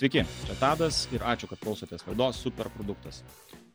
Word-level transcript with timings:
Sveiki, 0.00 0.22
čia 0.48 0.54
Tadas 0.56 1.02
ir 1.12 1.20
ačiū, 1.28 1.44
kad 1.50 1.60
klausotės 1.60 2.06
laidos 2.06 2.38
Superproduktas. 2.40 3.18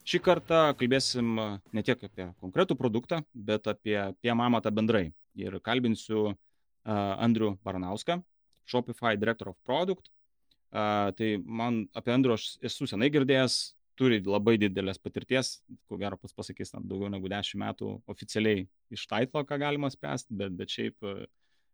Šį 0.10 0.20
kartą 0.26 0.62
kalbėsim 0.74 1.36
ne 1.38 1.84
tiek 1.86 2.02
apie 2.02 2.26
konkretų 2.42 2.74
produktą, 2.80 3.20
bet 3.30 3.70
apie 3.70 3.94
PMAmatą 4.26 4.72
bendrai. 4.74 5.04
Ir 5.38 5.60
kalbinsiu 5.62 6.24
uh, 6.32 6.34
Andrių 7.22 7.52
Baranauską, 7.62 8.18
Shopify 8.66 9.14
Director 9.22 9.54
of 9.54 9.60
Product. 9.70 10.10
Uh, 10.74 11.14
tai 11.14 11.36
man 11.46 11.84
apie 11.94 12.16
Andrių 12.18 12.40
aš 12.40 12.48
esu 12.72 12.90
senai 12.90 13.12
girdėjęs, 13.14 13.62
turi 13.94 14.18
labai 14.26 14.58
didelės 14.58 14.98
patirties, 14.98 15.60
ko 15.86 16.02
gero 16.02 16.18
pats 16.18 16.34
pasakys, 16.34 16.74
tam 16.74 16.90
daugiau 16.90 17.14
negu 17.14 17.30
10 17.30 17.62
metų 17.68 18.00
oficialiai 18.10 18.66
iš 18.90 19.06
titlo, 19.14 19.46
ką 19.46 19.62
galima 19.62 19.94
spręsti, 19.94 20.34
bet, 20.42 20.58
bet 20.58 20.74
šiaip 20.74 21.06
uh, 21.06 21.28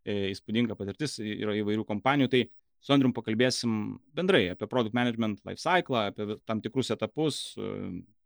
įspūdinga 0.04 0.76
patirtis 0.76 1.22
yra 1.24 1.56
įvairių 1.56 1.88
kompanijų. 1.88 2.36
Tai 2.36 2.50
su 2.82 2.92
Andrium 2.94 3.12
pakalbėsim 3.14 3.74
bendrai 4.16 4.42
apie 4.52 4.66
product 4.70 4.94
management 4.96 5.40
life 5.46 5.62
cycle, 5.62 6.00
apie 6.10 6.36
tam 6.48 6.60
tikrus 6.64 6.90
etapus, 6.94 7.38
e, 7.54 7.70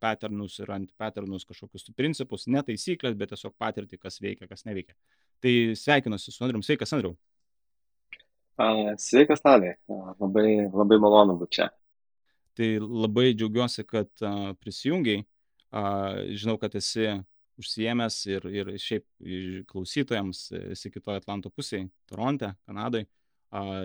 patternus 0.01 0.57
ir 0.63 0.71
anti-patternus, 0.73 1.45
kažkokius 1.45 1.91
principus, 1.97 2.47
ne 2.49 2.63
taisyklės, 2.65 3.17
bet 3.19 3.33
tiesiog 3.33 3.53
patirtį, 3.61 3.99
kas 4.01 4.17
veikia, 4.23 4.49
kas 4.49 4.65
neveikia. 4.65 4.97
Tai 5.45 5.53
sveikinuosi 5.77 6.33
su 6.33 6.45
Andrium. 6.45 6.65
Sveikas, 6.65 6.93
Andriu. 6.97 7.13
Sveikas, 8.97 9.43
Tadai. 9.45 9.75
Labai, 10.17 10.47
labai 10.73 10.97
malonu 11.01 11.37
būti 11.37 11.59
čia. 11.59 11.67
Tai 12.57 12.69
labai 12.81 13.35
džiaugiuosi, 13.37 13.85
kad 13.85 14.09
prisijungiai. 14.57 15.21
Žinau, 16.33 16.55
kad 16.57 16.73
esi 16.79 17.11
užsiemęs 17.61 18.17
ir, 18.31 18.47
ir 18.49 18.73
šiaip 18.81 19.05
klausytojams 19.69 20.41
esi 20.71 20.89
kitoje 20.89 21.21
Atlanto 21.21 21.53
pusėje, 21.53 21.91
Toronte, 22.09 22.55
Kanadoje 22.65 23.05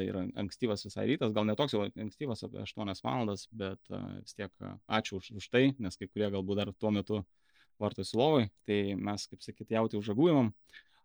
ir 0.02 0.16
ankstyvas 0.42 0.86
visai 0.86 1.06
rytas, 1.10 1.32
gal 1.36 1.46
netoks 1.46 1.74
jau 1.74 1.84
ankstyvas, 1.86 2.42
apie 2.46 2.62
8 2.64 3.04
valandas, 3.04 3.46
bet 3.52 3.78
vis 3.90 4.34
tiek 4.34 4.50
ačiū 4.90 5.20
už, 5.20 5.30
už 5.38 5.48
tai, 5.52 5.68
nes 5.78 5.96
kai 5.96 6.08
kurie 6.08 6.30
galbūt 6.34 6.58
dar 6.58 6.72
tuo 6.74 6.90
metu 6.94 7.22
vartosi 7.82 8.18
lovai, 8.18 8.48
tai 8.66 8.96
mes, 8.98 9.26
kaip 9.30 9.42
sakyti, 9.42 9.74
jauti 9.74 9.98
užžagujimam. 9.98 10.52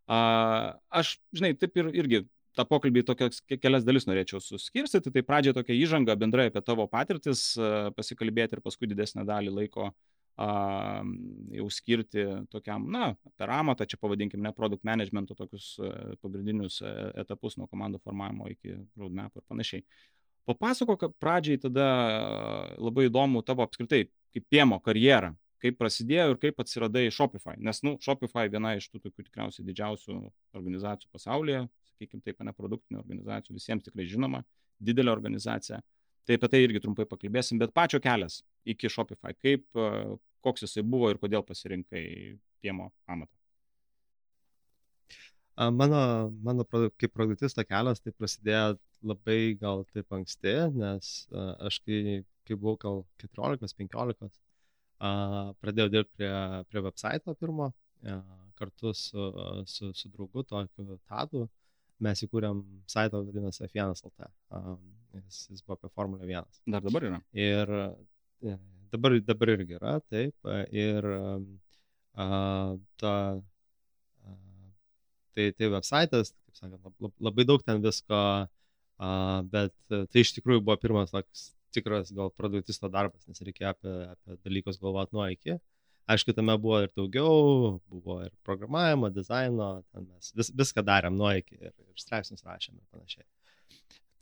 Aš, 0.07 1.17
žinai, 1.35 1.53
taip 1.57 1.77
ir 1.77 1.91
irgi 1.93 2.23
tą 2.57 2.65
pokalbį 2.65 3.03
tokias 3.05 3.41
kelias 3.61 3.85
dalis 3.85 4.07
norėčiau 4.09 4.41
suskirstyti. 4.41 5.13
Tai 5.13 5.23
pradžioje 5.25 5.59
tokia 5.59 5.77
įžanga 5.77 6.17
bendrai 6.17 6.47
apie 6.49 6.63
tavo 6.65 6.87
patirtis, 6.89 7.51
pasikalbėti 7.97 8.57
ir 8.57 8.63
paskui 8.65 8.89
didesnę 8.89 9.25
dalį 9.27 9.53
laiko 9.53 9.91
a, 10.37 10.49
jau 11.57 11.67
skirti 11.73 12.25
tokiam, 12.53 12.85
na, 12.93 13.11
per 13.39 13.51
amatą, 13.53 13.87
čia 13.89 13.97
pavadinkim, 14.01 14.41
ne 14.43 14.53
produkt 14.55 14.85
managemento 14.87 15.35
tokius 15.37 15.73
e, 15.81 15.89
pagrindinius 16.21 16.79
e, 16.85 16.93
etapus 17.23 17.57
nuo 17.57 17.67
komandų 17.71 18.01
formavimo 18.03 18.49
iki 18.53 18.77
roadmap 18.99 19.35
ir 19.35 19.45
panašiai. 19.49 19.83
Papasakok 20.47 21.09
pradžiai 21.19 21.59
tada 21.59 21.87
labai 22.79 23.09
įdomu 23.09 23.41
tavo 23.43 23.65
apskritai 23.65 24.05
kaip 24.07 24.45
piemo 24.53 24.77
karjerą, 24.83 25.33
kaip 25.63 25.77
prasidėjo 25.79 26.29
ir 26.31 26.39
kaip 26.39 26.61
atsiradai 26.61 27.07
Shopify. 27.11 27.57
Nes, 27.57 27.81
nu, 27.83 27.97
Shopify 28.03 28.45
viena 28.51 28.75
iš 28.77 28.87
tų 28.93 29.01
tokių 29.07 29.25
tikriausiai 29.25 29.65
didžiausių 29.67 30.17
organizacijų 30.55 31.11
pasaulyje, 31.11 31.65
sakykime 31.91 32.23
taip, 32.23 32.45
ne 32.45 32.53
produktinių 32.55 33.01
organizacijų, 33.01 33.57
visiems 33.57 33.87
tikrai 33.87 34.05
žinoma, 34.09 34.43
didelė 34.77 35.11
organizacija. 35.15 35.81
Tai 36.27 36.35
apie 36.35 36.49
tai 36.51 36.59
irgi 36.65 36.81
trumpai 36.83 37.05
pakalbėsim, 37.07 37.59
bet 37.61 37.71
pačio 37.75 38.01
kelias 38.03 38.41
iki 38.67 38.89
Shopify, 38.91 39.31
kaip, 39.39 39.63
koks 40.43 40.65
jisai 40.65 40.83
buvo 40.83 41.09
ir 41.13 41.19
kodėl 41.21 41.45
pasirinkai 41.47 42.03
piemo 42.59 42.89
amatą? 43.07 43.31
Mano, 45.73 46.01
mano 46.45 46.65
kaip 46.67 47.13
produktisto 47.15 47.63
kelias 47.65 48.03
tai 48.03 48.11
prasidėjo 48.13 48.75
labai 49.07 49.55
gal 49.61 49.85
taip 49.93 50.11
anksti, 50.13 50.57
nes 50.75 51.13
aš 51.69 51.79
kai, 51.85 52.19
kai 52.45 52.57
buvau 52.59 52.75
gal 52.83 52.99
14-15, 53.23 54.29
pradėjau 55.63 55.93
dirbti 55.93 56.19
prie, 56.19 56.33
prie 56.69 56.83
website 56.85 57.37
pirmo, 57.39 57.71
kartu 58.57 58.93
su, 58.93 59.31
su, 59.65 59.93
su 59.93 60.11
draugu, 60.13 60.43
tokiu 60.43 60.99
Tadu, 61.07 61.47
mes 62.03 62.21
įkūrėm 62.25 62.61
saitą, 62.89 63.23
vadinasi 63.25 63.65
F1 63.65 63.95
LT. 63.95 64.29
Jis, 65.25 65.39
jis 65.51 65.63
buvo 65.63 65.77
apie 65.77 65.91
Formulę 65.95 66.27
1. 66.27 66.59
Dar 66.73 66.85
dabar 66.85 67.07
yra. 67.09 67.21
Ir 67.35 67.73
dabar, 68.93 69.17
dabar 69.27 69.53
irgi 69.55 69.77
yra, 69.79 69.97
taip. 70.11 70.51
Ir 70.75 71.07
a, 72.17 72.27
ta, 73.01 73.13
a, 73.37 74.37
tai, 75.35 75.49
tai 75.57 75.71
website'as, 75.73 76.33
kaip 76.33 76.61
sakant, 76.61 77.11
labai 77.21 77.45
daug 77.47 77.63
ten 77.65 77.83
visko, 77.83 78.21
a, 78.47 79.11
bet 79.53 79.75
tai 79.91 80.25
iš 80.25 80.33
tikrųjų 80.37 80.65
buvo 80.65 80.77
pirmas 80.81 81.13
toks 81.13 81.51
tikras 81.77 82.11
gal 82.15 82.31
produktisto 82.33 82.89
darbas, 82.91 83.25
nes 83.27 83.43
reikėjo 83.43 83.73
apie, 83.73 83.95
apie 84.13 84.37
dalykus 84.47 84.79
galvoti 84.81 85.17
nuo 85.17 85.27
iki. 85.33 85.57
Aišku, 86.07 86.31
tame 86.31 86.55
buvo 86.63 86.79
ir 86.85 86.91
daugiau, 86.95 87.79
buvo 87.91 88.21
ir 88.23 88.31
programavimo, 88.47 89.09
dizaino, 89.11 89.81
mes 89.99 90.31
vis, 90.39 90.53
viską 90.55 90.83
darėm 90.87 91.17
nuo 91.19 91.33
iki 91.35 91.57
ir, 91.59 91.73
ir 91.73 91.99
straipsnius 91.99 92.45
rašėm 92.47 92.77
ir 92.79 92.85
panašiai. 92.95 93.27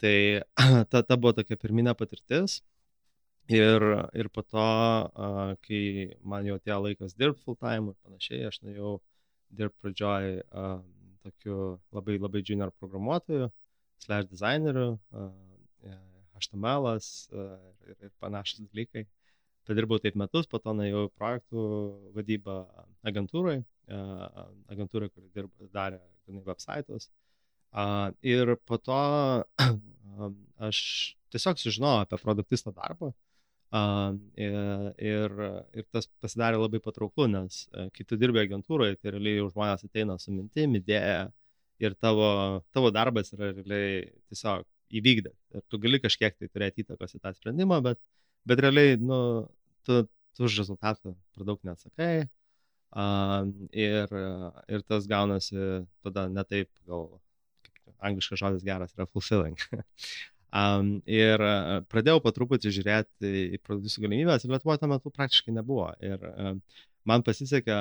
Tai 0.01 0.15
ta, 0.91 1.01
ta 1.01 1.17
buvo 1.17 1.35
tokia 1.39 1.57
pirminė 1.59 1.95
patirtis. 1.97 2.61
Ir, 3.55 3.83
ir 4.17 4.29
po 4.33 4.41
to, 4.41 4.69
kai 5.67 5.81
man 6.25 6.47
jau 6.49 6.55
atėjo 6.57 6.79
laikas 6.81 7.13
dirbti 7.13 7.43
full 7.45 7.57
time 7.61 7.91
ir 7.91 7.97
panašiai, 8.01 8.47
aš 8.49 8.57
nuėjau 8.63 8.95
dirbti 9.53 9.83
pradžioj 9.85 10.31
tokiu 11.25 11.57
labai 11.93 12.17
labai 12.17 12.41
junior 12.41 12.73
programuotoju, 12.81 13.51
slash 14.01 14.25
designeriu, 14.31 14.95
a, 15.13 15.27
HTML 16.35 16.89
ir, 16.95 17.95
ir 18.07 18.11
panašus 18.19 18.65
dalykai. 18.65 19.05
Padirbau 19.65 20.01
taip 20.01 20.17
metus, 20.19 20.49
po 20.49 20.59
to 20.61 20.73
nuėjau 20.77 21.07
projektų 21.17 21.61
vadybą 22.17 22.57
agentūrai, 23.09 23.59
agentūrai, 24.73 25.09
kuri 25.13 25.31
dirba, 25.33 25.69
darė 25.73 26.01
websaitus. 26.49 27.09
Ir 28.23 28.55
po 28.65 28.79
to 28.79 28.99
aš 30.69 30.79
tiesiog 31.33 31.59
sužinojau 31.59 32.05
apie 32.05 32.19
produktisto 32.21 32.71
darbą 32.71 33.11
Ir, 33.73 34.53
ir, 35.01 35.33
ir 35.75 35.87
tas 35.91 36.05
pasidarė 36.23 36.59
labai 36.61 36.79
patrauklu, 36.83 37.25
nes 37.31 37.65
e, 37.73 37.87
kai 37.95 38.05
tu 38.07 38.15
dirbi 38.19 38.39
agentūroje, 38.43 38.95
tai 39.01 39.11
realiai 39.15 39.41
jau 39.41 39.49
žmonės 39.49 39.83
ateina 39.87 40.15
su 40.21 40.31
mintim, 40.31 40.77
idėja 40.79 41.25
ir 41.83 41.97
tavo, 41.99 42.29
tavo 42.75 42.91
darbas 42.95 43.33
yra 43.35 43.49
realiai 43.51 44.05
tiesiog 44.29 44.63
įvykdyti. 44.95 45.35
Ir 45.57 45.65
tu 45.67 45.81
gali 45.83 45.99
kažkiek 45.99 46.37
tai 46.37 46.47
turėti 46.47 46.85
įtakos 46.85 47.17
į 47.17 47.21
tą 47.25 47.33
sprendimą, 47.35 47.81
bet, 47.89 47.99
bet 48.47 48.63
realiai, 48.63 48.95
nu, 49.01 49.19
tu, 49.83 50.05
tu 50.37 50.47
už 50.47 50.61
rezultatą 50.61 51.15
per 51.35 51.49
daug 51.49 51.59
neatsakai. 51.67 52.29
Uh, 52.95 53.49
ir, 53.75 54.13
ir 54.71 54.83
tas 54.87 55.09
gaunasi 55.11 55.81
tada 56.05 56.29
ne 56.31 56.45
taip, 56.47 56.69
gal 56.87 57.09
angliškas 57.99 58.41
žodis 58.41 58.65
geras 58.65 58.95
yra 58.95 59.07
fulfilling. 59.09 59.59
Um, 60.55 60.97
ir 61.23 61.41
uh, 61.41 61.79
pradėjau 61.91 62.21
po 62.23 62.33
truputį 62.35 62.73
žiūrėti 62.77 63.31
į 63.57 63.61
produktų 63.65 64.05
galimybės 64.05 64.45
ir 64.45 64.53
Lietuvoje 64.53 64.83
tuo 64.83 64.91
metu 64.91 65.13
praktiškai 65.13 65.55
nebuvo. 65.55 65.89
Ir 66.03 66.21
uh, 66.31 66.53
man 67.05 67.25
pasisekė, 67.25 67.75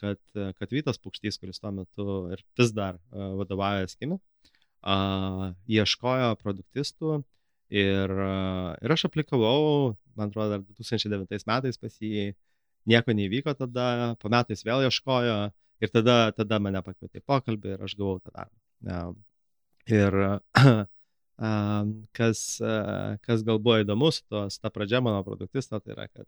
kad, 0.00 0.20
kad 0.58 0.74
Vytas 0.74 1.00
Pukštys, 1.00 1.40
kuris 1.40 1.62
tuo 1.62 1.72
metu 1.74 2.18
ir 2.34 2.42
vis 2.60 2.74
dar 2.76 2.98
uh, 2.98 3.32
vadovauja 3.40 3.88
Skimi, 3.90 4.20
uh, 4.84 5.46
ieškojo 5.70 6.34
produktistų 6.42 7.20
ir, 7.70 8.12
uh, 8.12 8.76
ir 8.82 8.96
aš 8.96 9.06
aplikavau, 9.08 9.96
man 10.18 10.32
atrodo, 10.32 10.58
dar 10.58 10.66
2009 10.66 11.48
metais 11.48 11.80
pas 11.80 11.96
jį 12.02 12.30
nieko 12.90 13.14
neįvyko 13.16 13.54
tada, 13.58 14.14
po 14.20 14.30
metais 14.32 14.64
vėl 14.66 14.86
ieškojo 14.88 15.40
ir 15.80 15.92
tada, 15.92 16.20
tada 16.36 16.60
mane 16.62 16.82
pakvietė 16.84 17.20
į 17.20 17.26
pokalbį 17.28 17.74
ir 17.76 17.84
aš 17.88 17.96
gavau 17.98 18.20
tą 18.20 18.32
darbą. 18.34 19.20
Uh, 19.90 19.96
ir 19.96 20.14
uh, 21.40 21.86
kas, 22.12 22.60
kas 23.26 23.44
gal 23.46 23.58
buvo 23.58 23.80
įdomu 23.82 24.10
su, 24.12 24.24
to, 24.28 24.46
ta 24.62 24.70
pradžia 24.70 25.00
mano 25.04 25.22
produktisto, 25.26 25.80
tai 25.80 25.96
yra, 25.96 26.06
kad 26.08 26.26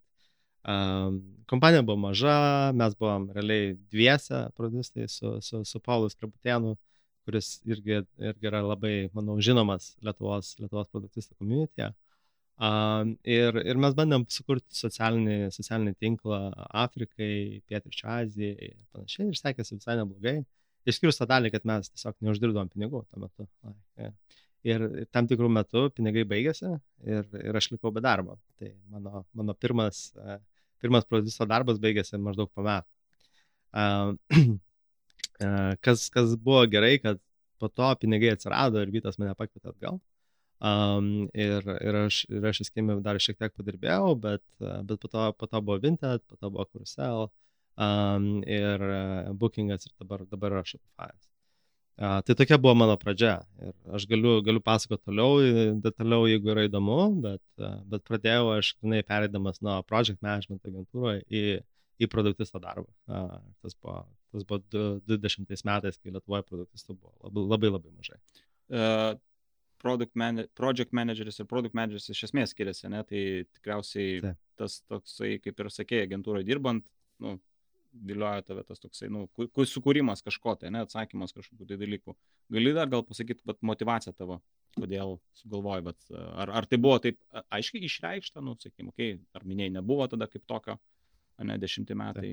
kompanija 1.50 1.82
buvo 1.82 1.97
maža, 1.99 2.70
mes 2.79 2.94
buvom 2.94 3.31
realiai 3.35 3.73
dviese 3.91 4.44
produktistai 4.55 5.09
su, 5.11 5.41
su, 5.43 5.64
su 5.67 5.81
Paulu 5.82 6.06
Skrabutėnu, 6.11 6.76
kuris 7.26 7.56
irgi, 7.67 8.03
irgi 8.23 8.47
yra 8.50 8.62
labai, 8.62 9.09
manau, 9.14 9.41
žinomas 9.43 9.93
Lietuvos, 10.06 10.55
Lietuvos 10.61 10.91
produktistų 10.94 11.35
komunitėje. 11.38 11.91
Um, 12.62 13.17
ir, 13.26 13.56
ir 13.67 13.79
mes 13.81 13.94
bandėm 13.99 14.23
sukurti 14.31 14.76
socialinį, 14.76 15.50
socialinį 15.55 15.97
tinklą 15.99 16.41
Afrikai, 16.85 17.62
Pietričio 17.67 18.06
Azijai 18.12 18.69
ir 18.69 18.76
panašiai, 18.94 19.31
ir 19.32 19.38
sekėsi 19.41 19.81
visai 19.81 19.97
neblogai. 19.99 20.43
Išskyrus 20.88 21.20
tą 21.20 21.29
dalį, 21.31 21.52
kad 21.55 21.67
mes 21.69 21.90
tiesiog 21.93 22.17
neuždirbom 22.26 22.70
pinigų 22.73 23.05
tuo 23.06 23.23
metu. 23.23 23.46
Ir 24.67 24.84
tam 25.14 25.29
tikrų 25.31 25.49
metų 25.50 25.88
pinigai 25.96 26.23
baigėsi 26.29 26.70
ir, 27.06 27.26
ir 27.38 27.58
aš 27.58 27.73
likau 27.73 27.90
be 27.94 28.02
darbo. 28.02 28.38
Tai 28.58 28.70
mano, 28.94 29.25
mano 29.34 29.55
pirmas, 29.58 30.05
pirmas 30.82 31.06
produkto 31.08 31.46
darbas 31.50 31.81
baigėsi 31.82 32.20
maždaug 32.23 32.50
po 32.55 32.67
metų. 32.67 32.88
Kas, 35.82 36.05
kas 36.14 36.37
buvo 36.38 36.61
gerai, 36.70 37.00
kad 37.02 37.19
po 37.58 37.67
to 37.67 37.88
pinigai 37.99 38.29
atsirado 38.37 38.79
ir 38.79 38.93
Vytas 38.94 39.17
mane 39.19 39.32
pakvietė 39.34 39.73
atgal. 39.73 39.96
Um, 40.62 41.25
ir, 41.34 41.67
ir 41.82 41.96
aš, 42.05 42.20
ir 42.31 42.44
aš 42.46 42.61
įskėmė 42.62 43.00
dar 43.02 43.19
šiek 43.19 43.40
tiek 43.40 43.50
padirbėjau, 43.58 44.12
bet, 44.23 44.43
bet 44.61 45.00
po, 45.02 45.11
to, 45.11 45.25
po 45.34 45.49
to 45.50 45.62
buvo 45.67 45.81
Vinted, 45.82 46.23
po 46.31 46.38
to 46.38 46.50
buvo 46.55 46.69
Carousel 46.70 47.26
um, 47.76 48.26
ir 48.46 48.82
uh, 48.86 49.32
Bookingas 49.38 49.86
ir 49.88 49.94
dabar, 50.00 50.24
dabar 50.30 50.56
yra 50.56 50.64
Shopify'as. 50.66 51.28
Uh, 52.02 52.19
tai 52.24 52.34
tokia 52.34 52.58
buvo 52.58 52.74
mano 52.74 52.96
pradžia. 52.98 53.34
Ir 53.62 53.74
aš 53.98 54.06
galiu, 54.10 54.38
galiu 54.44 54.62
pasakoti 54.64 55.04
toliau, 55.06 55.42
detaliau, 55.84 56.24
jeigu 56.30 56.54
yra 56.54 56.64
įdomu, 56.69 57.00
bet, 57.24 57.42
uh, 57.60 57.80
bet 57.88 58.04
pradėjau 58.08 58.54
aš, 58.56 58.72
žinai, 58.80 59.02
perėdamas 59.06 59.60
nuo 59.64 59.80
project 59.88 60.22
management 60.24 60.64
agentūroje 60.69 61.26
į, 61.28 61.42
į 62.02 62.08
produktisto 62.10 62.62
darbą. 62.62 62.88
Uh, 63.06 63.36
tas 63.62 63.76
buvo, 63.76 64.00
tas 64.32 64.48
buvo 64.48 64.62
20 65.12 65.52
metais, 65.69 66.00
kai 66.00 66.14
Lietuvoje 66.14 66.48
produktistų 66.48 66.96
buvo 66.96 67.14
labai 67.28 67.50
labai, 67.52 67.76
labai 67.76 67.94
mažai. 67.98 68.22
Uh 68.72 69.20
product 69.82 70.14
man, 70.14 70.44
project 70.54 70.92
manageris 70.92 71.40
ir 71.40 71.48
product 71.50 71.74
manageris 71.74 72.10
iš 72.12 72.26
esmės 72.28 72.52
skiriasi, 72.54 72.88
ne? 72.92 73.02
tai 73.08 73.22
tikriausiai 73.56 74.20
Taip. 74.22 74.40
tas 74.60 74.78
toksai, 74.90 75.32
kaip 75.42 75.58
ir 75.58 75.70
sakėjai, 75.74 76.06
agentūroje 76.08 76.46
dirbant, 76.46 76.86
nu, 77.22 77.34
vilioja 77.93 78.43
tave 78.47 78.65
tas 78.67 78.81
toksai, 78.83 79.11
nu, 79.12 79.27
sukūrimas 79.69 80.25
kažko 80.25 80.55
tai, 80.61 80.71
ne, 80.75 80.85
atsakymas 80.87 81.35
kažkokių 81.37 81.69
tai 81.69 81.79
dalykų. 81.81 82.15
Gali 82.56 82.75
dar 82.77 82.91
gal 82.93 83.05
pasakyti, 83.06 83.44
bet 83.49 83.61
motivacija 83.65 84.15
tavo, 84.17 84.41
kodėl 84.79 85.19
sugalvoji, 85.39 85.87
bet 85.91 86.15
ar, 86.17 86.55
ar 86.62 86.69
tai 86.69 86.81
buvo 86.81 86.99
taip 87.05 87.21
aiškiai 87.53 87.85
išreikšta, 87.89 88.44
nu, 88.44 88.56
sakykim, 88.61 88.93
okei, 88.94 89.17
okay, 89.19 89.27
ar 89.37 89.44
minėjai 89.49 89.77
nebuvo 89.77 90.09
tada 90.12 90.31
kaip 90.31 90.47
tokio, 90.49 90.79
ne, 91.43 91.59
dešimti 91.61 91.97
metai, 91.99 92.33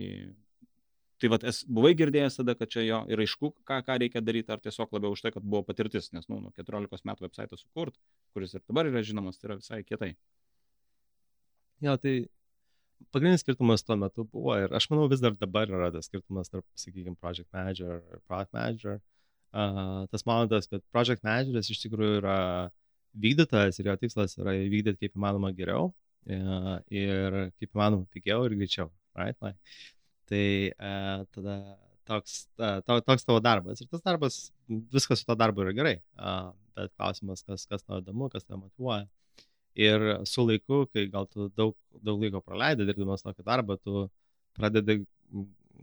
tai 1.20 1.30
vat 1.32 1.44
es 1.50 1.62
buvai 1.68 1.92
girdėjęs 2.00 2.40
tada 2.40 2.56
kad 2.56 2.72
čia 2.72 2.84
jo 2.86 3.00
ir 3.12 3.22
aišku 3.24 3.52
ką 3.68 3.80
ką 3.86 3.98
reikia 4.04 4.22
daryt 4.24 4.50
ar 4.54 4.62
tiesiog 4.64 4.94
labiau 4.96 5.16
už 5.16 5.24
tai 5.26 5.32
kad 5.36 5.44
buvo 5.44 5.66
patirtis 5.68 6.12
nes 6.16 6.28
nu 6.32 6.40
nuo 6.44 6.52
keturiolikos 6.56 7.04
metų 7.08 7.28
vebsaitą 7.28 7.60
sukurt 7.60 7.98
kuris 8.34 8.56
ir 8.56 8.64
dabar 8.68 8.88
yra 8.88 9.04
žinomas 9.06 9.40
tai 9.40 9.50
yra 9.50 9.60
visai 9.60 9.82
kietai 9.84 10.14
jo 11.84 11.96
tai 12.06 12.16
pagrindinis 13.14 13.44
skirtumas 13.46 13.86
tuo 13.86 13.98
metu 14.00 14.26
buvo 14.26 14.58
ir 14.60 14.74
aš 14.76 14.90
manau 14.92 15.08
vis 15.12 15.24
dar 15.24 15.38
dabar 15.38 15.70
yra 15.70 15.92
tas 15.94 16.10
skirtumas 16.10 16.52
tarp 16.52 16.66
sakykime 16.76 17.16
project 17.20 17.50
manager 17.54 18.00
ir 18.00 18.22
product 18.28 18.54
manager 18.54 19.00
uh, 19.00 20.06
tas 20.12 20.26
momentas 20.30 20.68
kad 20.72 20.84
project 20.96 21.24
manageris 21.28 21.72
iš 21.74 21.84
tikrųjų 21.86 22.20
yra 22.22 22.40
vykdytojas 23.20 23.80
ir 23.80 23.92
jo 23.92 23.98
tikslas 24.04 24.38
yra 24.38 24.56
įvykdyti 24.66 25.06
kaip 25.08 25.18
įmanoma 25.18 25.54
geriau 25.58 25.92
uh, 25.92 26.76
ir 26.92 27.40
kaip 27.60 27.70
įmanoma 27.72 28.06
pigiau 28.14 28.46
ir 28.46 28.58
greičiau 28.60 28.92
right? 29.18 29.38
like, 29.42 29.58
Tai 30.30 30.72
uh, 30.78 31.26
tada 31.34 31.56
toks, 32.06 32.44
uh, 32.62 32.82
to, 32.86 33.00
toks 33.02 33.26
tavo 33.26 33.40
darbas. 33.42 33.82
Ir 33.82 33.90
tas 33.90 34.04
darbas, 34.06 34.36
viskas 34.94 35.24
su 35.24 35.26
to 35.26 35.36
darbu 35.38 35.66
yra 35.66 35.74
gerai. 35.78 35.96
Uh, 36.18 36.52
bet 36.78 36.94
klausimas, 36.94 37.42
kas, 37.48 37.66
kas 37.70 37.86
tau 37.86 37.98
įdomu, 38.04 38.30
kas 38.34 38.46
tau 38.46 38.60
motivuoja. 38.62 39.08
Ir 39.80 40.04
su 40.28 40.44
laiku, 40.44 40.84
kai 40.92 41.06
gal 41.14 41.28
tu 41.32 41.48
daug, 41.56 41.76
daug 42.04 42.20
laiko 42.24 42.42
praleidai 42.44 42.88
dirbdamas 42.90 43.24
tokį 43.24 43.46
darbą, 43.48 43.78
tu 43.80 44.08
pradedi 44.58 45.00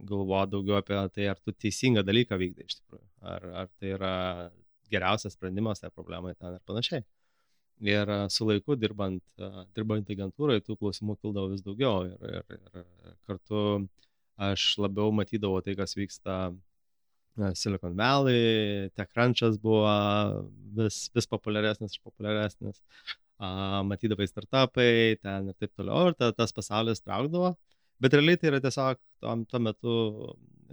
galvoti 0.05 0.53
daugiau 0.53 0.77
apie 0.77 0.99
tai, 1.15 1.27
ar 1.31 1.39
tu 1.41 1.53
teisingą 1.53 2.03
dalyką 2.05 2.37
vykdai 2.37 2.67
iš 2.67 2.77
tikrųjų. 2.79 3.05
Ar, 3.33 3.47
ar 3.63 3.71
tai 3.79 3.93
yra 3.95 4.15
geriausias 4.91 5.33
sprendimas 5.33 5.81
tai 5.81 5.89
problemai 5.93 6.35
ten 6.35 6.53
ir 6.55 6.63
panašiai. 6.69 7.05
Ir 7.87 8.09
su 8.33 8.45
laiku 8.47 8.77
dirbant, 8.79 9.23
dirbant 9.77 10.09
agentūrai, 10.13 10.61
tų 10.65 10.77
klausimų 10.79 11.17
kildavo 11.21 11.51
vis 11.51 11.65
daugiau. 11.65 12.07
Ir, 12.09 12.39
ir, 12.39 12.71
ir 12.81 13.17
kartu 13.29 13.65
aš 14.47 14.71
labiau 14.81 15.11
matydavau 15.13 15.61
tai, 15.65 15.75
kas 15.77 15.97
vyksta 15.97 16.39
Silicon 17.53 17.93
Valley, 17.97 18.89
TechCrunch'as 18.97 19.59
buvo 19.61 19.85
vis, 20.77 21.05
vis 21.13 21.29
populiaresnis 21.29 21.97
ir 21.97 22.05
populiaresnis, 22.05 22.81
matydavai 23.37 24.27
startupai 24.27 25.17
ten 25.21 25.51
ir 25.51 25.57
taip 25.61 25.73
toliau, 25.77 26.09
ir 26.09 26.17
ta, 26.17 26.31
tas 26.33 26.53
pasaulis 26.53 27.03
traukdavo, 27.03 27.53
bet 28.01 28.13
realiai 28.17 28.39
tai 28.41 28.51
yra 28.51 28.61
tiesiog 28.63 28.99
tuo, 29.21 29.35
tuo 29.51 29.61
metu 29.61 29.95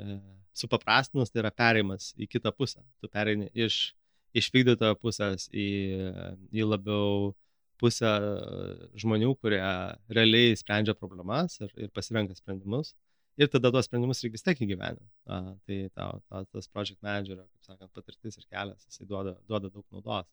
e, 0.01 0.19
supaprastinus, 0.57 1.33
tai 1.33 1.43
yra 1.45 1.53
perėjimas 1.53 2.13
į 2.17 2.29
kitą 2.31 2.55
pusę. 2.57 2.81
Tu 3.01 3.11
pereini 3.13 3.51
iš, 3.53 3.95
iš 4.33 4.51
vykdytojo 4.55 4.97
pusės 5.03 5.49
į, 5.53 5.69
į 6.55 6.69
labiau 6.69 7.35
pusę 7.81 8.13
žmonių, 9.01 9.35
kurie 9.43 9.61
realiai 10.09 10.55
sprendžia 10.57 10.95
problemas 10.97 11.59
ir, 11.61 11.73
ir 11.77 11.91
pasirenka 11.93 12.37
sprendimus 12.39 12.95
ir 13.37 13.51
tada 13.51 13.71
tuos 13.75 13.89
sprendimus 13.89 14.23
reikia 14.23 14.39
vis 14.39 14.47
tiek 14.47 14.63
įgyvendinti. 14.67 15.11
Tai 15.27 15.79
tau, 15.99 16.21
tau 16.31 16.47
tas 16.55 16.71
project 16.71 17.01
managerio, 17.03 17.45
kaip 17.45 17.69
sakant, 17.69 17.91
patirtis 17.97 18.39
ir 18.39 18.47
kelias, 18.47 18.87
jisai 18.89 19.09
duoda, 19.11 19.35
duoda 19.51 19.71
daug 19.75 19.85
naudos. 19.95 20.29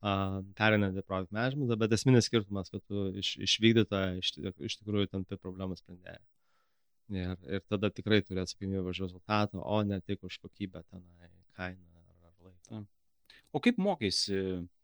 Perinant 0.00 0.94
į 0.94 1.02
product 1.02 1.32
management, 1.34 1.74
bet 1.80 1.94
esminis 1.96 2.28
skirtumas, 2.30 2.70
kad 2.70 2.84
tu 2.86 3.08
iš, 3.18 3.32
iš 3.42 3.56
vykdytojo 3.64 4.20
iš, 4.20 4.32
iš 4.68 4.76
tikrųjų 4.78 5.10
tampi 5.10 5.38
problemų 5.40 5.78
sprendėjai. 5.80 6.20
Ir, 7.18 7.34
ir 7.48 7.64
tada 7.72 7.90
tikrai 7.90 8.20
turi 8.22 8.44
atsakomybę 8.44 8.92
už 8.92 9.02
rezultatą, 9.06 9.62
o 9.64 9.80
ne 9.82 9.98
tik 10.04 10.22
už 10.28 10.36
kokybę 10.44 10.84
tenai, 10.92 11.30
kainą 11.56 11.98
ar, 11.98 12.28
ar 12.28 12.50
laiką. 12.50 12.84
O 13.50 13.62
kaip 13.64 13.80
mokėsi 13.80 14.38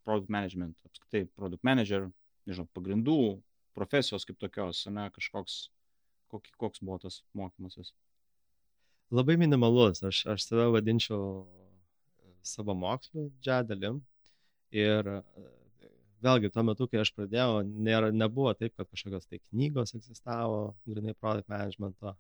product 0.09 0.33
management, 0.33 0.75
apskritai 0.89 1.29
product 1.37 1.63
manager, 1.69 2.09
nežinau, 2.49 2.67
pagrindų, 2.75 3.19
profesijos 3.77 4.25
kaip 4.27 4.41
tokios, 4.41 4.83
ne 4.91 5.07
kažkoks 5.15 5.67
Kok, 6.35 6.49
koks 6.59 6.81
buvo 6.83 6.97
tas 6.99 7.21
mokymasis? 7.39 7.93
Labai 9.15 9.37
minimalus. 9.39 10.01
Aš, 10.03 10.25
aš 10.33 10.47
save 10.49 10.65
vadinčiau 10.75 11.45
e, 11.45 11.67
savo 12.43 12.75
mokslu 12.75 13.29
didžiąją 13.29 13.67
dalim. 13.69 14.01
Ir 14.75 15.09
e, 15.13 15.17
vėlgi, 16.25 16.51
tuo 16.55 16.65
metu, 16.67 16.89
kai 16.91 17.03
aš 17.05 17.13
pradėjau, 17.17 17.63
nėra, 17.65 18.11
nebuvo 18.15 18.53
taip, 18.59 18.75
kad 18.79 18.89
kažkokios 18.91 19.29
tai 19.31 19.41
knygos 19.43 19.95
egzistavo, 19.99 20.75
grinai 20.89 21.15
product 21.15 21.51
managemento. 21.53 22.17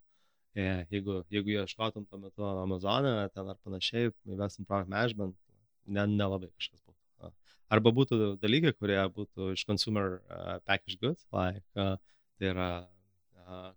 E, 0.54 0.64
jeigu, 0.94 1.22
jeigu 1.34 1.56
ieškotum 1.56 2.06
tuo 2.06 2.20
metu 2.22 2.46
Amazonė 2.46 3.16
ten 3.34 3.50
ar 3.50 3.58
panašiai, 3.66 4.12
įvestum 4.30 4.68
product 4.68 4.92
management, 4.92 5.36
ne, 5.86 6.06
nelabai 6.14 6.52
kažkas 6.52 6.78
būtų. 6.80 7.32
Arba 7.74 7.90
būtų 7.96 8.18
dalykai, 8.38 8.74
kurie 8.76 9.00
būtų 9.16 9.54
iš 9.56 9.64
consumer 9.66 10.20
uh, 10.20 10.58
packaged 10.68 11.00
goods, 11.00 11.24
like, 11.34 11.64
uh, 11.80 11.96
tai 12.38 12.52
yra 12.52 12.68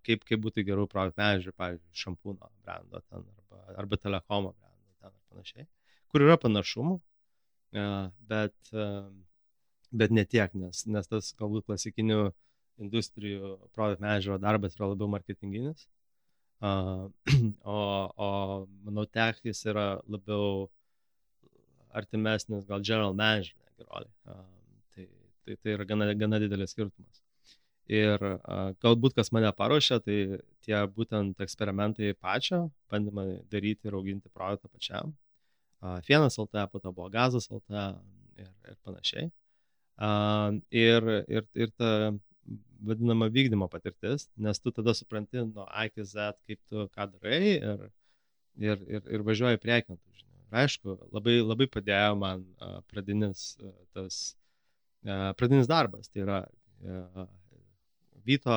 kaip, 0.05 0.23
kaip 0.27 0.41
būtų 0.43 0.63
geriau 0.67 0.87
product 0.91 1.17
manager, 1.19 1.53
pavyzdžiui, 1.57 1.99
šampūno 2.03 2.49
brando 2.63 3.01
ten 3.09 3.23
arba, 3.23 3.63
arba 3.83 3.99
telekomo 3.99 4.53
brando 4.53 4.93
ten 5.01 5.11
ar 5.11 5.19
panašiai, 5.33 5.67
kur 6.11 6.23
yra 6.25 6.37
panašumų, 6.41 6.99
bet, 7.71 8.73
bet 9.91 10.13
ne 10.15 10.25
tiek, 10.25 10.53
nes, 10.55 10.85
nes 10.87 11.09
tas 11.11 11.33
galbūt 11.39 11.67
klasikinių 11.67 12.31
industrijų 12.83 13.57
product 13.75 14.01
managerio 14.03 14.37
darbas 14.41 14.77
yra 14.77 14.91
labiau 14.91 15.09
marketinginis, 15.11 15.87
o, 16.61 17.77
o 18.17 18.29
manau, 18.85 19.05
tech 19.05 19.39
jis 19.45 19.61
yra 19.69 19.99
labiau 20.09 20.67
artimesnis 21.93 22.65
gal 22.65 22.81
general 22.81 23.13
manager 23.13 23.55
roliai. 23.85 24.11
Tai, 24.95 25.07
tai, 25.45 25.55
tai 25.55 25.75
yra 25.75 25.85
gana, 25.85 26.09
gana 26.13 26.39
didelis 26.41 26.73
skirtumas. 26.73 27.21
Ir 27.87 28.23
a, 28.25 28.57
galbūt 28.83 29.15
kas 29.15 29.31
mane 29.31 29.51
paruošė, 29.55 29.99
tai 30.03 30.17
tie 30.65 30.81
būtent 30.97 31.39
eksperimentai 31.45 32.11
pačio, 32.19 32.65
bandymai 32.91 33.27
daryti 33.51 33.87
ir 33.87 33.95
auginti 33.99 34.33
produktą 34.33 34.71
pačiam. 34.73 35.13
Fienas 36.05 36.37
LT, 36.37 36.67
po 36.71 36.79
to 36.79 36.91
buvo 36.91 37.09
Gazas 37.13 37.49
LT 37.51 37.83
ir, 38.41 38.49
ir 38.69 38.77
panašiai. 38.85 39.29
Ir, 40.71 41.11
ir, 41.27 41.45
ir 41.57 41.71
ta 41.77 41.91
vadinama 42.87 43.27
vykdymo 43.33 43.67
patirtis, 43.69 44.27
nes 44.37 44.59
tu 44.61 44.71
tada 44.71 44.93
supranti 44.93 45.41
nuo 45.41 45.65
A 45.67 45.87
iki 45.89 46.05
Z, 46.05 46.37
kaip 46.47 46.59
tu 46.69 46.85
ką 46.93 47.07
darai 47.13 47.39
ir, 47.55 47.87
ir, 48.57 48.83
ir, 48.87 49.07
ir 49.17 49.25
važiuoji 49.25 49.61
priekin. 49.61 49.97
Ir 49.97 50.59
aišku, 50.63 50.97
labai, 51.15 51.39
labai 51.41 51.67
padėjo 51.71 52.13
man 52.21 52.45
pradinis, 52.91 53.49
tas, 53.97 54.21
pradinis 55.39 55.69
darbas. 55.69 56.09
Tai 56.13 56.23
yra 56.25 56.39
Vyto 58.27 58.55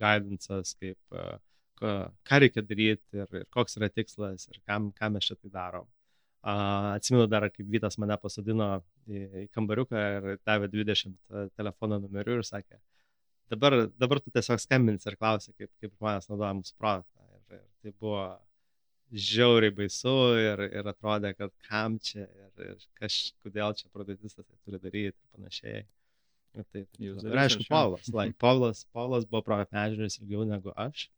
guidance'as, 0.00 0.74
kaip 0.80 0.98
ką 1.80 2.40
reikia 2.42 2.62
daryti 2.62 3.20
ir, 3.20 3.28
ir 3.40 3.44
koks 3.54 3.78
yra 3.80 3.90
tikslas 3.90 4.48
ir 4.50 4.60
kam, 4.68 4.90
kam 4.98 5.16
mes 5.16 5.26
šitai 5.28 5.52
darom. 5.52 5.88
Atsimenu 6.44 7.24
dar, 7.30 7.46
kaip 7.48 7.68
Vytas 7.72 7.96
mane 7.96 8.16
pasodino 8.20 8.68
į, 9.08 9.20
į 9.42 9.44
kambariuką 9.56 10.02
ir 10.16 10.26
davė 10.44 10.68
20 10.72 11.14
telefono 11.56 11.98
numerių 12.02 12.40
ir 12.40 12.44
sakė, 12.44 12.80
dabar, 13.52 13.78
dabar 14.00 14.20
tu 14.20 14.32
tiesiog 14.34 14.60
skambins 14.60 15.08
ir 15.08 15.16
klausi, 15.16 15.54
kaip, 15.56 15.70
kaip 15.80 15.94
žmonės 15.96 16.28
naudoja 16.28 16.52
mūsų 16.58 16.76
produktą. 16.80 17.30
Ir, 17.32 17.56
ir 17.56 17.64
tai 17.80 17.94
buvo 17.96 18.26
žiauriai 19.14 19.72
baisu 19.74 20.14
ir, 20.42 20.66
ir 20.68 20.92
atrodė, 20.92 21.32
kad 21.38 21.52
kam 21.68 21.98
čia 22.02 22.26
ir, 22.26 22.52
ir 22.68 22.86
kaž, 23.00 23.18
kodėl 23.44 23.76
čia 23.78 23.88
produktistas 23.94 24.44
tai 24.44 24.56
turi 24.66 24.80
daryti 24.82 25.14
ir 25.14 25.36
panašiai. 25.36 25.84
Ir 26.54 26.66
taip. 26.70 27.00
Ir 27.02 27.40
aišku, 27.40 27.64
Paulas. 27.70 28.08
Like, 28.14 28.36
Paulas, 28.38 28.84
Paulas 28.94 29.24
buvo 29.26 29.42
projekto 29.48 29.74
manažeris 29.74 30.20
ilgiau 30.20 30.44
negu 30.46 30.74
aš 30.76 31.08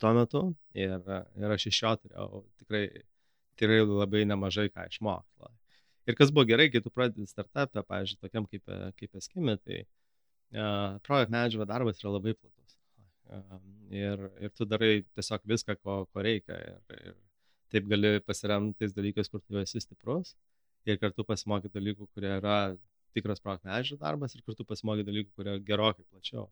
tuo 0.00 0.12
metu 0.16 0.42
ir, 0.74 0.94
ir 1.40 1.56
aš 1.56 1.66
iš 1.70 1.80
jo 1.82 1.94
turėjau 2.02 2.44
tikrai, 2.62 2.84
tikrai 3.58 3.80
labai 3.84 4.24
nemažai 4.28 4.68
ką 4.72 4.86
išmokti. 4.90 5.50
Ir 6.10 6.16
kas 6.18 6.32
buvo 6.34 6.48
gerai, 6.48 6.68
kai 6.72 6.82
tu 6.82 6.90
pradedi 6.90 7.28
startupę, 7.30 7.84
pavyzdžiui, 7.86 8.20
tokiam 8.24 8.46
kaip, 8.50 8.72
kaip 8.98 9.20
eskimi, 9.20 9.54
tai 9.62 9.82
uh, 9.84 10.98
projekt 11.06 11.30
managerio 11.30 11.66
darbas 11.70 12.00
yra 12.02 12.16
labai 12.16 12.34
platus. 12.34 12.78
Uh, 13.30 13.60
ir, 13.94 14.24
ir 14.42 14.54
tu 14.56 14.66
darai 14.66 15.04
tiesiog 15.14 15.46
viską, 15.52 15.76
ko, 15.78 16.00
ko 16.10 16.24
reikia. 16.26 16.58
Ir, 16.72 17.04
ir 17.12 17.20
taip 17.72 17.86
gali 17.92 18.16
pasiremti 18.26 18.82
tais 18.82 18.96
dalykais, 18.96 19.30
kur 19.30 19.44
tu 19.46 19.60
esi 19.62 19.84
stiprus. 19.84 20.34
Ir 20.90 20.98
kartu 20.98 21.22
pasimokyti 21.28 21.78
dalykų, 21.78 22.08
kurie 22.10 22.34
yra 22.40 22.56
tikras 23.14 23.40
projekt 23.44 23.68
managerio 23.68 24.00
darbas 24.02 24.34
ir 24.34 24.42
kartu 24.42 24.66
pasimokyti 24.66 25.06
dalykų, 25.06 25.30
kurie 25.38 25.56
gerokai 25.68 26.04
plačiau. 26.10 26.48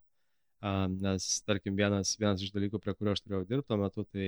Uh, 0.61 0.87
nes, 1.01 1.27
tarkim, 1.49 1.77
vienas, 1.77 2.13
vienas 2.21 2.43
iš 2.45 2.53
dalykų, 2.53 2.81
prie 2.85 2.93
kurio 2.93 3.15
aš 3.17 3.23
turėjau 3.25 3.47
dirbti 3.49 3.69
tuo 3.71 3.79
metu, 3.81 4.05
tai 4.13 4.27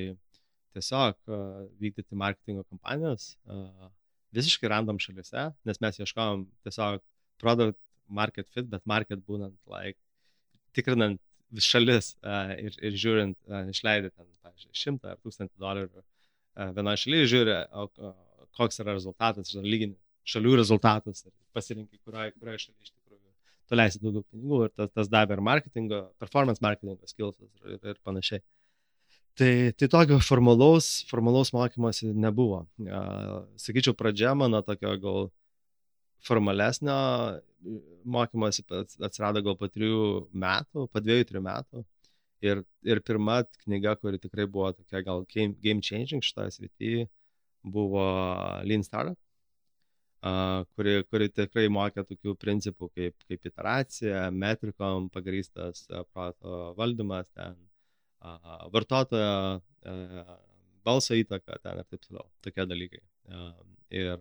tiesiog 0.73 1.19
uh, 1.29 1.67
vykdyti 1.83 2.17
marketingo 2.17 2.65
kampanijas. 2.71 3.35
Uh, 3.45 3.91
visiškai 4.33 4.71
random 4.73 5.01
šalise, 5.03 5.51
nes 5.69 5.83
mes 5.85 6.01
ieškojom 6.01 6.47
tiesiog 6.65 7.03
product 7.43 7.77
market 8.09 8.49
fit, 8.55 8.65
bet 8.73 8.85
market 8.89 9.21
būnant, 9.29 9.59
like, 9.69 10.01
tikrinant 10.77 11.21
vis 11.53 11.69
šalis 11.69 12.15
uh, 12.25 12.55
ir, 12.57 12.77
ir 12.81 12.97
žiūrint, 13.05 13.37
uh, 13.51 13.69
išleidai 13.69 14.13
ten, 14.15 14.29
pavyzdžiui, 14.45 14.73
šimtą 14.85 15.13
ar 15.13 15.21
tūkstantį 15.21 15.61
dolerių 15.61 16.01
uh, 16.01 16.73
vienoje 16.79 17.05
šalyje, 17.05 17.29
žiūri, 17.35 17.59
o, 17.77 17.87
o, 18.09 18.15
koks 18.57 18.81
yra 18.81 18.97
rezultatas, 18.97 19.53
lygini 19.61 19.99
šalių 20.29 20.57
rezultatus 20.61 21.27
ir 21.27 21.33
pasirinkai, 21.57 22.01
kurioje 22.07 22.35
kurio 22.39 22.57
šalyje 22.65 22.87
iš 22.87 22.91
tikrųjų 22.93 23.02
tu 23.69 23.79
leisi 23.79 24.01
daugiau 24.03 24.25
pinigų 24.27 24.65
ir 24.67 24.75
tas, 24.77 24.91
tas 24.93 25.13
davė 25.13 25.39
ir 25.39 25.45
marketingo, 25.45 26.03
performance 26.23 26.65
marketingo 26.65 27.11
skills 27.11 27.39
ir, 27.41 27.79
ir, 27.79 28.01
panašiai. 28.05 28.43
Uh, 28.43 28.51
Tai, 29.33 29.73
tai 29.73 29.89
tokio 29.89 30.19
formalaus, 30.21 30.87
formalaus 31.09 31.55
mokymosi 31.57 32.11
nebuvo. 32.13 32.67
Sakyčiau, 33.57 33.95
pradžia 33.97 34.35
mano 34.37 34.61
tokio 34.67 34.93
gal 35.01 35.31
formalesnio 36.27 36.97
mokymosi 38.05 38.67
atsirado 39.01 39.41
gal 39.47 39.57
po 39.57 39.71
trijų 39.73 40.03
metų, 40.45 40.85
po 40.93 41.01
dviejų, 41.01 41.29
trijų 41.31 41.45
metų. 41.49 41.85
Ir, 42.45 42.61
ir 42.85 43.01
pirma 43.07 43.39
knyga, 43.65 43.95
kuri 44.03 44.21
tikrai 44.21 44.45
buvo 44.51 44.73
tokia 44.75 45.01
gal 45.07 45.25
game, 45.33 45.81
changing 45.81 46.21
šitoje 46.27 46.59
srityje, 46.59 47.09
buvo 47.65 48.05
Lean 48.67 48.85
Startup, 48.85 49.17
uh, 49.17 49.22
kuri, 50.23 51.03
kuri 51.11 51.29
tikrai 51.35 51.67
mokė 51.73 52.05
tokių 52.07 52.35
principų 52.39 52.89
kaip, 52.95 53.15
kaip 53.29 53.49
iteracija, 53.51 54.29
metrikom 54.31 55.09
pagrįstas 55.15 55.87
uh, 55.91 56.05
proto 56.13 56.73
valdymas, 56.79 57.31
ten 57.35 57.57
vartotojo 58.71 59.61
balso 60.87 61.17
įtaka 61.19 61.59
ten 61.63 61.81
ir 61.81 61.89
taip 61.91 62.05
toliau, 62.07 62.27
tokie 62.45 62.67
dalykai. 62.71 63.01
Ir, 63.91 64.21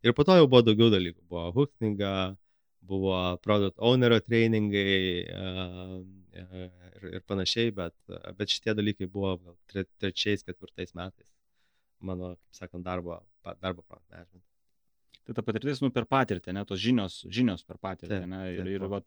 ir 0.00 0.14
po 0.16 0.24
to 0.24 0.36
jau 0.38 0.46
buvo 0.48 0.62
daugiau 0.64 0.88
dalykų. 0.92 1.20
Buvo 1.28 1.50
hookinga, 1.56 2.12
buvo 2.80 3.18
product 3.44 3.76
ownerio 3.76 4.22
trainingai 4.24 4.94
ir, 6.40 7.10
ir 7.12 7.26
panašiai, 7.28 7.74
bet, 7.76 7.96
bet 8.38 8.56
šitie 8.56 8.72
dalykai 8.78 9.10
buvo 9.12 9.36
gal 9.42 9.58
tre, 9.68 9.84
trečiais, 10.00 10.46
ketvirtais 10.48 10.96
metais 10.96 11.28
mano, 12.00 12.34
kaip 12.36 12.56
sakant, 12.62 12.84
darbo, 12.84 13.20
darbo 13.60 13.82
product 13.82 14.10
management. 14.10 14.49
Tai 15.28 15.36
ta 15.36 15.44
patirtis, 15.44 15.82
nu, 15.84 15.90
per 15.94 16.06
patirtį, 16.10 16.54
ne, 16.56 16.64
tos 16.66 16.80
žinios, 16.80 17.20
žinios 17.30 17.62
per 17.66 17.76
patirtį, 17.82 18.24
ne, 18.30 18.40
ir, 18.54 18.66
ir, 18.72 18.84
vat, 18.90 19.06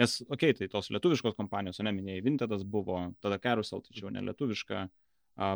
nes, 0.00 0.16
okei, 0.26 0.50
okay, 0.50 0.56
tai 0.58 0.68
tos 0.72 0.90
lietuviškos 0.92 1.36
kompanijos, 1.38 1.78
ne, 1.86 1.92
minėjai, 1.94 2.24
Vintedas 2.26 2.64
buvo, 2.68 2.98
tada 3.24 3.38
Carousel, 3.40 3.84
čia 3.86 4.08
jau 4.08 4.12
nelietuviška, 4.12 4.88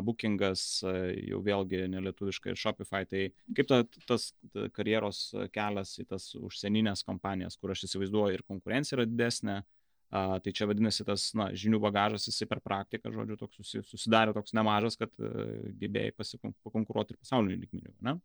Bookingas 0.03 0.63
jau 0.83 1.39
vėlgi 1.43 1.85
nelietuviška 1.91 2.51
ir 2.51 2.57
Shopify, 2.59 3.05
tai 3.07 3.27
kaip 3.55 3.67
ta, 3.69 3.83
tas 4.09 4.31
ta 4.51 4.67
karjeros 4.75 5.21
kelias 5.55 5.93
į 6.01 6.07
tas 6.09 6.25
užsieninės 6.35 7.05
kompanijas, 7.07 7.55
kur 7.59 7.71
aš 7.71 7.85
įsivaizduoju 7.87 8.39
ir 8.39 8.43
konkurencija 8.47 8.97
yra 8.97 9.07
didesnė, 9.07 9.61
uh, 9.61 10.35
tai 10.43 10.55
čia 10.55 10.67
vadinasi 10.67 11.05
tas, 11.07 11.29
na, 11.37 11.47
žinių 11.55 11.79
bagažas, 11.85 12.27
jisai 12.27 12.49
per 12.49 12.59
praktiką, 12.65 13.11
žodžiu, 13.13 13.39
toks 13.39 13.77
susidarė 13.87 14.33
toks 14.35 14.55
nemažas, 14.57 14.99
kad 14.99 15.13
uh, 15.21 15.47
gebėjai 15.79 16.11
pasikonkuruoti 16.17 17.15
ir 17.15 17.21
pasaulinių 17.23 17.61
lygmenių, 17.63 17.95
ne? 18.09 18.17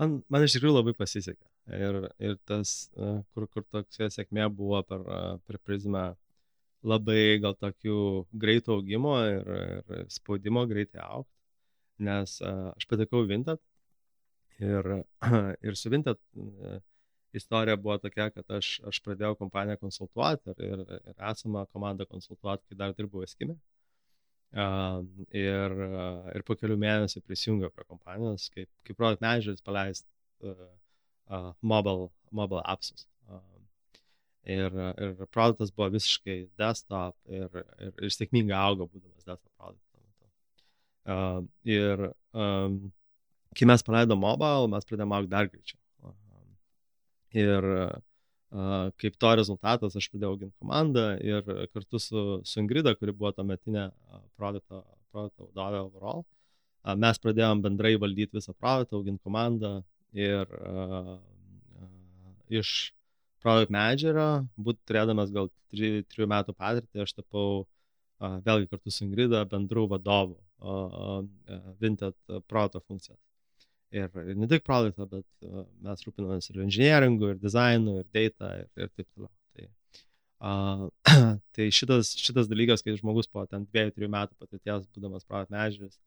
Man, 0.00 0.20
man 0.32 0.44
iš 0.44 0.56
tikrųjų 0.56 0.76
labai 0.78 0.94
pasisekė. 0.98 1.46
Ir, 1.78 1.98
ir 2.18 2.38
tas, 2.48 2.90
kur, 3.32 3.46
kur 3.46 3.64
tokia 3.70 4.08
sėkmė 4.10 4.48
buvo 4.50 4.80
per, 4.86 5.04
per 5.46 5.60
prizmę 5.62 6.12
labai 6.82 7.38
gal 7.42 7.54
tokių 7.54 7.98
greito 8.44 8.74
augimo 8.78 9.14
ir, 9.30 9.52
ir 9.98 10.08
spaudimo 10.10 10.64
greitai 10.66 11.04
aukti, 11.04 11.36
nes 12.02 12.40
aš 12.42 12.88
patekau 12.90 13.22
Vintat 13.28 13.62
ir, 14.58 14.88
ir 15.66 15.78
su 15.78 15.92
Vintat 15.92 16.18
istorija 17.32 17.76
buvo 17.76 17.98
tokia, 17.98 18.28
kad 18.30 18.50
aš, 18.58 18.74
aš 18.88 19.00
pradėjau 19.04 19.36
kompaniją 19.40 19.78
konsultuoti 19.80 20.52
ir, 20.52 20.64
ir, 20.82 20.82
ir 21.12 21.28
esamą 21.30 21.64
komandą 21.72 22.06
konsultuoti, 22.10 22.66
kai 22.68 22.80
dar 22.82 22.96
dirbau 22.98 23.22
Eskime. 23.24 23.56
Ir, 24.52 25.74
ir 26.36 26.42
po 26.44 26.56
kelių 26.60 26.76
mėnesių 26.76 27.22
prisijungiau 27.24 27.70
prie 27.72 27.86
kompanijos, 27.88 28.50
kaip, 28.52 28.68
kaip 28.84 28.98
product 28.98 29.22
manageris 29.24 29.64
paleist 29.64 30.04
uh, 30.44 30.66
uh, 31.32 31.52
mobile, 31.62 32.10
mobile 32.30 32.60
appsus. 32.68 33.06
Uh, 33.30 33.40
ir, 34.44 34.76
ir 34.76 35.24
produktas 35.32 35.72
buvo 35.72 35.88
visiškai 35.94 36.36
desktop 36.60 37.16
ir, 37.32 37.48
ir, 37.80 37.94
ir 37.96 38.12
sėkmingai 38.12 38.58
augo, 38.58 38.90
būdamas 38.92 39.24
desktop 39.24 39.48
produktas. 39.56 39.88
Uh, 41.02 41.40
ir 41.66 42.04
um, 42.30 42.92
kai 43.58 43.66
mes 43.66 43.82
paleidom 43.82 44.20
mobile, 44.22 44.68
mes 44.70 44.86
pradėjome 44.86 45.16
augti 45.16 45.32
dar 45.32 45.48
greičiau. 45.50 45.80
Uh, 46.04 46.12
ir 47.34 47.70
uh, 47.72 47.96
kaip 49.00 49.16
to 49.16 49.30
rezultatas 49.38 49.96
aš 49.96 50.08
pradėjau 50.12 50.34
auginti 50.34 50.54
komandą 50.60 51.06
ir 51.24 51.46
kartu 51.72 52.00
su, 52.02 52.24
su 52.44 52.60
Ingrida, 52.60 52.92
kuri 52.98 53.14
buvo 53.16 53.32
tuometinė 53.32 53.86
produkto, 54.36 54.82
produkto 55.12 55.48
vadovė 55.48 55.80
overall, 55.86 56.24
mes 57.00 57.20
pradėjom 57.22 57.62
bendrai 57.64 57.94
valdyti 58.00 58.36
visą 58.36 58.52
produktą, 58.52 58.98
auginti 58.98 59.22
komandą 59.24 59.72
ir 60.12 60.44
uh, 60.58 61.16
iš 62.52 62.92
product 63.42 63.72
managerio, 63.72 64.44
būt 64.60 64.82
turėdamas 64.86 65.32
gal 65.32 65.48
3 65.72 66.28
metų 66.28 66.52
patirtį, 66.52 67.06
aš 67.06 67.16
tapau 67.22 67.64
uh, 67.64 68.38
vėlgi 68.44 68.68
kartu 68.68 68.92
su 68.92 69.06
Ingrida 69.06 69.46
bendrų 69.48 69.88
vadovų 69.94 70.36
uh, 70.36 71.22
uh, 71.24 71.70
Vinted 71.80 72.18
produkto 72.44 72.84
funkcijos 72.84 73.31
ir, 73.92 74.08
ir 74.32 74.38
ne 74.38 74.48
tik 74.50 74.64
produktą, 74.66 75.06
bet 75.10 75.46
uh, 75.46 75.64
mes 75.84 76.04
rūpinamės 76.06 76.50
ir 76.50 76.60
inžinieringų, 76.66 77.32
ir 77.34 77.40
dizainų, 77.42 77.98
ir 78.02 78.08
data, 78.16 78.52
ir, 78.62 78.68
ir 78.80 78.90
taip 78.92 79.08
toliau. 79.08 79.30
Tai, 79.56 79.66
uh, 80.48 80.86
tai 81.56 81.68
šitas, 81.74 82.14
šitas 82.20 82.48
dalykas, 82.50 82.84
kai 82.84 82.96
žmogus 82.98 83.30
po 83.30 83.44
ten 83.50 83.66
dviejų, 83.68 83.96
trijų 83.96 84.12
metų 84.16 84.38
patirties, 84.40 84.88
būdamas 84.96 85.28
product 85.28 85.52
manageris, 85.54 86.00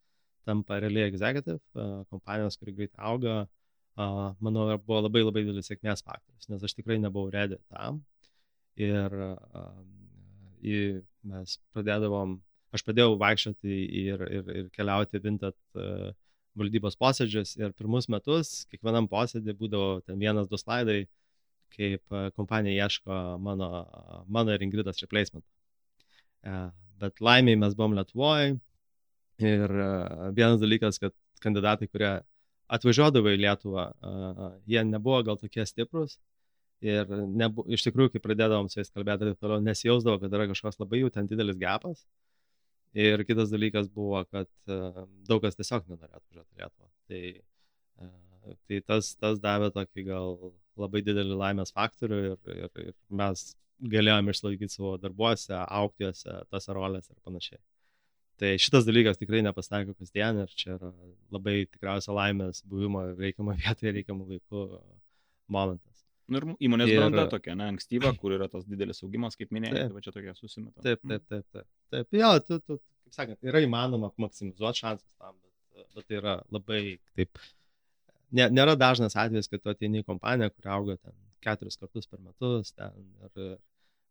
tampa 0.45 0.79
realiai 0.81 1.09
executive, 1.11 1.61
uh, 1.77 2.01
kompanijos, 2.13 2.57
kuri 2.61 2.75
greitai 2.79 3.05
auga, 3.11 3.37
uh, 3.45 4.25
manau, 4.43 4.67
buvo 4.81 5.05
labai 5.05 5.25
labai 5.25 5.45
didelis 5.45 5.69
sėkmės 5.71 6.05
faktorius, 6.05 6.49
nes 6.51 6.65
aš 6.65 6.75
tikrai 6.77 6.99
nebuvau 7.01 7.31
ready 7.33 7.61
tam. 7.69 8.03
Ir 8.81 9.13
uh, 9.29 9.71
į, 10.65 10.81
mes 11.29 11.57
pradėdavom, 11.73 12.35
aš 12.75 12.83
pradėjau 12.83 13.15
vaikščioti 13.21 13.81
ir, 14.03 14.21
ir, 14.35 14.53
ir 14.61 14.69
keliauti 14.75 15.21
vintat 15.23 15.57
uh, 15.79 16.11
valdybos 16.59 16.97
posėdžius 16.99 17.55
ir 17.59 17.73
pirmus 17.77 18.07
metus 18.11 18.65
kiekvienam 18.71 19.09
posėdį 19.11 19.55
būdavo 19.59 19.89
ten 20.05 20.19
vienas, 20.21 20.49
du 20.51 20.59
slaidai, 20.59 21.05
kaip 21.75 22.01
e, 22.13 22.29
kompanija 22.37 22.85
ieško 22.85 23.19
mano, 23.43 23.69
mano 24.27 24.55
ir 24.55 24.63
Ingridas 24.63 25.01
replacement. 25.03 25.45
E, 26.45 26.59
bet 27.01 27.21
laimiai 27.23 27.59
mes 27.59 27.75
buvom 27.75 27.97
Lietuvoje 27.97 28.53
ir 29.43 29.75
e, 29.87 29.89
vienas 30.37 30.61
dalykas, 30.61 31.01
kad 31.01 31.15
kandidatai, 31.43 31.89
kurie 31.91 32.13
atvažiuodavo 32.75 33.29
į 33.29 33.41
Lietuvą, 33.43 33.83
jie 34.65 34.81
nebuvo 34.87 35.19
gal 35.27 35.37
tokie 35.37 35.67
stiprus 35.69 36.15
ir 36.81 37.09
nebu, 37.09 37.65
iš 37.71 37.83
tikrųjų, 37.85 38.15
kai 38.15 38.21
pradėdavom 38.23 38.71
su 38.71 38.79
jais 38.79 38.89
kalbėti, 38.89 39.27
tai 39.29 39.37
toliau 39.37 39.61
nesijausdavo, 39.63 40.17
kad 40.23 40.33
yra 40.33 40.47
kažkoks 40.49 40.79
labai 40.81 41.03
jau 41.03 41.11
ten 41.13 41.29
didelis 41.29 41.59
gepas. 41.61 42.01
Ir 42.95 43.25
kitas 43.27 43.51
dalykas 43.51 43.89
buvo, 43.91 44.21
kad 44.31 44.47
uh, 44.71 45.03
daug 45.27 45.43
kas 45.43 45.57
tiesiog 45.59 45.89
nenorėjo 45.89 46.21
atvažiuoti 46.21 46.55
į 46.55 46.61
Lietuvą. 46.61 46.89
Tai, 47.11 47.21
uh, 48.05 48.55
tai 48.69 48.79
tas, 48.87 49.11
tas 49.19 49.41
davė 49.43 49.71
tokį 49.75 50.07
gal 50.07 50.37
labai 50.79 51.01
didelį 51.03 51.35
laimės 51.41 51.75
faktorių 51.75 52.19
ir, 52.31 52.37
ir, 52.55 52.69
ir 52.85 52.93
mes 53.11 53.49
galėjom 53.91 54.31
išlaikyti 54.31 54.77
savo 54.77 54.95
darbuose, 55.01 55.55
aukti 55.55 56.07
juose, 56.07 56.37
tose 56.51 56.75
rolėse 56.75 57.11
ir 57.11 57.19
panašiai. 57.27 57.59
Tai 58.39 58.51
šitas 58.59 58.87
dalykas 58.87 59.19
tikrai 59.19 59.41
nepasitaiko 59.45 59.95
kasdien 59.95 60.41
ir 60.43 60.55
čia 60.59 60.73
yra 60.75 60.91
labai 61.31 61.61
tikriausia 61.71 62.15
laimės 62.15 62.63
buvimo 62.67 63.05
reikiamą 63.15 63.55
vietą 63.61 63.87
ir 63.87 63.95
reikiamų 63.99 64.27
laikų 64.33 64.63
momentas. 65.51 65.94
Nu, 66.31 66.39
ir 66.41 66.45
įmonės 66.67 66.89
ir... 66.89 66.99
branda 66.99 67.27
tokia, 67.29 67.53
ne, 67.57 67.67
ankstyva, 67.75 68.11
kur 68.17 68.33
yra 68.33 68.47
tas 68.49 68.63
didelis 68.65 69.03
augimas, 69.05 69.37
kaip 69.37 69.51
minėjai, 69.53 69.83
tai 69.85 69.97
va 69.97 70.01
čia 70.01 70.13
tokia 70.15 70.33
susimeta. 70.37 70.81
Taip, 70.81 71.03
taip, 71.05 71.25
taip, 71.29 71.45
taip. 71.53 71.67
taip. 71.93 72.17
Jo, 72.17 72.31
tu, 72.41 72.57
tu, 72.65 72.79
kaip 73.05 73.17
sakant, 73.19 73.39
yra 73.45 73.61
įmanoma 73.65 74.09
maksimizuoti 74.23 74.81
šansus 74.81 75.11
tam, 75.21 75.37
bet, 75.75 75.85
bet 75.99 76.07
tai 76.09 76.17
yra 76.21 76.39
labai 76.55 76.81
taip 77.19 77.45
nė, 78.35 78.49
nėra 78.53 78.75
dažnas 78.79 79.15
atvejis, 79.19 79.49
kad 79.51 79.63
tu 79.63 79.71
ateini 79.71 80.01
į 80.01 80.07
kompaniją, 80.09 80.51
kuri 80.55 80.71
auga 80.73 80.97
ten 80.97 81.15
keturis 81.45 81.77
kartus 81.77 82.09
per 82.09 82.21
metus 82.23 82.73
ten, 82.73 83.05
ir, 83.21 83.57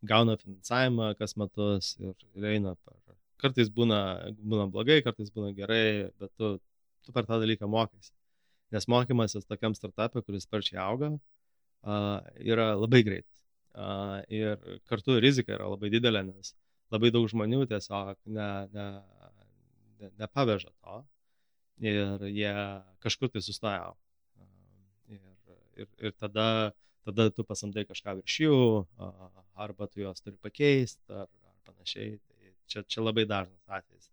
gauna 0.08 0.36
finansavimą 0.40 1.14
kas 1.18 1.36
metus 1.40 1.94
ir, 2.00 2.14
ir 2.36 2.50
eina 2.54 2.74
per. 2.84 2.98
Kartais 3.40 3.70
būna, 3.72 3.98
būna 4.38 4.68
blogai, 4.72 5.00
kartais 5.04 5.32
būna 5.34 5.50
gerai, 5.56 6.10
bet 6.20 6.30
tu, 6.38 6.54
tu 7.04 7.12
per 7.12 7.26
tą 7.28 7.40
dalyką 7.42 7.68
mokaiesi. 7.68 8.12
Nes 8.72 8.86
mokymasis 8.88 9.48
tokiam 9.48 9.74
startupui, 9.76 10.22
kuris 10.24 10.46
sparčiai 10.46 10.80
auga, 10.84 11.10
yra 11.84 12.74
labai 12.74 13.02
greitas. 13.06 13.40
Ir 14.32 14.60
kartu 14.88 15.18
rizika 15.22 15.56
yra 15.56 15.68
labai 15.72 15.90
didelė, 15.92 16.22
nes 16.28 16.54
labai 16.94 17.10
daug 17.14 17.26
žmonių 17.30 17.64
tiesiog 17.70 18.16
ne, 18.36 18.48
ne, 18.74 18.86
ne, 20.00 20.10
nepaveža 20.20 20.70
to 20.70 21.02
ir 21.82 22.26
jie 22.30 22.54
kažkur 23.02 23.30
tai 23.34 23.42
sustoja. 23.42 23.92
Ir, 25.08 25.20
ir, 25.76 25.88
ir 25.98 26.12
tada, 26.18 26.72
tada 27.04 27.30
tu 27.30 27.44
pasamdai 27.44 27.84
kažką 27.88 28.16
virš 28.20 28.38
jų, 28.46 28.58
arba 29.54 29.88
tu 29.90 30.04
juos 30.04 30.22
turi 30.22 30.38
pakeisti, 30.42 31.02
ar, 31.10 31.28
ar 31.28 31.56
panašiai. 31.66 32.18
Tai 32.18 32.54
čia, 32.70 32.84
čia 32.86 33.02
labai 33.02 33.26
dažnas 33.26 33.66
atvejis. 33.66 34.10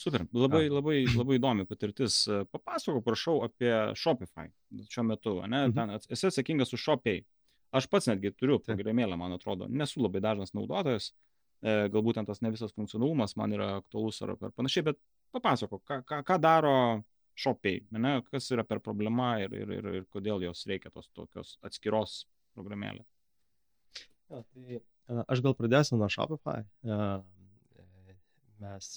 Super, 0.00 0.24
labai, 0.32 0.62
labai, 0.72 1.02
labai 1.12 1.36
įdomi 1.36 1.66
patirtis. 1.68 2.22
Papasakok, 2.48 3.02
prašau, 3.04 3.40
apie 3.44 3.72
Shopify 4.00 4.46
šiuo 4.88 5.04
metu, 5.04 5.34
ne? 5.44 5.66
Mhm. 5.68 5.74
Ten 5.76 6.14
esi 6.16 6.28
atsakingas 6.30 6.72
už 6.76 6.86
Shopify. 6.86 7.20
Aš 7.76 7.86
pats 7.86 8.08
netgi 8.08 8.32
turiu 8.34 8.56
programėlę, 8.64 9.18
man 9.20 9.36
atrodo, 9.36 9.68
nesu 9.68 10.00
labai 10.02 10.22
dažnas 10.24 10.54
naudotojas, 10.56 11.12
e, 11.62 11.74
galbūt 11.92 12.18
ten 12.18 12.26
tas 12.26 12.40
ne 12.42 12.50
visas 12.50 12.72
funkcionalumas 12.74 13.36
man 13.38 13.52
yra 13.54 13.68
aktualus 13.78 14.18
ar, 14.24 14.32
ar 14.40 14.56
panašiai, 14.56 14.88
bet 14.88 14.98
papasakok, 15.36 15.84
ką, 15.86 16.00
ką, 16.08 16.18
ką 16.26 16.40
daro 16.42 16.74
Shopify, 17.38 17.84
ne, 17.94 18.16
kas 18.32 18.50
yra 18.56 18.64
per 18.66 18.80
problema 18.82 19.36
ir, 19.44 19.54
ir, 19.54 19.76
ir, 19.76 19.92
ir 20.00 20.08
kodėl 20.10 20.42
jos 20.48 20.64
reikia 20.66 20.90
tos 20.90 21.12
tokios 21.14 21.58
atskiros 21.62 22.24
programėlės. 22.56 23.06
Ja, 24.32 24.42
tai 24.42 24.82
aš 25.28 25.44
gal 25.44 25.54
pradėsiu 25.60 26.00
nuo 26.00 26.10
Shopify. 26.10 26.64
Mes 28.60 28.92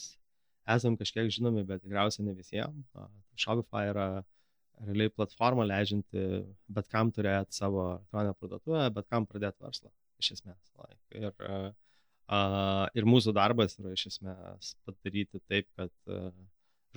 esam 0.70 0.98
kažkiek 1.00 1.32
žinomi, 1.34 1.65
bet 1.67 1.84
tikriausiai 1.84 2.27
ne 2.27 2.36
visiems. 2.38 2.88
Shopify 3.39 3.89
yra 3.91 4.08
realiai 4.84 5.12
platforma 5.13 5.65
leidžianti 5.67 6.24
bet 6.75 6.89
kam 6.91 7.12
turėti 7.13 7.58
savo 7.58 7.86
elektroninę 7.93 8.36
parduotuvę, 8.39 8.88
bet 8.96 9.08
kam 9.12 9.27
pradėti 9.29 9.63
verslą, 9.63 9.91
iš 10.22 10.34
esmės. 10.38 10.60
Ir, 11.13 11.29
uh, 11.46 12.88
ir 12.98 13.08
mūsų 13.10 13.36
darbas 13.38 13.77
yra 13.79 13.93
iš 13.93 14.08
esmės 14.13 14.74
padaryti 14.88 15.41
taip, 15.48 15.70
kad 15.77 15.93
uh, 16.12 16.32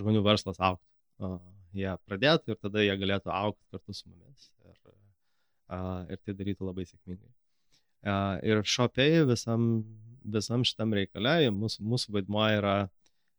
žmonių 0.00 0.24
verslas 0.26 0.60
auktų. 0.60 0.86
Uh, 1.16 1.38
jie 1.76 1.92
pradėtų 2.08 2.54
ir 2.54 2.60
tada 2.60 2.84
jie 2.84 2.96
galėtų 3.00 3.32
aukti 3.32 3.64
kartu 3.72 3.96
su 3.96 4.08
mumis. 4.08 4.50
Ir, 4.64 4.76
uh, 5.72 6.04
ir 6.12 6.20
tai 6.22 6.36
darytų 6.36 6.70
labai 6.70 6.88
sėkmingai. 6.88 7.32
Uh, 8.06 8.36
ir 8.46 8.60
šopiai 8.62 9.24
visam, 9.26 9.82
visam 10.22 10.64
šitam 10.66 10.92
reikalė, 10.94 11.50
mūsų, 11.54 11.84
mūsų 11.92 12.12
vaidmuo 12.18 12.44
yra 12.54 12.76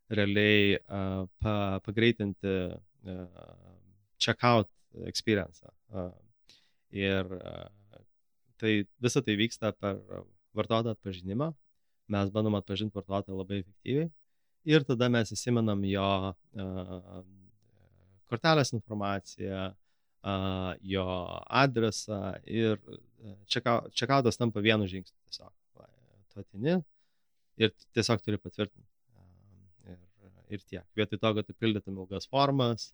realiai 0.09 0.77
uh, 0.77 1.25
pa, 1.41 1.79
pagreitinti 1.85 2.53
uh, 2.71 3.27
checkout 4.17 4.69
experience. 5.05 5.61
Ir 6.89 7.27
tai 8.57 8.71
visą 9.03 9.21
tai 9.21 9.35
vyksta 9.37 9.71
per 9.75 9.99
vartotojo 10.57 10.95
atpažinimą. 10.95 11.51
Mes 12.09 12.31
bandom 12.33 12.55
atpažinti 12.57 12.97
vartotoją 12.97 13.37
labai 13.37 13.59
efektyviai. 13.61 14.07
Ir 14.67 14.83
tada 14.87 15.09
mes 15.11 15.31
įsimenam 15.35 15.83
jo 15.85 16.07
kortelės 18.31 18.73
informaciją, 18.73 19.69
jo 20.81 21.07
adresą 21.61 22.21
ir 22.43 22.81
checkoutas 23.47 24.39
tampa 24.39 24.63
vienu 24.63 24.89
žingsniu 24.89 25.17
tiesiog. 25.29 25.53
Tu 26.33 26.43
atini 26.43 26.79
ir 27.61 27.73
tiesiog 27.95 28.23
turi 28.25 28.41
patvirtinti. 28.41 28.86
Ir, 30.47 30.63
tiek. 30.63 30.85
Vietoj 30.95 31.19
to, 31.19 31.33
kad 31.37 31.47
tu 31.47 31.55
pildytum 31.59 31.99
ilgas 31.99 32.27
formas, 32.31 32.89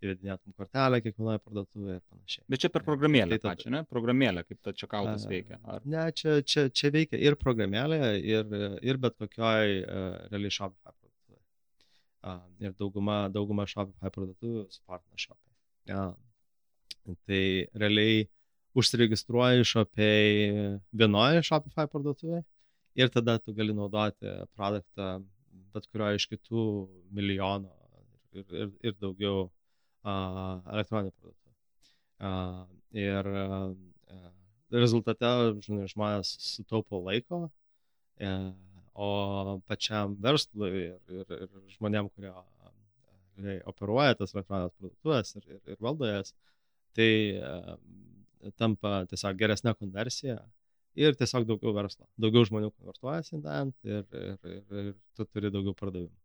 įvedinėtum 0.00 0.54
kortelę 0.56 1.00
kiekvienoje 1.04 1.40
parduotuvėje 1.44 1.98
ir 1.98 2.04
panašiai. 2.08 2.44
Bet 2.52 2.62
čia 2.62 2.70
per 2.72 2.84
programėlę 2.86 3.36
tai 3.36 3.50
pačią, 3.50 3.72
ne? 3.74 3.82
Programėlę, 3.88 4.44
kaip 4.48 4.60
ta 4.64 4.72
čekautas 4.76 5.26
veikia. 5.28 5.60
Ar... 5.64 5.84
Ne, 5.84 6.06
čia, 6.16 6.38
čia, 6.40 6.66
čia 6.72 6.92
veikia 6.94 7.20
ir 7.20 7.36
programėlė, 7.40 8.00
ir, 8.24 8.54
ir 8.86 9.00
bet 9.02 9.16
kokioj 9.20 9.74
uh, 9.82 10.06
realiai 10.32 10.56
Shopify 10.56 10.88
parduotuvėje. 10.88 11.42
Uh, 12.20 12.40
ir 12.64 12.76
dauguma, 12.80 13.18
dauguma 13.32 13.68
Shopify 13.68 14.12
parduotuvių 14.14 14.66
suportina 14.72 15.20
Shopify. 15.20 15.56
Ja. 15.90 16.06
Tai 17.26 17.42
realiai 17.82 18.24
užsiregistruoji 18.80 19.68
Shopify 19.68 20.78
vienoje 20.96 21.44
Shopify 21.44 21.88
parduotuvėje 21.92 22.44
ir 23.00 23.12
tada 23.12 23.36
tu 23.38 23.52
gali 23.56 23.76
naudoti 23.76 24.32
produktą 24.56 25.20
bet 25.74 25.86
kurioje 25.90 26.20
iš 26.20 26.26
kitų 26.30 26.64
milijonų 27.16 27.70
ir, 28.38 28.44
ir, 28.62 28.72
ir 28.90 28.96
daugiau 29.00 29.48
elektroninė 30.04 31.12
parduotuvė. 31.12 31.56
Ir 33.00 33.30
rezultate 34.70 35.30
žinai, 35.64 35.88
žmonės 35.90 36.32
sutaupo 36.44 37.00
laiko, 37.02 37.48
e, 38.20 38.30
o 38.94 39.10
pačiam 39.70 40.14
verslui 40.22 40.70
ir, 40.70 41.00
ir, 41.10 41.34
ir 41.46 41.74
žmonėm, 41.74 42.10
kurie 42.14 42.32
operuoja 43.70 44.18
tas 44.20 44.34
elektroninės 44.34 44.76
parduotuvės 44.76 45.36
ir, 45.38 45.48
ir, 45.56 45.60
ir 45.74 45.82
valdo 45.82 46.08
jas, 46.10 46.34
tai 46.96 47.12
tampa 48.60 49.04
tiesiog 49.10 49.38
geresnė 49.40 49.74
konversija 49.78 50.38
ir 50.98 51.16
tiesiog 51.18 51.46
daugiau 51.48 51.74
verslo. 51.76 52.06
Daugiau 52.20 52.46
žmonių 52.48 52.72
konvertuojasi 52.72 53.40
ten 53.44 53.72
ir, 53.86 54.02
ir, 54.16 54.34
ir, 54.54 54.64
ir 54.82 54.90
tu 55.16 55.26
turi 55.26 55.52
daugiau 55.52 55.76
pardavimų. 55.76 56.16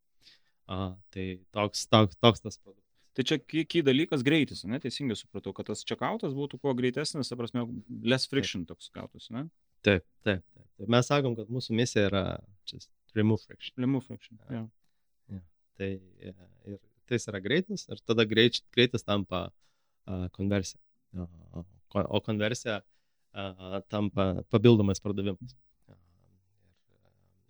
A, 0.72 0.96
tai 1.14 1.28
toks, 1.54 1.86
toks, 1.92 2.18
toks 2.22 2.42
tas 2.42 2.58
produktas. 2.58 2.84
Tai 3.16 3.24
čia 3.24 3.38
ky 3.40 3.80
dalykas 3.86 4.26
greitis, 4.28 4.66
ne? 4.68 4.80
Teisingai 4.82 5.16
supratau, 5.16 5.54
kad 5.56 5.70
tas 5.70 5.86
checkoutas 5.88 6.34
būtų 6.36 6.60
kuo 6.60 6.74
greitesnis, 6.76 7.30
ta 7.32 7.38
prasme, 7.40 7.64
less 8.04 8.28
friction 8.28 8.66
toks 8.68 8.90
gautųsi, 8.96 9.32
ne? 9.38 9.46
Taip, 9.86 10.04
taip, 10.26 10.42
taip. 10.42 10.66
taip. 10.66 10.90
Mes 10.92 11.08
sakom, 11.08 11.38
kad 11.38 11.52
mūsų 11.54 11.78
misija 11.78 12.10
yra 12.10 12.24
just 12.68 12.90
remove 13.16 13.46
friction. 13.46 13.78
Remove 13.80 14.04
friction, 14.10 14.42
jo. 14.42 14.58
Yeah. 14.58 15.38
Yeah. 15.38 15.46
Tai 15.80 15.92
ir 16.74 16.82
tai 17.06 17.22
yra 17.22 17.40
greitis 17.46 17.86
ir 17.94 18.02
tada 18.04 18.26
greit, 18.28 18.60
greitis 18.76 19.06
tampa 19.06 19.46
uh, 19.48 20.28
konversija. 20.36 20.82
Uh, 21.16 21.64
o 21.96 22.20
konversija 22.20 22.82
uh, 22.82 22.95
tampa 23.92 24.32
papildomas 24.54 25.02
pardavimas. 25.04 25.56
Uh, 25.90 26.00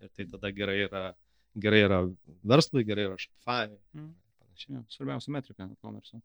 ir, 0.01 0.07
ir 0.07 0.13
tai 0.17 0.27
tada 0.33 0.51
gerai 0.55 0.77
yra, 0.87 1.07
gerai 1.55 1.81
yra 1.85 2.03
verslui, 2.43 2.85
gerai 2.87 3.09
yra 3.09 3.19
Shopify. 3.21 3.67
Mm 3.97 4.13
čia 4.55 4.83
svarbiausia 4.89 5.31
metrika 5.31 5.67
e-commerce. 5.71 6.19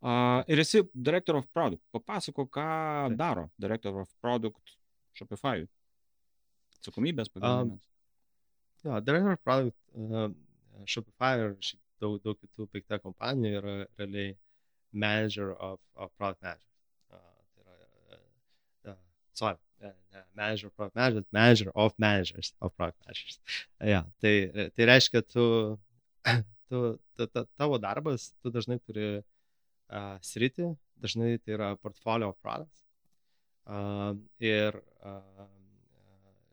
Uh, 0.00 0.44
ir 0.46 0.60
esi 0.60 0.82
Director 0.94 1.36
of 1.36 1.46
Product. 1.52 1.82
Papasako, 1.92 2.46
ką 2.46 2.66
Taip. 3.08 3.18
daro 3.18 3.48
Director 3.58 3.96
of 4.00 4.12
Product 4.20 4.76
Shopify. 5.16 5.64
Atsakomybės 6.76 7.32
pagrindinės. 7.32 7.80
Uh, 7.80 8.90
jo, 8.90 9.00
Director 9.00 9.32
of 9.32 9.42
Product 9.42 9.76
uh, 9.96 10.28
Shopify 10.84 11.40
ir 11.40 11.56
daug, 12.00 12.20
daug 12.22 12.36
kitų 12.36 12.68
pikta 12.72 13.00
kompanijų 13.00 13.62
yra 13.62 13.76
realiai 13.96 14.36
manager 14.92 15.54
of, 15.54 15.80
of 15.96 16.12
product 16.20 16.42
manager. 16.44 16.68
Uh, 17.10 17.18
tai 17.54 17.64
yra, 17.64 17.78
uh, 18.12 18.92
uh, 18.92 19.00
sorry, 19.36 19.58
uh, 19.84 20.22
manager 20.34 20.68
of 20.68 20.76
product 20.76 20.96
manager, 20.96 21.24
manager 21.32 21.72
of 21.74 21.92
managers 21.98 22.52
of 22.60 22.74
product 22.76 22.98
managers. 23.04 23.38
Uh, 23.80 23.88
ja, 23.94 24.04
tai, 24.20 24.70
tai 24.76 24.88
reiškia, 24.92 25.22
tu 25.32 25.44
tu, 26.68 26.98
ta, 27.16 27.26
ta, 27.26 27.44
tavo 27.56 27.78
darbas, 27.78 28.30
tu 28.42 28.50
dažnai 28.50 28.78
turi 28.86 29.06
uh, 29.18 30.16
sritį, 30.24 30.72
dažnai 31.02 31.36
tai 31.42 31.56
yra 31.58 31.74
portfolio 31.82 32.32
products. 32.42 32.82
Uh, 33.66 34.14
ir, 34.42 34.78
uh, 35.02 35.46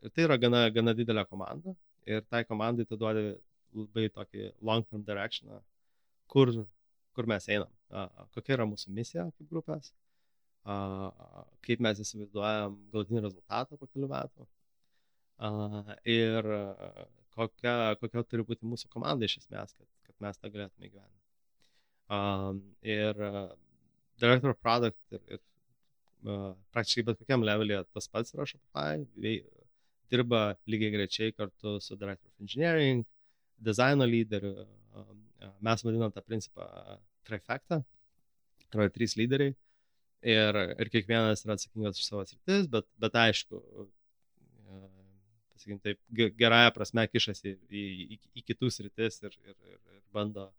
ir 0.02 0.14
tai 0.14 0.26
yra 0.26 0.38
gana, 0.40 0.64
gana 0.74 0.94
didelė 0.98 1.22
komanda 1.30 1.76
ir 2.10 2.24
tai 2.26 2.42
komandai 2.44 2.86
tu 2.88 2.98
duodi 2.98 3.36
labai 3.74 4.08
tokį 4.14 4.48
long-term 4.66 5.04
direction, 5.06 5.52
kur, 6.30 6.50
kur 7.14 7.28
mes 7.30 7.46
einam, 7.48 7.70
uh, 7.94 8.10
kokia 8.34 8.58
yra 8.58 8.66
mūsų 8.66 8.90
misija 8.98 9.28
kaip 9.30 9.46
grupės, 9.50 9.92
uh, 9.92 10.03
kaip 10.64 11.82
mes 11.84 12.00
įsivaizduojam 12.00 12.76
galutinį 12.92 13.24
rezultatą 13.26 13.76
po 13.76 13.88
kelių 13.90 14.08
metų. 14.12 14.46
Ir 16.08 16.48
kokia, 17.36 17.74
kokia 18.00 18.22
turi 18.24 18.46
būti 18.48 18.68
mūsų 18.68 18.88
komanda 18.92 19.26
iš 19.28 19.42
esmės, 19.42 19.74
kad, 19.76 19.88
kad 20.08 20.14
mes 20.24 20.40
tą 20.40 20.50
galėtume 20.54 20.88
gyventi. 20.88 21.20
Um, 22.14 22.60
ir 22.84 23.18
Director 24.20 24.52
of 24.52 24.60
Product 24.62 25.16
ir, 25.16 25.22
ir 25.34 25.40
uh, 26.28 26.52
praktiškai 26.76 27.06
bet 27.08 27.20
kokiam 27.22 27.44
levelį 27.44 27.80
tas 27.96 28.08
pats 28.12 28.34
yra 28.36 28.46
Shopify, 28.48 29.02
dirba 30.12 30.42
lygiai 30.70 30.92
grečiai 30.94 31.34
kartu 31.34 31.78
su 31.80 31.96
Director 31.96 32.30
of 32.30 32.44
Engineering, 32.44 33.04
dizaino 33.58 34.06
lyderiu. 34.08 34.68
Um, 34.94 35.20
mes 35.64 35.82
vadinam 35.84 36.12
tą 36.12 36.22
principą 36.24 36.66
trifecta. 37.26 37.82
yra 38.74 38.88
trys 38.92 39.16
lyderiai 39.18 39.52
ir, 40.24 40.58
ir 40.80 40.90
kiekvienas 40.92 41.44
yra 41.44 41.56
atsakingas 41.58 42.00
už 42.00 42.08
savo 42.08 42.24
sritis, 42.28 42.68
bet, 42.72 42.88
bet 43.00 43.18
aišku, 43.24 43.60
pasakykim 45.64 45.80
taip, 45.84 46.00
gerąją 46.38 46.72
prasme 46.74 47.06
kišasi 47.08 47.54
į, 47.70 47.84
į, 48.16 48.18
į 48.40 48.44
kitus 48.48 48.80
rytis 48.84 49.20
ir, 49.22 49.36
ir, 49.44 49.56
ir, 49.72 49.80
ir 49.96 50.02
bando 50.12 50.50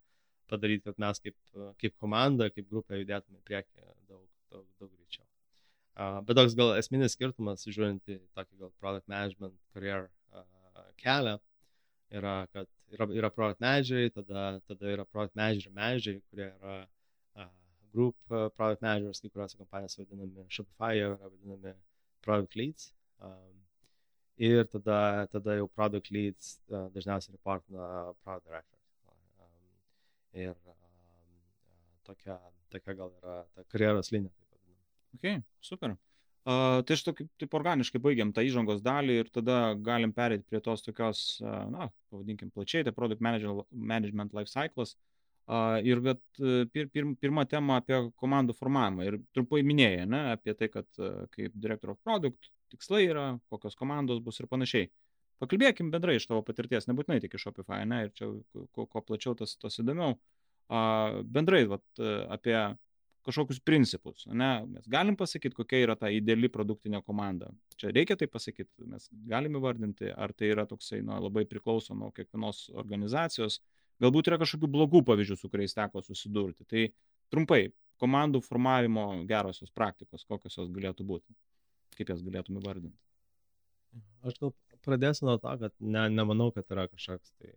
padaryti, 0.50 0.84
kad 0.84 0.98
mes 0.98 1.20
kaip, 1.22 1.36
kaip 1.80 1.96
komanda, 1.98 2.50
kaip 2.50 2.68
grupė 2.70 3.00
judėtume 3.02 3.38
priekį 3.46 3.86
daug, 4.08 4.26
daug, 4.50 4.66
daug 4.80 4.90
greičiau. 4.90 5.26
Uh, 5.96 6.20
bet 6.28 6.36
toks 6.36 6.54
gal 6.58 6.74
esminis 6.76 7.16
skirtumas, 7.16 7.64
žiūrint 7.66 8.04
į 8.12 8.20
tokį 8.36 8.60
gal 8.60 8.72
product 8.80 9.08
management 9.08 9.56
career 9.74 10.10
uh, 10.32 10.44
kelią, 11.00 11.38
yra, 12.14 12.36
kad 12.52 12.68
yra, 12.92 13.08
yra 13.16 13.30
product 13.32 13.62
manageriai, 13.64 14.12
tada, 14.14 14.46
tada 14.68 14.92
yra 14.92 15.06
product 15.08 15.36
manager 15.38 15.72
manageriai, 15.74 16.22
kurie 16.30 16.50
yra 16.50 16.76
group 17.96 18.16
uh, 18.30 18.48
product 18.56 18.82
managers, 18.84 19.20
kai 19.22 19.30
kuriuose 19.32 19.58
kompanijose 19.60 20.02
vadinami 20.02 20.46
Shopify, 20.52 20.92
yra 21.00 21.16
vadinami 21.22 21.74
product 22.26 22.56
leads. 22.60 22.90
Um, 23.24 23.54
ir 24.48 24.66
tada, 24.72 24.98
tada 25.32 25.56
jau 25.60 25.68
product 25.72 26.10
leads 26.12 26.56
uh, 26.70 26.88
dažniausiai 26.96 27.36
reportina 27.36 27.86
product 28.22 28.48
director. 28.50 28.80
Um, 29.40 29.70
ir 30.44 30.52
um, 30.52 30.80
tokia, 32.10 32.40
tokia 32.74 32.98
gal 33.00 33.14
yra 33.22 33.38
ta 33.54 33.64
karjeros 33.72 34.12
linija. 34.12 34.34
Ok, 35.16 35.30
super. 35.64 35.96
Uh, 36.46 36.78
tai 36.86 36.94
štai 37.00 37.16
taip, 37.18 37.30
taip 37.42 37.54
organiškai 37.58 37.98
baigiam 38.02 38.30
tą 38.34 38.44
įžangos 38.46 38.84
dalį 38.84 39.20
ir 39.22 39.30
tada 39.34 39.58
galim 39.88 40.12
perėti 40.14 40.46
prie 40.46 40.60
tos 40.62 40.84
tokios, 40.84 41.22
uh, 41.42 41.64
na, 41.72 41.88
pavadinkim 42.12 42.52
plačiai, 42.54 42.84
tai 42.86 42.94
product 42.94 43.24
management 43.24 44.36
life 44.36 44.52
cycles. 44.52 44.94
Uh, 44.94 45.15
ir 45.86 46.00
bet, 46.02 46.20
pir, 46.72 46.88
pir, 46.90 47.08
pirma 47.20 47.44
tema 47.46 47.80
apie 47.80 47.98
komandų 48.18 48.56
formavimą. 48.58 49.06
Ir 49.06 49.18
trumpai 49.36 49.62
minėjai, 49.66 50.06
ne, 50.10 50.22
apie 50.34 50.54
tai, 50.58 50.70
kad 50.72 50.88
kaip 51.34 51.54
director 51.54 51.94
of 51.94 52.00
product 52.02 52.50
tikslai 52.72 53.04
yra, 53.06 53.26
kokios 53.52 53.78
komandos 53.78 54.22
bus 54.24 54.40
ir 54.42 54.48
panašiai. 54.50 54.88
Pakalbėkim 55.42 55.92
bendrai 55.92 56.16
iš 56.16 56.26
tavo 56.30 56.40
patirties, 56.42 56.88
nebūtinai 56.88 57.20
tik 57.22 57.36
iš 57.36 57.46
Shopify, 57.46 57.84
ne, 57.86 58.06
ir 58.06 58.14
čia 58.16 58.30
kuo, 58.72 58.86
kuo 58.88 59.02
plačiau 59.04 59.36
tas, 59.38 59.52
tas 59.60 59.78
įdomiau. 59.82 60.16
Uh, 60.66 61.22
bendrai 61.22 61.66
vat, 61.70 61.84
apie 62.32 62.56
kažkokius 63.26 63.60
principus. 63.60 64.26
Ne? 64.30 64.50
Mes 64.70 64.86
galim 64.90 65.16
pasakyti, 65.18 65.56
kokia 65.56 65.82
yra 65.82 65.96
ta 65.98 66.10
ideali 66.14 66.48
produktinė 66.52 67.02
komanda. 67.02 67.50
Čia 67.80 67.90
reikia 67.94 68.16
tai 68.18 68.28
pasakyti, 68.30 68.86
mes 68.86 69.08
galime 69.26 69.60
vardinti, 69.62 70.12
ar 70.14 70.32
tai 70.32 70.52
yra 70.54 70.66
toksai, 70.66 71.02
na, 71.06 71.18
labai 71.22 71.44
priklauso 71.50 71.94
nuo 71.94 72.12
kiekvienos 72.14 72.68
organizacijos. 72.74 73.58
Galbūt 74.02 74.28
yra 74.30 74.38
kažkokių 74.42 74.68
blogų 74.72 75.02
pavyzdžių, 75.08 75.38
su 75.40 75.50
kuriais 75.52 75.74
teko 75.76 76.02
susidurti. 76.04 76.66
Tai 76.68 76.82
trumpai, 77.32 77.62
komandų 78.02 78.42
formavimo 78.44 79.06
gerosios 79.28 79.72
praktikos, 79.72 80.26
kokios 80.28 80.58
jos 80.58 80.68
galėtų 80.72 81.06
būti, 81.08 81.36
kaip 81.96 82.12
jas 82.12 82.22
galėtume 82.24 82.60
vardinti. 82.64 82.98
Aš 84.26 84.36
gal 84.42 84.52
pradėsiu 84.84 85.28
nuo 85.28 85.38
to, 85.40 85.54
kad 85.62 85.72
ne, 85.80 86.04
nemanau, 86.12 86.50
kad 86.52 86.68
yra 86.72 86.86
kažkoks, 86.90 87.32
tai, 87.40 87.52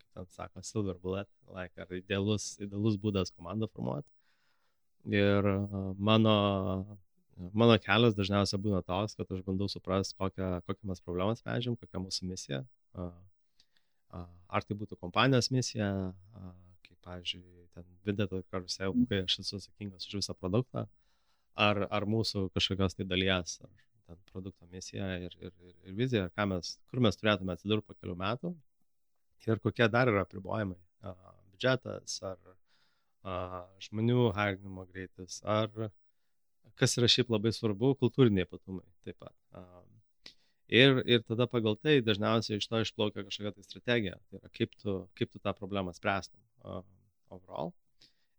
kaip 0.00 0.18
ten 0.18 0.28
sako, 0.34 0.64
silver 0.66 0.98
bullet, 1.02 1.30
like, 1.54 1.74
ar 1.78 1.94
idealus, 1.94 2.54
idealus 2.62 2.98
būdas 3.00 3.30
komandą 3.34 3.70
formuoti. 3.70 4.08
Ir 5.12 5.46
mano, 6.00 6.34
mano 7.52 7.76
kelias 7.84 8.16
dažniausiai 8.16 8.62
būna 8.66 8.80
toks, 8.86 9.14
kad 9.18 9.30
aš 9.36 9.44
bandau 9.46 9.68
suprasti, 9.70 10.16
kokią, 10.18 10.56
kokią 10.66 10.90
mes 10.90 11.04
problemą 11.04 11.36
sprendžiam, 11.38 11.78
kokia 11.78 12.02
mūsų 12.02 12.30
misija. 12.32 12.64
Ar 14.54 14.62
tai 14.62 14.76
būtų 14.78 14.98
kompanijos 15.00 15.50
misija, 15.50 15.88
kaip, 16.86 16.98
pavyzdžiui, 17.06 17.64
ten 17.74 17.86
Vinted 18.06 18.34
karusel, 18.52 18.94
kai 19.10 19.24
aš 19.24 19.40
esu 19.42 19.58
atsakingas 19.58 20.06
už 20.08 20.20
visą 20.20 20.36
produktą, 20.38 20.84
ar, 21.58 21.84
ar 21.90 22.06
mūsų 22.10 22.48
kažkokios 22.54 22.94
tai 22.98 23.06
dalies, 23.10 23.56
ar 23.64 23.72
ten 24.06 24.20
produkto 24.30 24.68
misija 24.70 25.08
ir, 25.24 25.34
ir, 25.40 25.52
ir, 25.64 25.96
vizija, 25.98 26.28
mes, 26.50 26.76
kur 26.90 27.02
mes 27.02 27.18
turėtume 27.18 27.56
atsidurti 27.56 27.88
po 27.88 27.96
kelių 27.98 28.16
metų 28.20 28.52
ir 29.48 29.60
kokie 29.64 29.88
dar 29.92 30.10
yra 30.12 30.24
apribojimai, 30.24 30.78
biudžetas 31.50 32.20
ar 32.30 32.38
žmonių 33.84 34.30
harinimo 34.36 34.86
greitis, 34.90 35.40
ar 35.42 35.70
kas 36.78 36.96
yra 36.98 37.08
šiaip 37.10 37.30
labai 37.32 37.52
svarbu, 37.54 37.94
kultūriniai 38.00 38.46
ypatumai 38.48 38.84
taip 39.06 39.18
pat. 39.22 39.36
Ir, 40.74 41.00
ir 41.06 41.22
tada 41.22 41.46
pagal 41.50 41.76
tai 41.78 42.00
dažniausiai 42.02 42.58
iš 42.58 42.66
to 42.70 42.80
išplaukia 42.82 43.22
kažkokia 43.26 43.52
tai 43.54 43.64
strategija, 43.66 44.18
tai 44.28 44.40
yra 44.40 44.50
kaip 44.58 44.72
tu, 44.82 44.94
kaip 45.18 45.30
tu 45.30 45.40
tą 45.42 45.52
problemą 45.54 45.92
spręstum 45.94 46.40
uh, 46.64 46.80
overall. 47.36 47.70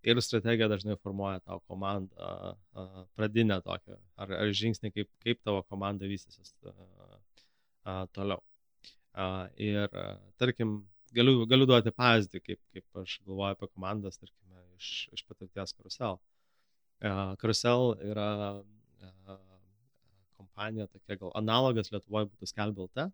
Ir 0.06 0.20
strategija 0.22 0.68
dažnai 0.70 0.98
formuoja 1.02 1.40
tavo 1.46 1.62
komandą, 1.70 2.32
uh, 2.76 2.98
pradinę 3.18 3.62
tokią, 3.66 3.96
ar, 4.22 4.36
ar 4.42 4.52
žingsnį, 4.62 4.92
kaip, 4.98 5.10
kaip 5.24 5.40
tavo 5.48 5.64
komanda 5.70 6.10
vystysis 6.10 6.52
uh, 6.68 6.76
uh, 6.76 8.04
toliau. 8.18 8.44
Uh, 9.16 9.48
ir, 9.56 9.88
uh, 9.96 10.20
tarkim, 10.42 10.82
galiu, 11.16 11.46
galiu 11.50 11.70
duoti 11.70 11.94
pavyzdį, 11.96 12.44
kaip, 12.50 12.62
kaip 12.76 13.04
aš 13.06 13.20
galvoju 13.24 13.56
apie 13.56 13.72
komandas, 13.72 14.20
tarkim, 14.20 14.60
iš, 14.76 14.94
iš 15.16 15.24
patirties 15.30 15.74
Karusel. 15.78 16.20
Karusel 17.40 17.94
yra 18.08 18.30
kompanija, 20.38 20.88
tokia 20.92 21.18
gal 21.22 21.34
analogas 21.40 21.92
Lietuvoje 21.94 22.30
būtų 22.32 22.50
Skelbilta, 22.52 23.10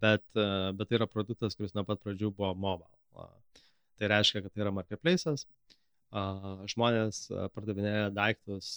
bet, 0.00 0.24
bet 0.34 0.88
tai 0.88 0.98
yra 0.98 1.08
produktas, 1.10 1.56
kuris 1.58 1.74
nuo 1.76 1.84
pat 1.88 2.02
pradžių 2.04 2.30
buvo 2.34 2.54
mobile. 2.54 2.90
Tai 3.98 4.10
reiškia, 4.10 4.42
kad 4.44 4.54
tai 4.54 4.64
yra 4.64 4.72
marketplace'as, 4.74 5.46
žmonės 6.72 7.26
pardavinėja 7.54 8.08
daiktus, 8.14 8.68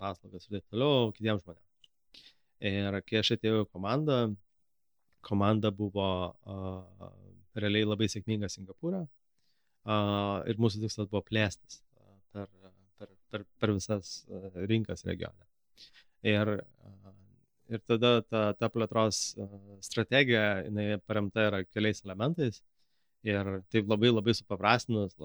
paslaugas 0.00 0.48
ir 0.48 0.58
taip 0.58 0.74
toliau 0.74 1.12
kitiems 1.16 1.44
žmonėms. 1.44 1.62
Ir 2.66 3.00
kai 3.04 3.20
aš 3.20 3.34
atėjau 3.36 3.64
į 3.66 3.70
komandą, 3.70 4.20
komanda 5.26 5.72
buvo 5.74 6.08
uh, 6.32 7.10
realiai 7.60 7.88
labai 7.88 8.08
sėkminga 8.08 8.48
Singapūrė, 8.52 9.02
ir 10.50 10.62
mūsų 10.62 10.82
tikslas 10.82 11.10
buvo 11.10 11.22
plėstis 11.26 11.80
per, 12.32 12.48
per, 12.98 13.12
per, 13.30 13.44
per 13.60 13.74
visas 13.76 14.16
rinkas 14.70 15.04
regione. 15.06 15.46
Ir, 16.24 16.52
ir 17.68 17.82
tada 17.86 18.20
ta, 18.22 18.46
ta 18.56 18.70
plėtros 18.72 19.36
strategija, 19.84 20.62
jinai 20.66 20.96
paremta 21.06 21.48
yra 21.50 21.62
keliais 21.68 22.02
elementais. 22.04 22.62
Ir 23.26 23.48
taip 23.72 23.88
labai 23.90 24.12
labai 24.12 24.36
supaprastinus, 24.38 25.16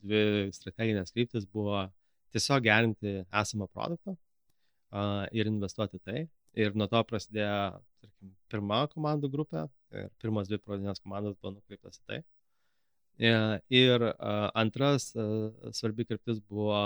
dvi 0.00 0.48
strateginės 0.56 1.12
kryptis 1.12 1.44
buvo 1.44 1.84
tiesiog 2.32 2.64
gerinti 2.64 3.18
esamą 3.42 3.66
produktą 3.68 4.14
uh, 4.14 5.26
ir 5.32 5.50
investuoti 5.50 6.00
tai. 6.00 6.24
Ir 6.58 6.74
nuo 6.74 6.88
to 6.90 7.02
prasidėjo, 7.06 7.78
tarkim, 8.02 8.32
pirma 8.50 8.80
komandų 8.90 9.30
grupė 9.30 9.66
ir 9.94 10.08
pirmas 10.22 10.48
dvi 10.50 10.58
pradinės 10.64 11.02
komandos 11.02 11.36
buvo 11.38 11.54
nukreiptas 11.58 12.00
į 12.00 12.06
tai. 12.10 12.18
E, 13.20 13.30
ir 13.76 14.02
antras 14.56 15.10
svarbi 15.76 16.06
kryptis 16.08 16.40
buvo 16.40 16.80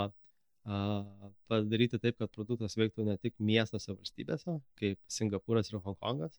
padaryti 0.65 2.01
taip, 2.01 2.17
kad 2.19 2.33
produktas 2.33 2.77
veiktų 2.81 3.05
ne 3.09 3.17
tik 3.21 3.35
miestuose 3.39 3.93
valstybėse, 3.93 4.59
kaip 4.81 5.01
Singapūras 5.13 5.69
ir 5.73 5.83
Hongkongas, 5.85 6.39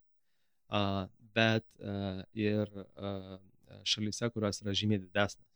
bet 1.36 1.66
ir 2.34 2.72
šalyse, 3.86 4.30
kurios 4.34 4.62
yra 4.64 4.74
žymiai 4.74 5.04
didesnės 5.04 5.52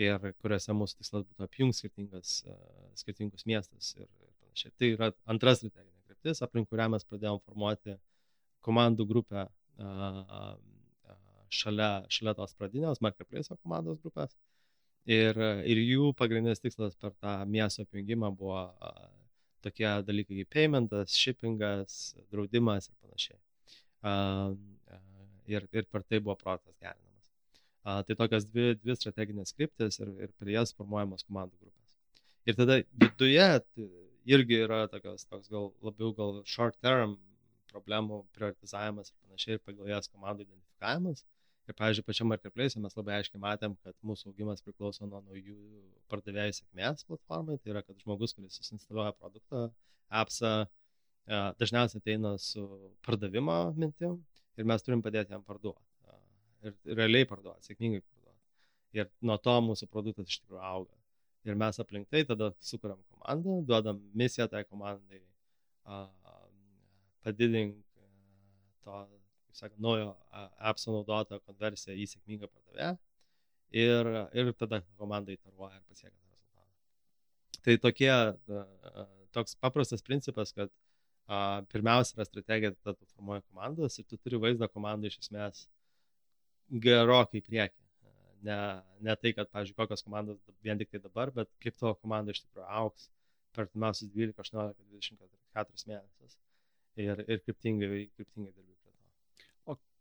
ir 0.00 0.32
kuriuose 0.40 0.72
mūsų 0.72 1.02
tikslas 1.02 1.26
būtų 1.26 1.44
apjungti 1.44 1.78
skirtingas, 1.82 2.36
skirtingus 2.96 3.44
miestus 3.44 3.90
ir, 3.98 4.06
ir 4.08 4.30
panašiai. 4.40 4.72
Tai 4.78 4.88
yra 4.94 5.10
antras 5.28 5.60
strateginė 5.60 6.06
kryptis, 6.06 6.40
aplink 6.44 6.70
kurią 6.70 6.88
mes 6.94 7.04
pradėjom 7.04 7.42
formuoti 7.44 7.98
komandų 8.64 9.06
grupę 9.10 9.44
šalia, 11.52 11.90
šalia 12.08 12.34
tos 12.38 12.56
pradinės 12.56 13.02
marketplace 13.04 13.52
komandos 13.60 14.00
grupės. 14.00 14.32
Ir, 15.10 15.38
ir 15.66 15.78
jų 15.82 16.12
pagrindinis 16.14 16.62
tikslas 16.62 16.94
per 16.94 17.10
tą 17.18 17.40
miesto 17.50 17.82
apjungimą 17.82 18.28
buvo 18.38 18.60
a, 18.62 18.92
tokie 19.64 19.88
dalykai 20.06 20.42
kaip 20.42 20.52
paymentas, 20.54 21.16
shippingas, 21.18 21.96
draudimas 22.30 22.86
ir 22.86 22.94
panašiai. 23.02 23.40
A, 24.02 24.12
a, 24.12 25.00
ir, 25.50 25.66
ir 25.74 25.88
per 25.90 26.04
tai 26.06 26.20
buvo 26.22 26.36
projektas 26.38 26.76
gerinamas. 26.78 27.26
A, 27.82 27.98
tai 28.06 28.14
tokios 28.18 28.46
dvi, 28.46 28.76
dvi 28.78 28.94
strateginės 28.98 29.54
kryptis 29.58 29.98
ir, 29.98 30.14
ir 30.22 30.30
per 30.38 30.52
jas 30.54 30.74
formuojamos 30.78 31.26
komandų 31.26 31.58
grupės. 31.58 31.90
Ir 32.46 32.58
tada 32.58 32.78
viduje 33.02 33.48
irgi 34.26 34.62
yra 34.64 34.84
tokios, 34.90 35.26
toks 35.26 35.50
gal 35.50 35.72
labiau 35.82 36.14
gal 36.14 36.42
short 36.46 36.78
term 36.82 37.16
problemų 37.72 38.22
prioritizavimas 38.36 39.10
ir 39.10 39.18
panašiai, 39.26 39.58
ir 39.58 39.64
pagal 39.66 39.90
jas 39.90 40.10
komandų 40.12 40.46
identifikavimas. 40.46 41.24
Ir, 41.72 41.76
pavyzdžiui, 41.78 42.04
pačiam 42.04 42.28
marketplace 42.28 42.80
mes 42.80 42.94
labai 42.98 43.14
aiškiai 43.18 43.40
matėm, 43.40 43.74
kad 43.80 43.94
mūsų 44.04 44.28
augimas 44.28 44.60
priklauso 44.64 45.06
nuo 45.08 45.22
naujų 45.24 45.56
pardavėjų 46.12 46.56
sėkmės 46.58 47.06
platformai. 47.08 47.56
Tai 47.62 47.72
yra, 47.72 47.82
kad 47.86 47.96
žmogus, 48.02 48.34
kuris 48.36 48.58
susinstaliuoja 48.60 49.14
produktą, 49.16 49.62
appsą, 50.22 50.50
dažniausiai 51.62 52.02
ateina 52.02 52.34
su 52.42 52.66
pardavimo 53.06 53.56
mintim 53.78 54.18
ir 54.58 54.68
mes 54.68 54.84
turim 54.84 55.00
padėti 55.04 55.32
jam 55.32 55.44
parduoti. 55.46 55.80
Ir 56.62 56.76
realiai 56.98 57.28
parduoti, 57.30 57.70
sėkmingai 57.70 58.02
parduoti. 58.04 58.38
Ir 59.00 59.08
nuo 59.24 59.38
to 59.40 59.56
mūsų 59.70 59.88
produktas 59.90 60.28
iš 60.28 60.42
tikrųjų 60.42 60.60
auga. 60.68 61.00
Ir 61.48 61.56
mes 61.58 61.80
aplink 61.80 62.10
tai 62.12 62.26
tada 62.28 62.52
sukuriam 62.60 63.00
komandą, 63.14 63.56
duodam 63.66 64.04
misiją 64.18 64.46
tai 64.52 64.66
komandai, 64.68 65.22
padidink 67.24 67.80
to, 68.84 69.00
kaip 69.52 69.60
sakant, 69.60 69.80
naujo 69.84 70.12
appso 70.72 70.94
naudotojo 70.94 71.42
konversiją 71.46 71.96
į 71.96 72.08
sėkmingą 72.14 72.48
pardavėją. 72.48 72.92
Ir, 73.82 74.08
ir 74.36 74.52
tada 74.60 74.82
komanda 75.00 75.32
įtaruoja 75.32 75.78
ir 75.78 75.84
pasiekia 75.88 76.16
tą 76.16 76.32
rezultatą. 76.34 77.60
Tai 77.64 77.76
tokie, 77.86 78.10
toks 79.32 79.56
paprastas 79.64 80.04
principas, 80.04 80.52
kad 80.52 80.68
a, 81.24 81.62
pirmiausia 81.72 82.18
yra 82.18 82.26
strategija, 82.28 82.74
tada 82.82 82.98
tu 82.98 83.08
formuoji 83.14 83.46
komandas 83.46 83.96
ir 83.96 84.08
tu 84.10 84.18
turi 84.20 84.40
vaizdą 84.42 84.68
komandą 84.68 85.08
iš 85.08 85.22
esmės 85.22 85.62
gerokai 86.84 87.40
prieki 87.46 87.80
ne, 88.42 88.82
ne 89.00 89.16
tai, 89.16 89.32
kad, 89.36 89.50
pavyzdžiui, 89.54 89.76
kokios 89.78 90.04
komandos 90.04 90.40
vien 90.66 90.80
tik 90.80 90.90
tai 90.92 91.00
dabar, 91.02 91.30
bet 91.34 91.50
kaip 91.62 91.78
tavo 91.78 91.94
komanda 92.00 92.34
iš 92.34 92.42
tikrųjų 92.44 92.68
auks 92.80 93.08
per 93.54 93.66
artimiausius 93.66 94.10
12, 94.14 94.38
18, 94.44 94.86
24 94.96 95.88
mėnesius 95.90 96.38
ir, 97.04 97.24
ir 97.28 97.42
kryptingai, 97.46 98.06
kryptingai 98.16 98.52
dirbi 98.52 98.71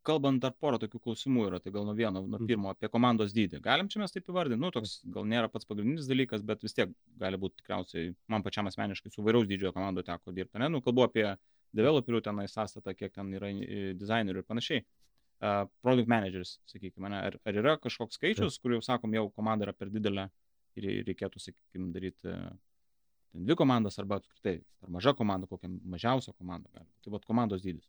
kalbant 0.08 0.42
dar 0.42 0.54
porą 0.58 0.80
tokių 0.82 1.00
klausimų 1.04 1.46
yra, 1.50 1.60
tai 1.62 1.74
gal 1.76 1.86
nuo 1.88 1.96
vieno, 1.98 2.24
nuo 2.24 2.40
mhm. 2.40 2.48
pirmo, 2.50 2.72
apie 2.74 2.90
komandos 2.92 3.36
dydį. 3.36 3.62
Galim 3.66 3.90
čia 3.92 4.02
mes 4.02 4.14
taip 4.14 4.30
įvardinti, 4.32 4.62
nu, 4.62 4.72
toks 4.74 5.00
gal 5.14 5.28
nėra 5.30 5.52
pats 5.52 5.68
pagrindinis 5.70 6.10
dalykas, 6.10 6.44
bet 6.48 6.66
vis 6.66 6.78
tiek 6.78 6.94
gali 7.22 7.40
būti 7.42 7.62
tikriausiai, 7.62 8.14
man 8.32 8.46
pačiam 8.46 8.70
asmeniškai 8.72 9.14
su 9.14 9.26
vairiaus 9.26 9.50
dydžio 9.50 9.74
komando 9.76 10.04
teko 10.06 10.34
dirbti, 10.36 10.62
ne, 10.62 10.72
nu, 10.74 10.82
kalbu 10.86 11.06
apie 11.06 11.28
developerių 11.78 12.24
tenai 12.26 12.48
sąstatą, 12.52 12.96
kiek 12.98 13.14
ten 13.16 13.30
yra 13.38 13.52
dizainerių 13.98 14.42
ir 14.42 14.48
panašiai 14.48 14.82
uh, 14.84 15.64
product 15.86 16.10
managers, 16.12 16.58
sakykime, 16.72 17.12
ne? 17.14 17.22
ar, 17.30 17.38
ar 17.48 17.62
yra 17.62 17.78
kažkoks 17.80 18.20
skaičius, 18.20 18.60
kur 18.60 18.76
jau 18.76 18.82
sakom, 18.86 19.14
jau 19.16 19.30
komanda 19.32 19.70
yra 19.70 19.76
per 19.78 19.94
didelė 19.94 20.28
ir 20.80 20.92
reikėtų, 21.08 21.40
sakykime, 21.46 21.92
daryti 21.96 22.28
ten 23.32 23.48
dvi 23.48 23.56
komandas 23.56 24.00
arba 24.02 24.20
apskritai, 24.20 24.60
ar 24.84 24.92
maža 24.92 25.14
komanda, 25.16 25.48
kokia 25.48 25.70
mažiausia 25.70 26.34
komanda 26.36 26.70
gali. 26.76 26.90
Tai 27.04 27.14
vad 27.16 27.26
komandos 27.28 27.64
dydis. 27.64 27.88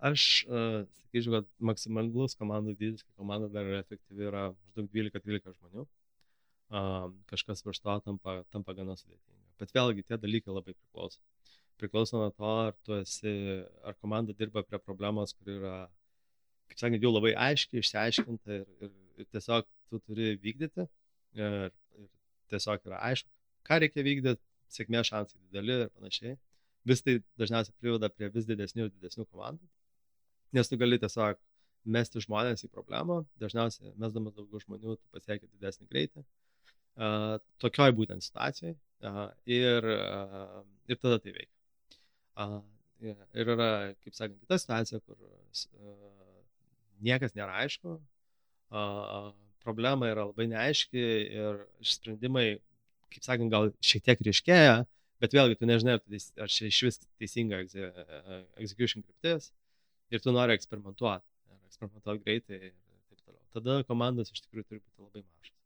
Aš 0.00 0.26
uh, 0.48 0.82
sakyčiau, 1.02 1.38
kad 1.38 1.48
maksimalus 1.70 2.36
komandų 2.40 2.76
dydis, 2.78 3.04
kai 3.04 3.16
komanda 3.20 3.50
dar 3.52 3.68
yra 3.68 3.80
efektyvi, 3.84 4.28
yra 4.30 4.44
maždaug 4.52 4.88
12-13 4.94 5.56
žmonių. 5.58 5.86
Uh, 6.70 7.10
kažkas 7.30 7.64
virš 7.66 7.82
to 7.82 7.96
tampa, 8.06 8.40
tampa 8.54 8.74
gana 8.78 8.94
sudėtinga. 8.96 9.40
Bet 9.60 9.74
vėlgi 9.76 10.06
tie 10.06 10.18
dalykai 10.22 10.54
labai 10.54 10.72
priklauso. 10.76 11.18
Priklauso 11.80 12.20
nuo 12.20 12.30
to, 12.30 12.52
ar 12.68 12.76
tu 12.86 12.94
esi, 13.00 13.32
ar 13.84 13.96
komanda 13.98 14.36
dirba 14.36 14.62
prie 14.62 14.78
problemos, 14.78 15.34
kur 15.34 15.50
yra 15.56 15.74
kaip 16.70 16.78
sakant, 16.78 17.02
jau 17.02 17.10
labai 17.12 17.32
aiškiai 17.48 17.82
išsiaiškinta 17.82 18.60
ir, 18.60 18.68
ir, 18.86 18.92
ir 19.18 19.28
tiesiog 19.34 19.66
tu 19.90 19.98
turi 20.06 20.36
vykdyti 20.44 20.86
ir, 20.86 21.72
ir 21.98 22.08
tiesiog 22.52 22.86
yra 22.86 23.00
aišku, 23.10 23.28
ką 23.66 23.80
reikia 23.82 24.06
vykdyti, 24.06 24.42
sėkmės 24.70 25.10
šansai 25.10 25.40
dideli 25.48 25.80
ir 25.84 25.90
panašiai. 25.96 26.36
Vis 26.86 27.02
tai 27.04 27.18
dažniausiai 27.40 27.76
priveda 27.82 28.08
prie 28.14 28.30
vis 28.32 28.46
didesnių 28.48 28.86
ir 28.86 28.92
didesnių 28.94 29.26
komandų, 29.26 29.66
nes 30.56 30.68
tu 30.70 30.78
gali 30.80 30.98
tiesiog 31.00 31.38
mesti 31.88 32.20
žmonės 32.24 32.66
į 32.66 32.70
problemą, 32.74 33.22
dažniausiai 33.40 33.94
mesdamas 34.00 34.34
daugiau 34.36 34.60
žmonių, 34.62 34.96
tu 34.98 35.14
pasiekia 35.14 35.48
didesnį 35.48 35.88
greitį. 35.90 36.24
Uh, 37.00 37.38
tokioj 37.62 37.94
būtent 37.96 38.24
situacijai 38.24 38.74
uh, 38.74 39.30
ir, 39.48 39.86
uh, 39.94 40.60
ir 40.90 40.98
tada 41.00 41.20
tai 41.22 41.32
veikia. 41.36 41.56
Uh, 42.40 42.58
ir 43.00 43.52
yra, 43.54 43.70
kaip 44.04 44.16
sakant, 44.16 44.40
kita 44.42 44.58
situacija, 44.60 45.00
kur 45.06 45.16
uh, 45.16 46.10
niekas 47.00 47.32
nėra 47.36 47.62
aišku, 47.64 47.96
problema 49.64 50.10
yra 50.10 50.26
labai 50.28 50.46
neaiški 50.50 51.00
ir 51.40 51.62
sprendimai, 51.82 52.60
kaip 53.10 53.24
sakant, 53.24 53.50
gal 53.50 53.72
šiek 53.82 54.04
tiek 54.04 54.20
ryškėja, 54.28 54.76
bet 55.20 55.34
vėlgi 55.34 55.56
tu 55.58 55.68
nežinai, 55.68 55.96
ar, 55.96 56.04
teis, 56.04 56.28
ar 56.38 56.52
čia 56.52 56.68
iš 56.68 56.82
vis 56.86 57.00
teisinga 57.18 57.62
execution 58.60 59.02
kryptis 59.02 59.50
ir 60.10 60.22
tu 60.24 60.34
nori 60.34 60.56
eksperimentuoti, 60.58 61.26
eksperimentuoti 61.70 62.24
greitai 62.26 62.58
ir 62.58 62.72
taip 62.72 63.24
toliau. 63.24 63.42
Tada 63.56 63.76
komandos 63.88 64.32
iš 64.34 64.44
tikrųjų 64.46 64.68
turi 64.68 64.82
būti 64.82 65.06
labai 65.06 65.24
mažas. 65.26 65.56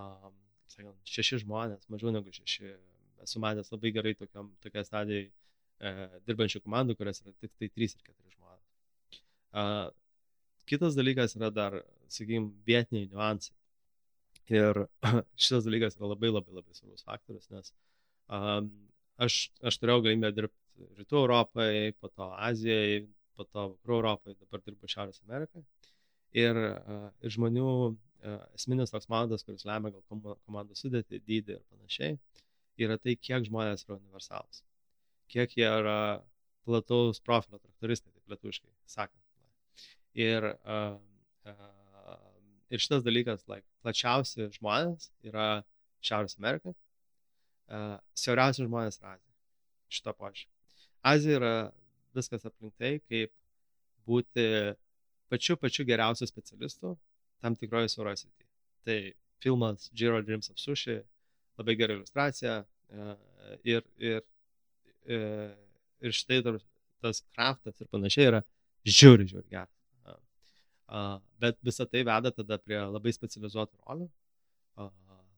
Um, 0.00 0.34
sakant, 0.70 1.12
šeši 1.16 1.42
žmonės, 1.44 1.86
mažiau 1.92 2.12
negu 2.14 2.32
šeši. 2.34 2.74
Esu 3.24 3.42
matęs 3.42 3.72
labai 3.74 3.92
gerai 3.92 4.14
tokiam, 4.16 4.48
tokia 4.64 4.84
stadijai 4.86 5.26
e, 5.28 5.90
dirbančių 6.24 6.62
komandų, 6.64 6.94
kurias 6.96 7.20
yra 7.20 7.34
tik 7.42 7.52
tai 7.60 7.68
3 7.68 7.96
ir 7.98 8.04
4 8.06 8.36
žmonės. 8.36 9.18
Uh, 9.50 9.90
Kitas 10.70 10.94
dalykas 10.94 11.34
yra 11.34 11.48
dar, 11.50 11.74
sakykime, 12.14 12.52
vietiniai 12.66 13.08
niuansai. 13.10 13.56
Ir 14.54 14.84
šitas 15.42 15.66
dalykas 15.66 15.96
yra 15.98 16.12
labai 16.12 16.30
labai 16.30 16.54
labai 16.60 16.76
svarbus 16.76 17.06
faktorius, 17.06 17.48
nes 17.50 17.72
um, 18.30 18.68
aš, 19.26 19.38
aš 19.66 19.78
turėjau 19.82 20.04
galimybę 20.06 20.30
dirbti 20.36 20.86
Rytų 21.00 21.18
Europai, 21.24 21.92
po 22.00 22.08
to 22.14 22.30
Azijai, 22.38 23.02
po 23.40 23.48
to 23.48 23.66
Vakarų 23.72 23.96
Europai, 23.96 24.36
dabar 24.36 24.60
dirbu 24.66 24.88
Šiaurės 24.90 25.22
Amerikai. 25.24 25.64
Ir, 26.36 26.58
uh, 26.60 27.06
ir 27.24 27.32
žmonių 27.34 27.68
uh, 27.70 28.42
esminis 28.58 28.92
toks 28.92 29.08
matodas, 29.10 29.44
kuris 29.46 29.64
lemia 29.66 29.92
gal 29.94 30.34
komandos 30.44 30.84
sudėti, 30.84 31.22
dydį 31.26 31.56
ir 31.56 31.62
panašiai, 31.72 32.18
yra 32.84 32.98
tai, 33.00 33.16
kiek 33.16 33.46
žmonės 33.48 33.86
yra 33.86 33.96
universalus. 33.96 34.62
Kiek 35.30 35.56
jie 35.56 35.66
yra 35.66 36.20
plataus 36.68 37.22
profilio 37.24 37.58
traktoristai, 37.62 38.12
taip 38.12 38.34
lietuviškai 38.34 38.70
sakant. 38.90 39.16
Ir, 40.20 40.46
uh, 40.68 41.00
uh, 41.48 42.22
ir 42.70 42.82
šitas 42.82 43.02
dalykas, 43.06 43.46
like, 43.50 43.66
plačiausi 43.82 44.50
žmonės 44.58 45.10
yra 45.26 45.48
Šiaurės 46.04 46.36
Amerika, 46.38 46.74
uh, 47.72 47.96
siauriausi 48.18 48.66
žmonės 48.68 49.00
yra 49.00 49.16
Azija. 49.16 49.36
Šito 49.90 50.14
požiūrį. 50.14 50.50
Azija 51.10 51.38
yra 51.40 51.54
viskas 52.16 52.46
aplink 52.48 52.74
tai, 52.80 52.98
kaip 53.10 53.32
būti 54.08 54.46
pačiu 55.30 55.56
pačiu 55.60 55.86
geriausiu 55.88 56.28
specialistu 56.28 56.96
tam 57.40 57.56
tikroje 57.56 57.92
siauroje 57.92 58.24
srityje. 58.24 58.48
Tai 58.84 58.98
filmas 59.40 59.90
Jiro 59.96 60.20
Dreams 60.22 60.50
of 60.50 60.58
Sushi, 60.60 60.98
labai 61.60 61.76
gera 61.80 61.96
iliustracija 61.96 62.60
uh, 62.60 63.14
ir, 63.64 63.84
ir, 63.98 64.24
ir, 65.06 65.52
ir 66.00 66.16
štai 66.16 66.42
tas 67.00 67.22
kraftas 67.32 67.80
ir 67.80 67.88
panašiai 67.92 68.32
yra 68.32 68.42
žiūri, 68.84 69.28
žiūri 69.30 69.48
geras 69.52 69.76
bet 71.38 71.58
visa 71.62 71.86
tai 71.86 72.02
veda 72.04 72.32
tada 72.34 72.58
prie 72.58 72.78
labai 72.78 73.12
specializuotų 73.14 73.78
rolių, 73.86 74.08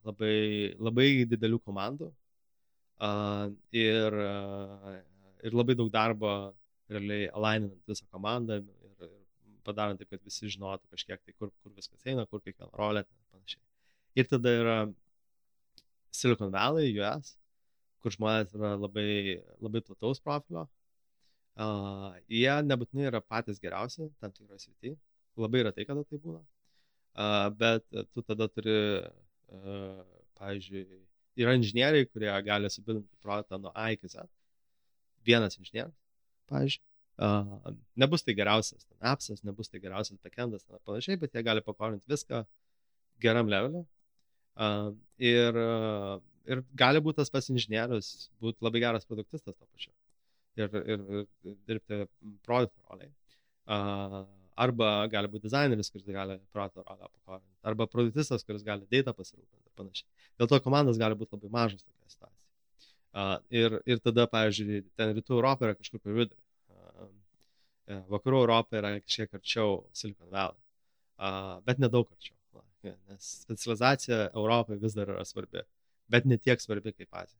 labai, 0.07 0.37
labai 0.81 1.07
didelių 1.29 1.59
komandų 1.63 2.09
ir, 3.77 4.17
ir 5.43 5.57
labai 5.59 5.75
daug 5.77 5.91
darbo 5.93 6.33
realiai 6.91 7.29
alaininant 7.31 7.89
visą 7.89 8.07
komandą 8.11 8.59
ir, 8.61 8.67
ir 9.07 9.13
padarant 9.67 9.99
taip, 9.99 10.09
kad 10.11 10.23
visi 10.27 10.51
žinotų 10.51 10.91
kažkiek 10.91 11.21
tai, 11.21 11.35
kur, 11.39 11.51
kur 11.63 11.73
viskas 11.77 12.03
eina, 12.09 12.25
kur 12.27 12.43
kiekviena 12.43 12.71
rolė 12.79 13.05
ir 13.05 13.31
panašiai. 13.31 13.63
Ir 14.19 14.29
tada 14.29 14.53
yra 14.59 14.77
Silicon 16.13 16.51
Valley, 16.53 16.91
US, 16.99 17.33
kur 18.03 18.13
žmonės 18.13 18.53
yra 18.57 18.75
labai, 18.77 19.39
labai 19.63 19.81
plataus 19.87 20.21
profilio. 20.21 20.67
Uh, 21.53 22.11
jie 22.33 22.53
nebūtinai 22.65 23.07
yra 23.11 23.21
patys 23.21 23.61
geriausi 23.61 24.07
tam 24.21 24.31
tikroje 24.33 24.65
srityje, 24.65 24.97
Labai 25.37 25.63
retai, 25.65 25.85
kada 25.89 26.03
tai 26.05 26.19
būna. 26.21 26.43
Uh, 27.13 27.47
bet 27.57 27.85
tu 28.13 28.21
tada 28.25 28.45
turi, 28.49 28.75
uh, 29.53 30.03
pavyzdžiui, 30.37 30.99
yra 31.41 31.55
inžinieriai, 31.57 32.05
kurie 32.09 32.29
gali 32.45 32.69
subilinti 32.69 33.21
produktą 33.21 33.57
nuo 33.61 33.71
A 33.73 33.87
iki 33.95 34.09
Z. 34.09 34.27
Vienas 35.25 35.57
inžinierius, 35.57 35.95
pavyzdžiui. 36.51 36.83
Uh, 37.23 37.73
nebus 38.01 38.25
tai 38.25 38.33
geriausias 38.33 38.87
ten 38.87 38.97
appsas, 39.05 39.43
nebus 39.45 39.69
tai 39.69 39.79
geriausias 39.83 40.17
backendas 40.25 40.63
ir 40.65 40.79
panašiai, 40.89 41.19
bet 41.21 41.35
jie 41.35 41.43
gali 41.45 41.61
pakorinti 41.61 42.09
viską 42.09 42.41
geram 43.21 43.51
levelį. 43.53 43.83
Uh, 44.53 44.89
ir, 45.21 45.57
uh, 45.57 46.15
ir 46.49 46.63
gali 46.77 47.01
būti 47.05 47.21
tas 47.21 47.29
pats 47.33 47.51
inžinierius, 47.53 48.29
būti 48.41 48.65
labai 48.65 48.81
geras 48.81 49.05
produktistas 49.09 49.53
to 49.53 49.65
pačiu. 49.65 49.93
Ir, 50.57 50.73
ir, 50.73 51.05
ir 51.21 51.59
dirbti 51.69 52.03
produkto 52.45 52.81
roliai. 52.89 53.13
Uh, 53.63 54.23
Arba 54.53 55.07
gali 55.09 55.29
būti 55.33 55.47
dizaineris, 55.47 55.89
kuris 55.89 56.05
gali 56.13 56.35
proto 56.53 56.83
rolę 56.85 57.07
pakorinti. 57.07 57.55
Arba 57.65 57.87
produktistas, 57.89 58.43
kuris 58.45 58.65
gali 58.65 58.85
data 58.91 59.13
pasirūpinti 59.17 59.65
ir 59.65 59.77
panašiai. 59.79 60.09
Dėl 60.37 60.49
to 60.51 60.59
komandos 60.61 60.99
gali 61.01 61.17
būti 61.17 61.33
labai 61.37 61.49
mažas 61.55 61.81
tokia 61.81 62.11
situacija. 62.11 62.42
Ir, 63.53 63.75
ir 63.85 63.99
tada, 64.01 64.25
pavyzdžiui, 64.31 64.83
ten 64.97 65.11
rytų 65.13 65.35
Europa 65.37 65.67
yra 65.67 65.77
kažkur 65.77 66.01
per 66.01 66.15
vidurį. 66.17 66.39
Uh, 66.73 67.09
vakarų 67.87 68.43
Europa 68.43 68.79
yra 68.79 68.93
kažkiek 69.01 69.33
arčiau 69.37 69.83
Silicon 69.93 70.31
Valley. 70.31 70.59
Bet 71.67 71.81
nedaug 71.83 72.09
arčiau. 72.11 72.37
Nes 72.83 73.27
specializacija 73.45 74.29
Europai 74.33 74.75
vis 74.81 74.95
dar 74.97 75.07
yra 75.13 75.23
svarbi. 75.25 75.61
Bet 76.11 76.25
ne 76.27 76.37
tiek 76.37 76.59
svarbi 76.59 76.91
kaip 76.91 77.15
Azija. 77.15 77.39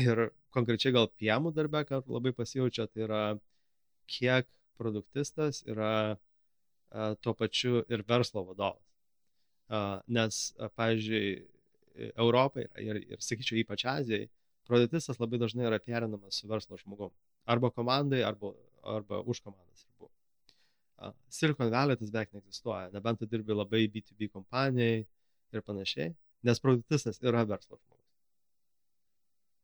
Ir 0.00 0.26
konkrečiai 0.54 0.92
gal 0.92 1.08
piemų 1.20 1.54
darbę, 1.56 1.84
kad 1.88 2.10
labai 2.10 2.34
pasijaučia, 2.36 2.86
tai 2.92 3.06
yra 3.06 3.22
kiek 4.10 4.46
produktistas 4.80 5.62
yra 5.64 5.92
a, 6.12 7.14
tuo 7.22 7.34
pačiu 7.34 7.84
ir 7.88 8.04
verslo 8.06 8.44
vadovas. 8.50 8.84
Nes, 10.10 10.42
pavyzdžiui, 10.76 11.32
Europai 11.94 12.66
ir, 12.80 13.00
ir 13.14 13.22
sakyčiau, 13.24 13.58
ypač 13.60 13.84
Azijai, 13.90 14.28
produktistas 14.68 15.18
labai 15.20 15.40
dažnai 15.42 15.66
yra 15.68 15.80
perinamas 15.82 16.40
su 16.40 16.48
verslo 16.50 16.78
žmogum. 16.80 17.12
Arba 17.50 17.70
komandai, 17.74 18.22
arba, 18.26 18.52
arba 18.96 19.20
už 19.26 19.42
komandas 19.44 19.84
ribų. 19.88 20.10
Silicon 21.32 21.72
Valley 21.72 21.98
tas 21.98 22.12
beveik 22.12 22.34
neegzistuoja, 22.36 22.90
nebent 22.94 23.20
tu 23.20 23.28
dirbi 23.30 23.56
labai 23.56 23.86
B2B 23.92 24.30
kompanijai 24.32 25.00
ir 25.50 25.64
panašiai, 25.66 26.14
nes 26.46 26.62
produktistas 26.62 27.20
yra 27.24 27.44
verslo 27.48 27.80
žmogus. 27.80 28.06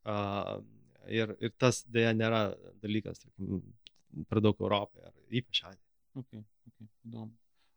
Uh, 0.06 0.62
ir, 1.10 1.34
ir 1.42 1.54
tas 1.58 1.82
dėja 1.92 2.12
nėra 2.16 2.42
dalykas, 2.82 3.22
tarkim, 3.22 3.62
per 4.30 4.42
daug 4.42 4.60
Europoje, 4.62 5.12
ypač 5.30 5.64
Azijoje. 5.70 5.82
Okay, 6.16 6.46
okay, 6.70 6.88
įdomu. 7.04 7.34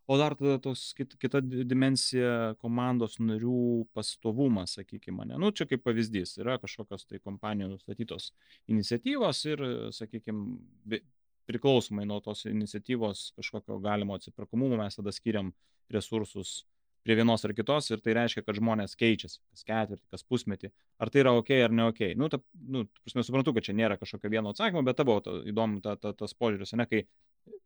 O 0.09 0.17
dar 0.17 0.33
tada 0.33 0.57
tos 0.57 0.87
kit, 0.97 1.13
kita 1.21 1.37
dimensija 1.45 2.55
komandos 2.63 3.19
narių 3.21 3.85
pastovumas, 3.93 4.73
sakykime, 4.79 5.27
ne. 5.29 5.37
Nu, 5.37 5.51
čia 5.53 5.67
kaip 5.69 5.83
pavyzdys, 5.85 6.33
yra 6.41 6.55
kažkokios 6.61 7.05
tai 7.05 7.21
kompanijų 7.21 7.75
nustatytos 7.75 8.31
iniciatyvos 8.73 9.43
ir, 9.51 9.61
sakykime, 9.93 11.03
priklausomai 11.49 12.07
nuo 12.09 12.19
tos 12.25 12.45
iniciatyvos 12.49 13.29
kažkokio 13.37 13.79
galimo 13.85 14.17
atsiperkamumo 14.17 14.77
mes 14.81 14.97
tada 14.97 15.13
skiriam 15.13 15.53
resursus 15.93 16.63
prie 17.05 17.15
vienos 17.15 17.45
ar 17.45 17.53
kitos 17.55 17.89
ir 17.91 18.01
tai 18.03 18.15
reiškia, 18.17 18.43
kad 18.45 18.57
žmonės 18.59 18.97
keičiasi 18.99 19.39
kas 19.39 19.65
ketvirtį, 19.67 20.05
kas 20.13 20.25
pusmetį. 20.27 20.71
Ar 20.99 21.11
tai 21.13 21.23
yra 21.23 21.33
ok 21.37 21.51
ar 21.65 21.73
ne 21.75 21.87
ok? 21.91 22.03
Nu, 22.19 22.29
ta, 22.31 22.41
nu, 22.59 22.85
prasme, 23.03 23.25
suprantu, 23.27 23.55
kad 23.55 23.67
čia 23.67 23.75
nėra 23.77 23.97
kažkokio 23.99 24.31
vieno 24.31 24.53
atsakymo, 24.53 24.83
bet 24.87 24.99
tavo 24.99 25.19
ta, 25.23 25.39
įdomu 25.49 25.83
ta, 25.85 25.95
ta, 25.99 26.13
tas 26.17 26.35
požiūris, 26.37 26.75
ne, 26.79 26.87
kai 26.89 27.05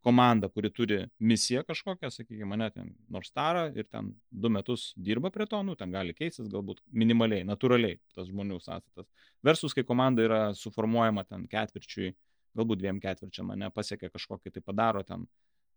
komanda, 0.04 0.48
kuri 0.52 0.70
turi 0.72 0.98
misiją 1.18 1.64
kažkokią, 1.66 2.10
sakykime, 2.12 2.48
mane 2.48 2.68
ten 2.74 2.92
nors 3.12 3.32
tarą 3.34 3.66
ir 3.76 3.88
ten 3.90 4.12
du 4.30 4.50
metus 4.52 4.92
dirba 4.96 5.30
prie 5.34 5.46
to, 5.50 5.62
nu, 5.66 5.76
ten 5.80 5.92
gali 5.94 6.14
keistis 6.16 6.50
galbūt 6.52 6.82
minimaliai, 6.92 7.46
natūraliai 7.48 7.98
tas 8.14 8.28
žmonių 8.28 8.60
sąstatas. 8.60 9.08
Versus, 9.44 9.74
kai 9.76 9.84
komanda 9.88 10.24
yra 10.24 10.42
suformuojama 10.58 11.24
ten 11.28 11.48
ketvirčiui, 11.50 12.14
galbūt 12.54 12.82
dviem 12.82 13.00
ketvirčiam, 13.02 13.50
mane 13.50 13.70
pasiekia 13.74 14.12
kažkokį 14.12 14.54
tai 14.54 14.62
padaro 14.64 15.02
ten 15.06 15.26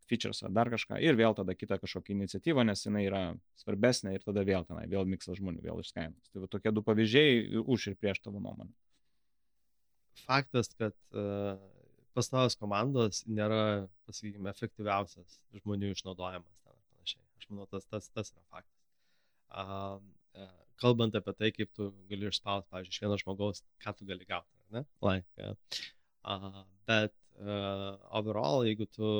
features 0.10 0.42
ar 0.46 0.54
dar 0.56 0.72
kažką 0.74 1.00
ir 1.04 1.18
vėl 1.20 1.36
tada 1.38 1.56
kitą 1.58 1.78
kažkokią 1.82 2.16
iniciatyvą, 2.16 2.66
nes 2.68 2.84
jinai 2.86 3.06
yra 3.08 3.22
svarbesnė 3.62 4.16
ir 4.18 4.26
tada 4.26 4.44
vėl 4.48 4.66
tenai, 4.68 4.88
vėl 4.92 5.08
miksas 5.10 5.40
žmonių, 5.40 5.64
vėl 5.66 5.82
išskaidimas. 5.84 6.32
Tai 6.34 6.44
va, 6.44 6.52
tokie 6.52 6.74
du 6.74 6.84
pavyzdžiai 6.88 7.64
už 7.64 7.92
ir 7.92 7.98
prieš 8.00 8.24
tavo 8.26 8.42
nuomonę. 8.44 8.72
Faktas, 10.26 10.72
kad 10.74 10.96
uh, 11.14 11.60
pastovios 12.18 12.58
komandos 12.58 13.22
nėra, 13.30 13.88
pasakykime, 14.10 14.50
efektyviausias 14.50 15.42
žmonių 15.62 15.94
išnaudojimas. 15.94 16.54
Ten, 16.64 16.78
Aš 17.38 17.52
manau, 17.52 17.68
tas, 17.70 17.86
tas, 17.86 18.08
tas 18.10 18.32
yra 18.34 18.42
faktas. 18.50 18.74
Uh, 19.48 20.00
uh, 20.42 20.56
kalbant 20.82 21.16
apie 21.18 21.34
tai, 21.38 21.52
kaip 21.54 21.70
tu 21.78 21.92
gali 22.10 22.28
išspausti, 22.30 22.70
pavyzdžiui, 22.74 22.96
iš 22.96 23.04
vieno 23.04 23.20
žmogaus, 23.22 23.62
ką 23.84 23.94
tu 23.98 24.08
gali 24.10 24.26
gauti, 24.28 24.50
ne? 24.74 24.84
Like, 25.06 25.52
uh, 26.26 26.64
bet 26.90 27.14
uh, 27.38 27.96
overall, 28.20 28.66
jeigu 28.68 28.90
tu 28.98 29.12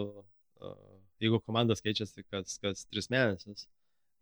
jeigu 1.22 1.40
komandos 1.46 1.82
keičiasi 1.86 2.26
kas, 2.28 2.58
kas 2.64 2.86
tris 2.92 3.10
mėnesius, 3.14 3.68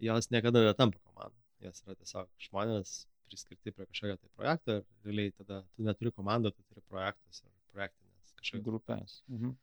jos 0.04 0.32
niekada 0.34 0.64
netampa 0.66 1.00
komanda. 1.04 1.38
Jos 1.64 1.82
yra 1.86 1.96
tiesiog 1.98 2.30
žmonės 2.48 2.96
priskirti 3.30 3.74
prie 3.74 3.88
kažkokio 3.90 4.18
tai 4.22 4.32
projekto 4.38 4.80
ir 4.80 4.84
realiai 5.08 5.34
tada 5.40 5.62
tu 5.76 5.86
neturi 5.86 6.12
komandą, 6.14 6.52
tu 6.54 6.66
turi 6.70 6.84
projektus 6.92 7.42
ar 7.46 7.54
projektinės 7.74 8.36
kažkokias 8.40 8.66
grupės. 8.68 9.22
Mhm. 9.32 9.56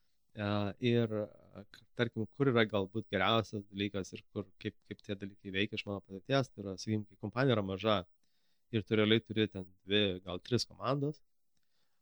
Ir 0.89 1.13
tarkim, 1.99 2.25
kur 2.37 2.49
yra 2.49 2.65
galbūt 2.69 3.11
geriausias 3.13 3.67
dalykas 3.69 4.15
ir 4.17 4.23
kur, 4.33 4.47
kaip, 4.63 4.75
kaip 4.89 5.03
tie 5.05 5.17
dalykai 5.21 5.53
veikia 5.53 5.77
iš 5.77 5.85
mano 5.89 6.01
patirties, 6.01 6.49
tai 6.49 6.65
yra, 6.65 6.77
sakykime, 6.81 7.05
kai 7.11 7.21
kompanija 7.21 7.59
yra 7.59 7.65
maža 7.69 7.99
ir 8.73 8.85
tu 8.89 8.97
realiai 8.97 9.21
turi 9.21 9.47
ten 9.53 9.67
dvi, 9.85 10.23
gal 10.25 10.41
tris 10.41 10.65
komandas, 10.65 11.21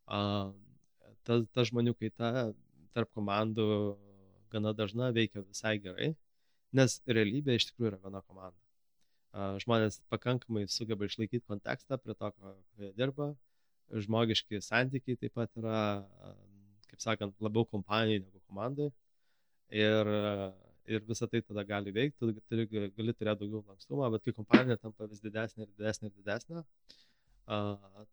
ta, 0.06 1.40
ta 1.54 1.66
žmonių 1.66 1.96
kaita 1.98 2.30
tarp 2.94 3.10
komandų 3.18 3.66
gana 4.52 4.72
dažna, 4.76 5.10
veikia 5.16 5.44
visai 5.44 5.76
gerai, 5.82 6.14
nes 6.76 6.98
realybė 7.06 7.56
iš 7.58 7.70
tikrųjų 7.70 7.92
yra 7.92 8.00
viena 8.04 8.22
komanda. 8.22 8.58
Žmonės 9.62 10.00
pakankamai 10.10 10.64
sugeba 10.70 11.06
išlaikyti 11.06 11.46
kontekstą 11.46 11.98
prie 12.02 12.16
to, 12.18 12.32
ko 12.34 12.54
jie 12.82 12.90
dirba, 12.98 13.30
žmogiški 13.90 14.62
santykiai 14.62 15.18
taip 15.20 15.36
pat 15.38 15.54
yra, 15.58 15.82
kaip 16.90 17.04
sakant, 17.04 17.36
labiau 17.42 17.66
kompanijai 17.66 18.24
negu 18.24 18.42
komandai. 18.48 18.90
Ir, 19.70 20.10
ir 20.90 21.04
visą 21.06 21.28
tai 21.30 21.42
tada 21.46 21.62
gali 21.66 21.92
veikti, 21.94 22.18
tu 22.18 22.32
turi, 22.50 22.66
gali 22.70 23.14
turėti 23.14 23.44
daugiau 23.44 23.62
lankstumo, 23.68 24.08
bet 24.14 24.24
kai 24.26 24.34
kompanija 24.34 24.78
tampa 24.82 25.06
vis 25.10 25.22
didesnė 25.22 25.66
ir 25.66 25.70
didesnė 25.76 26.10
ir 26.10 26.16
didesnė, 26.16 26.64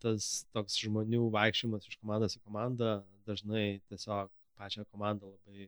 tas 0.04 0.30
toks 0.54 0.78
žmonių 0.84 1.28
vaikščiojimas 1.34 1.90
iš 1.90 1.98
komandos 2.02 2.38
į 2.38 2.44
komandą 2.46 2.94
dažnai 3.28 3.82
tiesiog 3.90 4.32
pačią 4.58 4.86
komandą 4.92 5.30
labai 5.34 5.68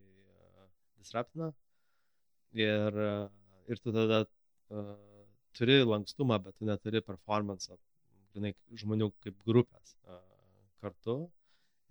disruptina 1.00 1.52
ir, 2.54 3.00
ir 3.70 3.82
tu 3.84 3.94
tada 3.96 4.24
uh, 4.26 4.96
turi 5.58 5.80
lankstumą, 5.84 6.40
bet 6.44 6.58
tu 6.60 6.68
neturi 6.70 7.02
performance, 7.06 7.76
grinai, 8.34 8.54
žmonių 8.82 9.10
kaip 9.24 9.38
grupės 9.48 9.96
uh, 10.06 10.22
kartu 10.84 11.18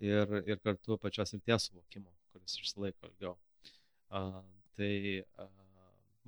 ir, 0.01 0.35
ir 0.47 0.61
kartu 0.65 0.99
pačios 1.03 1.35
ir 1.35 1.43
ties 1.47 1.69
suvokimo, 1.69 2.13
kuris 2.33 2.59
išsilaiko 2.63 3.11
ilgiau. 3.11 3.37
Uh, 4.09 4.43
tai 4.79 4.93
uh, 5.21 5.51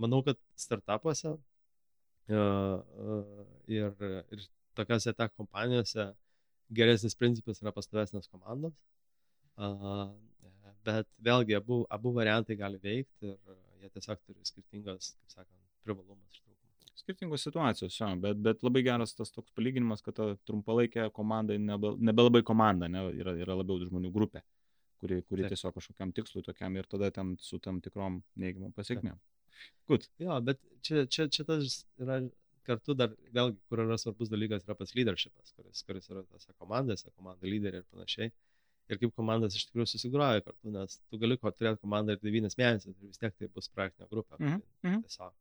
manau, 0.00 0.22
kad 0.26 0.38
startupuose 0.58 1.34
uh, 1.34 1.40
uh, 2.34 3.44
ir, 3.70 3.94
ir 4.34 4.48
tokiose 4.78 5.14
tech 5.16 5.32
kompanijose 5.38 6.10
geresnis 6.70 7.16
principas 7.18 7.62
yra 7.62 7.72
pastovesnės 7.74 8.30
komandos. 8.30 8.74
Uh, 9.60 10.10
bet 10.86 11.08
vėlgi 11.24 11.56
abu, 11.58 11.82
abu 11.92 12.12
variantai 12.16 12.56
gali 12.58 12.80
veikti 12.82 13.32
ir 13.32 13.58
jie 13.82 13.90
tiesiog 13.96 14.22
turi 14.26 14.46
skirtingas, 14.48 15.12
kaip 15.16 15.34
sakant, 15.34 15.60
privalumas 15.86 16.38
ir 16.38 16.44
trūkumas. 16.44 16.94
Skirtingos 17.00 17.44
situacijos, 17.46 17.96
jo, 17.96 18.08
bet, 18.24 18.40
bet 18.44 18.64
labai 18.66 18.82
geras 18.86 19.14
tas 19.16 19.32
toks 19.34 19.52
palyginimas, 19.56 20.04
kad 20.04 20.16
ta 20.18 20.30
trumpalaikė 20.48 21.08
komanda 21.16 21.56
nebe, 21.58 21.94
nebelabai 22.10 22.42
komanda, 22.46 22.90
ne, 22.92 23.06
yra, 23.22 23.36
yra 23.44 23.56
labiau 23.60 23.80
žmonių 23.82 24.12
grupė, 24.14 24.44
kuri, 25.00 25.22
kuri 25.28 25.46
Taip. 25.46 25.54
tiesiog 25.54 25.78
kažkokiam 25.78 26.12
tikslui 26.16 26.44
tokiam 26.46 26.76
ir 26.76 26.88
tada 26.90 27.12
ten 27.14 27.36
su 27.40 27.60
tam 27.62 27.80
tikrom 27.84 28.20
neigiamom 28.40 28.74
pasiekmėm. 28.76 29.16
Good. 29.88 30.06
Jo, 30.20 30.38
bet 30.44 30.60
čia, 30.86 31.04
čia, 31.04 31.26
čia 31.32 31.44
tas 31.48 31.82
yra 32.00 32.20
kartu 32.68 32.94
dar, 32.96 33.12
vėlgi, 33.34 33.58
kur 33.68 33.82
yra 33.82 33.96
svarbus 34.00 34.30
dalykas, 34.32 34.64
yra 34.68 34.76
pats 34.78 34.94
leadershipas, 34.96 35.52
kuris, 35.56 35.82
kuris 35.88 36.08
yra 36.12 36.22
tose 36.28 36.52
komandose, 36.60 37.08
komandų 37.16 37.48
lyderiai 37.48 37.82
ir 37.82 37.88
panašiai. 37.90 38.30
Uh, 38.30 38.49
ir 38.90 38.98
kaip 39.00 39.14
komandas 39.16 39.56
iš 39.56 39.68
tikrųjų 39.68 39.92
susigroja 39.92 40.42
kartu, 40.44 40.72
nes 40.74 40.98
tu 41.08 41.20
gali 41.22 41.38
turėti 41.42 41.80
komandą 41.80 42.16
ir 42.16 42.22
9 42.24 42.58
mėnesius 42.58 42.90
ir 42.90 43.06
vis 43.06 43.22
tiek 43.22 43.36
tai 43.38 43.48
bus 43.54 43.70
praktinė 43.70 44.08
grupė. 44.10 44.38
Mm 44.40 44.56
-hmm. 44.58 45.02
Tiesiog 45.06 45.34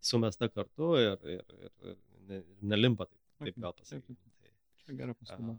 sumesta 0.00 0.48
kartu 0.48 0.94
ir, 1.00 1.16
ir, 1.36 1.44
ir, 1.66 1.72
ir 1.90 1.96
ne, 2.28 2.42
nelimpa 2.74 3.06
taip, 3.10 3.22
taip 3.42 3.60
gal 3.64 3.74
pasakyti. 3.80 4.32
Tai, 4.40 4.52
Čia 4.84 4.96
gera 5.00 5.14
pastaba. 5.14 5.56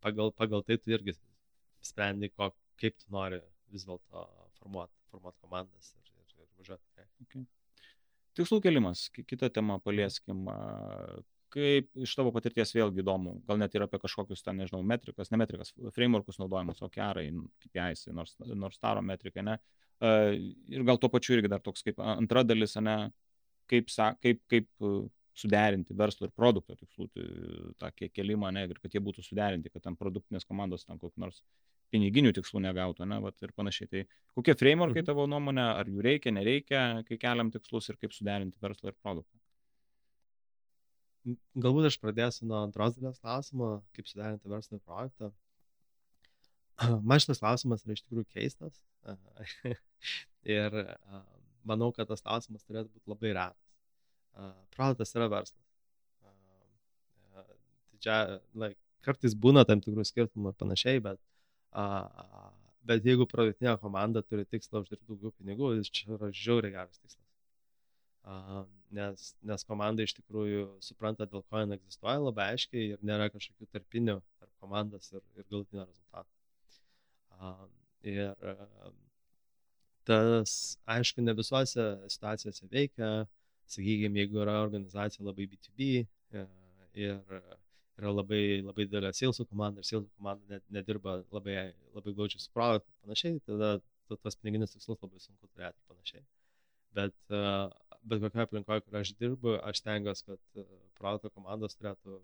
Pagal, 0.00 0.32
pagal 0.32 0.62
tai 0.64 0.78
tu 0.78 0.92
irgi 0.94 1.16
sprendi, 1.84 2.30
ko, 2.30 2.52
kaip 2.80 2.96
tu 2.96 3.10
nori 3.12 3.40
vis 3.72 3.84
dėlto 3.88 4.26
formuoti 4.60 5.00
formuot 5.10 5.36
komandas 5.42 5.94
ir, 5.96 6.12
ir, 6.20 6.34
ir 6.38 6.48
važiuoti. 6.58 7.06
Okay. 7.26 7.46
Tikslų 8.38 8.60
kelimas, 8.64 9.08
kita 9.10 9.50
tema 9.52 9.78
palieskim 9.82 10.46
kaip 11.52 11.88
iš 12.06 12.14
tavo 12.18 12.32
patirties 12.34 12.72
vėlgi 12.76 13.02
įdomu, 13.02 13.36
gal 13.48 13.60
net 13.60 13.74
ir 13.74 13.84
apie 13.86 14.00
kažkokius 14.02 14.44
ten, 14.46 14.60
nežinau, 14.60 14.82
metrikas, 14.86 15.30
ne 15.32 15.40
metrikas, 15.40 15.72
frameworkus 15.96 16.40
naudojimus, 16.40 16.82
OKR, 16.86 17.22
KPIs, 17.64 18.06
nors, 18.16 18.36
nors 18.54 18.78
taro 18.78 19.02
metrikai, 19.04 19.44
ne. 19.46 19.56
Ir 20.00 20.84
gal 20.88 21.00
tuo 21.00 21.10
pačiu 21.12 21.36
irgi 21.36 21.50
dar 21.52 21.62
toks 21.64 21.84
kaip 21.86 21.98
antra 22.02 22.44
dalis, 22.46 22.76
ne, 22.80 22.96
kaip, 23.70 23.90
kaip, 24.22 24.44
kaip 24.50 24.68
suderinti 25.40 25.96
verslo 25.96 26.28
ir 26.28 26.36
produkto 26.36 26.76
tikslų 26.76 27.08
tą 27.80 27.90
kelimą, 27.98 28.52
ne, 28.54 28.66
ir 28.68 28.80
kad 28.80 28.94
jie 28.94 29.02
būtų 29.04 29.24
suderinti, 29.24 29.72
kad 29.72 29.84
ten 29.86 29.98
produktinės 29.98 30.46
komandos 30.48 30.86
ten 30.86 31.00
kokių 31.00 31.26
nors 31.26 31.42
piniginių 31.90 32.32
tikslų 32.36 32.62
negautų, 32.68 33.06
ne, 33.10 33.18
vat, 33.24 33.36
ir 33.42 33.52
panašiai. 33.56 33.90
Tai 33.90 34.02
kokie 34.38 34.54
frameworkai 34.58 35.02
mhm. 35.02 35.08
tavo 35.10 35.26
nuomonė, 35.30 35.66
ar 35.82 35.90
jų 35.90 36.04
reikia, 36.06 36.34
nereikia, 36.34 36.82
kai 37.08 37.18
keliam 37.20 37.50
tikslus 37.54 37.90
ir 37.90 37.98
kaip 38.00 38.14
suderinti 38.14 38.60
verslą 38.62 38.92
ir 38.92 38.98
produktą? 39.02 39.39
Galbūt 41.26 41.90
aš 41.90 41.98
pradėsiu 42.00 42.46
nuo 42.48 42.62
antros 42.64 42.96
dalies 42.96 43.20
klausimo, 43.20 43.70
kaip 43.96 44.08
suderinti 44.08 44.48
verslą 44.48 44.78
ir 44.78 44.84
projektą. 44.88 45.30
Man 47.08 47.20
šitas 47.20 47.42
klausimas 47.42 47.84
yra 47.84 47.96
iš 47.96 48.04
tikrųjų 48.06 48.28
keistas 48.32 48.78
ir 50.56 50.78
manau, 51.68 51.90
kad 51.96 52.08
tas 52.08 52.24
klausimas 52.24 52.64
turėtų 52.64 52.88
būti 52.94 53.12
labai 53.12 53.34
retas. 53.36 53.66
Produktas 54.72 55.12
yra 55.18 55.28
verslas. 55.32 55.66
Didžia, 57.92 58.40
like, 58.56 58.80
kartais 59.04 59.36
būna 59.36 59.66
tam 59.68 59.82
tikrų 59.84 60.06
skirtumų 60.08 60.54
ir 60.54 60.58
panašiai, 60.60 61.02
bet, 61.04 61.20
bet 62.88 63.04
jeigu 63.04 63.28
produktinė 63.28 63.76
komanda 63.82 64.24
turi 64.24 64.46
tikslą 64.48 64.86
uždirbti 64.86 65.10
daugiau 65.10 65.34
pinigų, 65.36 65.74
tai 65.76 65.98
čia 66.00 66.14
yra 66.16 66.32
žiauriai 66.32 66.78
geras 66.78 67.02
tikslas. 67.02 68.70
Nes, 68.96 69.30
nes 69.46 69.64
komanda 69.68 70.04
iš 70.04 70.14
tikrųjų 70.18 70.66
supranta, 70.84 71.26
dėl 71.30 71.44
ko 71.46 71.62
jinai 71.62 71.78
egzistuoja 71.78 72.18
labai 72.22 72.50
aiškiai 72.54 72.94
ir 72.94 73.04
nėra 73.06 73.30
kažkokių 73.34 73.68
tarpinių 73.74 74.16
tarp 74.40 74.52
komandos 74.64 75.12
ir, 75.12 75.22
ir 75.36 75.46
galutinio 75.48 75.86
rezultato. 75.86 76.28
Ir 78.10 78.34
tas, 80.08 80.54
aišku, 80.90 81.22
ne 81.24 81.34
visuose 81.38 81.86
situacijose 82.12 82.68
veikia, 82.72 83.10
sakykime, 83.70 84.24
jeigu 84.24 84.40
yra 84.42 84.60
organizacija 84.64 85.24
labai 85.26 85.46
B2B 85.50 85.90
e, 86.00 86.46
ir 86.98 87.20
yra 88.00 88.12
labai, 88.16 88.42
labai 88.64 88.86
didelė 88.88 89.12
salesų 89.14 89.46
komanda 89.50 89.82
ir 89.82 89.88
salesų 89.88 90.08
komanda 90.16 90.60
nedirba 90.72 91.20
labai, 91.30 91.56
labai 91.94 92.16
glaudžiai 92.16 92.42
su 92.42 92.52
produktu 92.56 92.90
ir 92.90 93.06
panašiai, 93.06 93.40
tada 93.46 93.72
tos 94.10 94.38
piniginius 94.40 94.74
tikslus 94.74 95.02
labai 95.04 95.20
sunku 95.22 95.46
turėti 95.46 95.76
ir 95.76 95.92
panašiai. 95.92 96.24
Bet, 96.96 97.14
e, 97.30 97.40
bet 98.10 98.22
kokioje 98.22 98.46
aplinkoje, 98.46 98.84
kur 98.86 98.98
aš 99.00 99.12
dirbu, 99.20 99.54
aš 99.70 99.82
stengiuosi, 99.82 100.26
kad 100.26 100.62
e, 100.62 100.66
produkto 100.98 101.30
komandos 101.30 101.78
turėtų 101.78 102.18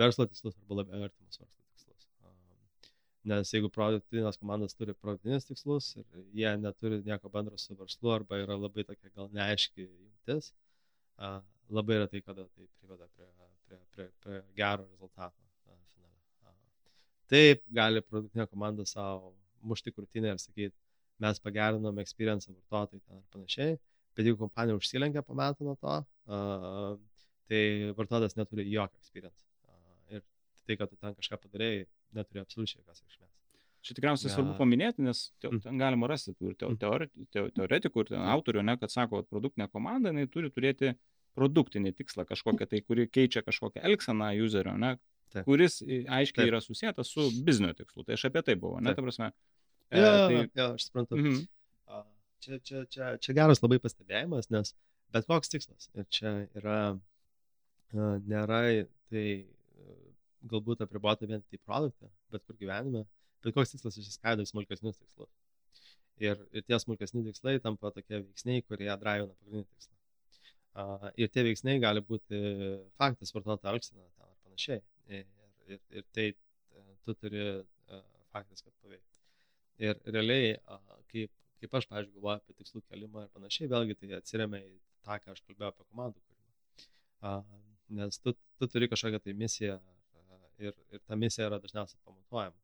verslo 0.00 0.26
tikslus 0.28 0.56
arba 0.60 0.80
labiau 0.80 1.06
artimus 1.08 1.40
verslo 1.40 1.58
tikslus. 1.72 2.08
Nes 3.32 3.52
jeigu 3.54 3.70
produktinės 3.70 4.40
komandos 4.40 4.74
turi 4.74 4.94
produktinius 4.98 5.46
tikslus 5.46 5.92
ir 6.00 6.24
jie 6.34 6.54
neturi 6.58 6.98
nieko 7.06 7.30
bendro 7.30 7.58
su 7.60 7.76
verslu 7.78 8.10
arba 8.16 8.40
yra 8.42 8.56
labai 8.58 8.86
tokia 8.88 9.12
gal 9.14 9.30
neaiški 9.36 9.86
jungtis, 9.86 10.50
labai 11.70 12.00
retai 12.02 12.22
kada 12.22 12.48
tai 12.48 12.66
priveda 12.80 13.06
prie, 13.14 13.28
prie, 13.68 13.78
prie, 13.94 14.08
prie 14.24 14.40
gero 14.58 14.88
rezultato 14.88 15.38
finale. 15.62 16.56
Taip 17.32 17.62
gali 17.80 18.02
produktinė 18.02 18.48
komanda 18.50 18.86
savo 18.88 19.32
mušti 19.62 19.94
krūtinę 19.94 20.34
ir 20.34 20.42
sakyti, 20.42 20.76
mes 21.22 21.40
pagerinom 21.42 22.00
experience 22.02 22.50
vartotojai 22.50 23.02
ten 23.02 23.20
ir 23.20 23.26
panašiai, 23.34 23.76
bet 24.16 24.28
jeigu 24.28 24.40
kompanija 24.40 24.78
užsilenkia 24.78 25.24
po 25.26 25.36
metų 25.38 25.68
nuo 25.68 25.76
to, 25.80 25.98
uh, 26.28 26.96
tai 27.50 27.62
vartotojas 27.98 28.36
neturi 28.38 28.66
jokio 28.70 28.98
experience. 29.00 29.46
Uh, 29.66 30.18
ir 30.18 30.24
tai, 30.66 30.78
kad 30.80 30.90
tu 30.90 30.98
ten 30.98 31.14
kažką 31.18 31.40
padarėjai, 31.44 31.86
neturi 32.18 32.42
absoliučiai 32.42 32.82
jokios 32.82 33.04
reikšmės. 33.04 33.30
Čia 33.82 33.96
tikriausiai 33.98 34.28
ja. 34.30 34.36
svarbu 34.36 34.52
paminėti, 34.60 35.02
nes 35.02 35.24
te, 35.42 35.48
mm. 35.48 35.62
ten 35.64 35.80
galima 35.80 36.06
rasti 36.10 36.36
tų 36.38 36.52
te, 36.54 36.68
teori, 36.78 37.08
te, 37.34 37.48
teoretikų 37.56 38.04
ir 38.04 38.12
autorių, 38.20 38.62
ne, 38.68 38.76
kad 38.78 38.92
sako, 38.94 39.24
produktinė 39.26 39.66
komanda, 39.72 40.12
jinai 40.12 40.28
turi 40.30 40.52
turėti 40.54 40.92
produktinį 41.34 41.94
tikslą 41.98 42.26
kažkokią 42.28 42.68
tai, 42.70 42.82
kuri 42.86 43.08
keičia 43.10 43.42
kažkokią 43.42 43.82
elgseną 43.88 44.28
userio, 44.44 44.76
ne, 44.78 44.92
Taip. 45.32 45.46
kuris 45.48 45.80
aiškiai 45.82 46.44
Taip. 46.44 46.50
yra 46.52 46.60
susijęs 46.62 47.08
su 47.10 47.26
biznio 47.42 47.72
tikslu. 47.74 48.04
Tai 48.06 48.14
aš 48.18 48.28
apie 48.28 48.44
tai 48.46 48.54
buvau, 48.60 48.78
ne, 48.84 48.94
ta 48.94 49.02
prasme, 49.02 49.32
E, 49.92 50.00
jo, 50.00 50.12
tai... 50.32 50.38
jo, 50.60 50.68
aš 50.76 50.88
suprantu. 50.88 51.20
Mhm. 51.20 51.42
Čia, 52.42 52.56
čia, 52.66 52.80
čia, 52.90 53.08
čia 53.22 53.34
geras 53.38 53.60
labai 53.62 53.76
pastebėjimas, 53.78 54.48
nes 54.50 54.72
bet 55.14 55.28
koks 55.28 55.52
tikslas. 55.52 55.86
Ir 55.94 56.08
čia 56.10 56.32
yra, 56.58 56.78
nėra 57.92 58.62
tai 59.12 59.26
galbūt 60.50 60.82
apribota 60.82 61.28
vien 61.28 61.44
tai 61.46 61.60
produktą, 61.62 62.10
bet 62.34 62.42
kur 62.48 62.58
gyvenime, 62.58 63.04
bet 63.44 63.54
koks 63.54 63.74
tikslas 63.74 63.98
išsiskaido 64.00 64.42
į 64.42 64.50
smulkesnius 64.50 64.98
tikslus. 64.98 65.30
Ir, 66.22 66.42
ir 66.54 66.66
tie 66.66 66.78
smulkesni 66.82 67.24
tikslai 67.28 67.56
tampa 67.62 67.92
tokie 67.94 68.20
veiksniai, 68.20 68.64
kurie 68.66 68.90
drivina 68.90 69.30
pagrindinį 69.32 69.68
tikslą. 69.68 69.94
Uh, 70.72 71.08
ir 71.20 71.28
tie 71.28 71.44
veiksniai 71.44 71.80
gali 71.82 72.02
būti 72.08 72.38
faktas, 73.00 73.34
vartotojo 73.36 73.74
elgsena 73.74 74.06
ar 74.24 74.34
panašiai. 74.46 74.80
Ir, 75.12 75.26
ir, 75.68 75.80
ir 75.92 76.06
tai 76.16 76.30
tu 77.04 77.14
turi 77.14 77.42
uh, 77.44 78.04
faktas, 78.32 78.64
kad 78.64 78.72
paveikti. 78.80 79.11
Ir 79.82 79.98
realiai, 80.14 80.56
kaip, 81.10 81.32
kaip 81.62 81.78
aš, 81.78 81.88
pavyzdžiui, 81.90 82.14
galvoju 82.18 82.38
apie 82.38 82.58
tikslų 82.58 82.82
kelimą 82.90 83.24
ir 83.26 83.32
panašiai, 83.34 83.70
vėlgi 83.72 83.98
tai 83.98 84.12
atsiriamia 84.18 84.60
į 84.62 84.76
tą, 85.02 85.16
ką 85.24 85.34
aš 85.34 85.42
kalbėjau 85.46 85.72
apie 85.72 85.86
komandų 85.88 86.22
kūrimą. 86.22 87.40
Nes 87.98 88.20
tu, 88.22 88.34
tu 88.60 88.68
turi 88.70 88.88
kažkokią 88.92 89.20
tai 89.24 89.34
misiją 89.36 89.80
ir, 90.62 90.76
ir 90.94 91.02
ta 91.06 91.18
misija 91.18 91.48
yra 91.50 91.58
dažniausiai 91.62 92.00
pamatuojama. 92.06 92.58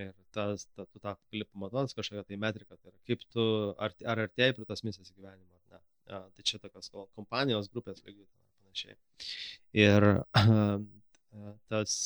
Ir 0.00 0.12
tas, 0.34 0.64
ta, 0.76 0.86
tu 0.86 1.02
tą 1.02 1.14
gali 1.32 1.46
pamatuoti 1.50 1.96
kažkokią 1.98 2.24
tai 2.28 2.38
metriką, 2.40 2.78
tai 2.78 2.92
yra 2.92 3.00
kaip 3.10 3.24
tu, 3.34 3.46
ar, 3.76 3.94
ar 4.12 4.24
artėjai 4.24 4.56
prie 4.56 4.66
tos 4.68 4.84
misijos 4.86 5.10
įgyvenimo 5.12 5.58
ar 5.58 5.64
ne. 5.74 5.80
A, 6.10 6.20
tai 6.36 6.46
čia 6.46 6.60
tokios 6.62 6.92
kompanijos 7.18 7.68
grupės 7.72 8.00
lygiai 8.06 8.28
panašiai. 8.62 8.96
Ir 9.76 10.06
tas, 11.70 11.96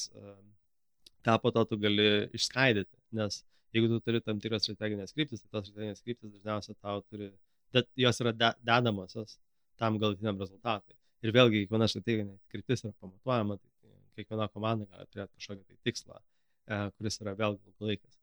tą 1.25 1.37
po 1.41 1.53
to 1.55 1.65
tu 1.71 1.79
gali 1.81 2.09
išskaidyti, 2.37 3.03
nes 3.21 3.43
jeigu 3.75 3.91
tu 3.91 4.01
turi 4.07 4.21
tam 4.23 4.41
tikras 4.43 4.67
strateginės 4.67 5.15
kryptis, 5.17 5.43
tai 5.43 5.51
tos 5.55 5.69
strateginės 5.69 6.03
kryptis 6.05 6.33
dažniausiai 6.37 6.77
tau 6.81 7.03
turi, 7.11 7.31
bet 7.75 7.89
jos 7.99 8.21
yra 8.23 8.33
de, 8.37 8.51
dedamosios 8.67 9.39
tam 9.81 9.99
galutiniam 10.03 10.39
rezultatui. 10.41 10.97
Ir 11.25 11.33
vėlgi, 11.35 11.65
kiekviena 11.65 11.89
strateginė 11.91 12.37
kryptis 12.53 12.85
yra 12.85 12.93
pamatuojama, 13.03 13.59
tai 13.59 13.95
kiekviena 14.19 14.49
komanda 14.53 14.87
gali 14.91 15.09
turėti 15.11 15.41
kažkokį 15.41 15.65
tai 15.65 15.79
tikslą, 15.89 16.21
e, 16.21 16.81
kuris 16.99 17.21
yra 17.23 17.35
vėlgi 17.39 17.73
ilgalaikis. 17.73 18.19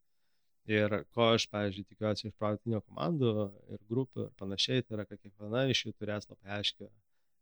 Ir 0.72 0.94
ko 1.16 1.32
aš, 1.36 1.48
pavyzdžiui, 1.52 1.88
tikiuosi 1.90 2.28
iš 2.30 2.36
produktinio 2.38 2.84
komandų 2.86 3.32
ir 3.74 3.82
grupių 3.90 4.28
ir 4.28 4.36
panašiai, 4.40 4.86
tai 4.86 5.00
yra, 5.00 5.08
kad 5.10 5.20
kiekviena 5.24 5.66
iš 5.74 5.88
jų 5.88 5.96
turės 5.98 6.30
labai 6.30 6.60
aiškę 6.60 6.88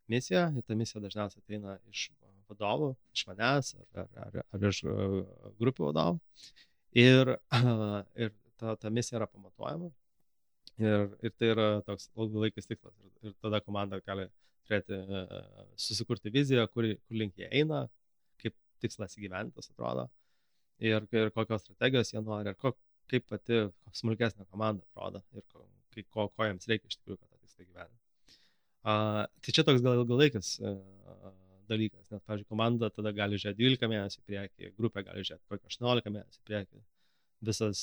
misiją 0.10 0.46
ir 0.56 0.66
ta 0.66 0.78
misija 0.80 1.04
dažniausiai 1.04 1.44
ateina 1.44 1.76
iš 1.92 2.08
vadovų, 2.50 2.94
iš 3.14 3.26
manęs 3.30 3.76
ar, 3.78 4.06
ar, 4.06 4.10
ar, 4.24 4.40
ar 4.56 4.66
iš 4.72 4.82
e, 4.88 4.96
grupių 5.62 5.90
vadovų. 5.92 6.22
Ir, 6.98 7.36
ir 8.24 8.34
ta, 8.58 8.76
ta 8.76 8.90
misija 8.90 9.20
yra 9.20 9.28
pamatuojama. 9.30 9.90
Ir, 10.80 11.10
ir 11.26 11.34
tai 11.36 11.52
yra 11.54 11.68
toks 11.86 12.10
ilgalaikis 12.16 12.70
tikslas. 12.70 12.96
Ir, 13.04 13.12
ir 13.30 13.36
tada 13.44 13.60
komanda 13.62 14.00
gali 14.06 14.30
turėti, 14.70 15.00
susikurti 15.80 16.32
viziją, 16.34 16.68
kur, 16.74 16.88
kur 17.08 17.20
link 17.22 17.38
jie 17.40 17.50
eina, 17.62 17.84
kaip 18.42 18.56
tikslas 18.84 19.18
įgyventas 19.18 19.72
atrodo. 19.74 20.08
Ir, 20.80 21.04
ir 21.12 21.34
kokios 21.36 21.66
strategijos 21.66 22.14
jie 22.14 22.22
nori, 22.24 22.54
ir 22.54 22.60
ko, 22.60 22.74
kaip 23.12 23.26
pati 23.28 23.66
smulkesnė 24.00 24.48
komanda 24.48 24.86
atrodo. 24.88 25.24
Ir 25.36 25.44
ko, 25.52 25.66
kai, 25.94 26.06
ko, 26.08 26.30
ko 26.32 26.48
jiems 26.48 26.70
reikia 26.72 26.88
iš 26.88 27.00
tikrųjų, 27.02 27.20
kad 27.20 27.34
tą 27.34 27.42
tikslą 27.44 27.68
gyventi. 27.68 28.00
Uh, 28.80 29.26
tai 29.44 29.54
čia 29.54 29.66
toks 29.68 29.84
gal 29.84 30.00
ilgalaikis 30.00 30.54
uh, 30.64 30.78
dalykas, 31.70 32.08
nes, 32.10 32.22
pavyzdžiui, 32.26 32.50
komanda 32.50 32.90
tada 32.94 33.14
gali 33.16 33.40
žiūrėti 33.40 33.62
12 33.62 33.92
mėnesių 33.94 34.22
į 34.22 34.26
priekį, 34.32 34.72
grupė 34.78 35.06
gali 35.08 35.24
žiūrėti 35.26 35.54
kokį 35.54 35.72
18 35.72 36.14
mėnesių 36.16 36.42
į 36.42 36.48
priekį, 36.50 36.84
visas, 37.50 37.82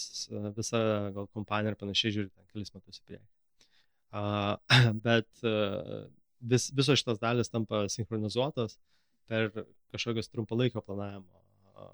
visa 0.58 0.82
gal 1.16 1.28
kompanija 1.36 1.72
ir 1.72 1.80
panašiai 1.80 2.14
žiūri 2.18 2.32
ten 2.32 2.48
kelis 2.52 2.74
metus 2.74 3.00
į 3.00 3.08
priekį. 3.10 3.26
Uh, 4.16 4.54
bet 5.06 5.28
uh, 5.44 6.06
vis, 6.40 6.68
visos 6.76 7.00
šitos 7.00 7.20
dalis 7.22 7.50
tampa 7.52 7.84
sinchronizuotos 7.92 8.78
per 9.26 9.50
kažkokius 9.94 10.30
trumpalaikio 10.30 10.82
planavimo 10.86 11.42
uh, 11.74 11.92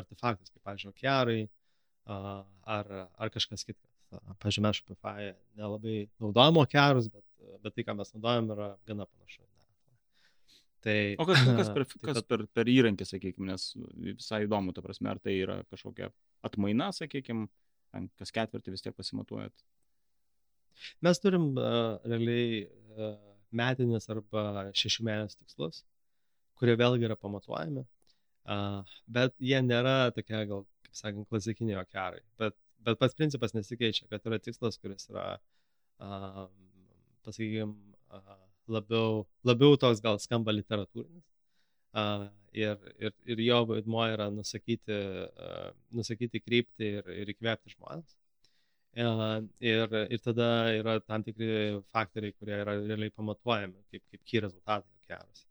artefaktus, 0.00 0.52
kaip, 0.52 0.62
pavyzdžiui, 0.64 0.94
okearai 0.94 1.40
uh, 1.44 2.42
ar, 2.78 2.92
ar 3.18 3.32
kažkas 3.34 3.66
kitas. 3.66 3.86
Pavyzdžiui, 4.10 4.64
mes 4.64 4.78
Shopify 4.80 5.28
nelabai 5.58 6.00
naudojam 6.18 6.58
okearus, 6.64 7.06
bet, 7.12 7.22
bet 7.62 7.76
tai, 7.76 7.84
ką 7.86 7.94
mes 8.00 8.10
naudojam, 8.16 8.50
yra 8.56 8.72
gana 8.88 9.06
panašu. 9.06 9.44
Tai, 10.84 10.96
o 11.20 11.26
kas, 11.28 11.42
kas, 11.44 11.70
per, 11.74 11.84
tai 11.92 12.00
kas 12.08 12.22
per, 12.28 12.44
per 12.56 12.70
įrankį, 12.72 13.06
sakykime, 13.08 13.50
nes 13.50 13.66
visai 14.00 14.44
įdomu, 14.46 14.72
ta 14.76 14.84
prasme, 14.84 15.10
ar 15.12 15.20
tai 15.20 15.36
yra 15.42 15.58
kažkokia 15.72 16.08
atmaina, 16.46 16.88
sakykime, 16.96 17.48
kas 18.20 18.32
ketvirtį 18.36 18.74
vis 18.74 18.86
tiek 18.86 18.96
pasimatuojat? 18.96 19.66
Mes 21.04 21.20
turim 21.20 21.50
uh, 21.58 21.98
realiai 22.08 22.64
uh, 22.64 23.14
metinis 23.52 24.08
arba 24.12 24.70
šešių 24.80 25.06
mėnesių 25.10 25.42
tikslus, 25.42 25.82
kurie 26.60 26.76
vėlgi 26.80 27.08
yra 27.10 27.18
pamatuojami, 27.20 27.84
uh, 27.84 28.96
bet 29.04 29.36
jie 29.36 29.60
nėra 29.66 30.14
tokie, 30.16 30.38
gal, 30.48 30.64
kaip 30.86 30.96
sakant, 30.96 31.28
klasikiniai 31.28 31.80
okearai. 31.82 32.24
Bet, 32.40 32.56
bet 32.86 33.00
pats 33.02 33.18
principas 33.18 33.52
nesikeičia, 33.56 34.08
kad 34.08 34.24
yra 34.30 34.40
tikslas, 34.40 34.80
kuris 34.80 35.10
yra, 35.12 35.34
uh, 36.00 36.46
pasakykime, 37.26 37.76
uh, 38.16 38.46
labiau, 38.70 39.24
labiau 39.46 39.76
toks 39.80 40.02
gal 40.04 40.20
skamba 40.22 40.54
literatūrinis. 40.54 41.26
Uh, 41.90 42.28
ir, 42.54 42.76
ir, 43.02 43.14
ir 43.26 43.42
jo 43.42 43.60
vaidmuo 43.72 44.04
yra 44.12 44.28
nusakyti, 44.30 44.96
uh, 45.26 45.70
nusakyti 45.96 46.42
kryptį 46.42 46.90
ir, 47.00 47.12
ir 47.22 47.32
įkvėpti 47.34 47.74
žmonės. 47.74 48.16
Uh, 49.00 49.40
ir, 49.62 49.96
ir 50.10 50.22
tada 50.22 50.48
yra 50.74 50.96
tam 51.00 51.22
tikri 51.26 51.80
faktoriai, 51.94 52.34
kurie 52.38 52.56
yra 52.62 52.74
realiai 52.78 53.12
pamatuojami 53.14 53.78
kaip, 53.90 54.02
kaip 54.10 54.24
key 54.26 54.42
rezultatai 54.46 55.10
geras. 55.10 55.44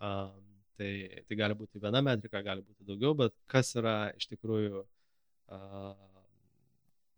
Uh, 0.00 0.30
tai, 0.78 0.92
tai 1.28 1.38
gali 1.38 1.58
būti 1.58 1.82
viena 1.82 2.02
metrika, 2.02 2.42
gali 2.42 2.64
būti 2.64 2.86
daugiau, 2.88 3.14
bet 3.18 3.36
kas 3.50 3.74
yra 3.78 3.96
iš 4.16 4.30
tikrųjų 4.32 4.82
uh, 4.82 5.92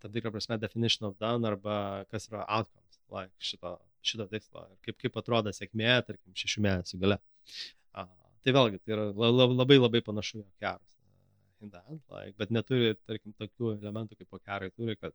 tam 0.02 0.12
tikrą 0.12 0.32
prasme 0.34 0.58
definition 0.58 1.08
of 1.08 1.16
done 1.22 1.46
arba 1.48 2.04
kas 2.10 2.28
yra 2.30 2.44
outcomes 2.48 3.00
like 3.12 3.32
šito 3.38 3.76
šito 4.06 4.26
tikslo 4.30 4.66
ir 4.68 4.78
kaip, 4.86 4.98
kaip 5.04 5.18
atrodo 5.20 5.52
sėkmė, 5.54 5.92
tarkim, 6.06 6.34
šešių 6.42 6.64
mėnesių 6.66 7.00
gale. 7.02 7.18
A, 7.98 8.06
tai 8.44 8.54
vėlgi, 8.56 8.80
tai 8.82 8.96
yra 8.96 9.10
labai 9.14 9.78
labai 9.78 10.02
panašu 10.04 10.40
į 10.40 10.46
okearus. 10.46 10.88
Like, 11.62 12.34
bet 12.40 12.50
neturi, 12.50 12.96
tarkim, 13.06 13.34
tokių 13.38 13.76
elementų 13.76 14.18
kaip 14.18 14.38
okearai 14.40 14.72
turi, 14.74 14.96
kad 14.98 15.14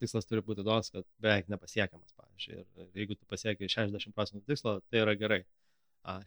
tikslas 0.00 0.28
turi 0.28 0.42
būti 0.44 0.64
toks, 0.66 0.92
kad 0.94 1.06
beveik 1.24 1.48
nepasiekiamas, 1.50 2.12
pavyzdžiui. 2.18 2.64
Ir 2.82 3.00
jeigu 3.02 3.16
tu 3.16 3.26
pasiekai 3.30 3.70
60 3.72 4.14
procentų 4.16 4.44
tikslo, 4.46 4.76
tai 4.90 5.02
yra 5.04 5.16
gerai. 5.18 5.40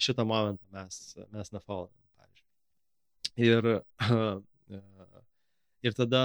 Šitą 0.01 0.25
momentą 0.27 0.65
mes, 0.73 0.99
mes 1.33 1.53
nefollowinam, 1.53 2.09
pavyzdžiui. 2.19 3.47
Ir, 3.47 3.69
ir 5.87 5.97
tada, 5.97 6.23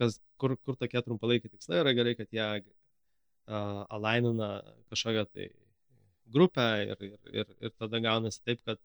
kas, 0.00 0.20
kur, 0.40 0.56
kur 0.64 0.78
tokie 0.80 1.02
trumpalaikiai 1.04 1.52
tikslai 1.52 1.82
yra 1.82 1.94
gerai, 1.96 2.16
kad 2.18 2.32
jie 2.32 2.46
uh, 3.46 3.84
alainina 3.96 4.50
kažkokią 4.90 5.24
tai 5.32 5.48
grupę 6.26 6.66
ir, 6.90 7.02
ir, 7.02 7.18
ir, 7.32 7.56
ir 7.60 7.74
tada 7.78 8.00
gaunasi 8.02 8.42
taip, 8.42 8.62
kad 8.66 8.80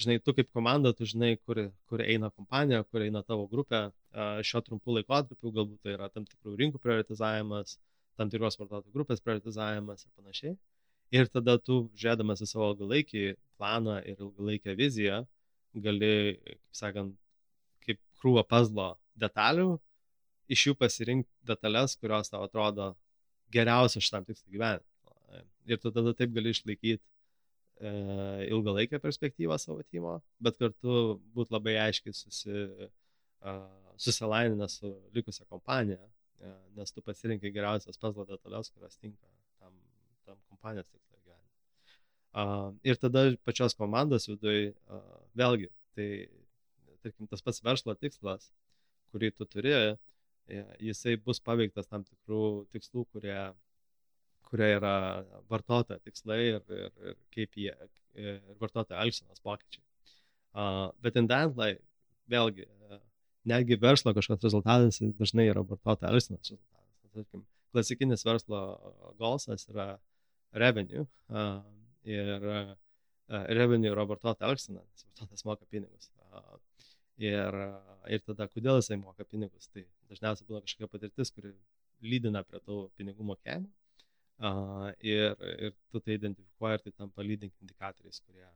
žinai, 0.00 0.18
tu 0.24 0.34
kaip 0.36 0.50
komanda, 0.54 0.92
tu 0.96 1.06
žinai, 1.08 1.34
kur, 1.44 1.60
kur 1.90 2.02
eina 2.04 2.30
kompanija, 2.30 2.84
kur 2.88 3.04
eina 3.04 3.22
tavo 3.26 3.46
grupė 3.50 3.88
šio 4.46 4.62
trumpų 4.66 5.00
laikotarpių, 5.00 5.52
galbūt 5.58 5.82
tai 5.84 5.96
yra 5.96 6.08
tam 6.14 6.26
tikrų 6.28 6.56
rinkų 6.60 6.80
prioritizavimas, 6.82 7.76
tam 8.18 8.30
tikros 8.32 8.58
vartotojų 8.60 8.94
grupės 8.94 9.22
prioritizavimas 9.24 10.06
ir 10.06 10.14
panašiai. 10.16 10.56
Ir 11.10 11.28
tada 11.34 11.56
tu, 11.58 11.82
žiūrėdamas 11.98 12.42
į 12.44 12.48
savo 12.52 12.70
ilgalaikį 12.72 13.24
planą 13.58 13.98
ir 14.06 14.16
ilgalaikę 14.16 14.76
viziją, 14.78 15.24
gali, 15.74 16.38
kaip 16.46 16.60
sakant, 16.80 17.16
kaip 17.86 17.98
krūva 18.22 18.44
pazlo 18.46 18.92
detalių, 19.18 19.74
iš 20.50 20.68
jų 20.68 20.76
pasirinkti 20.78 21.50
detalės, 21.50 21.96
kurios 21.98 22.30
tau 22.30 22.44
atrodo 22.46 22.92
geriausios 23.52 24.06
šitam 24.06 24.26
tikslui 24.28 24.56
gyventi. 24.56 24.86
Ir 25.70 25.78
tu 25.78 25.92
tada 25.94 26.12
taip 26.16 26.32
gali 26.34 26.50
išlaikyti 26.54 26.98
e, 27.00 27.90
ilgalaikę 28.50 28.98
perspektyvą 29.02 29.58
savo 29.60 29.82
timo, 29.82 30.16
bet 30.42 30.58
kartu 30.58 30.96
būti 31.36 31.54
labai 31.54 31.76
aiškiai 31.84 32.16
susi, 32.16 32.64
uh, 33.44 33.60
susilaininęs 34.00 34.80
su 34.80 34.90
likusia 35.14 35.46
kompanija, 35.52 36.00
uh, 36.00 36.56
nes 36.76 36.92
tu 36.96 37.04
pasirinkai 37.06 37.52
geriausias 37.54 38.00
puzzle 38.00 38.26
detalės, 38.28 38.72
kurios 38.74 38.98
tinka 38.98 39.30
tam, 39.60 39.76
tam 40.26 40.40
kompanijos 40.48 40.90
tikslui 40.90 41.20
gyvenimui. 41.20 41.96
Uh, 42.30 42.66
ir 42.90 42.98
tada 43.04 43.28
pačios 43.46 43.78
komandos 43.78 44.26
viduje 44.32 44.72
uh, 44.72 45.06
vėlgi, 45.38 45.70
tai 45.94 46.10
tarkim 47.04 47.30
tas 47.30 47.44
pats 47.44 47.62
verslo 47.64 47.94
tikslas, 47.94 48.50
kurį 49.14 49.32
tu 49.36 49.46
turi, 49.48 49.76
jisai 50.82 51.16
bus 51.24 51.40
paveiktas 51.44 51.88
tam 51.90 52.04
tikrų 52.06 52.44
tikslų, 52.74 53.06
kurie 53.14 53.38
kurie 54.50 54.72
yra 54.76 54.94
vartotojo 55.50 56.00
tikslai 56.04 56.40
ir, 56.56 56.64
ir, 56.74 56.90
ir 57.06 57.16
kaip 57.34 57.56
jie, 57.64 57.74
ir 58.18 58.40
vartotojo 58.62 58.98
elgsenos 59.04 59.42
pokyčiai. 59.46 59.84
Uh, 60.50 60.88
bet 61.04 61.18
indently, 61.20 61.76
vėlgi, 62.30 62.66
uh, 62.66 62.98
netgi 63.50 63.78
verslo 63.80 64.14
kažkoks 64.16 64.48
rezultatas 64.48 64.98
dažnai 65.20 65.46
yra 65.52 65.62
vartotojo 65.62 66.10
elgsenos 66.10 66.50
rezultatas. 66.50 66.86
Tarkim, 67.14 67.44
klasikinis 67.74 68.26
verslo 68.26 68.60
golsas 69.18 69.68
yra 69.70 69.92
revenue 70.58 71.04
uh, 71.04 71.62
ir 72.06 72.50
uh, 72.50 72.74
revenue 73.54 73.94
yra 73.94 74.06
vartotojo 74.10 74.50
elgsena, 74.50 74.82
nes 74.82 75.06
vartotojas 75.06 75.46
moka 75.46 75.70
pinigus. 75.70 76.10
Uh, 76.26 76.58
ir, 77.22 77.62
ir 78.10 78.26
tada, 78.26 78.50
kodėl 78.50 78.82
jisai 78.82 78.98
moka 78.98 79.26
pinigus, 79.28 79.70
tai 79.70 79.86
dažniausiai 80.10 80.48
būna 80.48 80.64
kažkokia 80.66 80.90
patirtis, 80.92 81.32
kuri 81.34 81.52
lydina 82.04 82.42
prie 82.46 82.62
tų 82.64 82.82
pinigų 82.98 83.26
mokėjimo. 83.32 83.70
Uh, 84.40 84.88
ir, 85.04 85.34
ir 85.60 85.74
tu 85.92 86.00
tai 86.00 86.14
identifikuoji 86.16 86.78
ir 86.78 86.82
tai 86.86 86.92
tampa 86.96 87.24
lydink 87.24 87.52
indikatoriais, 87.60 88.22
kurie 88.24 88.46
uh, 88.46 88.54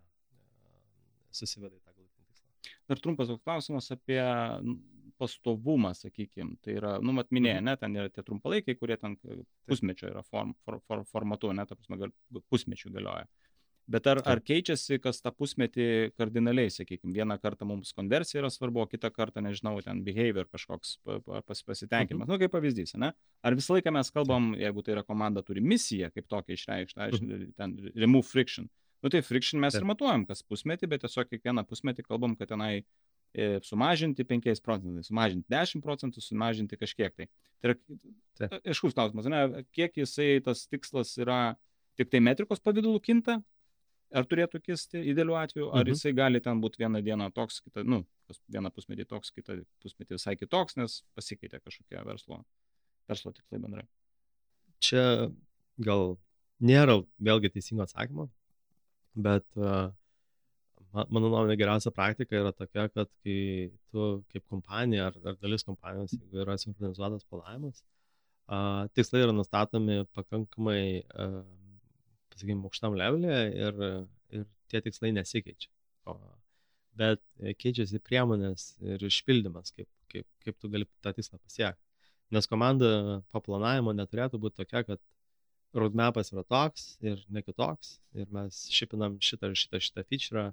susiveda 1.28 1.76
į 1.76 1.82
tą 1.82 1.92
galutinį 1.92 2.28
tikslą. 2.30 2.76
Dar 2.88 3.02
trumpas 3.04 3.32
klausimas 3.44 3.90
apie 3.92 4.22
pastovumą, 5.20 5.92
sakykime. 5.94 6.56
Tai 6.64 6.76
yra, 6.78 6.94
nu, 7.04 7.14
mat 7.16 7.30
minėjai, 7.34 7.60
mhm. 7.60 7.68
ne, 7.68 7.76
ten 7.80 7.98
yra 8.00 8.12
tie 8.12 8.24
trumpalaikiai, 8.26 8.78
kurie 8.80 8.96
ten 9.00 9.16
pusmečio 9.68 10.08
yra 10.10 10.24
form, 10.26 10.54
for, 10.64 10.80
for, 10.88 11.04
formatu, 11.10 11.52
ne, 11.54 11.66
ta 11.68 11.76
prasme, 11.78 12.00
gal, 12.00 12.14
pusmečių 12.52 12.92
galioja. 12.96 13.28
Bet 13.84 14.06
ar, 14.08 14.22
ar 14.24 14.40
keičiasi 14.40 14.96
kas 15.04 15.18
tą 15.20 15.28
pusmetį 15.36 15.86
kardinaliai, 16.16 16.70
sakykime, 16.72 17.12
vieną 17.12 17.36
kartą 17.42 17.66
mums 17.68 17.92
konversija 17.92 18.40
yra 18.40 18.48
svarbu, 18.52 18.80
o 18.80 18.88
kitą 18.88 19.10
kartą, 19.12 19.42
nežinau, 19.44 19.74
ten 19.84 20.00
behavior 20.06 20.48
kažkoks 20.48 20.94
pas, 21.04 21.60
pasitenkinimas. 21.66 22.24
Mhm. 22.24 22.32
Nu, 22.32 22.38
kaip 22.40 22.54
pavyzdys, 22.54 22.94
ne? 23.00 23.12
Ar 23.44 23.58
visą 23.58 23.76
laiką 23.76 23.92
mes 23.92 24.08
kalbam, 24.14 24.54
jeigu 24.56 24.84
tai 24.86 24.96
yra 24.96 25.04
komanda 25.04 25.44
turi 25.44 25.60
misiją, 25.60 26.08
kaip 26.14 26.30
tokia 26.32 26.56
išreikšta, 26.56 27.10
mhm. 27.12 27.52
ten 27.60 27.76
remove 27.92 28.24
friction. 28.30 28.70
Nu 29.04 29.12
tai 29.12 29.20
friction 29.20 29.60
mes 29.60 29.76
Taip. 29.76 29.82
ir 29.84 29.90
matuojam 29.90 30.24
kas 30.24 30.40
pusmetį, 30.48 30.88
bet 30.88 31.04
tiesiog 31.04 31.28
kiekvieną 31.28 31.66
pusmetį 31.68 32.06
kalbam, 32.06 32.32
kad 32.40 32.48
tenai 32.48 32.78
e, 32.80 33.58
sumažinti 33.68 34.24
5 34.24 34.64
procentais, 34.64 35.10
sumažinti 35.10 35.44
10 35.52 35.84
procentų, 35.84 36.24
sumažinti 36.24 36.80
kažkiek 36.80 37.12
tai. 37.12 37.28
Tai 37.60 37.74
yra 37.74 38.62
aiškus 38.62 38.96
klausimas, 38.96 39.28
ne, 39.28 39.66
kiek 39.76 40.00
jisai 40.00 40.38
tas 40.46 40.64
tikslas 40.72 41.12
yra 41.20 41.58
tik 42.00 42.08
tai 42.08 42.24
metrikos 42.24 42.64
pavydalu 42.64 42.96
kinta, 43.04 43.42
ar 44.12 44.26
turėtų 44.28 44.60
kisti 44.62 45.00
idealiu 45.12 45.36
atveju, 45.38 45.70
ar 45.72 45.84
mhm. 45.84 45.94
jisai 45.94 46.12
gali 46.16 46.42
ten 46.44 46.60
būti 46.62 46.82
vieną 46.82 47.00
dieną 47.04 47.30
toks, 47.36 47.60
kitą, 47.64 47.84
nu, 47.88 48.02
vieną 48.52 48.72
pusmetį 48.74 49.08
toks, 49.10 49.32
kitą 49.34 49.58
pusmetį 49.84 50.18
visai 50.18 50.36
kitoks, 50.40 50.78
nes 50.80 51.00
pasikeitė 51.16 51.60
kažkokie 51.62 52.04
verslo, 52.06 52.42
verslo 53.10 53.34
tikslai 53.36 53.62
bendrai. 53.62 53.84
Čia 54.84 55.04
gal 55.82 56.16
nėra 56.64 57.00
vėlgi 57.22 57.52
teisingo 57.54 57.84
atsakymo, 57.86 58.28
bet 59.14 59.46
uh, 59.58 59.88
mano 60.94 61.26
nuomonė 61.28 61.56
geriausia 61.58 61.92
praktika 61.94 62.38
yra 62.38 62.52
tokia, 62.54 62.86
kad 62.92 63.10
kai 63.24 63.70
tu 63.90 64.08
kaip 64.32 64.46
kompanija 64.50 65.10
ar, 65.10 65.18
ar 65.32 65.38
dalis 65.42 65.66
kompanijos, 65.66 66.14
jeigu 66.14 66.44
yra 66.44 66.56
sinchronizuotas 66.60 67.26
planavimas, 67.30 67.82
uh, 68.46 68.86
tikslai 68.94 69.24
yra 69.24 69.34
nustatomi 69.34 70.02
pakankamai 70.14 70.82
uh, 71.02 71.42
sakykime, 72.38 72.64
aukštam 72.68 72.96
levelė 72.98 73.38
ir, 73.54 73.82
ir 74.34 74.46
tie 74.72 74.82
tikslai 74.84 75.12
nesikeičia. 75.14 75.70
O, 76.10 76.16
bet 76.98 77.22
keičiasi 77.60 78.00
priemonės 78.04 78.74
ir 78.84 79.02
išpildymas, 79.08 79.72
kaip, 79.74 79.88
kaip, 80.12 80.26
kaip 80.44 80.60
tu 80.60 80.70
gali 80.72 80.88
tą 81.04 81.14
tikslą 81.16 81.40
pasiekti. 81.40 81.80
Nes 82.34 82.48
komanda 82.50 83.20
po 83.34 83.42
planavimo 83.44 83.92
neturėtų 83.94 84.40
būti 84.42 84.62
tokia, 84.62 84.82
kad 84.88 85.02
roadmapas 85.74 86.30
yra 86.32 86.44
toks 86.46 86.94
ir 87.04 87.20
ne 87.34 87.42
kitoks 87.42 87.98
ir 88.14 88.30
mes 88.34 88.64
šipinam 88.72 89.18
šitą 89.22 89.50
ir 89.50 89.58
šitą, 89.58 89.80
šitą 89.82 90.04
feature 90.06 90.46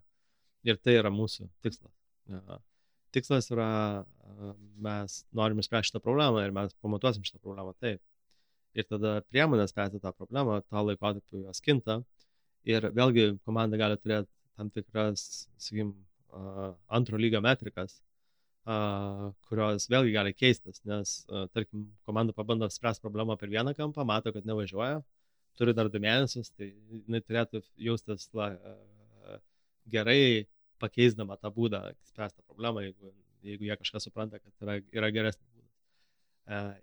ir 0.68 0.80
tai 0.82 0.98
yra 1.00 1.12
mūsų 1.14 1.48
tikslas. 1.66 1.94
Ja. 2.30 2.60
Tikslas 3.12 3.50
yra, 3.52 3.70
mes 4.82 5.22
norim 5.36 5.60
išspręsti 5.62 5.92
šitą 5.92 6.02
problemą 6.04 6.46
ir 6.46 6.54
mes 6.56 6.74
pamatuosim 6.84 7.26
šitą 7.28 7.42
problemą 7.44 7.74
taip 7.80 8.02
ir 8.78 8.88
tada 8.90 9.20
priemonės 9.32 9.74
spręsti 9.74 10.02
tą 10.04 10.14
problemą, 10.16 10.62
tą 10.70 10.84
laikotarpį 10.88 11.46
jos 11.48 11.64
kinta. 11.66 12.02
Ir 12.68 12.92
vėlgi 12.94 13.34
komanda 13.46 13.80
gali 13.80 13.98
turėti 13.98 14.30
tam 14.58 14.70
tikras, 14.70 15.48
sakykim, 15.58 15.96
antro 16.88 17.18
lygio 17.18 17.42
metrikas, 17.44 17.98
kurios 19.50 19.88
vėlgi 19.90 20.14
gali 20.14 20.36
keistis, 20.38 20.84
nes, 20.86 21.16
tarkim, 21.56 21.88
komanda 22.06 22.36
pabando 22.38 22.70
spręsti 22.70 23.02
problemą 23.02 23.38
per 23.42 23.50
vieną 23.50 23.74
kampą, 23.78 24.06
mato, 24.06 24.34
kad 24.36 24.46
nevažiuoja, 24.46 25.02
turi 25.58 25.74
dar 25.74 25.90
du 25.90 26.00
mėnesius, 26.00 26.54
tai 26.54 26.70
jinai 26.70 27.24
turėtų 27.26 27.64
jaustis 27.90 28.30
la, 28.38 28.52
gerai 29.90 30.48
pakeisdama 30.82 31.38
tą 31.38 31.52
būdą 31.54 31.82
spręsti 32.12 32.44
problemą, 32.48 32.86
jeigu, 32.86 33.14
jeigu 33.46 33.68
jie 33.68 33.78
kažką 33.82 34.02
supranta, 34.02 34.40
kad 34.40 34.66
yra, 34.66 34.80
yra. 34.94 35.34
E, 35.34 35.34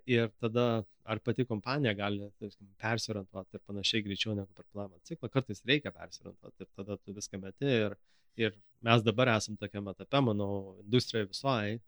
ir 0.06 0.30
tada 0.42 0.84
ar 1.08 1.20
pati 1.24 1.44
kompanija 1.48 1.94
gali 1.96 2.28
tarkim, 2.40 2.68
persiorientuoti 2.82 3.56
ir 3.56 3.62
panašiai 3.66 4.04
greičiau 4.06 4.34
negu 4.36 4.48
per 4.56 4.66
planavimo 4.72 5.00
ciklą. 5.08 5.30
Kartais 5.32 5.62
reikia 5.70 5.92
persiorientuoti 5.94 6.64
ir 6.64 6.70
tada 6.76 6.96
tu 7.00 7.14
viską 7.16 7.40
meti. 7.42 7.70
Ir, 7.84 7.96
ir 8.44 8.56
mes 8.84 9.04
dabar 9.06 9.32
esam 9.36 9.56
tokiam 9.60 9.88
etape, 9.92 10.20
manau, 10.24 10.50
industrijoje 10.84 11.30
visoje, 11.32 11.78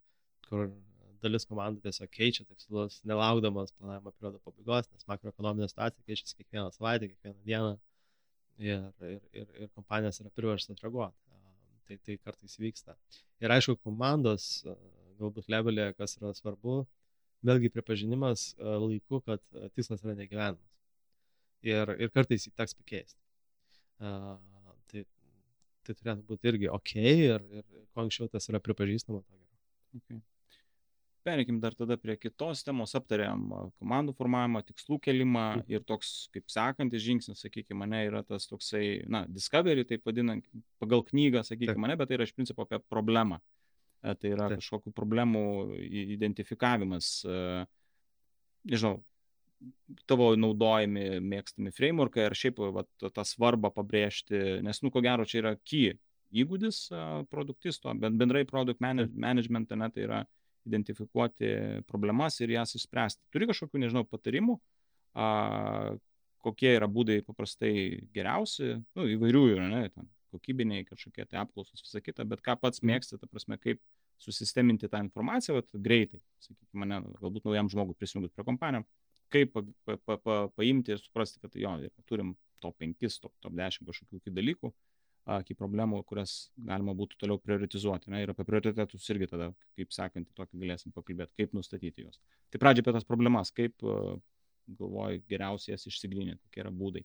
kur 0.49 0.71
dalis 1.21 1.45
komandų 1.49 1.85
tiesiog 1.85 2.11
keičia 2.17 2.47
tikslus, 2.49 3.01
nelaukdamas 3.09 3.75
planavimo 3.77 4.13
periodo 4.17 4.41
pabaigos, 4.45 4.89
nes 4.95 5.09
makroekonominė 5.11 5.69
situacija 5.69 6.07
keičiasi 6.09 6.39
kiekvieną 6.39 6.71
savaitę, 6.75 7.11
kiekvieną 7.11 7.45
dieną 7.51 7.75
ir, 8.61 8.87
ir, 9.11 9.21
ir, 9.43 9.51
ir 9.65 9.75
kompanijos 9.77 10.23
yra 10.25 10.33
priverstas 10.37 10.81
reaguoti. 10.85 11.19
Tai, 11.91 11.97
tai 12.07 12.17
kartais 12.23 12.55
vyksta. 12.63 12.95
Ir 13.43 13.51
aišku, 13.51 13.75
komandos 13.83 14.63
galbūt 15.21 15.49
levelė, 15.51 15.89
kas 15.99 16.15
yra 16.21 16.31
svarbu, 16.37 16.85
vėlgi 17.47 17.71
pripažinimas 17.73 18.51
e, 18.53 18.65
laiku, 18.65 19.21
kad 19.27 19.43
e, 19.55 19.69
tikslas 19.77 20.05
yra 20.05 20.17
negyvenimas. 20.19 20.67
Ir, 21.67 21.93
ir 22.01 22.13
kartais 22.13 22.47
jį 22.47 22.55
teks 22.57 22.77
pakeisti. 22.79 23.19
Uh, 24.01 24.39
tai, 24.89 25.03
tai 25.85 25.93
turėtų 25.93 26.25
būti 26.25 26.49
irgi 26.49 26.71
ok 26.73 26.93
ir, 27.05 27.43
ir 27.53 27.65
kuo 27.93 28.07
anksčiau 28.07 28.31
tas 28.33 28.49
yra 28.49 28.63
pripažįstama, 28.65 29.21
to 29.21 29.35
geriau. 29.37 29.59
Okay. 30.01 30.23
Pereikim 31.21 31.59
dar 31.61 31.75
tada 31.77 31.99
prie 32.01 32.15
kitos 32.17 32.63
temos, 32.65 32.95
aptarėm 32.97 33.43
komandų 33.77 34.15
formavimą, 34.17 34.63
tikslų 34.71 34.97
kelimą 35.05 35.45
mhm. 35.59 35.67
ir 35.69 35.85
toks, 35.85 36.31
kaip 36.33 36.49
sekantis 36.49 37.05
žingsnis, 37.05 37.43
sakykime, 37.45 37.83
mane 37.83 38.07
yra 38.09 38.23
tas 38.25 38.49
toksai, 38.49 39.03
na, 39.05 39.27
discovery, 39.29 39.85
taip 39.89 40.09
vadinant, 40.09 40.49
pagal 40.81 41.05
knygą, 41.11 41.45
sakykime, 41.45 41.77
mane, 41.85 41.99
bet 42.01 42.09
tai 42.09 42.17
yra 42.17 42.29
iš 42.29 42.33
principo 42.39 42.65
apie 42.65 42.81
problemą. 42.89 43.43
E, 44.01 44.15
tai 44.17 44.33
yra 44.33 44.49
Taip. 44.49 44.63
kažkokių 44.63 44.93
problemų 44.97 45.45
identifikavimas, 46.17 47.13
e, 47.29 47.65
nežinau, 48.71 49.01
tavo 50.09 50.31
naudojami 50.41 51.21
mėgstami 51.21 51.73
frameworkai 51.77 52.25
ar 52.29 52.37
šiaip 52.37 52.61
va, 52.73 52.87
tą 53.03 53.25
svarbą 53.29 53.69
pabrėžti, 53.75 54.61
nes, 54.65 54.81
nu, 54.81 54.93
ko 54.93 55.03
gero, 55.05 55.27
čia 55.29 55.43
yra 55.43 55.55
key 55.69 55.99
įgūdis 56.31 56.87
produktisto, 57.29 57.93
bet 57.99 58.17
bendrai 58.17 58.47
product 58.49 58.81
management, 58.81 59.75
ne, 59.77 59.91
tai 59.93 60.07
yra 60.07 60.21
identifikuoti 60.69 61.51
problemas 61.89 62.39
ir 62.41 62.55
jas 62.55 62.77
išspręsti. 62.79 63.27
Turi 63.35 63.49
kažkokių, 63.51 63.83
nežinau, 63.83 64.05
patarimų, 64.09 64.57
a, 65.19 65.29
kokie 66.45 66.73
yra 66.77 66.89
būdai 66.89 67.21
paprastai 67.27 67.75
geriausi, 68.15 68.79
nu, 68.97 69.09
įvairių 69.17 69.45
yra, 69.57 69.69
ne, 69.73 69.83
ten, 69.93 70.09
kokybiniai 70.33 70.87
kažkokie 70.89 71.27
tai 71.27 71.41
apklausos, 71.43 71.83
visą 71.85 72.03
kitą, 72.05 72.27
bet 72.31 72.43
ką 72.47 72.57
pats 72.61 72.83
mhm. 72.83 72.93
mėgsti, 72.93 73.21
ta 73.21 73.29
prasme, 73.31 73.59
kaip 73.61 73.83
susisteminti 74.21 74.91
tą 74.93 75.01
informaciją, 75.05 75.57
vat, 75.59 75.69
greitai, 75.87 76.21
sakykime, 76.45 76.83
mane, 76.85 77.01
galbūt 77.23 77.49
naujam 77.49 77.71
žmogui 77.73 77.97
prisijungus 77.97 78.35
prie 78.37 78.45
kompanijų, 78.45 78.85
kaip 79.33 79.53
pa, 79.55 79.65
pa, 79.87 79.97
pa, 79.97 80.17
pa, 80.21 80.39
paimti 80.59 80.95
ir 80.95 81.01
suprasti, 81.01 81.41
kad 81.41 81.57
jo, 81.57 81.73
turim 82.11 82.35
top 82.61 82.77
5, 82.83 83.21
top, 83.23 83.33
top 83.41 83.55
10 83.57 83.89
kažkokių 83.89 84.35
dalykų, 84.37 84.73
iki 85.41 85.55
problemų, 85.55 86.01
kurias 86.09 86.51
galima 86.57 86.95
būtų 86.97 87.19
toliau 87.21 87.39
prioritizuoti. 87.39 88.11
Ne? 88.11 88.25
Ir 88.25 88.33
apie 88.33 88.45
prioritetus 88.49 89.07
irgi 89.13 89.29
tada, 89.31 89.51
kaip 89.79 89.95
sakant, 89.95 90.29
tokį 90.37 90.63
galėsim 90.65 90.95
pakalbėti, 90.97 91.37
kaip 91.39 91.55
nustatyti 91.57 92.07
juos. 92.07 92.19
Tai 92.51 92.61
pradžia 92.63 92.85
apie 92.85 92.97
tas 92.97 93.07
problemas, 93.07 93.53
kaip 93.55 93.77
galvoju 94.81 95.23
geriausiai 95.31 95.75
jas 95.75 95.87
išsigryninti, 95.91 96.43
kokie 96.47 96.65
yra 96.65 96.75
būdai. 96.75 97.05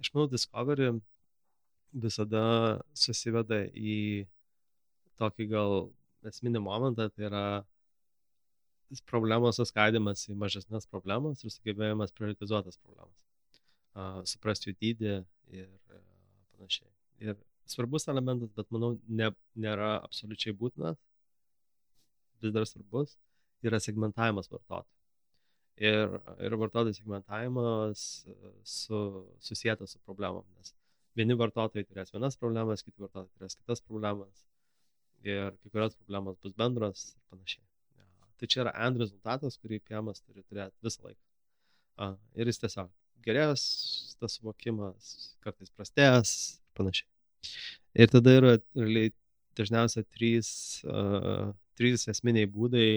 Aš 0.00 0.10
manau, 0.14 0.28
Discovery 0.30 0.90
visada 1.94 2.44
susiveda 2.98 3.60
į 3.70 4.24
tokį 5.20 5.46
gal 5.52 5.76
esminį 6.26 6.62
momentą, 6.64 7.08
tai 7.12 7.28
yra 7.28 7.44
problemos 9.08 9.58
suskaidimas 9.58 10.26
į 10.30 10.36
mažesnės 10.38 10.86
problemas 10.90 11.42
ir 11.42 11.52
sugebėjimas 11.54 12.14
prioritizuotas 12.14 12.78
problemas, 12.82 13.24
uh, 13.94 14.20
suprasti 14.28 14.70
jų 14.70 14.76
dydį 14.82 15.14
ir 15.58 15.68
uh, 15.68 16.02
panašiai. 16.54 16.90
Ir 17.24 17.38
svarbus 17.70 18.08
elementas, 18.12 18.52
bet 18.54 18.70
manau, 18.74 18.94
ne, 19.08 19.30
nėra 19.58 19.96
absoliučiai 20.04 20.54
būtinas, 20.58 20.98
vis 22.42 22.54
dar 22.54 22.66
svarbus, 22.68 23.16
yra 23.64 23.80
segmentavimas 23.80 24.50
vartotojų. 24.52 24.90
Ir, 25.82 26.12
ir 26.38 26.54
vartotojų 26.54 26.94
segmentavimas 26.94 28.00
su, 28.62 28.98
susijęs 29.42 29.96
su 29.96 29.98
problemom, 30.06 30.44
nes 30.54 30.70
vieni 31.18 31.34
vartotojai 31.38 31.86
turės 31.88 32.12
vienas 32.14 32.38
problemas, 32.38 32.84
kiti 32.86 33.02
vartotojai 33.02 33.32
turės 33.40 33.56
kitas 33.58 33.82
problemas 33.82 34.44
ir 35.26 35.50
kai 35.56 35.72
kurios 35.72 35.96
problemos 35.96 36.38
bus 36.42 36.54
bendros 36.58 37.04
ir 37.14 37.22
panašiai. 37.32 37.64
Ja. 37.98 38.06
Tai 38.38 38.50
čia 38.52 38.60
yra 38.64 38.74
end 38.86 39.00
rezultatas, 39.02 39.58
kurį 39.62 39.80
PM 39.88 40.12
turi 40.20 40.44
turėti 40.44 40.86
visą 40.86 41.08
laiką. 41.08 41.20
A, 41.94 42.10
ir 42.38 42.50
jis 42.50 42.60
tiesiog 42.62 42.90
gerės, 43.24 43.64
tas 44.20 44.38
suvokimas 44.38 45.10
kartais 45.44 45.72
prastės 45.74 46.36
ir 46.60 46.78
panašiai. 46.78 47.08
Ir 47.94 48.10
tada 48.10 48.38
yra 48.38 48.54
realiai 48.76 49.12
dažniausiai 49.58 50.06
trys, 50.16 50.48
uh, 50.86 51.52
trys 51.78 52.08
esminiai 52.10 52.48
būdai 52.50 52.88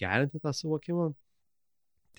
gerinti 0.00 0.40
tą 0.40 0.52
suvokimą. 0.56 1.10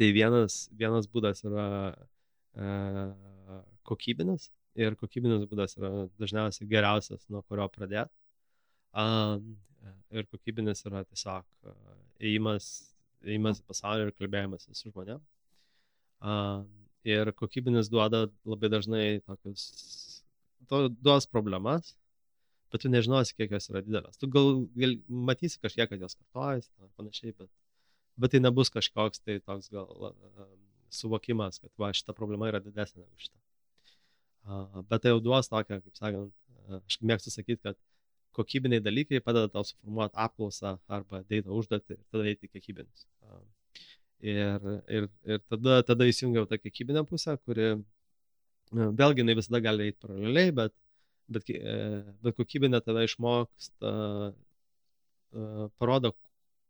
Tai 0.02 0.08
vienas, 0.18 0.64
vienas 0.74 1.06
būdas 1.14 1.44
yra 1.46 1.64
uh, 1.94 3.58
kokybinis 3.86 4.48
ir 4.82 4.96
kokybinis 4.98 5.44
būdas 5.52 5.78
yra 5.78 5.92
dažniausiai 6.18 6.66
geriausias, 6.72 7.28
nuo 7.30 7.44
kurio 7.46 7.68
pradėti. 7.70 8.10
Um, 8.98 9.60
ir 10.10 10.26
kokybinis 10.34 10.82
yra 10.90 11.04
tiesiog 11.06 11.46
uh, 11.70 11.94
ėjimas, 12.18 12.72
ėjimas 13.28 13.62
į 13.62 13.68
pasaulį 13.70 14.08
ir 14.08 14.12
kalbėjimas 14.18 14.66
su 14.72 14.90
žmonėm. 14.90 15.22
Um, 16.26 16.66
ir 17.06 17.30
kokybinis 17.38 17.94
duoda 17.94 18.24
labai 18.42 18.74
dažnai 18.74 19.06
tokius, 19.22 19.70
to, 20.66 20.88
duos 20.98 21.30
problemas, 21.30 21.94
bet 22.74 22.82
tu 22.82 22.90
nežinosi, 22.90 23.38
kiek 23.38 23.54
jos 23.54 23.70
yra 23.70 23.86
didelės. 23.86 24.18
Tu 24.18 24.34
gal, 24.34 24.64
gal 24.82 24.98
matysi 25.30 25.62
kažkiek, 25.62 25.94
kad 25.94 26.10
jos 26.10 26.18
kartojasi 26.18 26.90
panašiai, 26.98 27.38
bet, 27.38 27.54
bet 28.22 28.34
tai 28.34 28.42
nebus 28.44 28.72
kažkoks 28.74 29.24
tai 29.26 29.40
toks 29.44 29.72
gal 29.74 30.12
uh, 30.12 30.50
suvokimas, 30.94 31.62
kad 31.62 31.72
va, 31.80 31.92
šita 31.96 32.16
problema 32.18 32.50
yra 32.52 32.62
didesnė 32.64 33.04
negu 33.04 33.26
šita. 33.26 33.38
Uh, 34.42 34.82
bet 34.90 35.04
tai 35.04 35.14
jau 35.14 35.22
duos 35.24 35.50
tokią, 35.52 35.80
kaip 35.84 35.98
sakant, 36.00 36.36
uh, 36.66 36.82
aš 36.82 37.00
mėgstu 37.06 37.34
sakyti, 37.34 37.62
kad 37.66 37.80
kokybiniai 38.38 38.84
dalykai 38.84 39.22
padeda 39.24 39.50
tau 39.52 39.66
suformuoti 39.68 40.20
apklausą 40.26 40.76
arba 40.92 41.22
data 41.30 41.52
užduotį 41.52 41.98
ir 41.98 42.04
tada 42.14 42.30
eiti 42.32 42.50
kiekybinius. 42.52 43.08
Ir, 44.22 44.68
ir, 44.98 45.08
ir 45.26 45.42
tada, 45.50 45.82
tada 45.86 46.06
įsijungiau 46.08 46.46
tą 46.50 46.60
kiekybinę 46.62 47.04
pusę, 47.10 47.36
kuri 47.42 47.74
vėlgi 48.72 49.26
ne 49.26 49.36
visada 49.38 49.60
gali 49.64 49.90
eiti 49.90 49.98
paraleliai, 50.04 50.54
bet, 50.60 50.76
bet, 51.34 51.50
e, 51.50 51.78
bet 52.24 52.38
kokybinė 52.38 52.84
tave 52.86 53.08
išmoksta, 53.08 53.94
parodo, 55.82 56.14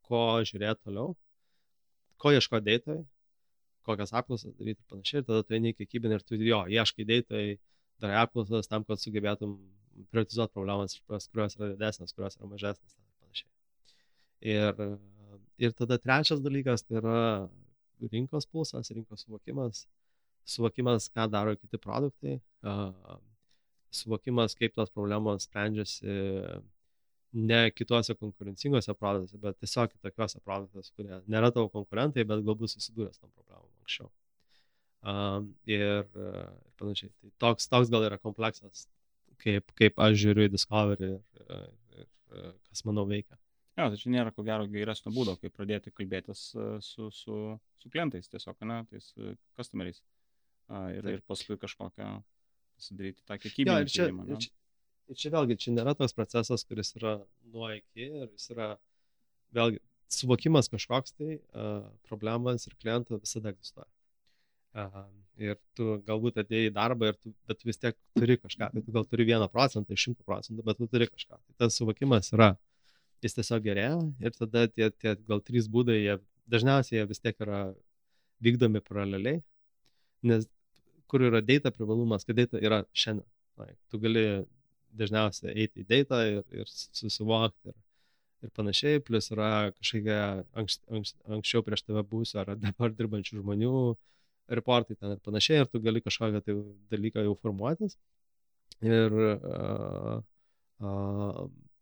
ko 0.08 0.22
žiūrėti 0.47 0.88
toliau, 0.88 1.14
ko 2.22 2.34
ieško 2.36 2.62
dėtojai, 2.64 3.04
kokias 3.88 4.14
apklausas 4.18 4.54
daryti 4.58 4.80
ir 4.80 4.90
panašiai. 4.92 5.22
Ir 5.22 5.28
tada 5.28 5.46
tu 5.46 5.58
eini 5.58 5.74
į 5.74 5.78
kiekybinę 5.80 6.20
ir 6.20 6.26
tu 6.26 6.38
jo, 6.38 6.64
ieškai 6.70 7.08
dėtojai, 7.10 7.56
darai 8.04 8.20
apklausas 8.22 8.70
tam, 8.70 8.86
kad 8.88 9.02
sugebėtum 9.02 9.56
prioritizuoti 10.12 10.54
problemas, 10.56 11.00
kurios 11.08 11.58
yra 11.58 11.72
didesnės, 11.74 12.14
kurios 12.16 12.38
yra 12.38 12.50
mažesnės 12.52 12.94
ir 12.94 13.08
panašiai. 13.24 13.50
Ir, 14.54 14.86
ir 15.62 15.76
tada 15.78 15.98
trečias 16.02 16.42
dalykas 16.44 16.86
tai 16.86 17.00
yra 17.02 17.18
rinkos 18.14 18.48
pulsas, 18.50 18.90
rinkos 18.96 19.26
suvokimas, 19.26 19.86
suvokimas, 20.48 21.10
ką 21.14 21.28
daro 21.30 21.54
kiti 21.58 21.78
produktai, 21.82 22.40
suvokimas, 23.94 24.56
kaip 24.58 24.74
tos 24.78 24.94
problemos 24.94 25.46
sprendžiasi 25.50 26.16
ne 27.34 27.62
kituose 27.72 28.16
konkurencingose 28.20 28.96
produktuose, 28.98 29.40
bet 29.42 29.60
tiesiog 29.64 29.94
kitokiuose 29.94 30.42
produktuose, 30.44 30.92
kurie 30.98 31.22
nėra 31.32 31.52
tavo 31.56 31.70
konkurentai, 31.74 32.26
bet 32.28 32.44
galbūt 32.48 32.76
susidūręs 32.76 33.22
tam 33.22 33.32
problemom 33.32 33.70
anksčiau. 33.84 34.12
Um, 35.02 35.54
ir, 35.66 36.04
ir 36.06 36.50
panašiai. 36.78 37.10
Tai 37.22 37.32
toks, 37.46 37.70
toks 37.72 37.90
gal 37.90 38.06
yra 38.06 38.20
kompleksas 38.22 38.86
kaip, 39.42 39.72
kaip 39.78 40.02
aš 40.02 40.18
žiūriu 40.22 40.48
į 40.48 40.52
Discovery 40.54 41.14
ir, 41.16 41.22
ir, 41.98 42.10
ir 42.38 42.52
kas 42.70 42.86
manau 42.88 43.06
veikia. 43.10 43.38
Jo, 43.80 43.88
tai 43.88 43.98
čia 43.98 44.12
nėra 44.14 44.34
ko 44.36 44.44
gero 44.46 44.68
geresnio 44.70 45.14
būdo, 45.16 45.38
kaip 45.42 45.54
pradėti 45.56 45.94
kalbėtis 45.96 46.50
e, 46.54 46.66
su, 46.84 47.08
su, 47.16 47.38
su 47.80 47.92
klientais 47.92 48.28
tiesiog, 48.30 48.60
ne, 48.68 48.82
tais 48.90 49.08
e, 49.18 49.36
customeriais. 49.58 50.02
Ir, 50.72 51.04
Taip. 51.04 51.14
ir 51.18 51.24
paskui 51.28 51.58
kažkokią 51.60 52.10
pasidaryti 52.78 53.26
tą 53.28 53.38
kiekybę. 53.42 53.78
Ir, 53.84 53.90
čia, 53.92 54.06
ir, 54.12 54.38
čia, 54.40 54.54
ir 55.12 55.20
čia 55.20 55.32
vėlgi, 55.34 55.59
čia 55.59 55.76
nėra 55.76 55.93
toks 55.97 56.16
procesas, 56.18 56.64
kuris 56.68 56.93
yra 56.99 57.18
nuo 57.51 57.70
iki 57.76 58.07
ir 58.07 58.28
jis 58.30 58.51
yra 58.55 58.74
vėlgi 59.55 59.82
suvokimas 60.12 60.70
kažkoks 60.72 61.16
tai, 61.16 61.39
uh, 61.55 61.84
problemas 62.07 62.68
ir 62.68 62.76
klientų 62.80 63.22
visada 63.22 63.51
egzistuoja. 63.53 63.89
Uh, 64.72 65.05
ir 65.41 65.57
tu 65.76 65.97
galbūt 66.07 66.39
atėjai 66.43 66.70
į 66.70 66.74
darbą, 66.76 67.12
tu, 67.20 67.34
bet 67.49 67.64
vis 67.68 67.80
tiek 67.80 67.97
turi 68.18 68.38
kažką, 68.39 68.72
tai 68.74 68.84
tu 68.86 68.95
gal 68.95 69.07
turi 69.07 69.28
vieną 69.28 69.47
procentą, 69.51 69.97
šimtų 69.99 70.28
procentų, 70.28 70.66
bet 70.68 70.80
tu 70.80 70.88
turi 70.91 71.07
kažką. 71.12 71.39
Tai 71.39 71.57
tas 71.64 71.80
suvokimas 71.80 72.32
yra, 72.36 72.53
jis 73.24 73.38
tiesiog 73.38 73.64
gerėja 73.66 73.99
ir 74.24 74.36
tada 74.38 74.68
tie, 74.72 74.91
tie 74.91 75.16
gal 75.28 75.43
trys 75.47 75.68
būdai, 75.72 75.97
jie, 75.99 76.18
dažniausiai 76.51 77.01
jie 77.01 77.07
vis 77.09 77.24
tiek 77.24 77.43
yra 77.43 77.62
vykdomi 78.43 78.82
paraleliai, 78.84 79.41
nes 80.28 80.47
kur 81.12 81.24
yra 81.28 81.41
data 81.43 81.72
privalumas, 81.76 82.26
kad 82.28 82.39
data 82.39 82.59
yra 82.62 82.84
šiandien. 82.95 83.28
Like, 83.59 83.78
tu 83.91 83.99
gali 84.01 84.24
dažniausiai 84.98 85.56
eiti 85.64 85.84
į 85.84 85.88
data 85.89 86.22
ir, 86.28 86.44
ir 86.56 86.70
susivokti 86.70 87.72
ir, 87.72 87.78
ir 88.46 88.54
panašiai, 88.58 89.02
plus 89.06 89.32
yra 89.34 89.72
kažkokia 89.78 90.22
anks, 90.58 90.80
anks, 90.92 91.16
anksčiau 91.30 91.66
prieš 91.66 91.86
tave 91.88 92.04
būsiu 92.08 92.42
ar 92.44 92.56
dabar 92.60 92.94
dirbančių 92.98 93.42
žmonių, 93.42 93.76
uh, 93.92 94.00
reportai 94.56 94.98
ten 95.00 95.16
ir 95.16 95.22
panašiai, 95.24 95.64
ir 95.64 95.70
tu 95.72 95.82
gali 95.84 96.02
kažkokią 96.04 96.42
tai 96.46 96.56
dalyką 96.92 97.26
jau 97.26 97.36
formuotis. 97.42 97.98
Ir, 98.82 99.14
uh, 99.14 100.22
uh, 100.82 101.42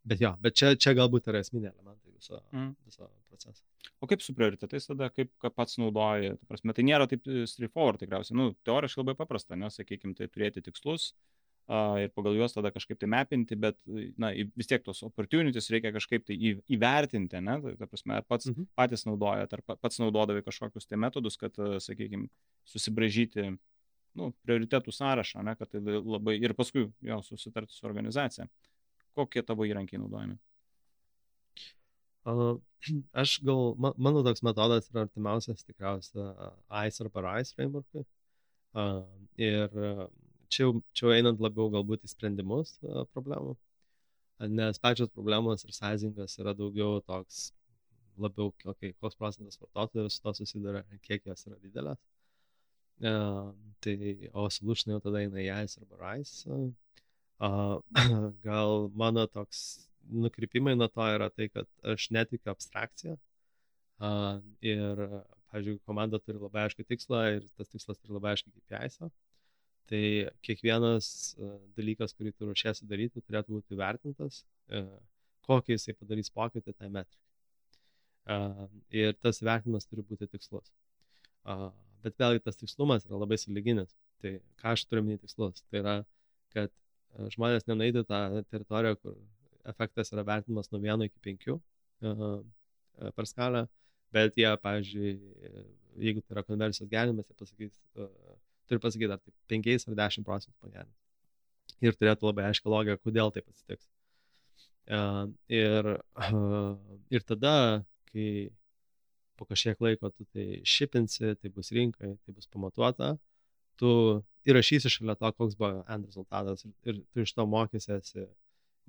bet 0.10 0.22
jo, 0.24 0.34
bet 0.44 0.58
čia, 0.60 0.74
čia 0.76 0.96
galbūt 0.98 1.30
yra 1.32 1.42
esminiai 1.44 1.72
elementai 1.72 2.12
viso, 2.12 2.42
mm. 2.52 2.72
viso 2.90 3.08
proceso. 3.30 3.64
O 4.04 4.08
kaip 4.10 4.24
su 4.24 4.36
prioritetais 4.36 4.90
tada, 4.90 5.10
kaip 5.14 5.32
pats 5.56 5.80
naudoji, 5.80 6.34
ta 6.40 6.50
prasme, 6.50 6.76
tai 6.76 6.86
nėra 6.88 7.08
taip 7.12 7.28
straightforward 7.28 8.02
tikriausiai, 8.04 8.38
nu, 8.40 8.52
teoriškai 8.68 9.04
labai 9.04 9.16
paprasta, 9.20 9.58
nes, 9.60 9.80
sakykime, 9.80 10.16
tai 10.18 10.28
turėti 10.32 10.64
tikslus, 10.66 11.14
ir 12.02 12.10
pagal 12.16 12.38
juos 12.38 12.56
tada 12.56 12.72
kažkaip 12.74 12.98
tai 12.98 13.10
mepinti, 13.12 13.58
bet 13.60 13.78
na, 14.18 14.32
vis 14.58 14.70
tiek 14.70 14.82
tos 14.86 15.04
opportunities 15.06 15.70
reikia 15.70 15.92
kažkaip 15.94 16.26
tai 16.26 16.38
įvertinti, 16.74 17.42
ne? 17.46 17.58
Tai, 17.62 17.74
ta 17.78 17.88
prasme, 17.90 18.18
ar 18.18 18.26
pats, 18.26 18.50
mhm. 18.50 18.70
patys 18.80 19.06
naudojat, 19.06 19.54
ar 19.54 19.78
pats 19.78 20.02
naudodavai 20.02 20.42
kažkokius 20.46 20.90
tai 20.90 20.98
metodus, 21.02 21.38
kad, 21.42 21.58
sakykime, 21.86 22.30
susibražyti 22.70 23.52
nu, 24.18 24.32
prioritetų 24.46 24.94
sąrašą, 24.96 25.44
ne? 25.46 25.56
kad 25.60 25.70
tai 25.72 25.82
labai 26.00 26.38
ir 26.42 26.56
paskui 26.58 26.88
jo 27.06 27.22
susitarti 27.26 27.76
su 27.76 27.86
organizacija. 27.88 28.48
Kokie 29.18 29.44
tavo 29.46 29.68
įrankiai 29.68 30.02
naudojami? 30.02 30.40
Aš 33.22 33.40
gal, 33.46 33.76
ma, 33.82 33.92
mano 33.98 34.24
toks 34.26 34.44
metodas 34.46 34.90
yra 34.92 35.06
artimiausias 35.06 35.66
tikriausia 35.68 36.32
ICE 36.86 37.06
arba 37.06 37.26
RISE 37.26 37.56
frameworkui. 37.58 38.06
Ir 39.40 39.80
čia, 40.54 40.70
čia 40.98 41.14
einant 41.16 41.42
labiau 41.44 41.70
galbūt 41.74 42.06
į 42.06 42.12
sprendimus 42.14 42.76
uh, 42.84 43.06
problemų, 43.14 43.56
nes 44.50 44.80
pačios 44.82 45.12
problemos 45.14 45.66
ir 45.66 45.76
sizingas 45.76 46.38
yra 46.40 46.56
daugiau 46.58 47.02
toks 47.06 47.50
labiau, 48.20 48.54
okay, 48.74 48.94
koks 49.00 49.18
procentas 49.20 49.60
vartotojų 49.62 50.12
su 50.12 50.22
to 50.24 50.34
susiduria, 50.42 50.84
kiek 51.06 51.28
jos 51.28 51.46
yra 51.48 51.60
didelės. 51.64 52.00
Uh, 53.00 53.54
tai, 53.80 53.96
o 54.36 54.50
solution 54.52 54.92
jau 54.92 55.00
tada 55.06 55.22
eina 55.24 55.40
ICE 55.40 55.86
arba 55.86 56.00
RISE. 56.02 56.58
Uh, 57.40 57.80
gal 58.48 58.90
mano 59.00 59.24
toks 59.32 59.88
nukrypimai 60.12 60.76
nuo 60.76 60.90
to 60.92 61.08
yra 61.16 61.30
tai, 61.32 61.48
kad 61.54 61.68
aš 61.94 62.10
netikiu 62.16 62.52
abstrakciją. 62.52 63.16
Uh, 64.00 64.40
ir, 64.64 65.00
pavyzdžiui, 65.52 65.80
komanda 65.88 66.20
turi 66.24 66.40
labai 66.40 66.68
aišku 66.68 66.86
tikslą 66.88 67.24
ir 67.38 67.48
tas 67.60 67.72
tikslas 67.72 68.00
turi 68.00 68.16
labai 68.16 68.36
aišku 68.36 68.52
KPIs. 68.56 69.00
Tai 69.90 70.02
kiekvienas 70.46 71.08
uh, 71.40 71.56
dalykas, 71.78 72.14
kurį 72.18 72.34
tu 72.36 72.46
ruošiesi 72.46 72.86
daryti, 72.90 73.24
turėtų 73.26 73.56
būti 73.58 73.78
vertintas, 73.80 74.44
uh, 74.76 74.92
kokį 75.50 75.74
jisai 75.78 75.96
padarys 75.98 76.30
pokytį 76.34 76.76
tai 76.76 76.92
metrikai. 76.94 77.26
Uh, 78.30 78.68
ir 78.94 79.16
tas 79.18 79.42
vertinimas 79.42 79.90
turi 79.90 80.04
būti 80.06 80.28
tikslus. 80.30 80.70
Bet 82.04 82.20
vėlgi 82.22 82.44
tas 82.46 82.60
tikslumas 82.60 83.08
yra 83.08 83.18
labai 83.18 83.40
saliginis. 83.42 83.96
Tai 84.22 84.36
ką 84.62 84.76
aš 84.76 84.84
turiu 84.86 85.02
minėti 85.08 85.26
tikslus? 85.26 85.64
Tai 85.72 85.82
yra, 85.82 85.96
kad 86.54 86.74
žmonės 87.34 87.66
nenaidė 87.66 88.04
tą 88.06 88.20
teritoriją, 88.52 89.00
kur 89.02 89.16
efektas 89.72 90.14
yra 90.14 90.26
vertinamas 90.28 90.70
nuo 90.70 90.82
1 90.84 91.08
iki 91.08 91.24
5 91.26 91.50
uh, 91.56 92.44
per 93.16 93.30
skalę, 93.30 93.66
bet 94.14 94.38
jie, 94.38 94.50
pavyzdžiui, 94.62 95.16
jeigu 96.06 96.22
tai 96.22 96.38
yra 96.38 96.46
konversijos 96.46 96.92
gerinimas, 96.92 97.28
jie 97.30 97.40
pasakys, 97.40 97.82
uh, 97.98 98.39
turi 98.70 98.84
pasakyti, 98.84 99.16
ar 99.16 99.22
tai 99.24 99.60
5 99.60 99.88
ar 99.90 99.98
10 100.04 100.28
procentų 100.28 100.58
pagerins. 100.66 100.98
Ir 101.86 101.96
turėtų 101.96 102.30
labai 102.30 102.50
aiškę 102.50 102.72
logiką, 102.72 103.00
kodėl 103.06 103.34
taip 103.36 103.50
atsitiks. 103.52 103.88
Uh, 104.90 105.28
ir, 105.54 105.86
uh, 106.18 106.78
ir 107.14 107.26
tada, 107.30 107.56
kai 108.10 108.50
po 109.38 109.46
kažkiek 109.46 109.80
laiko 109.86 110.10
tu 110.10 110.26
tai 110.34 110.62
šipinsi, 110.68 111.36
tai 111.40 111.52
bus 111.54 111.70
rinkai, 111.76 112.16
tai 112.26 112.34
bus 112.36 112.50
pamatuota, 112.52 113.14
tu 113.80 113.92
įrašysi 114.50 114.92
šalia 114.92 115.16
to, 115.20 115.32
koks 115.38 115.56
buvo 115.60 115.84
end 115.88 116.10
rezultatas 116.10 116.66
ir, 116.66 116.74
ir 116.90 117.02
tu 117.14 117.24
iš 117.24 117.34
to 117.38 117.46
mokysiesi 117.48 118.26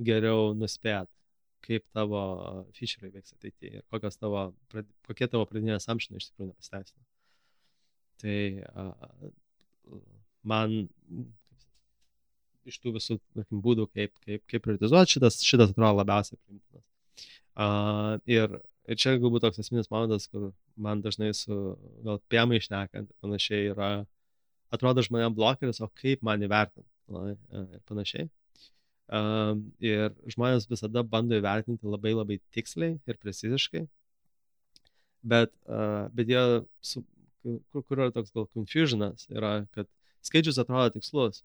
geriau 0.08 0.54
nuspėt, 0.56 1.10
kaip 1.66 1.84
tavo 1.94 2.22
feature'ai 2.76 3.12
veiks 3.14 3.36
ateityje 3.36 3.82
ir 3.84 4.10
tavo, 4.16 4.46
kokie 5.06 5.28
tavo 5.28 5.44
pradinė 5.50 5.76
assumptionai 5.76 6.22
iš 6.22 6.30
tikrųjų 6.30 6.50
nepasiteisino. 6.50 7.06
Tai 8.20 8.38
uh, 8.64 9.30
man 10.46 10.76
iš 12.68 12.78
tų 12.82 12.94
visų 12.96 13.18
tarkim, 13.34 13.60
būdų, 13.64 13.86
kaip, 13.94 14.14
kaip, 14.24 14.44
kaip 14.50 14.64
prioritizuoti, 14.64 15.16
šitas, 15.16 15.40
šitas 15.46 15.72
atrodo 15.72 16.00
labiausiai 16.00 16.38
primtinas. 16.38 16.86
Uh, 17.60 18.16
ir, 18.30 18.56
ir 18.88 19.00
čia 19.00 19.16
galbūt 19.20 19.44
toks 19.46 19.62
esminis 19.62 19.90
momentas, 19.92 20.28
kur 20.30 20.50
man 20.80 21.02
dažnai 21.04 21.32
su 21.36 21.56
gal 22.04 22.20
piemai 22.32 22.60
išnekant 22.60 23.10
panašiai 23.24 23.72
yra, 23.72 23.90
atrodo 24.74 25.04
žmonėm 25.04 25.34
blokeris, 25.36 25.82
o 25.82 25.90
kaip 26.00 26.22
man 26.26 26.44
įvertinti 26.46 26.86
ir 27.10 27.80
panašiai. 27.90 28.28
Um, 29.10 29.64
ir 29.82 30.12
žmonės 30.30 30.68
visada 30.70 31.02
bando 31.02 31.34
įvertinti 31.34 31.88
labai 31.90 32.12
labai 32.14 32.36
tiksliai 32.54 33.00
ir 33.10 33.16
preciziškai, 33.18 33.82
bet, 35.26 35.50
uh, 35.66 36.06
bet 36.14 36.30
jie, 36.30 36.44
su, 36.78 37.02
kur, 37.42 37.84
kur 37.84 38.02
yra 38.02 38.10
toks 38.14 38.34
gal 38.36 38.46
confusionas, 38.54 39.26
yra, 39.32 39.52
kad 39.76 39.88
skaičius 40.26 40.60
atrodo 40.62 40.96
tikslus, 40.96 41.42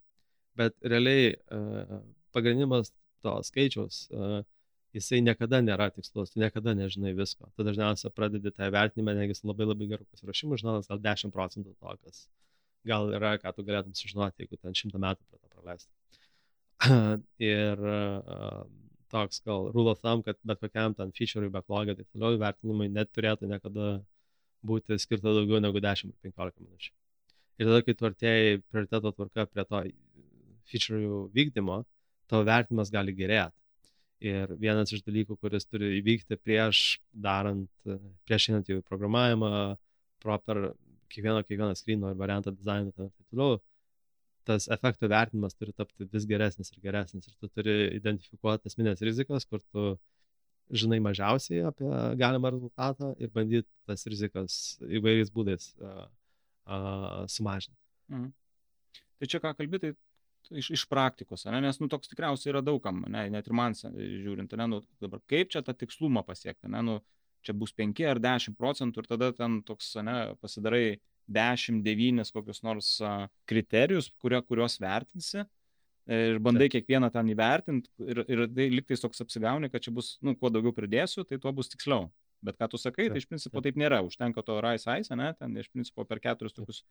bet 0.59 0.75
realiai 0.83 1.33
uh, 1.35 1.99
pagrindimas 2.35 2.91
to 3.25 3.35
skaičiaus, 3.47 4.05
uh, 4.13 4.41
jisai 4.95 5.19
niekada 5.23 5.59
nėra 5.63 5.89
tikslus, 5.95 6.31
tu 6.31 6.39
niekada 6.39 6.75
nežinai 6.77 7.11
visko. 7.17 7.49
Tu 7.57 7.65
dažniausiai 7.67 8.13
pradedi 8.15 8.53
tą 8.55 8.69
vertinimą, 8.71 9.15
negi 9.17 9.35
su 9.35 9.49
labai 9.49 9.67
labai 9.67 9.89
geru 9.91 10.07
pasiruošimu, 10.07 10.59
žinodas 10.61 10.89
gal 10.91 11.01
10 11.03 11.35
procentų 11.35 11.75
to, 11.75 11.97
kas 12.05 12.25
gal 12.87 13.11
yra, 13.17 13.35
ką 13.41 13.51
tu 13.55 13.65
galėtum 13.67 13.95
sužinoti, 13.97 14.45
jeigu 14.45 14.61
ten 14.61 14.77
šimtą 14.77 15.01
metų 15.01 15.25
prie 15.27 15.41
to 15.41 15.51
praleistum. 15.51 15.93
ir 17.51 17.81
uh, 17.81 18.63
toks 19.11 19.41
gal 19.45 19.71
rule 19.75 19.91
of 19.91 20.01
thumb, 20.03 20.23
kad 20.25 20.39
bet 20.43 20.61
kokiam 20.63 20.95
ten 20.97 21.11
feature'ui, 21.15 21.51
backlog'e, 21.53 21.95
tai 21.97 22.05
toliau 22.11 22.37
įvertinimai 22.37 22.89
net 22.91 23.11
turėtų 23.15 23.49
niekada 23.51 23.95
būti 24.70 24.97
skirta 25.01 25.34
daugiau 25.34 25.61
negu 25.63 25.82
10-15 25.84 26.63
minučių. 26.63 26.93
Ir 27.55 27.70
tada, 27.70 27.82
kai 27.86 27.95
tu 27.95 28.07
artėjai 28.09 28.55
prioriteto 28.68 29.11
tvarka 29.16 29.45
prie 29.47 29.66
to 29.70 29.84
feature'ų 30.72 31.20
vykdymo, 31.36 31.84
tavo 32.32 32.47
vertinimas 32.47 32.91
gali 32.93 33.13
gerėti. 33.16 33.55
Ir 34.26 34.55
vienas 34.59 34.91
iš 34.95 35.03
dalykų, 35.05 35.38
kuris 35.38 35.68
turi 35.68 35.91
įvykti 35.99 36.38
prieš 36.39 36.99
darant, 37.11 37.70
prieš 38.26 38.49
einant 38.49 38.72
į 38.72 38.80
programavimą, 38.88 39.51
proper 40.24 40.72
kiekvieno, 41.11 41.43
kiekvieno 41.45 41.76
skrino 41.78 42.11
ir 42.11 42.20
variantą 42.20 42.53
dizainą 42.55 42.91
ir 42.91 42.95
taip 42.97 43.30
toliau, 43.30 43.59
tas 44.47 44.68
efektų 44.72 45.09
vertinimas 45.11 45.57
turi 45.57 45.74
tapti 45.76 46.07
vis 46.11 46.26
geresnis 46.30 46.72
ir 46.74 46.82
geresnis. 46.84 47.28
Ir 47.30 47.38
tu 47.41 47.49
turi 47.49 47.76
identifikuoti 47.97 48.72
esminės 48.72 49.03
rizikas, 49.05 49.45
kur 49.49 49.61
tu 49.74 49.95
žinai 50.74 50.99
mažiausiai 51.03 51.66
apie 51.70 51.89
galimą 52.20 52.51
rezultatą 52.55 53.11
ir 53.22 53.32
bandyti 53.34 53.70
tas 53.86 54.05
rizikas 54.09 54.57
įvairiais 54.82 55.32
būdais 55.34 55.72
uh, 55.78 56.07
uh, 56.66 57.24
sumažinti. 57.30 57.78
Mhm. 58.13 58.32
Tai 59.16 59.30
čia 59.32 59.41
ką 59.43 59.53
kalbėtai 59.57 59.93
iš, 60.51 60.70
iš 60.76 60.86
praktikos, 60.89 61.45
ne? 61.49 61.61
nes 61.63 61.80
nu, 61.82 61.89
toks 61.91 62.09
tikriausiai 62.11 62.51
yra 62.53 62.61
daugam, 62.66 63.03
ne? 63.09 63.28
net 63.34 63.47
ir 63.47 63.57
man 63.57 63.76
žiūrint, 63.78 64.55
ne? 64.59 64.68
nu, 64.72 64.82
dabar 65.01 65.22
kaip 65.30 65.53
čia 65.53 65.63
tą 65.66 65.76
tikslumą 65.78 66.26
pasiekti, 66.28 66.70
ne? 66.72 66.82
nu, 66.86 66.99
čia 67.45 67.55
bus 67.57 67.74
5 67.78 68.01
ar 68.09 68.22
10 68.22 68.57
procentų 68.57 69.03
ir 69.03 69.09
tada 69.09 69.32
ten 69.38 69.59
toks 69.66 69.93
ne, 70.05 70.18
pasidarai 70.41 70.97
10, 71.32 71.82
9 71.86 72.34
kokius 72.34 72.61
nors 72.66 72.95
kriterijus, 73.49 74.11
kurio, 74.22 74.41
kuriuos 74.45 74.78
vertinsi 74.82 75.45
ir 76.12 76.39
bandai 76.43 76.68
Taip. 76.68 76.76
kiekvieną 76.78 77.10
ten 77.14 77.32
įvertinti 77.34 77.89
ir, 78.06 78.22
ir 78.30 78.45
tai 78.53 78.68
liktais 78.74 79.01
toks 79.01 79.24
apsigauni, 79.26 79.72
kad 79.74 79.84
čia 79.86 79.93
bus, 79.95 80.16
nu, 80.26 80.36
kuo 80.38 80.51
daugiau 80.53 80.76
pridėsiu, 80.76 81.26
tai 81.26 81.39
tuo 81.41 81.53
bus 81.56 81.72
tiksliau. 81.72 82.10
Bet 82.45 82.60
ką 82.62 82.70
tu 82.70 82.78
sakai, 82.78 83.08
tai 83.10 83.22
iš 83.22 83.28
principo 83.30 83.62
taip 83.64 83.78
nėra. 83.80 84.03
Užtenka 84.06 84.43
to 84.45 84.60
rise 84.62 84.97
ice, 85.01 85.16
ne, 85.18 85.32
ten 85.39 85.56
iš 85.58 85.70
principo 85.74 86.06
per 86.06 86.22
keturis 86.22 86.53
tokius 86.53 86.84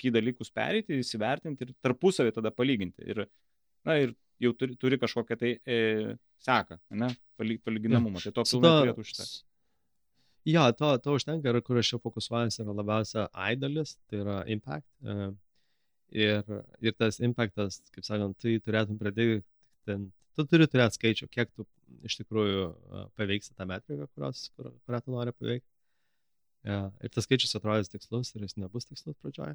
ky 0.00 0.10
dalykus 0.12 0.50
pereiti, 0.52 0.98
įsivertinti 1.00 1.68
ir 1.68 1.74
tarpusavį 1.84 2.34
tada 2.36 2.50
palyginti. 2.52 3.06
Ir, 3.06 3.26
na, 3.86 4.00
ir 4.02 4.16
jau 4.42 4.52
turi, 4.58 4.74
turi 4.80 4.98
kažkokią 5.00 5.38
tai 5.40 5.52
e, 5.62 6.16
seką, 6.44 6.80
ne, 7.02 7.12
palyginamumą. 7.38 8.24
Tai 8.24 8.34
to 8.40 8.48
pilnai 8.50 8.74
turėtų 8.82 9.06
užtekti. 9.06 9.44
Jo, 10.46 10.68
to, 10.78 10.92
to 11.02 11.16
užtenka 11.18 11.50
ir 11.50 11.58
kur 11.66 11.78
aš 11.80 11.94
jau 11.94 12.02
fokusuojuosi 12.02 12.62
yra 12.62 12.74
labiausia 12.76 13.24
I 13.34 13.56
dalis, 13.58 13.96
tai 14.06 14.20
yra 14.22 14.36
impact. 14.52 14.86
Uh, 15.02 15.32
ir, 16.14 16.44
ir 16.84 16.94
tas 16.98 17.20
impactas, 17.24 17.80
kaip 17.94 18.06
sakant, 18.06 18.36
tai 18.42 18.56
turėtum 18.64 18.98
pradėti, 19.00 19.42
ten, 19.88 20.10
tu 20.36 20.44
turi 20.48 20.68
turėti 20.70 20.98
skaičių, 20.98 21.28
kiek 21.32 21.50
tu 21.54 21.66
iš 22.06 22.18
tikrųjų 22.20 22.66
paveiksi 23.18 23.54
tą 23.56 23.66
metriką, 23.68 24.08
kurios, 24.14 24.48
kur, 24.56 24.72
kurią 24.86 25.02
tu 25.04 25.14
nori 25.14 25.34
paveikti. 25.36 25.68
Uh, 26.66 26.88
ir 26.98 27.12
tas 27.14 27.22
skaičius 27.28 27.54
atrodys 27.54 27.92
tikslus 27.92 28.32
ir 28.34 28.42
jis 28.42 28.56
nebus 28.58 28.88
tikslus 28.88 29.14
pradžioje. 29.22 29.54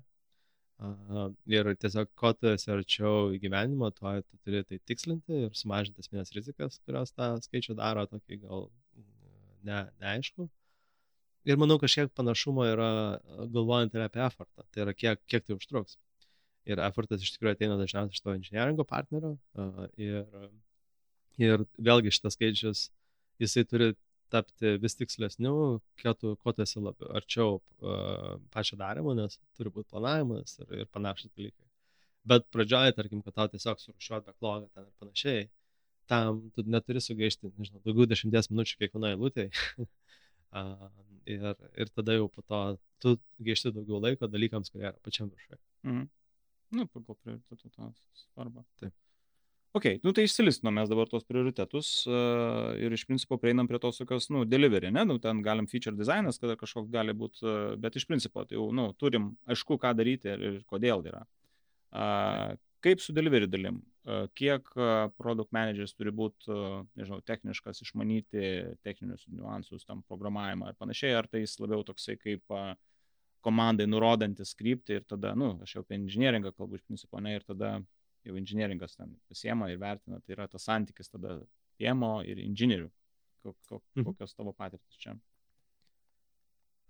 Uh, 0.82 1.28
ir 1.52 1.68
tiesiog, 1.78 2.08
ko 2.18 2.32
tu 2.34 2.48
esi 2.50 2.72
arčiau 2.72 3.34
įgyvenimo, 3.36 3.90
tuo 3.98 4.14
tu 4.24 4.40
turi 4.46 4.64
tai 4.66 4.80
tikslinti 4.88 5.42
ir 5.48 5.58
sumažinti 5.60 6.02
esminės 6.06 6.32
rizikas, 6.38 6.80
kurios 6.88 7.12
tą 7.12 7.34
skaičių 7.44 7.76
daro 7.78 8.08
tokį 8.10 8.40
gal 8.46 8.70
ne, 9.68 9.84
neaišku. 10.02 10.48
Ir 11.52 11.58
manau, 11.58 11.78
kažkiek 11.82 12.14
panašumo 12.18 12.66
yra 12.70 12.90
galvojant 13.54 13.96
ir 13.98 14.06
apie 14.06 14.24
effortą. 14.24 14.66
Tai 14.72 14.86
yra, 14.86 14.96
kiek, 14.96 15.22
kiek 15.30 15.46
tai 15.46 15.58
užtruks. 15.58 15.98
Ir 16.70 16.82
effortas 16.86 17.24
iš 17.24 17.34
tikrųjų 17.36 17.56
ateina 17.56 17.78
dažniausiai 17.80 18.18
iš 18.18 18.24
to 18.24 18.36
inžinieringo 18.38 18.86
partnerio. 18.88 19.34
Ir, 19.98 20.26
ir 21.42 21.66
vėlgi 21.82 22.14
šitas 22.14 22.38
skaičius, 22.38 22.84
jisai 23.42 23.66
turi 23.66 23.92
tapti 24.32 24.78
vis 24.80 24.96
tikslesniu, 24.96 25.56
tu, 26.20 26.36
kuo 26.40 26.54
tu 26.56 26.64
esi 26.64 26.80
labiau 26.80 27.10
arčiau 27.20 27.58
uh, 27.58 28.38
pačio 28.54 28.78
darimo, 28.80 29.16
nes 29.18 29.36
turi 29.58 29.74
būti 29.74 29.92
planavimas 29.92 30.56
ir, 30.62 30.70
ir 30.84 30.92
panašus 30.94 31.34
dalykai. 31.36 31.68
Bet 32.32 32.46
pradžioje, 32.54 32.94
tarkim, 32.96 33.24
kad 33.26 33.36
tau 33.36 33.50
tiesiog 33.52 33.82
surušiuot 33.82 34.30
backlogą 34.30 34.70
ten 34.70 34.86
ir 34.86 34.94
panašiai, 35.02 35.50
tam 36.12 36.46
tu 36.56 36.64
neturi 36.68 37.02
sugaišti, 37.04 37.52
nežinau, 37.58 37.82
daugiau 37.88 38.08
dešimties 38.12 38.52
minučių 38.54 38.80
kiekvienai 38.84 39.14
lūtėjai. 39.20 39.52
ir, 41.36 41.62
ir 41.84 41.92
tada 41.96 42.18
jau 42.18 42.28
po 42.32 42.44
to 42.46 42.62
tu 43.04 43.16
gaišti 43.44 43.74
daugiau 43.76 44.02
laiko 44.04 44.30
dalykams, 44.30 44.72
kurie 44.72 44.90
yra 44.90 44.98
pačiam 45.04 45.32
viršuje. 45.32 45.60
Mhm. 45.88 46.10
Nu, 46.76 46.88
pagal 46.88 47.18
prioritetų 47.20 47.72
tą 47.76 47.92
svarbą. 48.16 48.64
Taip. 48.80 48.96
Ok, 49.72 49.86
nu 50.04 50.12
tai 50.12 50.26
išsilistinom 50.28 50.76
mes 50.76 50.90
dabar 50.92 51.08
tos 51.08 51.24
prioritetus 51.24 51.90
uh, 52.10 52.74
ir 52.76 52.92
iš 52.92 53.06
principo 53.08 53.38
prieinam 53.40 53.70
prie 53.70 53.80
tos 53.80 54.02
tokios, 54.02 54.28
nu, 54.28 54.42
delivery, 54.44 54.90
ne, 54.92 55.06
nu, 55.08 55.16
ten 55.24 55.40
galim 55.46 55.68
feature 55.72 55.96
designas, 55.96 56.40
kada 56.42 56.58
kažkoks 56.60 56.92
gali 56.92 57.16
būti, 57.16 57.40
uh, 57.46 57.78
bet 57.80 57.96
iš 57.96 58.04
principo 58.10 58.44
tai 58.44 58.58
jau, 58.58 58.66
nu, 58.76 58.90
turim 59.00 59.30
aišku, 59.48 59.78
ką 59.80 59.94
daryti 59.96 60.28
ir, 60.34 60.44
ir 60.50 60.58
kodėl 60.68 61.06
yra. 61.08 61.24
Uh, 61.92 62.60
kaip 62.84 63.00
su 63.00 63.16
delivery 63.16 63.48
dalim? 63.48 63.80
Uh, 64.04 64.26
kiek 64.36 64.68
uh, 64.76 65.08
product 65.16 65.56
managers 65.56 65.96
turi 65.96 66.12
būti, 66.20 66.52
uh, 66.52 66.82
nežinau, 67.00 67.22
techniškas, 67.24 67.80
išmanyti 67.86 68.44
techninius 68.84 69.24
niuansus, 69.32 69.88
tam 69.88 70.04
programavimą 70.12 70.74
ir 70.74 70.80
panašiai, 70.84 71.16
ar 71.16 71.32
tai 71.32 71.46
jis 71.46 71.56
labiau 71.64 71.88
toksai 71.88 72.20
kaip 72.20 72.44
uh, 72.52 72.74
komandai 73.46 73.88
nurodantis 73.90 74.54
kryptį 74.58 75.00
ir 75.00 75.08
tada, 75.10 75.34
nu, 75.38 75.54
aš 75.64 75.76
jau 75.76 75.84
apie 75.86 75.98
inžinieringą 76.00 76.54
kalbu 76.56 76.78
iš 76.78 76.86
principo, 76.88 77.20
ne, 77.24 77.36
ir 77.38 77.46
tada 77.48 77.76
jau 78.28 78.38
inžinieringas 78.38 78.98
ten 78.98 79.16
pasiema 79.30 79.70
ir 79.72 79.80
vertina, 79.82 80.20
tai 80.22 80.36
yra 80.36 80.48
tas 80.50 80.66
santykis 80.68 81.10
tada 81.10 81.40
piemo 81.82 82.20
ir 82.28 82.42
inžinierių. 82.42 82.90
Mhm. 83.42 84.06
kokios 84.06 84.36
tavo 84.38 84.54
patirtis 84.54 84.98
čia? 85.02 85.16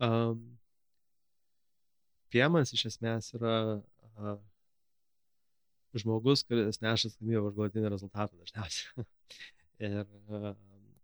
Um, 0.03 0.41
piemas 2.33 2.73
iš 2.75 2.87
esmės 2.89 3.31
yra 3.37 3.53
uh, 3.79 4.33
žmogus, 5.95 6.43
kuris 6.47 6.81
neša 6.83 7.11
atsakomybę 7.11 7.43
už 7.47 7.57
galutinį 7.59 7.93
rezultatą 7.93 8.39
dažniausiai. 8.41 9.05
ir, 9.87 10.03
uh, 10.27 10.51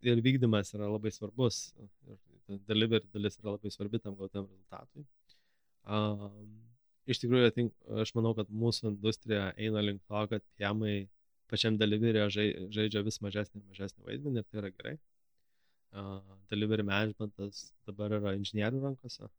ir 0.03 0.23
vykdymas 0.25 0.73
yra 0.75 0.89
labai 0.91 1.13
svarbus. 1.15 1.69
Ir 1.77 2.59
delivery 2.67 3.07
dalis 3.13 3.39
yra 3.39 3.55
labai 3.55 3.71
svarbi 3.71 4.01
tam 4.03 4.17
galutiniam 4.19 4.49
rezultatui. 4.49 5.05
Um, 5.87 6.31
iš 7.07 7.21
tikrųjų, 7.23 7.51
think, 7.55 7.75
aš 8.03 8.11
manau, 8.17 8.33
kad 8.35 8.49
mūsų 8.51 8.91
industrija 8.91 9.51
eina 9.55 9.83
link 9.83 10.01
to, 10.03 10.23
kad 10.33 10.43
piemai 10.59 11.07
pačiam 11.47 11.77
delivery 11.79 12.25
žaidžia 12.27 13.03
vis 13.05 13.21
mažesnį 13.23 13.61
ir 13.61 13.69
mažesnį 13.71 14.07
vaidmenį 14.09 14.43
ir 14.43 14.47
tai 14.47 14.61
yra 14.61 14.71
gerai. 14.73 14.95
Uh, 15.97 16.19
delivery 16.51 16.83
managementas 16.83 17.69
dabar 17.87 18.11
yra 18.17 18.35
inžinierių 18.35 18.83
rankose. 18.83 19.29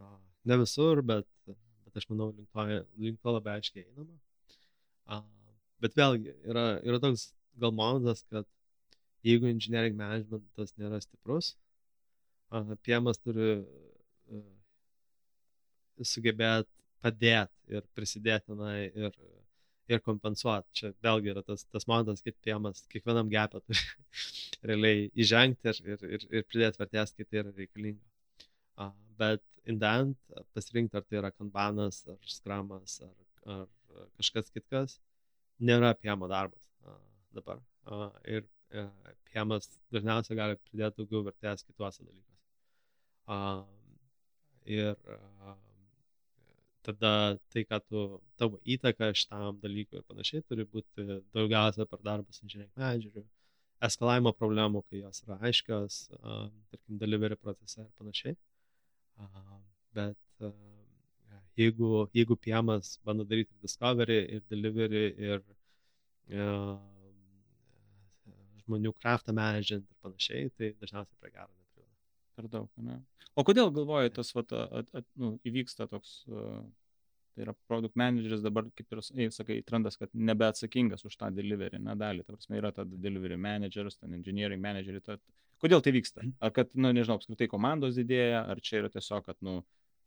Uh, 0.00 0.18
ne 0.44 0.60
visur, 0.60 1.00
bet, 1.06 1.26
bet 1.48 1.96
aš 1.96 2.06
manau, 2.12 2.28
link 2.36 2.50
to, 2.52 2.66
link 3.00 3.20
to 3.24 3.34
labai 3.36 3.56
aiškiai 3.56 3.86
einama. 3.86 4.20
Uh, 5.08 5.24
bet 5.80 5.96
vėlgi, 5.96 6.36
yra, 6.52 6.66
yra 6.84 7.00
toks 7.00 7.30
gal 7.60 7.72
momentas, 7.72 8.20
kad 8.28 8.44
jeigu 9.24 9.48
engineering 9.48 9.96
managementas 9.96 10.76
nėra 10.76 11.00
stiprus, 11.00 11.54
uh, 12.52 12.76
piemas 12.84 13.20
turi 13.24 13.62
sugebėti 16.08 16.70
padėti 17.04 17.76
ir 17.76 17.86
prisidėti 17.96 18.56
na, 18.56 18.74
ir, 18.84 19.16
ir 19.90 20.02
kompensuoti. 20.04 20.68
Čia 20.76 20.92
vėlgi 21.04 21.32
yra 21.32 21.42
tas, 21.46 21.64
tas 21.72 21.86
momentas, 21.90 22.22
kaip 22.24 22.36
piemas 22.44 22.84
kiekvienam 22.92 23.30
gepė 23.32 23.62
turi 23.64 23.84
realiai 24.70 25.08
įžengti 25.24 25.72
ir, 25.72 25.80
ir, 25.94 26.06
ir, 26.18 26.26
ir 26.40 26.48
pridėti 26.48 26.82
vertės, 26.82 27.14
kai 27.16 27.26
tai 27.26 27.42
yra 27.44 27.54
reikalinga. 27.56 28.04
Uh, 28.80 28.92
bet 29.20 29.44
indent 29.68 30.16
pasirinkti, 30.54 30.96
ar 30.96 31.06
tai 31.06 31.20
yra 31.20 31.30
kanbanas, 31.34 32.02
ar 32.08 32.20
skramas, 32.36 33.00
ar, 33.04 33.16
ar 33.56 33.66
kažkas 34.20 34.52
kitkas, 34.54 34.98
nėra 35.60 35.92
piemo 35.98 36.28
darbas 36.30 36.70
uh, 36.86 37.00
dabar. 37.36 37.60
Uh, 37.90 38.08
ir 38.28 38.44
uh, 38.76 38.88
piemas 39.30 39.68
dažniausiai 39.94 40.38
gali 40.38 40.60
pridėti 40.68 41.02
daugiau 41.02 41.24
vertės 41.28 41.64
kituose 41.66 42.04
dalykuose. 42.04 42.38
Ir 44.70 44.96
tada 46.86 47.12
tai, 47.52 47.64
ką 47.68 47.78
tu, 47.86 48.04
tavo 48.40 48.60
įtaka 48.74 49.10
šitam 49.16 49.58
dalykui 49.62 50.00
ir 50.00 50.06
panašiai 50.08 50.44
turi 50.48 50.66
būti 50.74 51.06
daugiausia 51.36 51.86
per 51.90 52.02
darbą 52.06 52.32
su 52.34 52.44
inžinierių 52.46 52.70
menedžeriu, 52.80 53.24
eskalavimo 53.88 54.32
problemų, 54.36 54.82
kai 54.88 55.02
jos 55.02 55.22
yra 55.24 55.38
aiškios, 55.48 56.00
uh, 56.18 56.46
tarkim, 56.72 56.98
delivery 57.02 57.38
procese 57.40 57.82
ir 57.84 57.90
panašiai. 58.00 58.36
Uh, 59.20 59.58
bet 59.96 60.46
uh, 60.46 60.54
jeigu, 61.60 62.06
jeigu 62.16 62.36
PM'as 62.46 62.96
bando 63.04 63.26
daryti 63.28 63.56
discovery, 63.64 64.20
ir 64.36 64.44
delivery, 64.52 65.06
ir 65.28 65.40
uh, 65.40 66.76
žmonių 68.64 68.94
craftą 69.00 69.34
managint 69.36 69.88
ir 69.88 70.04
panašiai, 70.04 70.52
tai 70.56 70.74
dažniausiai 70.82 71.18
prie 71.20 71.34
gero. 71.34 71.59
Per 72.40 72.48
daug, 72.48 72.68
ne? 72.80 73.00
O 73.36 73.44
kodėl 73.46 73.68
galvoji, 73.74 74.12
tas 74.16 74.32
vat, 74.32 74.52
at, 74.56 74.88
at, 74.96 75.06
nu, 75.20 75.34
įvyksta 75.46 75.86
toks, 75.90 76.22
uh, 76.32 76.62
tai 77.34 77.44
yra 77.44 77.54
produkt 77.68 77.98
manageris 78.00 78.40
dabar, 78.44 78.66
kaip 78.76 78.96
ir, 78.96 79.02
ei, 79.16 79.28
sakai, 79.34 79.58
trendas, 79.66 79.98
kad 80.00 80.10
nebeatsakingas 80.30 81.04
už 81.06 81.18
tą 81.20 81.28
delivery 81.36 81.78
nedalį. 81.84 82.24
Ta 82.24 82.34
prasme, 82.34 82.58
yra 82.58 82.72
ta 82.74 82.86
delivery 82.88 83.38
manageris, 83.40 84.00
ten 84.00 84.16
engineering 84.16 84.62
manageris. 84.64 85.04
Ta, 85.06 85.18
kodėl 85.62 85.84
tai 85.84 85.94
vyksta? 85.96 86.24
Ar 86.40 86.54
kad, 86.56 86.72
nu, 86.74 86.94
nežinau, 86.96 87.20
apskritai 87.20 87.50
komandos 87.52 88.00
didėja, 88.00 88.42
ar 88.50 88.64
čia 88.64 88.80
yra 88.82 88.92
tiesiog, 88.96 89.28
kad, 89.28 89.38
nu, 89.46 89.60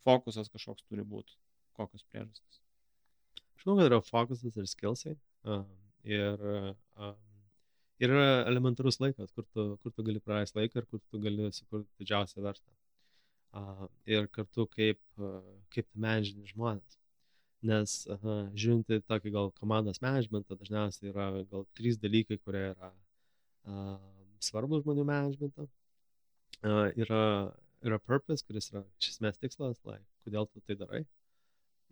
fokusas 0.08 0.52
kažkoks 0.52 0.90
turi 0.90 1.06
būti, 1.08 1.38
kokios 1.78 2.04
priežastys? 2.10 2.64
Manau, 3.64 3.78
kad 3.80 3.88
yra 3.94 4.02
fokusas 4.04 4.58
ir 4.60 4.68
skillsai. 4.68 5.16
Uh, 5.48 5.64
ir 6.04 6.50
uh, 6.50 7.14
ir 8.04 8.14
yra 8.14 8.30
elementarus 8.50 9.00
laikas, 9.02 9.32
kur 9.36 9.46
tu, 9.56 9.68
kur 9.84 9.94
tu 9.96 10.06
gali 10.08 10.22
praleisti 10.24 10.60
laiką 10.60 10.82
ir 10.82 10.88
kur 10.92 11.02
tu 11.12 11.22
gali 11.24 11.50
sukurti 11.56 12.04
didžiausią 12.04 12.44
vertę 12.46 12.74
uh, 13.54 13.88
ir 14.16 14.28
kartu 14.38 14.68
kaip, 14.76 15.00
uh, 15.22 15.40
kaip 15.76 15.88
menžini 16.06 16.50
žmonės. 16.52 17.00
Nes 17.70 17.96
uh, 18.12 18.28
žiūrint 18.60 18.92
į 18.92 19.00
tokį 19.08 19.34
gal 19.38 19.54
komandos 19.60 20.02
managementą, 20.04 20.58
dažniausiai 20.60 21.14
yra 21.14 21.30
gal 21.52 21.66
trys 21.78 22.00
dalykai, 22.02 22.40
kurie 22.44 22.66
yra 22.74 22.92
uh, 22.92 23.96
svarbus 24.44 24.84
žmonių 24.84 25.08
managementą. 25.08 25.70
Uh, 26.64 26.90
yra, 27.00 27.24
yra 27.84 28.00
purpose, 28.04 28.44
kuris 28.48 28.72
yra 28.74 28.84
iš 29.00 29.14
esmės 29.16 29.40
tikslas, 29.40 29.80
like, 29.88 30.04
kodėl 30.28 30.50
tu 30.52 30.64
tai 30.68 30.80
darai. 30.80 31.04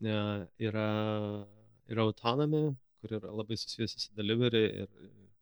Uh, 0.01 0.47
yra, 0.59 0.89
yra 1.91 2.07
autonomy, 2.09 2.72
kur 3.01 3.16
yra 3.20 3.32
labai 3.32 3.57
susijusi 3.59 3.99
su 4.01 4.14
delivery 4.18 4.66
ir 4.84 4.89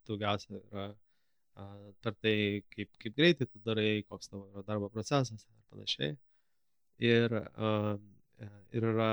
daugiausia 0.10 0.60
yra 0.60 0.90
per 2.04 2.16
tai, 2.24 2.64
kaip, 2.74 2.90
kaip 3.02 3.16
greitai 3.18 3.48
tu 3.48 3.62
darai, 3.66 4.04
koks 4.08 4.32
tavo 4.32 4.48
yra 4.54 4.64
darbo 4.68 4.90
procesas 4.94 5.46
ir 5.46 5.64
panašiai. 5.74 6.16
Ir, 7.10 7.36
ir 8.76 8.88
yra 8.92 9.12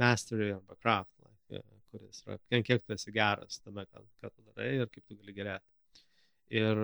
mastery 0.00 0.50
arba 0.54 0.76
craft, 0.76 1.12
like, 1.24 1.62
kuris 1.90 2.22
yra, 2.26 2.38
kiek 2.52 2.84
tu 2.84 2.96
esi 2.96 3.12
geras 3.12 3.60
tame, 3.64 3.86
ką, 3.92 4.04
tu 4.28 4.44
darai 4.50 4.72
ir 4.82 4.90
kaip 4.92 5.04
tu 5.04 5.16
gali 5.16 5.36
gerėti. 5.36 5.68
Ir, 6.62 6.82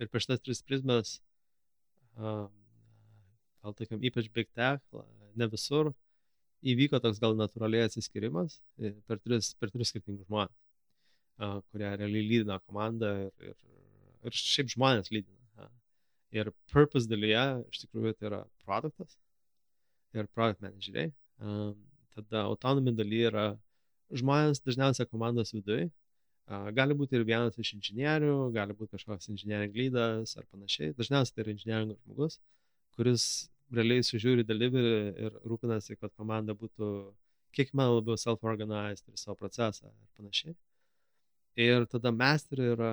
ir 0.00 0.12
per 0.12 0.24
šitas 0.24 0.44
tris 0.44 0.62
prizmes, 0.66 1.18
gal 2.16 3.76
tokiam 3.76 4.00
ypač 4.08 4.30
big 4.34 4.48
tech, 4.56 4.82
ne 5.36 5.48
visur, 5.52 5.92
įvyko 6.60 7.00
toks 7.00 7.20
gal 7.22 7.36
natūraliai 7.38 7.86
atsiskirimas 7.88 8.58
per 9.08 9.20
tris, 9.20 9.54
per 9.60 9.72
tris 9.72 9.92
skirtingus 9.92 10.26
žmonės 10.28 10.69
kurie 11.40 11.90
realiai 11.96 12.26
lydina 12.26 12.58
komandą 12.66 13.10
ir, 13.26 13.52
ir, 13.52 13.56
ir 14.28 14.36
šiaip 14.36 14.72
žmonės 14.74 15.12
lydina. 15.14 15.68
Ir 16.30 16.52
purpose 16.70 17.10
dalyje 17.10 17.44
iš 17.72 17.84
tikrųjų 17.84 18.12
tai 18.18 18.28
yra 18.28 18.40
produktas 18.62 19.16
ir 20.14 20.28
product 20.34 20.62
manageriai. 20.62 21.10
Tada 22.14 22.44
autonomy 22.44 22.92
dalyje 22.94 23.30
yra 23.32 23.46
žmonės 24.20 24.62
dažniausiai 24.66 25.08
komandos 25.10 25.54
viduje. 25.54 25.88
Gali 26.74 26.96
būti 26.98 27.14
ir 27.14 27.24
vienas 27.26 27.58
iš 27.62 27.76
inžinierių, 27.76 28.50
gali 28.54 28.74
būti 28.74 28.96
kažkoks 28.96 29.30
inžiniering 29.30 29.74
lydas 29.76 30.34
ar 30.38 30.46
panašiai. 30.50 30.94
Dažniausiai 30.98 31.36
tai 31.36 31.44
yra 31.44 31.54
inžinieringo 31.54 31.98
žmogus, 32.00 32.40
kuris 32.98 33.26
realiai 33.70 34.02
sužiūri 34.06 34.46
delivery 34.46 35.12
ir 35.26 35.36
rūpinasi, 35.46 35.94
kad 36.00 36.10
komanda 36.18 36.56
būtų 36.58 36.88
kiek 37.54 37.70
man 37.74 37.92
labiau 37.96 38.18
self-organized 38.18 39.06
ir 39.06 39.18
savo 39.18 39.38
procesą 39.38 39.86
ir 39.90 40.10
panašiai. 40.18 40.56
Ir 41.58 41.86
tada 41.90 42.12
master 42.14 42.60
yra 42.62 42.92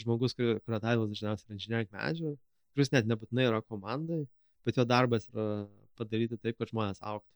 žmogus, 0.00 0.34
kurio 0.36 0.58
titlas 0.58 0.82
dažniausiai 0.84 1.48
yra 1.48 1.56
engineering 1.56 1.90
manager, 1.92 2.36
kuris 2.74 2.92
net 2.94 3.08
nebūtinai 3.10 3.48
yra 3.48 3.60
komandai, 3.62 4.22
bet 4.64 4.78
jo 4.78 4.86
darbas 4.88 5.26
yra 5.32 5.66
padaryti 5.98 6.38
taip, 6.38 6.58
kad 6.60 6.70
žmonės 6.70 7.02
auktų. 7.02 7.34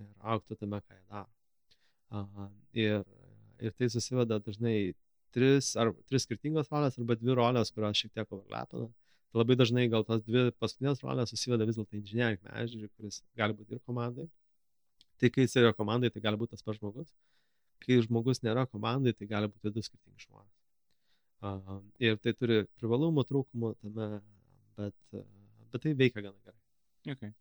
Ir 0.00 0.08
auktų 0.34 0.56
tame, 0.58 0.80
ką 0.80 0.96
jie 0.96 1.04
daro. 1.12 1.30
Uh, 2.10 2.48
ir, 2.74 3.04
ir 3.62 3.76
tai 3.78 3.90
susiveda 3.92 4.40
dažnai 4.42 4.94
tris, 5.34 5.74
ar, 5.78 5.92
tris 6.10 6.24
skirtingos 6.26 6.70
rolės 6.72 6.98
arba 6.98 7.18
dvi 7.20 7.36
rolės, 7.38 7.70
kurios 7.74 8.00
šiek 8.00 8.14
tiek 8.16 8.32
overlapina. 8.34 8.88
Tai 9.30 9.42
labai 9.44 9.54
dažnai 9.60 9.86
gal 9.92 10.02
tos 10.08 10.24
dvi 10.26 10.48
paskutinės 10.58 11.04
rolės 11.04 11.30
susiveda 11.30 11.68
vis 11.68 11.78
dėlto 11.78 12.00
engineering 12.00 12.40
manager, 12.48 12.88
kuris 12.96 13.20
gali 13.38 13.54
būti 13.54 13.76
ir 13.76 13.84
komandai. 13.86 14.26
Tai 15.20 15.30
kai 15.30 15.44
jis 15.44 15.60
yra 15.60 15.76
komandai, 15.76 16.10
tai 16.10 16.24
gali 16.24 16.40
būti 16.40 16.56
tas 16.56 16.64
pats 16.66 16.80
žmogus 16.80 17.12
kai 17.84 18.00
žmogus 18.04 18.42
nėra 18.44 18.66
komandai, 18.70 19.14
tai 19.16 19.28
gali 19.30 19.50
būti 19.50 19.72
du 19.74 19.84
skirtingi 19.84 20.26
žmonės. 20.26 20.56
Uh, 21.40 21.80
ir 22.02 22.18
tai 22.20 22.34
turi 22.36 22.62
privalumų, 22.80 23.24
trūkumų 23.28 23.72
tame, 23.80 24.08
bet, 24.76 24.96
uh, 25.16 25.24
bet 25.72 25.84
tai 25.86 25.94
veikia 25.96 26.26
gana 26.26 26.36
gerai. 26.44 26.58
Okay. 27.14 27.32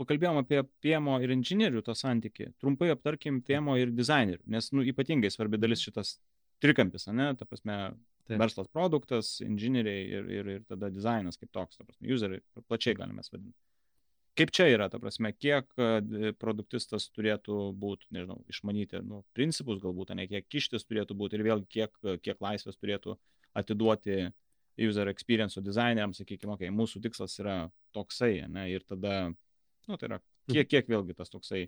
Pakalbėjom 0.00 0.40
apie 0.40 0.62
piemo 0.82 1.18
ir 1.22 1.30
inžinierių 1.36 1.84
tą 1.86 1.94
santykį. 1.94 2.48
Trumpai 2.62 2.88
aptarkim 2.94 3.38
piemo 3.46 3.76
ir 3.78 3.92
dizainerių, 3.94 4.42
nes 4.50 4.70
nu, 4.74 4.82
ypatingai 4.88 5.30
svarbi 5.30 5.60
dalis 5.60 5.84
šitas 5.84 6.16
trikampis, 6.64 7.06
ne, 7.12 7.30
ta 7.38 7.46
prasme, 7.46 7.76
Taip. 8.26 8.38
verslas 8.40 8.68
produktas, 8.72 9.36
inžinieriai 9.44 10.02
ir, 10.06 10.30
ir, 10.40 10.50
ir 10.56 10.64
tada 10.68 10.90
dizainas 10.92 11.38
kaip 11.40 11.52
toks, 11.54 11.78
ta 11.78 11.86
prasme, 11.86 12.10
useriai, 12.14 12.42
plačiai 12.66 12.96
galime 12.98 13.22
vadinti. 13.26 13.56
Kaip 14.40 14.52
čia 14.56 14.66
yra, 14.72 14.86
ta 14.88 14.96
prasme, 15.02 15.34
kiek 15.36 15.66
produktistas 16.40 17.10
turėtų 17.12 17.56
būti, 17.76 18.06
nežinau, 18.16 18.38
išmanyti 18.48 19.02
nu, 19.04 19.20
principus 19.36 19.82
galbūt, 19.82 20.14
ne 20.16 20.24
kiek 20.30 20.46
kištis 20.48 20.86
turėtų 20.88 21.16
būti 21.18 21.36
ir 21.36 21.44
vėlgi 21.44 21.68
kiek, 21.76 21.98
kiek 22.24 22.40
laisvės 22.40 22.78
turėtų 22.80 23.18
atiduoti 23.60 24.30
user 24.80 25.10
experience 25.12 25.60
dizaineriams, 25.60 26.22
sakykime, 26.22 26.54
okay, 26.54 26.72
mūsų 26.72 27.02
tikslas 27.04 27.36
yra 27.42 27.58
toksai, 27.92 28.46
ne, 28.48 28.64
ir 28.72 28.86
tada, 28.88 29.28
nu, 29.90 30.00
tai 30.00 30.08
yra, 30.08 30.20
kiek, 30.48 30.70
kiek 30.70 30.88
vėlgi 30.88 31.18
tas 31.18 31.32
toksai 31.32 31.66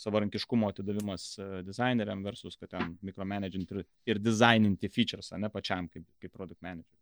savarankiškumo 0.00 0.68
atidavimas 0.72 1.32
dizaineriam 1.64 2.22
versus, 2.24 2.56
kad 2.60 2.74
ten 2.74 2.96
micromanaging 3.04 3.64
ir, 3.72 3.84
ir 4.12 4.20
designinti 4.20 4.92
features, 4.92 5.32
ne 5.40 5.48
pačiam 5.52 5.88
kaip, 5.88 6.04
kaip 6.20 6.36
product 6.36 6.60
manager. 6.60 6.96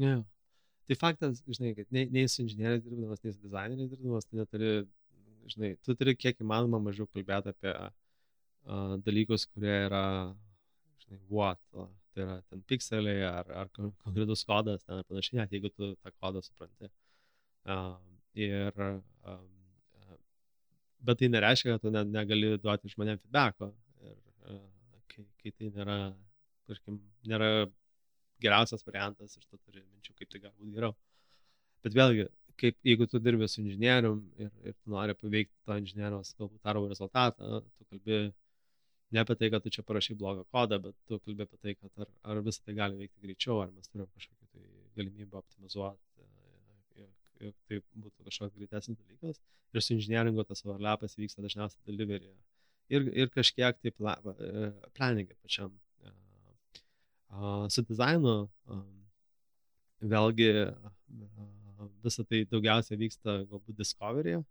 Yeah. 0.00 0.22
Tai 0.88 0.98
faktas, 0.98 1.42
žinai, 1.46 1.72
kad 1.78 1.88
nei, 1.94 2.08
nei 2.10 2.28
su 2.28 2.42
inžinieriais 2.42 2.82
dirbdamas, 2.82 3.22
nei 3.22 3.34
su 3.34 3.40
dizaineriais 3.44 3.90
dirbdamas, 3.92 4.26
tu 4.26 4.38
neturi, 4.38 4.70
žinai, 5.52 5.74
tu 5.86 5.94
turi 5.98 6.14
kiek 6.18 6.40
įmanoma 6.42 6.80
mažiau 6.82 7.06
kalbėti 7.06 7.52
apie 7.52 7.72
uh, 7.72 8.96
dalykus, 9.06 9.46
kurie 9.52 9.76
yra, 9.86 10.04
žinai, 11.04 11.20
what, 11.30 11.60
tai 12.12 12.24
yra 12.26 12.36
ten 12.50 12.64
pikseliai 12.68 13.22
ar, 13.28 13.52
ar 13.62 13.70
konkretus 13.76 14.42
kodas, 14.48 14.82
ten 14.86 15.00
ir 15.00 15.08
panašiai, 15.08 15.38
net 15.40 15.54
jeigu 15.54 15.70
tu 15.70 15.92
tą 15.94 16.12
kodą 16.18 16.42
supranti. 16.44 16.90
Uh, 17.62 17.94
ir, 18.34 18.82
um, 19.22 19.46
bet 21.06 21.22
tai 21.22 21.30
nereiškia, 21.30 21.76
kad 21.76 21.86
tu 21.86 21.94
ne, 21.94 22.02
negali 22.18 22.56
duoti 22.62 22.90
žmonėm 22.90 23.22
feedbacko. 23.22 23.70
Ir 24.02 24.18
uh, 24.50 24.66
kai, 25.12 25.24
kai 25.42 25.54
tai 25.54 25.70
nėra, 25.78 25.98
tarkim, 26.66 26.98
nėra 27.28 27.52
geriausias 28.44 28.84
variantas 28.86 29.36
ir 29.38 29.46
tu 29.48 29.58
turi 29.58 29.82
minčių, 29.82 30.14
kaip 30.18 30.30
tai 30.32 30.42
gali 30.44 30.54
būti 30.58 30.76
geriau. 30.76 30.94
Bet 31.82 31.96
vėlgi, 31.98 32.28
kaip 32.62 32.78
jeigu 32.86 33.08
tu 33.10 33.20
dirbi 33.22 33.48
su 33.48 33.60
inžinierium 33.62 34.20
ir, 34.38 34.52
ir 34.62 34.76
tu 34.76 34.92
nori 34.94 35.16
paveikti 35.18 35.54
to 35.66 35.78
inžinieriaus 35.82 36.34
galbūt 36.38 36.62
darbo 36.68 36.88
rezultatą, 36.90 37.62
tu 37.64 37.88
kalbi 37.90 38.20
ne 39.12 39.24
apie 39.24 39.36
tai, 39.38 39.50
kad 39.52 39.64
tu 39.64 39.72
čia 39.74 39.84
parašai 39.88 40.16
blogą 40.20 40.44
kodą, 40.54 40.78
bet 40.86 40.96
tu 41.08 41.18
kalbi 41.26 41.46
apie 41.46 41.58
tai, 41.58 41.74
kad 41.80 42.06
ar, 42.06 42.12
ar 42.22 42.42
visą 42.46 42.64
tai 42.66 42.76
gali 42.78 43.00
veikti 43.00 43.26
greičiau, 43.26 43.60
ar 43.64 43.72
mes 43.74 43.90
turim 43.90 44.08
kažkokią 44.14 44.50
tai 44.52 44.68
galimybę 44.98 45.40
optimizuoti, 45.40 46.12
jog 47.42 47.54
tai 47.68 47.80
būtų 48.04 48.28
kažkoks 48.28 48.56
greitesnis 48.56 48.98
dalykas. 49.00 49.40
Ir 49.72 49.84
su 49.84 49.94
inžinieringu 49.96 50.44
tas 50.46 50.64
overlapas 50.66 51.16
vyksta 51.18 51.44
dažniausiai 51.44 51.86
deliveryje. 51.88 52.34
Ir, 52.92 53.08
ir 53.16 53.30
kažkiek 53.32 53.78
tai 53.80 53.92
pla, 53.96 54.18
planingė 54.96 55.36
pačiam 55.40 55.72
su 57.72 57.84
dizainu 57.88 58.36
vėlgi 60.02 60.50
visą 62.04 62.24
tai 62.28 62.42
daugiausia 62.50 62.98
vyksta 62.98 63.38
galbūt 63.50 63.78
Discovery'e. 63.78 64.42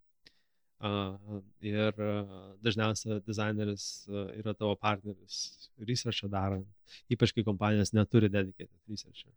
Ir 1.71 1.99
dažniausiai 2.65 3.19
dizaineris 3.27 3.85
yra 4.39 4.55
tavo 4.57 4.73
partneris 4.81 5.69
researchą 5.77 6.29
darant, 6.31 6.67
ypač 7.13 7.35
kai 7.35 7.45
kompanijos 7.45 7.93
neturi 7.93 8.31
dedicated 8.33 8.73
researchą. 8.89 9.29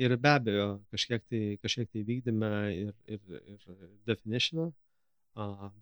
Ir 0.00 0.16
be 0.16 0.30
abejo, 0.30 0.68
kažkiek 0.94 1.26
tai, 1.28 1.42
kažkiek 1.60 1.90
tai 1.92 2.04
vykdyme 2.06 2.52
ir, 2.76 2.94
ir, 3.12 3.42
ir 3.50 3.90
definitioną, 4.08 4.70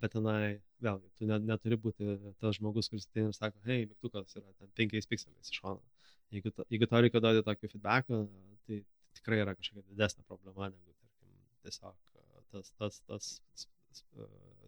bet 0.02 0.16
tenai 0.16 0.58
vėlgi, 0.82 1.12
tu 1.18 1.28
net, 1.30 1.46
neturi 1.46 1.78
būti 1.86 2.18
tas 2.42 2.58
žmogus, 2.58 2.90
kuris 2.90 3.06
ateina 3.06 3.30
ir 3.30 3.38
sako, 3.38 3.62
hei, 3.70 3.86
mygtukas 3.86 4.34
yra 4.38 4.50
ten 4.58 4.72
penkiais 4.78 5.06
pikseliais 5.10 5.52
iš 5.52 5.62
šono 5.62 5.82
Jeigu, 6.34 6.52
to, 6.52 6.64
jeigu 6.72 6.88
tau 6.90 7.00
reikia 7.04 7.22
duoti 7.24 7.44
tokį 7.46 7.70
feedbacką, 7.72 8.20
tai 8.68 8.82
tikrai 9.16 9.40
yra 9.44 9.54
kažkokia 9.56 9.86
didesnė 9.88 10.24
problema 10.28 10.68
negu, 10.68 10.92
tarkim, 10.92 11.30
tiesiog 11.64 11.96
tas, 12.52 12.72
tas, 12.80 13.00
tas 13.08 13.30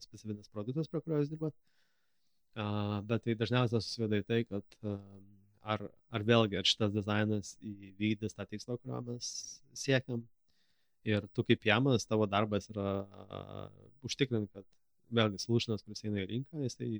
specifinis 0.00 0.48
produktas, 0.52 0.88
prie 0.88 1.02
kurio 1.04 1.20
jūs 1.20 1.32
dirbat. 1.32 1.56
Uh, 2.58 2.98
bet 3.06 3.22
tai 3.26 3.36
dažniausiai 3.38 3.82
susiveda 3.84 4.18
į 4.18 4.26
tai, 4.26 4.40
kad 4.48 4.76
uh, 4.82 4.98
ar, 5.62 5.84
ar 6.11 6.24
vėlgi, 6.26 6.58
ar 6.58 6.66
šitas 6.66 6.92
dizainas 6.94 7.54
įvykdys 7.62 8.34
tą 8.34 8.46
tikslą, 8.50 8.78
kurio 8.80 9.00
mes 9.06 9.30
siekiam. 9.76 10.24
Ir 11.08 11.24
tu 11.32 11.44
kaip 11.48 11.64
jamas, 11.64 12.04
tavo 12.08 12.26
darbas 12.28 12.68
yra 12.72 12.88
uh, 13.04 13.68
užtikrinti, 14.04 14.50
kad 14.56 14.66
vėlgi 15.16 15.40
solutionas, 15.40 15.84
kuris 15.84 16.04
eina 16.04 16.24
į 16.24 16.26
rinką, 16.34 16.64
jisai 16.66 16.90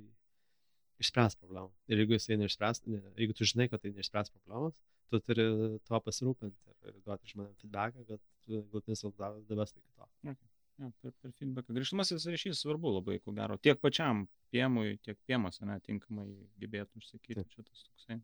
išspręs 1.03 1.37
problemą. 1.41 1.71
Ir 1.91 2.03
jeigu 2.03 2.17
jisai 2.17 2.37
neišspręs, 2.41 2.83
ne, 2.87 3.01
jeigu 3.19 3.35
tu 3.37 3.47
žinai, 3.49 3.67
kad 3.71 3.83
tai 3.83 3.93
neišspręs 3.95 4.31
problemos, 4.33 4.77
tu 5.11 5.19
turi 5.27 5.45
tuo 5.87 5.99
pasirūpinti 6.05 6.71
ir, 6.71 6.77
ir 6.91 6.99
duoti 7.05 7.33
žmonėms 7.33 7.63
feedbacką, 7.65 8.07
kad 8.07 8.25
galutinis 8.47 9.03
rezultatas 9.03 9.47
davestų 9.49 9.81
iki 9.83 9.95
to. 9.97 10.09
Okay. 10.33 10.51
Ja, 10.81 10.89
per, 11.03 11.13
per 11.21 11.33
feedbacką. 11.37 11.75
Grįžtamasis 11.77 12.27
ryšys 12.31 12.63
svarbu 12.63 12.95
labai, 12.95 13.19
ko 13.21 13.35
gero, 13.37 13.57
tiek 13.61 13.81
pačiam 13.83 14.25
piemui, 14.53 14.95
tiek 15.05 15.19
piemas, 15.29 15.59
ne, 15.67 15.77
tinkamai 15.85 16.29
gebėtų 16.61 17.03
išsakyti 17.03 17.45
čia 17.51 17.65
tas 17.67 17.83
toksai. 17.89 18.21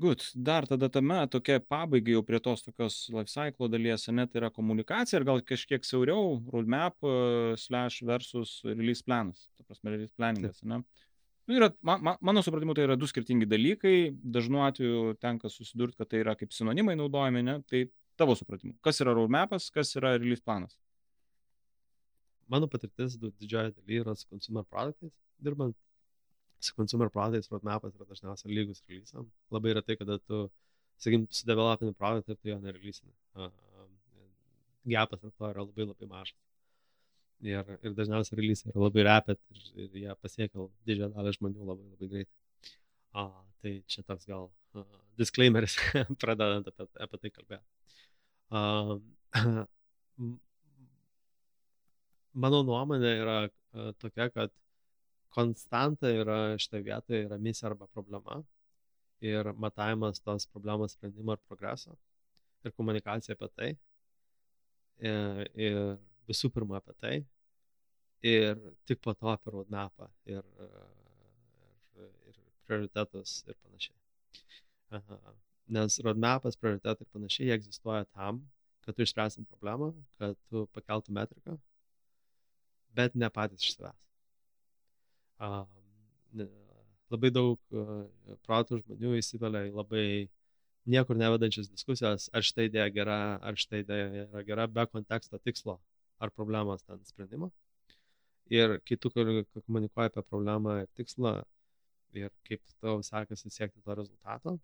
Good. 0.00 0.22
Dar 0.34 0.62
tada 0.66 0.86
tame 0.88 1.16
tokia 1.26 1.58
pabaigai 1.58 2.12
jau 2.14 2.22
prie 2.22 2.38
tos 2.38 2.60
tokios 2.62 2.96
life 3.10 3.32
cycle 3.32 3.66
dalies, 3.66 4.04
ne, 4.14 4.26
tai 4.30 4.38
yra 4.38 4.50
komunikacija 4.54 5.18
ir 5.18 5.24
gal 5.26 5.40
kažkiek 5.42 5.82
siauriau, 5.82 6.36
roadmap 6.54 6.94
uh, 7.02 7.56
slash 7.58 8.04
versus 8.06 8.60
release 8.68 9.02
planas, 9.02 9.48
ta 9.58 9.66
prasme, 9.66 9.90
release 9.96 10.14
planningas, 10.14 10.62
ne. 10.62 10.78
Nu, 11.48 11.56
yra, 11.56 11.72
man, 11.82 12.04
man, 12.06 12.20
mano 12.30 12.44
supratimu, 12.46 12.76
tai 12.78 12.86
yra 12.86 12.94
du 13.00 13.08
skirtingi 13.10 13.48
dalykai, 13.50 13.96
dažnu 14.36 14.62
atveju 14.68 15.16
tenka 15.18 15.50
susidurti, 15.50 15.98
kad 15.98 16.12
tai 16.12 16.22
yra 16.22 16.36
kaip 16.38 16.54
sinonimai 16.54 16.94
naudojami, 17.00 17.42
ne, 17.50 17.58
tai 17.66 17.88
tavo 18.20 18.38
supratimu, 18.38 18.76
kas 18.86 19.02
yra 19.02 19.16
roadmapas, 19.18 19.66
kas 19.74 19.96
yra 19.98 20.14
release 20.14 20.46
planas? 20.46 20.78
Mano 22.46 22.70
patirtis 22.70 23.18
didžioji 23.18 23.74
daly 23.74 23.98
yra 24.04 24.14
su 24.14 24.30
consumer 24.30 24.62
produktais 24.70 25.10
dirbant 25.42 25.74
su 26.60 26.74
consumer 26.74 27.10
productais 27.10 27.50
roadmapas 27.52 27.94
yra 27.94 28.06
dažniausiai 28.08 28.54
lygus 28.54 28.82
releasam. 28.88 29.28
Labai 29.54 29.72
yra 29.74 29.82
tai, 29.84 29.96
kada 30.00 30.18
tu, 30.18 30.42
sakykim, 30.98 31.26
sudevelopini 31.40 31.94
produktą 31.94 32.34
ir 32.34 32.40
tu 32.42 32.50
jo 32.52 32.58
nereleasini. 32.64 33.14
Gapas 34.88 35.24
ant 35.24 35.34
to 35.36 35.50
yra 35.52 35.64
labai 35.64 35.88
labai 35.90 36.10
mažas. 36.10 36.36
Ir, 37.46 37.74
ir 37.86 37.94
dažniausiai 37.94 38.40
release 38.40 38.66
yra 38.66 38.82
labai 38.82 39.04
rapid 39.06 39.38
ir, 39.54 39.66
ir 39.84 39.98
jie 40.02 40.14
pasiekia 40.22 40.68
didžiąją 40.88 41.12
dalį 41.14 41.34
žmonių 41.36 41.68
labai 41.70 41.86
labai 41.92 42.10
greitai. 42.14 42.34
A, 43.14 43.28
tai 43.62 43.72
čia 43.90 44.02
toks 44.06 44.26
gal 44.28 44.50
uh, 44.78 44.98
disclaimeris, 45.20 45.78
pradedant 46.22 46.66
apie, 46.72 46.88
apie 47.06 47.20
tai 47.22 47.30
kalbėti. 47.36 47.66
Uh, 48.48 48.98
mano 52.44 52.64
nuomonė 52.66 53.12
yra 53.22 53.38
uh, 53.46 53.92
tokia, 54.02 54.28
kad 54.34 54.50
konstanta 55.34 56.10
yra 56.10 56.58
šitoje 56.58 56.82
vietoje 56.82 57.24
yra 57.26 57.38
misija 57.38 57.70
arba 57.70 57.86
problema 57.86 58.42
ir 59.20 59.52
matavimas 59.56 60.20
tos 60.20 60.46
problemos 60.46 60.92
sprendimo 60.92 61.32
ir 61.32 61.42
progreso 61.48 61.96
ir 62.64 62.72
komunikacija 62.72 63.36
apie 63.36 63.48
tai. 63.54 63.70
Ir, 64.98 65.10
e, 65.10 65.48
ir 65.68 65.80
visų 66.28 66.50
pirma 66.54 66.78
apie 66.78 66.94
tai. 67.02 67.14
Ir 68.26 68.58
tik 68.86 69.00
po 69.02 69.14
to 69.14 69.30
apie 69.30 69.52
roadmapą 69.54 70.08
ir, 70.26 70.42
ir, 72.02 72.14
ir 72.30 72.40
prioritetus 72.66 73.44
ir 73.46 73.58
panašiai. 73.62 73.96
Aha. 74.98 75.18
Nes 75.76 76.00
roadmapas, 76.02 76.56
prioritetai 76.56 77.06
ir 77.06 77.12
panašiai 77.14 77.54
egzistuoja 77.54 78.08
tam, 78.10 78.42
kad 78.86 78.96
tu 78.96 79.04
išspręsim 79.04 79.46
problemą, 79.46 79.92
kad 80.18 80.34
tu 80.48 80.66
pakeltum 80.74 81.14
metriką, 81.20 81.58
bet 82.98 83.14
ne 83.14 83.30
patys 83.30 83.62
iš 83.62 83.76
savęs 83.76 84.07
labai 85.38 87.30
daug 87.32 87.78
protų 88.46 88.82
žmonių 88.82 89.14
įsivelia 89.20 89.68
į 89.68 89.76
labai 89.76 90.06
niekur 90.88 91.18
nevedančias 91.20 91.68
diskusijas, 91.70 92.28
ar 92.32 92.44
štai 92.46 92.68
idėja 92.68 92.88
gera, 92.92 93.18
ar 93.44 93.58
štai 93.60 93.82
idėja 93.84 94.24
yra 94.24 94.44
gera, 94.46 94.66
be 94.66 94.84
konteksto 94.88 95.40
tikslo 95.44 95.78
ar 96.18 96.32
problemos 96.34 96.82
ten 96.86 97.00
sprendimo. 97.06 97.50
Ir 98.48 98.78
kai 98.88 98.96
tu 98.96 99.12
komunikuoji 99.12 100.08
apie 100.08 100.24
problemą 100.24 100.78
ir 100.82 100.88
tikslą 100.96 101.34
ir 102.16 102.32
kaip 102.48 102.62
tau 102.80 103.02
sekasi 103.04 103.52
siekti 103.52 103.84
to 103.84 103.94
rezultato, 103.98 104.56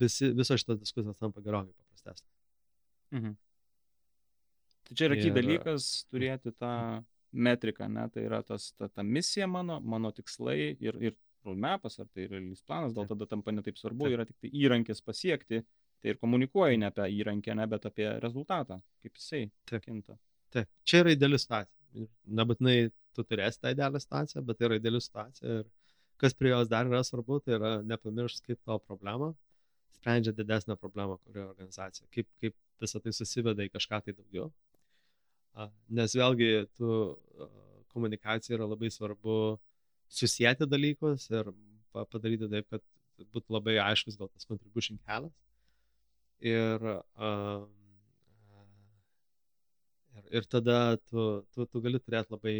visi, 0.00 0.32
visos 0.34 0.60
šitos 0.60 0.80
diskusijos 0.82 1.20
tampa 1.20 1.42
gerokai 1.44 1.72
paprastesnės. 1.72 2.30
Mhm. 3.14 3.36
Tai 4.84 4.96
čia 4.98 5.08
yra 5.08 5.18
ir... 5.20 5.32
dalykas 5.38 5.90
turėti 6.10 6.52
tą 6.58 6.74
metrika, 7.34 7.88
ne, 7.90 8.06
tai 8.14 8.26
yra 8.28 8.40
tas, 8.46 8.70
ta, 8.78 8.88
ta 8.88 9.04
misija 9.06 9.46
mano, 9.50 9.80
mano 9.80 10.10
tikslai 10.14 10.74
ir, 10.80 10.98
ir 11.02 11.16
roadmapas, 11.44 11.98
ar 12.00 12.08
tai 12.12 12.26
release 12.30 12.64
planas, 12.66 12.94
gal 12.96 13.08
tada 13.10 13.26
tampa 13.28 13.52
netaip 13.52 13.78
svarbu, 13.78 14.08
yra 14.14 14.26
tik 14.28 14.38
tai 14.40 14.50
įrankis 14.64 15.02
pasiekti, 15.04 15.60
tai 16.00 16.14
ir 16.14 16.20
komunikuoji 16.20 16.80
ne 16.80 16.90
apie 16.90 17.08
įrankį, 17.18 17.54
ne, 17.58 17.68
bet 17.70 17.88
apie 17.90 18.08
rezultatą, 18.22 18.80
kaip 19.04 19.20
jisai 19.20 19.46
Taip. 19.68 19.84
kinta. 19.84 20.18
Taip, 20.54 20.70
čia 20.86 21.02
yra 21.04 21.14
ideali 21.14 21.40
situacija. 21.40 22.06
Nebūtinai 22.40 22.76
tu 23.14 23.24
turėsi 23.26 23.60
tą 23.62 23.72
idealią 23.74 24.00
situaciją, 24.02 24.42
bet 24.46 24.58
tai 24.58 24.68
yra 24.70 24.78
ideali 24.80 25.00
situacija 25.02 25.60
ir 25.60 25.66
kas 26.20 26.34
prie 26.38 26.52
jos 26.52 26.70
dar 26.70 26.88
yra 26.88 27.02
svarbu, 27.06 27.40
tai 27.44 27.58
yra 27.58 27.72
nepamiršti, 27.86 28.46
kaip 28.48 28.60
tavo 28.62 28.80
problema 28.82 29.32
sprendžia 30.04 30.34
didesnę 30.36 30.76
problemą, 30.76 31.16
kurioje 31.24 31.48
organizacija, 31.48 32.08
kaip, 32.12 32.28
kaip 32.40 32.54
visą 32.82 33.00
tai 33.00 33.12
susiveda 33.16 33.64
į 33.64 33.72
kažką 33.72 34.00
tai 34.04 34.12
daugiau. 34.12 34.50
Nes 35.94 36.14
vėlgi, 36.18 36.50
tu 36.76 36.88
komunikacija 37.94 38.56
yra 38.58 38.66
labai 38.68 38.90
svarbu 38.90 39.36
susijęti 40.10 40.66
dalykus 40.68 41.28
ir 41.30 41.50
padaryti 41.94 42.50
taip, 42.50 42.66
kad 42.70 42.82
būtų 43.34 43.54
labai 43.54 43.78
aiškus 43.84 44.18
gal 44.18 44.30
tas 44.32 44.46
contribution 44.48 44.98
kelias. 45.06 45.34
Ir, 46.44 46.82
uh, 46.84 47.66
ir, 50.18 50.24
ir 50.40 50.48
tada 50.50 50.96
tu, 51.10 51.44
tu, 51.54 51.66
tu 51.70 51.82
gali 51.84 52.00
turėti 52.02 52.34
labai, 52.34 52.56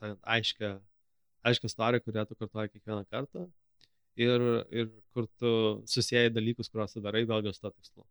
sakant, 0.00 0.20
aiškę, 0.36 0.74
aiškę 1.48 1.70
istoriją, 1.70 2.04
kurią 2.04 2.26
tu 2.28 2.38
kartuoji 2.42 2.74
kiekvieną 2.74 3.06
kartą 3.14 3.46
ir, 4.18 4.44
ir 4.74 4.90
kur 5.14 5.30
tu 5.40 5.50
susijai 5.86 6.28
dalykus, 6.34 6.70
kuriuos 6.72 6.96
tu 6.96 7.04
darai, 7.04 7.24
vėlgi 7.30 7.54
su 7.54 7.62
to 7.62 7.72
tikslu. 7.76 8.06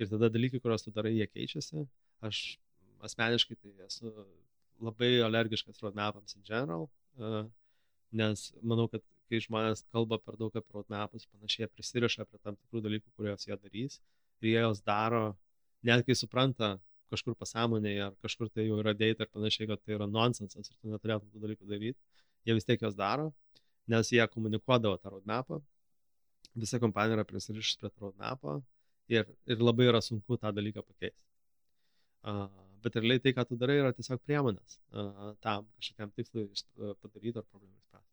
Ir 0.00 0.12
tada 0.12 0.28
dalykai, 0.32 0.60
kuriuos 0.60 0.84
tu 0.84 0.92
darai, 0.94 1.16
jie 1.16 1.26
keičiasi. 1.30 1.86
Aš 2.28 2.42
asmeniškai 3.02 3.56
tai 3.58 3.88
esu 3.88 4.12
labai 4.82 5.12
alergiškas 5.26 5.82
roadmapams 5.84 6.36
in 6.36 6.44
general, 6.48 6.88
uh, 7.18 7.44
nes 8.12 8.50
manau, 8.62 8.88
kad 8.92 9.04
kai 9.30 9.40
žmonės 9.40 9.84
kalba 9.94 10.18
per 10.20 10.36
daug 10.40 10.54
apie 10.58 10.76
roadmapus, 10.76 11.28
panašiai 11.32 11.70
prisiriša 11.72 12.26
prie 12.28 12.40
tam 12.44 12.58
tikrų 12.58 12.82
dalykų, 12.86 13.12
kuriuos 13.16 13.46
jie 13.48 13.56
darys 13.56 14.00
ir 14.42 14.50
jie 14.50 14.58
jos 14.60 14.82
daro, 14.84 15.22
net 15.88 16.04
kai 16.06 16.16
supranta 16.18 16.74
kažkur 17.12 17.36
pasąmonėje 17.40 18.02
ar 18.08 18.16
kažkur 18.24 18.50
tai 18.52 18.66
jau 18.66 18.78
yra 18.82 18.92
data 18.96 19.24
ir 19.24 19.30
panašiai, 19.32 19.68
kad 19.70 19.80
tai 19.84 19.96
yra 19.96 20.08
nonsensas 20.08 20.68
ir 20.68 20.76
tu 20.76 20.92
neturėtum 20.92 21.30
tų 21.32 21.44
dalykų 21.46 21.68
daryti, 21.70 21.98
jie 22.48 22.56
vis 22.58 22.68
tiek 22.68 22.84
jos 22.84 22.96
daro, 22.98 23.30
nes 23.92 24.12
jie 24.12 24.24
komunikuodavo 24.34 25.00
tą 25.00 25.14
roadmapą, 25.14 25.60
visa 26.64 26.80
kompanija 26.82 27.18
yra 27.18 27.26
prisirišus 27.28 27.80
prie 27.80 27.90
to 27.90 28.06
roadmapo 28.06 28.58
ir, 29.12 29.28
ir 29.48 29.64
labai 29.64 29.88
yra 29.92 30.00
sunku 30.04 30.38
tą 30.40 30.52
dalyką 30.52 30.84
pakeisti. 30.84 31.24
Uh, 32.22 32.71
bet 32.84 32.98
realiai 33.00 33.22
tai, 33.24 33.34
ką 33.36 33.46
tu 33.48 33.60
darai, 33.60 33.80
yra 33.82 33.92
tiesiog 33.96 34.22
priemonės 34.26 34.78
uh, 34.92 35.32
tam 35.44 35.68
kažkokiam 35.78 36.14
tikslui 36.16 36.48
uh, 36.48 36.96
padaryti 37.02 37.38
ar 37.42 37.46
problemai 37.48 37.80
spręsti 37.86 38.12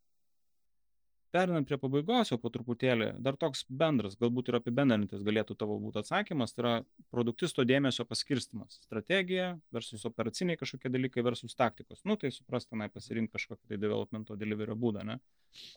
perinant 1.31 1.67
prie 1.67 1.77
pabaigos 1.77 2.31
jau 2.31 2.37
po 2.41 2.49
truputėlį 2.53 3.09
dar 3.25 3.37
toks 3.39 3.61
bendras 3.81 4.15
galbūt 4.19 4.49
ir 4.49 4.57
apibendrinantis 4.59 5.21
galėtų 5.25 5.55
tavo 5.59 5.77
būt 5.81 5.99
atsakymas 6.01 6.55
tai 6.55 6.63
yra 6.63 6.73
produktisto 7.13 7.65
dėmesio 7.69 8.05
paskirstymas 8.09 8.79
strategija 8.87 9.51
versus 9.75 10.05
operaciniai 10.09 10.57
kažkokie 10.59 10.91
dalykai 10.93 11.23
versus 11.25 11.55
taktikos. 11.57 12.01
Nu 12.05 12.17
tai 12.19 12.33
suprask 12.33 12.69
tenai 12.71 12.89
pasirinkt 12.93 13.33
kažkokį 13.35 13.73
tai 13.73 13.81
developmento 13.81 14.37
deliverio 14.39 14.77
būdą 14.79 15.05
ane 15.05 15.19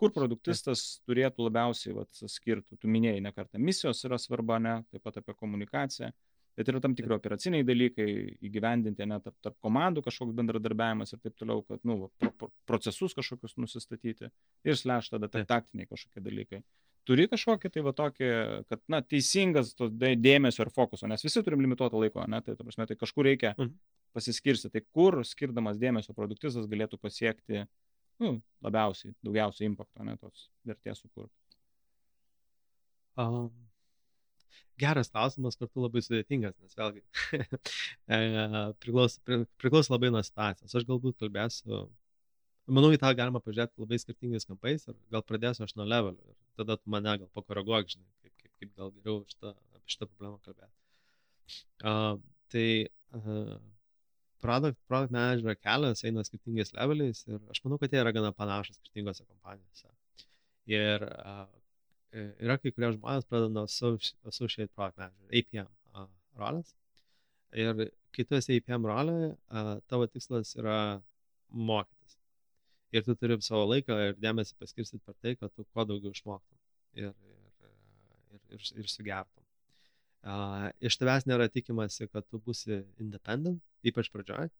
kur 0.00 0.12
produktistas 0.14 1.02
turėtų 1.08 1.48
labiausiai 1.48 1.96
vat 1.96 2.24
skirt 2.32 2.66
tu 2.72 2.88
minėjai 2.88 3.22
ne 3.24 3.32
kartą 3.36 3.60
misijos 3.60 4.04
yra 4.08 4.20
svarba 4.20 4.60
ane 4.60 4.76
taip 4.90 5.04
pat 5.04 5.20
apie 5.20 5.36
komunikaciją 5.36 6.12
bet 6.58 6.68
yra 6.68 6.80
tam 6.84 6.94
tikri 6.96 7.14
operaciniai 7.16 7.64
dalykai 7.66 8.06
įgyvendinti, 8.44 9.06
net 9.08 9.24
tarp, 9.26 9.36
tarp 9.44 9.56
komandų 9.64 10.04
kažkoks 10.04 10.36
bendradarbiavimas 10.36 11.14
ir 11.14 11.20
taip 11.22 11.36
toliau, 11.40 11.62
kad, 11.68 11.80
nu, 11.88 12.10
pro, 12.20 12.50
procesus 12.68 13.16
kažkokius 13.16 13.56
nusistatyti 13.60 14.28
ir 14.28 14.78
sleš 14.78 15.12
tada 15.14 15.30
tai 15.32 15.44
taktiniai 15.48 15.88
kažkokie 15.90 16.24
dalykai. 16.24 16.62
Turi 17.08 17.26
kažkokį 17.30 17.70
tai 17.74 17.82
va 17.82 17.94
tokį, 17.98 18.28
kad, 18.70 18.82
na, 18.92 19.00
teisingas 19.02 19.72
to 19.74 19.88
dėmesio 19.90 20.62
ir 20.62 20.70
fokuso, 20.74 21.08
nes 21.10 21.24
visi 21.24 21.42
turim 21.42 21.64
limituotą 21.64 21.98
laiko, 21.98 22.22
ne, 22.30 22.38
tai, 22.46 22.54
ta 22.58 22.66
prasme, 22.66 22.86
tai 22.86 22.98
kažkur 23.00 23.26
reikia 23.26 23.56
mhm. 23.56 23.72
pasiskirsti, 24.14 24.70
tai 24.70 24.84
kur 24.84 25.22
skirdamas 25.26 25.80
dėmesio 25.82 26.14
produktistas 26.14 26.68
galėtų 26.70 27.00
pasiekti, 27.02 27.64
nu, 28.22 28.36
labiausiai, 28.62 29.16
daugiausiai 29.24 29.72
impakto, 29.72 30.06
ne, 30.06 30.14
tos 30.20 30.46
vertės 30.68 31.02
sukurti. 31.02 31.34
Um, 33.18 33.50
geras 34.80 35.10
klausimas, 35.12 35.56
kartu 35.60 35.84
labai 35.84 36.02
sudėtingas, 36.04 36.54
nes 36.62 36.76
vėlgi 36.78 37.02
e, 38.16 38.20
priklauso, 38.82 39.20
priklauso 39.60 39.94
labai 39.94 40.12
nuo 40.14 40.22
situacijos. 40.26 40.74
Aš 40.74 40.86
galbūt 40.88 41.18
kalbėsiu, 41.22 41.84
manau, 42.66 42.92
į 42.94 43.00
tą 43.02 43.12
galima 43.18 43.42
pažiūrėti 43.44 43.82
labai 43.82 44.00
skirtingais 44.02 44.48
kampais 44.48 44.86
ir 44.88 44.96
gal 45.12 45.24
pradėsiu 45.26 45.66
aš 45.66 45.76
nuo 45.78 45.88
levelio 45.88 46.32
ir 46.32 46.38
tada 46.60 46.78
tu 46.80 46.92
mane 46.92 47.16
gal 47.22 47.30
pakoreguok, 47.36 47.90
žinai, 47.94 48.08
kaip, 48.22 48.34
kaip, 48.40 48.54
kaip 48.60 48.74
gal 48.78 48.94
geriau 48.96 49.22
šitą, 49.28 49.54
apie 49.76 49.96
šitą 49.96 50.08
problemą 50.08 50.38
kalbėti. 50.46 50.74
Uh, 51.82 52.16
tai 52.52 52.66
uh, 53.18 53.56
product, 54.42 54.78
product 54.90 55.14
manager 55.14 55.56
kelias 55.58 56.04
eina 56.06 56.24
skirtingais 56.26 56.72
leveliais 56.76 57.24
ir 57.28 57.40
aš 57.52 57.62
manau, 57.64 57.78
kad 57.80 57.92
jie 57.92 58.00
yra 58.02 58.12
gana 58.14 58.32
panašus 58.36 58.78
skirtingose 58.80 59.26
kompanijose. 59.26 59.90
Ir 60.70 61.04
uh, 61.08 61.46
yra 62.12 62.58
kai 62.60 62.72
kurie 62.72 62.92
žmonės 62.96 63.26
pradeda 63.28 63.52
nuo 63.52 63.64
Associate 63.66 64.70
Product 64.74 64.98
Manager, 65.00 65.28
APM 65.40 65.68
uh, 65.96 66.08
rolės. 66.40 66.74
Ir 67.56 67.88
kai 68.12 68.24
tu 68.28 68.36
esi 68.36 68.58
APM 68.60 68.88
rolė, 68.88 69.32
uh, 69.32 69.74
tavo 69.88 70.08
tikslas 70.08 70.54
yra 70.60 70.78
mokytis. 71.52 72.18
Ir 72.92 73.04
tu 73.06 73.16
turi 73.16 73.38
savo 73.44 73.64
laiką 73.70 73.96
ir 74.08 74.18
dėmesį 74.20 74.58
paskirstyti 74.60 75.04
per 75.06 75.16
tai, 75.24 75.36
kad 75.40 75.52
tu 75.56 75.64
kuo 75.64 75.86
daugiau 75.88 76.12
išmoktum 76.12 76.58
ir, 77.00 77.08
ir, 77.08 77.70
ir, 78.34 78.42
ir, 78.58 78.66
ir 78.82 78.90
sugertum. 78.92 79.46
Uh, 80.22 80.68
iš 80.84 80.98
tavęs 81.00 81.26
nėra 81.26 81.48
tikimasi, 81.50 82.06
kad 82.12 82.26
tu 82.30 82.38
būsi 82.44 82.82
independent, 83.02 83.62
ypač 83.82 84.12
pradžioj. 84.12 84.52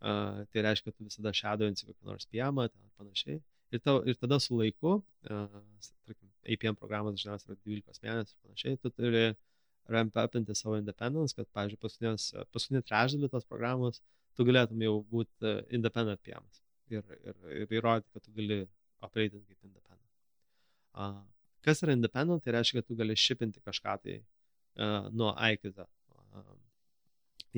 Uh, 0.00 0.46
tai 0.50 0.64
reiškia, 0.64 0.88
kad 0.88 0.96
tu 0.96 1.06
visada 1.06 1.32
shadowinsi 1.36 1.84
kokį 1.84 2.08
nors 2.08 2.26
PM 2.32 2.62
ar 2.64 2.72
panašiai. 2.98 3.42
Ir, 3.70 3.82
tau, 3.84 4.00
ir 4.08 4.16
tada 4.18 4.40
su 4.42 4.56
laiku, 4.56 4.96
uh, 5.28 5.60
tarkim, 6.08 6.29
APM 6.46 6.78
programos 6.78 7.18
dažniausiai 7.18 7.54
yra 7.54 7.60
12 7.66 8.04
mėnesių 8.06 8.34
ir 8.34 8.46
panašiai, 8.46 8.80
tu 8.80 8.92
turi 8.94 9.24
ramp 9.90 10.16
upinti 10.22 10.54
savo 10.54 10.78
independence, 10.78 11.34
kad, 11.36 11.48
pavyzdžiui, 11.56 11.80
paskutinį 12.54 12.82
trečdalį 12.86 13.30
tos 13.32 13.48
programos 13.48 14.00
tu 14.38 14.46
galėtum 14.48 14.82
jau 14.84 14.94
būti 15.10 15.54
independent 15.76 16.22
PM 16.24 16.46
ir, 16.94 17.04
ir, 17.28 17.36
ir 17.62 17.74
įrodyti, 17.78 18.10
kad 18.14 18.24
tu 18.24 18.34
gali 18.36 18.62
operating 19.04 19.42
kaip 19.44 19.68
independent. 19.68 20.08
Uh, 20.94 21.20
kas 21.66 21.82
yra 21.84 21.96
independent, 21.96 22.44
tai 22.44 22.54
reiškia, 22.56 22.80
kad 22.80 22.88
tu 22.88 22.98
gali 22.98 23.16
šipinti 23.18 23.62
kažką 23.66 23.96
tai 24.04 24.16
uh, 24.20 25.10
nuo 25.12 25.32
A 25.36 25.52
iki 25.56 25.72
Z. 25.74 25.86
Uh, 26.34 26.54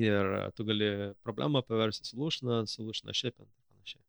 ir 0.01 0.33
tu 0.57 0.65
gali 0.67 0.89
problemą 1.25 1.63
paversti 1.65 2.09
solutioną, 2.11 2.63
solutioną 2.69 3.15
šipinti 3.15 3.51
ir 3.51 3.69
panašiai. 3.69 4.03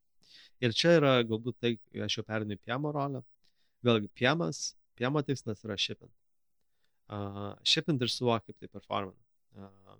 Ir 0.64 0.76
čia 0.80 0.96
yra 0.98 1.14
galbūt 1.28 1.60
tai, 1.60 1.76
aš 2.06 2.18
jau 2.18 2.26
perinu 2.26 2.56
į 2.56 2.62
PM 2.64 2.90
rolę, 2.96 3.22
Vėlgi, 3.84 4.08
piemas, 4.16 4.72
piemo 4.98 5.20
tikslas 5.26 5.64
yra 5.66 5.76
shipping. 5.80 6.10
Uh, 7.12 7.52
shipping 7.68 8.00
ir 8.00 8.08
suvok, 8.08 8.46
kaip 8.46 8.56
tai 8.62 8.70
performina. 8.72 9.20
Uh, 9.54 9.98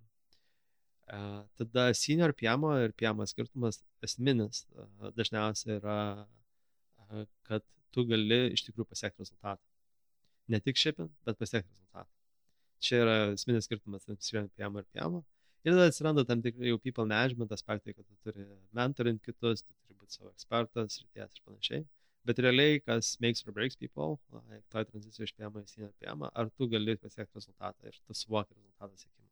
uh, 1.12 1.42
tada 1.60 1.90
senior 1.98 2.32
piemo 2.32 2.72
ir 2.80 2.94
piemo 2.96 3.26
skirtumas 3.28 3.82
esminis 4.06 4.64
uh, 4.72 5.10
dažniausiai 5.18 5.76
yra, 5.76 5.98
uh, 7.04 7.26
kad 7.48 7.64
tu 7.94 8.06
gali 8.08 8.40
iš 8.56 8.64
tikrųjų 8.66 8.88
pasiekti 8.90 9.22
rezultatą. 9.22 9.62
Ne 10.48 10.60
tik 10.64 10.80
shipping, 10.80 11.12
bet 11.28 11.38
pasiekti 11.40 11.68
rezultatą. 11.70 12.10
Čia 12.84 13.02
yra 13.04 13.18
esminis 13.34 13.68
skirtumas 13.68 14.08
tarp 14.08 14.50
piemo 14.56 14.80
ir 14.80 14.88
piemo. 14.96 15.22
Ir 15.64 15.72
tada 15.72 15.88
atsiranda 15.88 16.24
tam 16.28 16.42
tikri 16.44 16.72
jau 16.72 16.80
people 16.80 17.06
management 17.08 17.52
aspektai, 17.56 17.94
kad 17.96 18.04
tu 18.04 18.16
turi 18.24 18.44
mentorint 18.76 19.22
kitus, 19.24 19.62
tu 19.64 19.72
turi 19.72 19.96
būti 20.00 20.18
savo 20.18 20.32
ekspertas, 20.32 20.98
ryties 21.04 21.38
ir 21.38 21.44
panašiai. 21.46 21.86
Bet 22.24 22.40
realiai, 22.40 22.78
kas 22.80 23.18
makes 23.20 23.44
or 23.44 23.52
breaks 23.52 23.76
people, 23.76 24.16
toj 24.72 24.86
tranzicijų 24.88 25.26
iš 25.26 25.34
PM 25.36 25.58
į 25.60 25.66
senior 25.68 25.90
PM, 26.00 26.24
ar 26.30 26.48
tu 26.56 26.68
gali 26.72 26.96
pasiekti 26.96 27.36
rezultatą 27.36 27.90
ir 27.90 27.98
tu 28.00 28.16
suvoki 28.16 28.56
rezultatą 28.56 28.96
siekimą. 28.96 29.28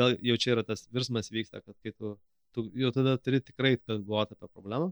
Vėl 0.00 0.16
jau 0.30 0.36
čia 0.44 0.54
yra 0.56 0.64
tas 0.66 0.82
virsmas 0.90 1.30
vyksta, 1.30 1.60
kad 1.62 1.76
kai 1.84 1.92
tu, 1.94 2.16
tu 2.56 2.64
jau 2.82 2.90
tada 2.96 3.14
turi 3.22 3.38
tikrai 3.44 3.76
galvoti 3.86 4.34
apie 4.34 4.48
problemą 4.48 4.88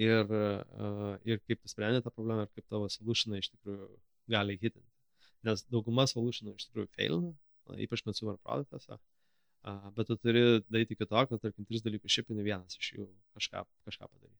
ir, 0.00 0.24
uh, 0.26 1.14
ir 1.28 1.38
kaip 1.46 1.62
tu 1.62 1.70
sprendi 1.70 2.02
tą 2.02 2.10
problemą 2.14 2.46
ir 2.46 2.50
kaip 2.56 2.66
tavo 2.74 2.88
solutionai 2.90 3.42
iš 3.42 3.52
tikrųjų 3.52 3.88
gali 4.34 4.58
hitinti. 4.58 4.88
Nes 5.46 5.62
dauguma 5.70 6.08
solutionų 6.10 6.56
iš 6.58 6.68
tikrųjų 6.70 6.90
failina, 6.96 7.32
ypač 7.86 8.02
consumer 8.06 8.38
produktuose. 8.42 8.98
Uh, 9.68 9.90
bet 9.94 10.10
tu 10.10 10.18
turi 10.18 10.42
daryti 10.66 10.98
kitokio, 10.98 11.38
tarkim, 11.42 11.66
tris 11.68 11.86
dalykus 11.86 12.14
šipini, 12.14 12.46
vienas 12.46 12.78
iš 12.78 12.94
jų 12.96 13.08
kažką, 13.38 13.62
kažką 13.86 14.10
padarys. 14.10 14.38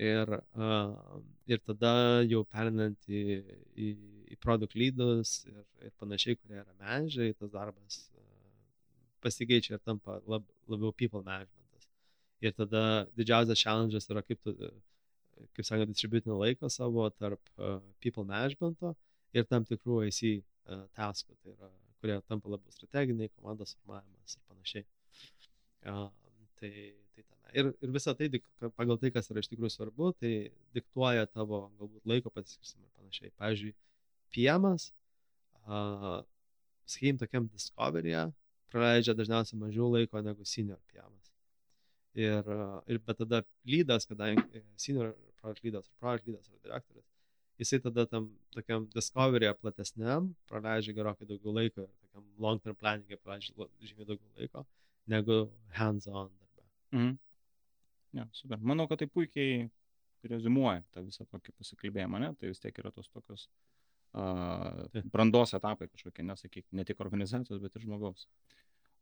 Ir, 0.00 0.30
uh, 0.56 1.20
ir 1.50 1.60
tada 1.66 2.22
jau 2.24 2.40
perinant 2.48 3.08
į, 3.08 3.22
į, 3.76 3.88
į 4.32 4.38
produkt 4.40 4.76
lydus 4.78 5.42
ir, 5.50 5.64
ir 5.84 5.92
panašiai, 6.00 6.38
kurie 6.40 6.60
yra 6.62 6.76
menžiai, 6.80 7.34
tas 7.36 7.50
darbas 7.52 7.98
uh, 8.14 8.22
pasikeičia 9.24 9.76
ir 9.76 9.82
tampa 9.84 10.20
lab, 10.26 10.46
labiau 10.70 10.94
people 10.96 11.20
managementas. 11.26 11.88
Ir 12.40 12.54
tada 12.56 12.84
didžiausias 13.18 13.60
challenge'as 13.60 14.08
yra 14.12 14.22
kaip 14.24 14.40
tu, 14.46 14.54
kaip 15.56 15.66
sakant, 15.66 15.92
distributinį 15.92 16.38
laiką 16.44 16.70
savo 16.72 17.04
tarp 17.18 17.52
uh, 17.58 17.78
people 18.00 18.24
managemento 18.24 18.94
ir 19.36 19.46
tam 19.50 19.66
tikrų 19.68 20.04
IC 20.08 20.22
uh, 20.40 20.86
taskų, 20.96 21.36
tai 21.42 21.54
yra, 21.56 21.70
kurie 22.00 22.16
tampa 22.30 22.54
labiau 22.54 22.72
strateginiai, 22.72 23.32
komandos 23.36 23.76
formavimas 23.76 24.36
ir 24.38 24.46
panašiai. 24.48 24.86
Uh, 25.90 26.08
tai, 26.60 26.72
Ir, 27.56 27.70
ir 27.82 27.92
visą 27.94 28.14
tai 28.16 28.28
dik, 28.32 28.44
pagal 28.78 28.98
tai, 29.00 29.10
kas 29.14 29.30
yra 29.32 29.42
iš 29.42 29.48
tikrųjų 29.50 29.72
svarbu, 29.74 30.12
tai 30.20 30.32
diktuoja 30.76 31.26
tavo 31.30 31.64
galbūt 31.80 32.10
laiko 32.10 32.32
pasiskirstimą 32.34 32.86
ir 32.86 32.92
panašiai. 32.98 33.32
Pavyzdžiui, 33.40 33.72
piemas, 34.34 34.90
uh, 35.66 36.20
sakykim, 36.86 37.18
tokiam 37.22 37.48
discoveryje 37.50 38.28
praleidžia 38.70 39.16
dažniausiai 39.18 39.58
mažiau 39.60 39.90
laiko 39.90 40.22
negu 40.22 40.46
senior 40.46 40.78
piemas. 40.92 41.32
Ir, 42.18 42.46
uh, 42.46 42.80
ir 42.90 43.00
bet 43.06 43.22
tada 43.22 43.42
lydas, 43.66 44.06
kadangi 44.10 44.62
senior 44.78 45.14
product 45.40 45.64
lydas 45.64 45.88
ar 45.88 45.96
product 46.02 46.28
lydas 46.28 46.50
ar 46.50 46.58
direktorius, 46.66 47.06
jisai 47.60 47.80
tada 47.86 48.06
tam 48.06 48.28
tokiam 48.54 48.86
discoveryje 48.94 49.54
platesniam 49.62 50.30
praleidžia 50.50 50.94
gerokai 50.96 51.28
daugiau 51.28 51.54
laiko 51.56 51.86
ir 51.86 51.90
tokiam 52.02 52.28
long 52.38 52.62
term 52.62 52.76
planning'e 52.82 53.18
praleidžia 53.24 53.68
žymiai 53.90 54.08
daugiau 54.12 54.30
laiko 54.38 54.64
negu 55.06 55.40
hands-on 55.78 56.30
darbe. 56.30 56.64
Mhm. 56.92 57.18
Ja, 58.16 58.26
super. 58.34 58.58
Manau, 58.66 58.88
kad 58.90 59.00
tai 59.02 59.08
puikiai 59.10 59.68
rezumuoja 60.28 60.82
tą 60.94 61.04
visą 61.06 61.26
tokį 61.30 61.54
pasikalbėjimą, 61.58 62.20
ne? 62.22 62.32
Tai 62.38 62.50
vis 62.50 62.60
tiek 62.62 62.76
yra 62.82 62.90
tos 62.92 63.08
tokios 63.12 63.46
uh, 64.18 65.00
brandos 65.12 65.54
etapai 65.56 65.88
kažkokie, 65.88 66.26
nesakyk, 66.26 66.66
ne 66.76 66.84
tik 66.88 67.00
organizacijos, 67.04 67.62
bet 67.62 67.76
ir 67.76 67.86
žmogaus. 67.86 68.26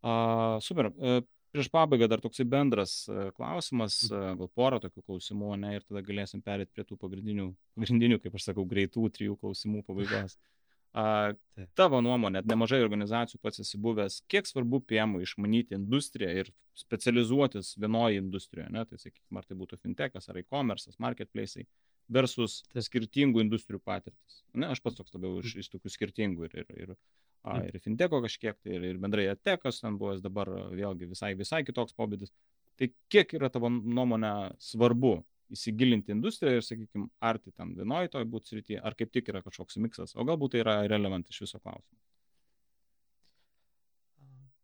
Uh, 0.05 0.59
super. 0.63 0.93
Uh, 0.95 1.23
prieš 1.55 1.71
pabaigą 1.73 2.07
dar 2.11 2.21
toksai 2.23 2.47
bendras 2.47 3.01
uh, 3.09 3.31
klausimas, 3.37 4.03
uh, 4.13 4.35
gal 4.39 4.53
porą 4.55 4.79
tokių 4.85 5.03
klausimų, 5.07 5.55
ne, 5.65 5.75
ir 5.79 5.89
tada 5.89 6.05
galėsim 6.05 6.45
perėti 6.45 6.75
prie 6.77 6.85
tų 6.87 7.01
pagrindinių, 7.01 7.49
pagrindinių, 7.79 8.21
kaip 8.23 8.37
aš 8.39 8.51
sakau, 8.51 8.67
greitų 8.69 9.09
trijų 9.17 9.39
klausimų 9.41 9.85
pabaigos. 9.89 10.39
A, 10.97 11.35
tavo 11.77 12.01
nuomonė, 12.01 12.41
nemažai 12.49 12.81
organizacijų 12.81 13.43
pats 13.45 13.61
esi 13.61 13.79
buvęs, 13.83 14.23
kiek 14.31 14.49
svarbu 14.49 14.81
PM 14.89 15.19
išmanyti 15.21 15.77
industriją 15.77 16.31
ir 16.43 16.51
specializuotis 16.79 17.75
vienoje 17.81 18.23
industrijoje, 18.23 18.71
ne? 18.73 18.85
tai 18.89 18.99
sakykime, 19.03 19.41
ar 19.41 19.47
tai 19.47 19.59
būtų 19.61 19.79
fintechas, 19.83 20.31
ar 20.31 20.41
e-commerce, 20.41 20.95
marketplace'ai, 21.03 21.67
versus 22.09 22.63
Taip. 22.73 22.87
skirtingų 22.87 23.43
industrijų 23.45 23.83
patirtis. 23.85 24.43
Ne, 24.57 24.71
aš 24.73 24.81
pats 24.85 24.97
toks 25.01 25.13
labiau 25.17 25.43
iš, 25.43 25.59
iš 25.61 25.69
tokių 25.75 25.93
skirtingų 25.93 26.49
ir, 26.49 26.55
ir, 26.63 26.71
ir, 26.87 26.95
a, 27.45 27.59
ir 27.69 27.81
fintecho 27.85 28.23
kažkiek, 28.25 28.57
tai 28.65 28.79
ir, 28.79 28.87
ir 28.95 29.01
bendrai 29.03 29.29
atekas 29.35 29.83
ten 29.83 29.99
buvęs, 30.01 30.23
dabar 30.25 30.51
vėlgi 30.73 31.11
visai, 31.11 31.35
visai 31.39 31.65
kitoks 31.69 31.97
pobėdis. 31.99 32.33
Tai 32.79 32.89
kiek 33.13 33.35
yra 33.37 33.51
tavo 33.53 33.69
nuomonė 33.69 34.55
svarbu 34.63 35.19
įsigilinti 35.55 36.13
industriją 36.15 36.59
ir, 36.59 36.67
sakykime, 36.67 37.09
ar 37.25 37.39
tai 37.43 37.53
ten 37.57 37.73
vienoje 37.79 38.13
toj 38.13 38.27
būtų 38.33 38.53
srityje, 38.53 38.83
ar 38.85 38.97
kaip 38.99 39.13
tik 39.15 39.31
yra 39.33 39.43
kažkoks 39.45 39.79
miksas, 39.85 40.15
o 40.17 40.27
galbūt 40.29 40.55
tai 40.55 40.63
yra 40.65 40.77
relevant 40.91 41.31
iš 41.33 41.43
viso 41.47 41.61
klausimo. 41.63 41.99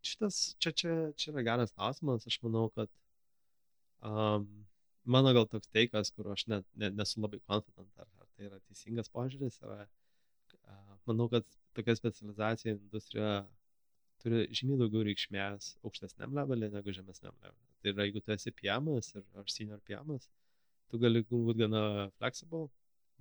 Šitas, 0.05 0.39
čia, 0.61 0.74
čia, 0.77 0.94
čia 1.16 1.32
yra 1.32 1.44
geras 1.47 1.73
klausimas, 1.73 2.27
aš 2.28 2.36
manau, 2.44 2.66
kad 2.77 2.90
um, 4.05 4.44
mano 5.09 5.32
gal 5.36 5.48
toks 5.48 5.70
teikas, 5.73 6.12
kur 6.12 6.28
aš 6.35 6.44
net, 6.52 6.66
net 6.77 6.97
nesu 6.98 7.23
labai 7.24 7.40
confident, 7.48 7.89
ar, 7.97 8.11
ar 8.20 8.28
tai 8.36 8.51
yra 8.51 8.61
teisingas 8.69 9.09
požiūris, 9.15 9.56
yra, 9.65 9.86
uh, 10.61 10.97
manau, 11.09 11.31
kad 11.32 11.48
tokia 11.77 11.97
specializacija 11.97 12.77
industrijoje 12.77 13.44
turi 14.23 14.44
žymiai 14.56 14.81
daugiau 14.81 15.05
reikšmės 15.09 15.74
aukštesniam 15.85 16.36
levelį 16.36 16.70
negu 16.77 16.93
žemesniam 16.97 17.35
levelį. 17.40 17.73
Tai 17.81 17.93
yra, 17.93 18.06
jeigu 18.06 18.23
tu 18.24 18.32
esi 18.36 18.52
piamas 18.56 19.11
ir 19.16 19.24
aš 19.40 19.56
senior 19.56 19.81
piamas, 19.89 20.28
tu 20.90 21.01
gali 21.02 21.24
būti 21.31 21.59
gana 21.65 21.82
flexible, 22.19 22.69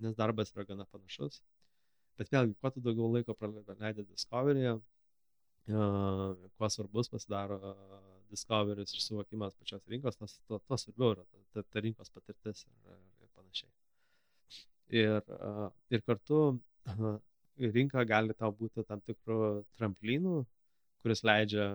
nes 0.04 0.16
darbas 0.18 0.52
yra 0.54 0.66
gana 0.68 0.86
panašus. 0.92 1.40
Bet 2.18 2.30
vėlgi, 2.30 2.54
kuo 2.60 2.70
tu 2.70 2.82
daugiau 2.82 3.10
laiko 3.10 3.34
praleidai 3.34 4.04
Discovery'e, 4.06 4.74
uh, 4.76 6.48
kuo 6.58 6.70
svarbus 6.70 7.10
pasidaro 7.10 7.58
uh, 7.72 8.00
Discovery'is 8.30 8.94
ir 8.94 9.02
suvokimas 9.02 9.56
pačios 9.58 9.82
rinkos, 9.90 10.18
tas 10.20 10.38
to, 10.46 10.60
to 10.68 10.78
svarbiau 10.80 11.14
yra 11.16 11.24
ta, 11.26 11.42
ta, 11.52 11.66
ta 11.72 11.82
rinkos 11.82 12.12
patirtis 12.14 12.64
ir, 12.68 12.98
ir 13.24 13.30
panašiai. 13.34 13.72
Ir, 14.94 15.20
uh, 15.34 15.68
ir 15.90 16.04
kartu 16.06 16.40
uh, 16.52 17.16
rinka 17.74 18.04
gali 18.06 18.34
tau 18.38 18.52
būti 18.54 18.84
tam 18.86 19.02
tikrų 19.02 19.64
tramplinų, 19.78 20.42
kuris 21.04 21.22
leidžia 21.26 21.66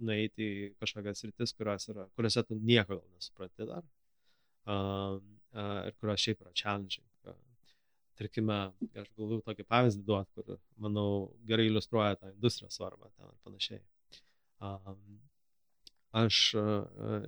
nueiti 0.00 0.46
į 0.46 0.68
kažkokias 0.80 1.26
rytis, 1.26 1.52
kuriuose 1.56 2.46
tu 2.48 2.56
nieko 2.56 2.96
gal 2.96 3.08
nesupranti 3.16 3.66
dar. 3.68 3.82
Ir 4.70 5.94
kurios 5.98 6.22
šiaip 6.22 6.44
yra 6.44 6.52
challenging. 6.54 7.06
Tarkime, 8.20 8.56
aš 9.00 9.08
galvoju 9.16 9.40
tokį 9.46 9.64
pavyzdį 9.64 10.02
duoti, 10.04 10.30
kur, 10.36 10.58
manau, 10.84 11.30
gerai 11.48 11.70
iliustruoja 11.70 12.18
tą 12.20 12.28
industrijos 12.34 12.76
svarbą 12.76 13.08
ten 13.16 13.30
ir 13.30 13.38
panašiai. 13.46 13.80
Aš 16.20 16.40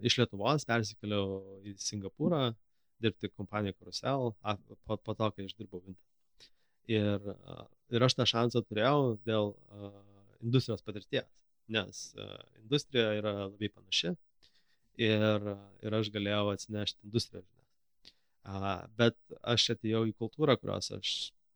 iš 0.05 0.19
Lietuvos 0.21 0.67
persikėliau 0.69 1.39
į 1.65 1.75
Singapūrą 1.81 2.43
dirbti 3.03 3.31
kompaniją 3.33 3.79
Carousel, 3.79 4.33
po, 4.85 4.99
po 4.99 5.15
to, 5.19 5.31
kai 5.35 5.47
aš 5.49 5.55
dirbau 5.59 5.81
Vintą. 5.81 6.05
Ir, 6.93 7.25
ir 7.95 8.05
aš 8.05 8.19
tą 8.19 8.27
šansą 8.29 8.63
turėjau 8.67 9.15
dėl 9.27 9.55
industrijos 10.43 10.85
patirties, 10.85 11.31
nes 11.73 12.03
industrija 12.61 13.15
yra 13.23 13.35
labai 13.47 13.71
panaši 13.73 14.13
ir, 15.01 15.49
ir 15.83 15.99
aš 15.99 16.11
galėjau 16.15 16.53
atsinešti 16.53 17.09
industriją 17.09 17.45
A, 18.43 18.89
bet 18.99 19.15
aš 19.47 19.69
atėjau 19.77 20.03
į 20.11 20.17
kultūrą, 20.19 20.57
kurios 20.59 20.91
aš 20.97 21.11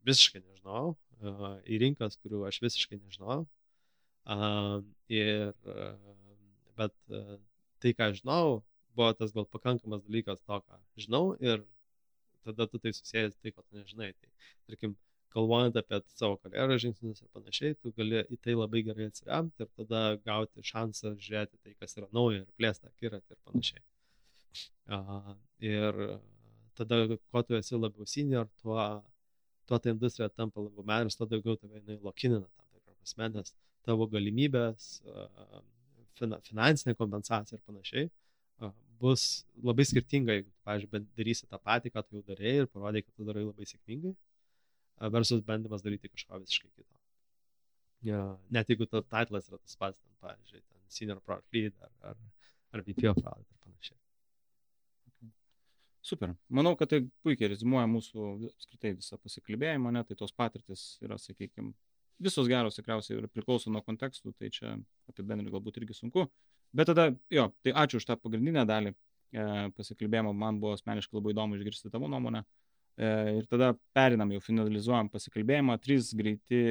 visiškai 0.06 0.42
nežinau, 0.44 0.94
a, 1.18 1.56
į 1.66 1.80
rinkas, 1.82 2.14
kurių 2.22 2.44
aš 2.46 2.60
visiškai 2.62 3.00
nežinau. 3.00 3.40
A, 4.22 4.36
ir, 5.10 5.50
a, 5.66 5.88
bet 6.78 6.94
a, 7.10 7.38
tai, 7.82 7.92
ką 7.98 8.12
žinau, 8.20 8.60
buvo 8.94 9.10
tas 9.18 9.34
gal 9.34 9.48
pakankamas 9.50 10.04
dalykas 10.06 10.38
to, 10.46 10.60
ką 10.62 10.78
žinau 11.02 11.24
ir 11.42 11.64
tada 12.46 12.68
tu 12.70 12.78
tai 12.78 12.94
susijęs 12.94 13.34
tai, 13.42 13.50
ko 13.50 13.66
tu 13.66 13.80
nežinai. 13.80 14.12
Tai, 14.14 14.30
tarkim, 14.70 14.94
galvojant 15.36 15.76
apie 15.80 16.00
savo 16.12 16.38
karjeros 16.42 16.82
žingsnius 16.84 17.22
ir 17.22 17.28
panašiai, 17.36 17.76
tu 17.80 17.92
gali 17.98 18.22
į 18.32 18.38
tai 18.44 18.54
labai 18.56 18.82
gerai 18.86 19.08
atsiremti 19.10 19.64
ir 19.64 19.70
tada 19.80 20.02
gauti 20.28 20.64
šansą 20.70 21.12
žiūrėti 21.26 21.60
tai, 21.60 21.74
kas 21.80 21.96
yra 22.00 22.08
nauja 22.16 22.42
ir 22.42 22.48
plėsti 22.60 22.90
akiratį 22.90 23.36
ir 23.36 23.40
panašiai. 23.50 23.84
Uh, 24.96 25.32
ir 25.74 26.02
tada 26.78 27.00
kuo 27.16 27.42
tu 27.44 27.56
esi 27.58 27.76
labiau 27.76 28.08
senior, 28.08 28.48
tuo, 28.62 28.80
tuo 29.68 29.80
ta 29.82 29.92
industrija 29.92 30.30
tampa 30.32 30.64
labiau 30.64 30.86
menas, 30.88 31.18
tuo 31.18 31.28
daugiau 31.30 31.58
tave 31.60 31.82
jinai 31.82 31.98
lokinina 32.02 32.46
tam 32.46 32.68
tikrą 32.72 32.96
prasme, 32.96 33.32
nes 33.36 33.56
tavo 33.86 34.08
galimybės, 34.10 34.88
finansinė 36.16 36.96
kompensacija 36.96 37.58
ir 37.58 37.66
panašiai 37.68 38.08
bus 39.00 39.44
labai 39.62 39.84
skirtinga, 39.84 40.38
jeigu, 40.38 40.50
pavyzdžiui, 40.66 41.02
darysi 41.18 41.48
tą 41.50 41.58
patį, 41.60 41.92
ką 41.94 42.02
tu 42.04 42.18
jau 42.18 42.24
darėjai 42.30 42.62
ir 42.62 42.68
parodai, 42.72 43.02
kad 43.04 43.12
tu 43.16 43.26
darai 43.28 43.44
labai 43.44 43.68
sėkmingai, 43.68 44.12
versus 45.00 45.42
bandymas 45.44 45.84
daryti 45.84 46.08
kažką 46.08 46.40
visiškai 46.42 46.70
kito. 46.70 46.96
Ja, 48.06 48.20
net 48.52 48.68
jeigu 48.70 48.86
to 48.88 49.02
titlas 49.02 49.48
yra 49.50 49.58
tas 49.58 49.76
pats, 49.80 50.00
ten, 50.00 50.16
pavyzdžiui, 50.22 50.60
ten 50.62 50.82
senior 50.92 51.20
product 51.24 51.54
lead 51.54 51.74
ar, 51.82 51.92
ar, 52.12 52.18
ar 52.74 52.84
VP 52.86 53.08
of 53.10 53.18
product 53.20 53.50
ir 53.50 53.62
panašiai. 53.64 53.98
Super. 56.06 56.36
Manau, 56.54 56.76
kad 56.78 56.92
tai 56.92 57.00
puikiai 57.26 57.50
rezumuoja 57.50 57.88
mūsų 57.90 58.26
apskritai 58.52 58.94
visą 58.94 59.18
pasikalbėjimą, 59.18 59.90
ne, 59.96 60.04
tai 60.06 60.14
tos 60.18 60.34
patirtis 60.36 60.84
yra, 61.02 61.18
sakykime, 61.18 61.72
visos 62.22 62.46
geros 62.48 62.78
tikriausiai 62.78 63.18
ir 63.18 63.26
priklauso 63.32 63.72
nuo 63.74 63.82
kontekstų, 63.84 64.36
tai 64.38 64.52
čia 64.54 64.76
apibendrinti 65.10 65.52
galbūt 65.52 65.80
irgi 65.82 65.98
sunku. 65.98 66.28
Bet 66.76 66.92
tada, 66.92 67.08
jo, 67.32 67.48
tai 67.64 67.74
ačiū 67.82 67.98
už 67.98 68.06
tą 68.06 68.16
pagrindinę 68.20 68.62
dalį 68.68 68.92
e, 68.92 68.94
pasikalbėjimo, 69.74 70.30
man 70.36 70.60
buvo 70.62 70.76
asmeniškai 70.78 71.18
labai 71.18 71.34
įdomu 71.34 71.58
išgirsti 71.58 71.90
tavo 71.90 72.08
nuomonę. 72.12 72.44
E, 72.44 72.65
ir 72.96 73.44
tada 73.50 73.74
perinam, 73.96 74.30
jau 74.32 74.40
finalizuojam 74.40 75.10
pasikalbėjimą, 75.12 75.76
trys 75.84 76.14
greiti 76.16 76.62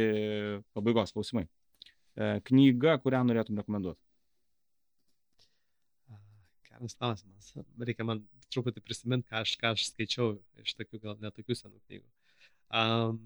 pabaigos 0.74 1.14
klausimai. 1.14 1.46
E, 2.16 2.28
knyga, 2.48 2.96
kurią 3.04 3.22
norėtum 3.28 3.60
rekomenduoti? 3.60 4.00
Geras 6.70 6.96
klausimas. 7.00 7.50
Reikia 7.90 8.06
man 8.08 8.22
truputį 8.54 8.84
prisiminti, 8.84 9.28
ką 9.32 9.42
aš, 9.44 9.56
ką 9.60 9.74
aš 9.76 9.90
skaičiau 9.90 10.36
iš 10.64 10.76
tokių 10.80 11.02
gal 11.04 11.18
netokių 11.24 11.58
senų 11.60 11.82
knygų. 11.82 12.08
Um, 12.76 13.20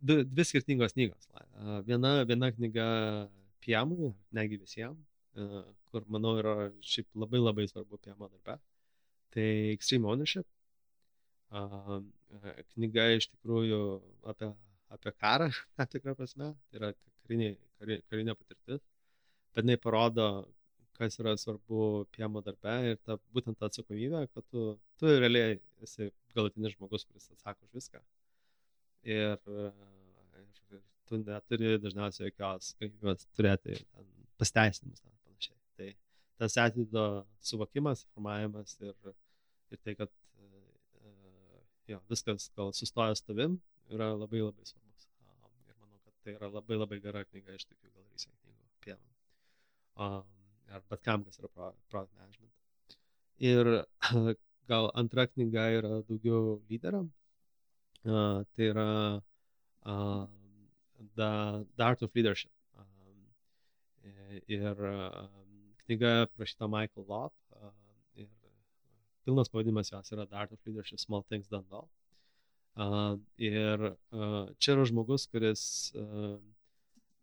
dvi, 0.00 0.24
dvi 0.30 0.46
skirtingos 0.48 0.96
knygos. 0.96 1.28
Uh, 1.34 1.78
viena, 1.88 2.18
viena 2.28 2.50
knyga 2.54 2.86
Piemui, 3.64 4.12
negi 4.36 4.60
visiems, 4.62 5.00
uh, 5.36 5.62
kur, 5.92 6.06
manau, 6.12 6.36
yra 6.40 6.56
šiaip 6.80 7.08
labai 7.18 7.42
labai 7.42 7.68
svarbu 7.68 8.00
Piemo 8.00 8.30
darbe. 8.30 8.56
Tai 9.36 9.48
Extreme 9.74 10.08
Ownership. 10.08 10.48
Uh, 11.54 12.00
knyga 12.74 13.06
iš 13.14 13.28
tikrųjų 13.30 13.80
apie, 14.32 14.50
apie 14.92 15.12
karą, 15.14 15.48
tam 15.78 15.90
tikrą 15.92 16.16
prasme, 16.18 16.52
tai 16.70 16.80
yra 16.80 16.92
karinė, 17.22 17.52
karinė, 17.78 18.02
karinė 18.10 18.34
patirtis, 18.38 18.82
bet 19.54 19.64
jinai 19.64 19.78
parodo, 19.82 20.26
kas 20.96 21.18
yra 21.20 21.36
svarbu 21.38 22.06
piemo 22.14 22.42
darbe 22.44 22.74
ir 22.90 22.98
ta, 23.04 23.18
būtent 23.36 23.58
ta 23.60 23.70
atsakomybė, 23.70 24.24
kad 24.32 24.46
tu, 24.50 24.66
tu 25.00 25.12
realiai 25.12 25.58
esi 25.84 26.10
galutinis 26.34 26.74
žmogus, 26.76 27.04
kuris 27.04 27.28
atsako 27.34 27.68
už 27.68 27.76
viską. 27.78 28.02
Ir, 29.06 29.36
ir, 29.36 30.50
ir 30.72 30.82
tu 31.06 31.20
neturi 31.20 31.76
dažniausiai 31.82 32.30
jokios 32.30 32.72
galimybės 32.80 33.28
turėti 33.36 33.78
pasteisinimus 34.40 35.04
ir 35.04 35.12
panašiai. 35.28 35.58
Tai, 35.78 35.90
tas 36.40 36.56
atlaido 36.64 37.06
suvokimas, 37.44 38.06
formavimas 38.14 38.78
ir, 38.82 38.96
ir 39.70 39.82
tai, 39.84 39.94
kad 40.00 40.10
jo, 41.90 42.00
viskas 42.10 42.50
gal 42.56 42.72
sustojęs 42.76 43.22
tavim, 43.26 43.58
yra 43.92 44.10
labai 44.14 44.42
labai 44.42 44.66
svarbus. 44.68 45.08
Ir 45.68 45.76
manau, 45.80 46.00
kad 46.04 46.14
tai 46.24 46.34
yra 46.38 46.50
labai 46.50 46.80
labai 46.80 46.98
gera 47.04 47.24
knyga 47.28 47.54
iš 47.58 47.66
tokių 47.68 47.92
gal 47.92 48.06
recent 48.10 48.34
knygų 48.42 48.66
apie, 48.72 48.96
ar 50.76 50.82
bet 50.90 51.04
kam, 51.06 51.24
kas 51.24 51.38
yra 51.42 51.52
product 51.90 52.14
management. 52.18 52.52
Ir 53.38 53.72
gal 54.70 54.90
antra 54.94 55.26
knyga 55.30 55.68
yra 55.78 56.02
daugiau 56.08 56.58
lyderiam. 56.70 57.10
Uh, 58.06 58.44
tai 58.54 58.70
yra 58.70 58.90
uh, 59.84 60.26
the, 61.16 61.66
the 61.76 61.82
Art 61.82 62.02
of 62.02 62.14
Leadership. 62.14 62.52
Um, 62.78 63.26
ir 64.48 64.84
uh, 64.90 65.26
knyga 65.86 66.28
prašyta 66.36 66.68
Michael 66.70 67.06
Lop. 67.08 67.34
Pilnas 69.26 69.50
pavadinimas 69.50 69.90
jos 69.90 70.12
yra 70.14 70.26
The 70.30 70.36
Art 70.36 70.52
of 70.52 70.58
Leadership 70.66 71.00
Small 71.00 71.22
Things 71.28 71.48
Done 71.48 71.64
Well. 71.70 71.88
Uh, 72.76 73.16
ir 73.38 73.80
uh, 74.12 74.46
čia 74.60 74.74
yra 74.76 74.84
žmogus, 74.86 75.24
kuris 75.32 75.62
uh, 75.98 76.36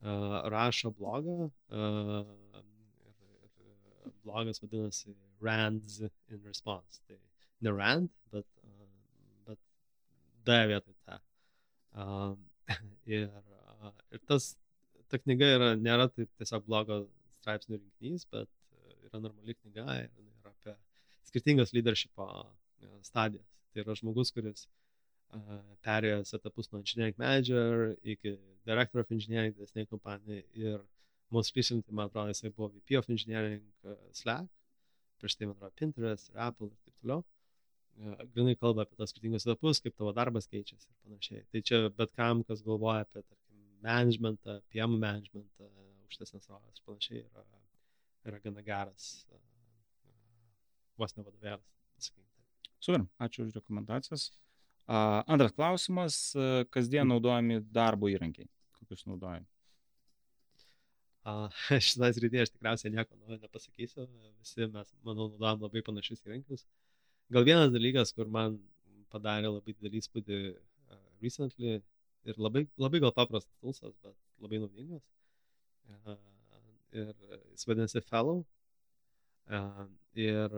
uh, 0.03 0.39
rašo 0.51 0.91
blogą. 0.97 1.51
Uh, 1.71 2.25
ir, 3.07 4.07
ir 4.07 4.15
blogas 4.25 4.59
vadinasi 4.63 5.15
Rands 5.39 6.01
in 6.01 6.41
Response. 6.43 6.99
Tai 7.07 7.19
ne 7.63 7.71
Rand, 7.71 8.09
bet, 8.33 8.49
uh, 8.65 8.89
bet 9.47 9.61
D 10.43 10.59
vietoj 10.73 10.97
tą. 11.05 11.19
Uh, 11.93 12.35
ir, 13.19 13.29
uh, 13.29 13.93
ir 14.11 14.25
tas, 14.27 14.55
ta 15.07 15.21
knyga 15.21 15.53
yra, 15.59 15.71
nėra 15.79 16.09
tai 16.11 16.27
tiesiog 16.41 16.67
blogo 16.67 17.05
straipsnių 17.37 17.79
rinkinys, 17.79 18.27
bet 18.33 18.49
yra 19.07 19.23
normali 19.23 19.55
knyga 19.61 20.01
ir 20.01 20.11
skirtingas 21.33 21.73
leadershipo 21.73 22.29
stadijas. 23.01 23.49
Tai 23.73 23.81
yra 23.81 23.95
žmogus, 23.97 24.31
kuris 24.35 24.67
uh, 25.33 25.61
perėjęs 25.85 26.35
etapus 26.37 26.69
nuo 26.71 26.81
engineering 26.83 27.17
manager 27.17 27.95
iki 28.13 28.35
director 28.69 29.01
of 29.01 29.11
engineering 29.11 29.55
didesnėje 29.57 29.89
kompanijoje 29.89 30.43
ir 30.61 30.81
most 31.33 31.55
recently, 31.57 31.95
man 31.97 32.11
atrodo, 32.11 32.29
jisai 32.29 32.51
buvo 32.53 32.69
VP 32.75 32.99
of 32.99 33.09
engineering 33.09 33.63
uh, 33.87 33.97
Slack, 34.13 34.49
prieš 35.21 35.39
tai, 35.39 35.49
man 35.49 35.57
atrodo, 35.57 35.73
Pinterest 35.79 36.29
ir 36.29 36.43
Apple 36.47 36.69
ir 36.69 36.77
taip 36.85 36.99
toliau. 37.01 37.25
Uh, 38.03 38.21
grinai 38.35 38.53
kalba 38.59 38.85
apie 38.85 38.99
tos 38.99 39.13
skirtingus 39.13 39.47
etapus, 39.47 39.81
kaip 39.81 39.97
tavo 39.97 40.13
darbas 40.13 40.49
keičiasi 40.51 40.85
ir 40.85 40.99
panašiai. 41.07 41.47
Tai 41.49 41.63
čia 41.65 41.81
bet 41.97 42.13
kam, 42.19 42.45
kas 42.45 42.61
galvoja 42.65 43.07
apie, 43.07 43.25
tarkim, 43.25 43.65
managementą, 43.85 44.59
PM 44.69 44.95
managementą, 45.01 45.73
aukštesnės 46.05 46.49
rolės 46.53 46.77
ir 46.77 46.87
panašiai, 46.91 47.25
yra 47.25 47.45
yra 48.29 48.39
gana 48.39 48.61
geras 48.61 49.25
vos 50.99 51.15
ne 51.17 51.25
vadovėlis. 51.25 52.11
Super, 52.83 53.05
ačiū 53.23 53.45
už 53.47 53.55
rekomendacijas. 53.55 54.29
Uh, 54.83 55.21
antras 55.31 55.53
klausimas, 55.55 56.17
uh, 56.35 56.65
kasdien 56.75 57.07
naudojami 57.07 57.61
darbo 57.71 58.09
įrankiai. 58.11 58.49
Kokius 58.75 59.05
naudojami? 59.07 59.47
Uh, 61.23 61.47
Šitas 61.87 62.19
rytyje 62.19 62.43
aš 62.43 62.51
tikriausiai 62.51 62.91
nieko 62.91 63.15
naujo 63.21 63.39
nepasakysiu. 63.39 64.09
Visi 64.41 64.67
mes, 64.67 64.91
manau, 65.07 65.29
naudojam 65.31 65.63
labai 65.63 65.85
panašius 65.87 66.25
įrankius. 66.27 66.65
Gal 67.31 67.47
vienas 67.47 67.71
dalykas, 67.71 68.11
kur 68.11 68.27
man 68.27 68.59
padarė 69.13 69.53
labai 69.53 69.77
didelį 69.77 70.03
įspūdį 70.03 70.39
uh, 70.51 70.99
recently 71.23 71.77
ir 72.27 72.39
labai, 72.39 72.65
labai 72.75 72.99
gal 73.05 73.15
paprastas 73.15 73.55
tulsas, 73.63 73.95
bet 74.03 74.43
labai 74.43 74.59
naudingas. 74.65 75.07
Uh, 75.87 76.19
ir 76.91 77.13
jis 77.53 77.67
vadinasi 77.67 78.03
Fellow. 78.09 78.43
Ir 79.49 80.55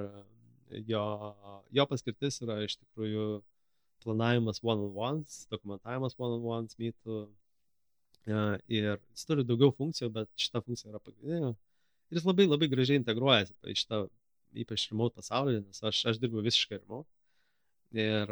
jo, 0.85 1.03
jo 1.71 1.85
paskirtis 1.89 2.41
yra 2.43 2.59
iš 2.65 2.77
tikrųjų 2.77 3.25
planavimas 4.03 4.61
one-on-ones, 4.63 5.45
dokumentavimas 5.51 6.17
one-on-ones 6.19 6.77
mytų. 6.81 7.25
Ir 8.25 8.91
jis 8.97 9.25
turi 9.27 9.45
daugiau 9.45 9.73
funkcijų, 9.73 10.11
bet 10.13 10.29
šita 10.39 10.61
funkcija 10.65 10.91
yra 10.93 11.01
pagrindinė. 11.01 11.53
Ir 12.11 12.19
jis 12.19 12.25
labai 12.27 12.47
labai 12.47 12.69
gražiai 12.69 12.99
integruojasi 13.01 13.55
į 13.71 13.75
šitą, 13.81 14.01
ypač 14.65 14.87
remote 14.91 15.17
pasaulį, 15.17 15.59
nes 15.65 15.83
aš, 15.83 16.03
aš 16.11 16.21
dirbu 16.21 16.43
visiškai 16.45 16.79
remote. 16.81 17.09
Ir, 17.95 18.31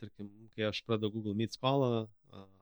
tarkim, 0.00 0.30
kai 0.56 0.70
aš 0.70 0.80
pradedu 0.86 1.12
Google 1.14 1.34
Meet 1.38 1.58
skolą, 1.58 2.06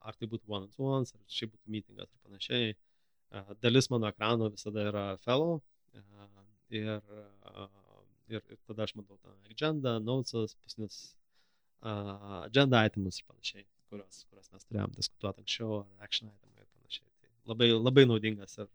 ar 0.05 0.17
tai 0.19 0.29
būtų 0.31 0.51
one-on-ones, 0.51 1.15
ar 1.15 1.23
šiaip 1.31 1.53
būtų 1.55 1.77
meetingas 1.77 2.11
ir 2.11 2.27
panašiai, 2.27 2.75
dalis 3.63 3.91
mano 3.93 4.09
ekrano 4.11 4.51
visada 4.53 4.89
yra 4.91 5.05
fellow 5.25 5.61
ir, 6.81 7.03
ir, 8.33 8.41
ir 8.41 8.59
tada 8.69 8.87
aš 8.87 8.95
matau 8.99 9.19
tą 9.19 9.35
agenda, 9.51 9.99
notesas, 10.03 10.57
pasnis 10.65 11.03
agenda 11.85 12.85
itemus 12.89 13.21
ir 13.21 13.29
panašiai, 13.29 13.67
kurios, 13.91 14.25
kurios 14.31 14.51
mes 14.53 14.65
turėjom 14.69 14.97
diskutuoti 14.97 15.45
anksčiau, 15.45 15.83
ar 15.83 16.09
action 16.09 16.31
itemai 16.31 16.65
ir 16.65 16.71
panašiai. 16.79 17.11
Tai 17.21 17.53
labai, 17.53 17.71
labai 17.77 18.07
naudingas 18.09 18.59
ir 18.59 18.71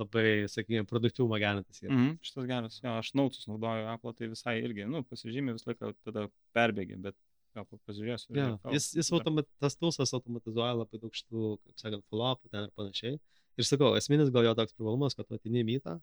labai, 0.00 0.26
sakykime, 0.48 0.86
produktyvumą 0.88 1.38
gerinantis. 1.40 1.82
Mm 1.84 1.96
-hmm, 1.96 2.14
šitas 2.24 2.48
geras, 2.48 2.78
jo, 2.84 2.94
aš 3.00 3.12
nautus 3.18 3.48
naudoju 3.48 3.88
Apple, 3.94 4.14
tai 4.18 4.28
visai 4.32 4.56
irgi, 4.62 4.86
nu, 4.88 5.02
pasižymė 5.04 5.56
visą 5.56 5.72
laiką, 5.72 5.92
tada 6.04 6.28
perbėgi, 6.56 6.96
bet 7.06 7.16
gal 7.56 7.66
pasižiūrėsiu. 7.68 8.32
Ja, 8.36 8.56
jis, 8.72 8.92
jis 8.96 9.12
automat, 9.12 9.48
tas 9.60 9.76
tulsas 9.76 10.14
automatizuoja 10.16 10.72
labai 10.78 11.00
daug 11.02 11.12
šitų, 11.12 11.56
kaip 11.66 11.84
sakant, 11.84 12.04
follow-up 12.08 12.40
ten 12.50 12.68
ir 12.68 12.72
panašiai. 12.76 13.18
Ir 13.60 13.68
sakau, 13.68 13.92
esminis 13.98 14.32
gal 14.32 14.46
jo 14.46 14.54
toks 14.56 14.72
privalumas, 14.72 15.16
kad 15.18 15.28
atini 15.36 15.64
mytą 15.68 15.98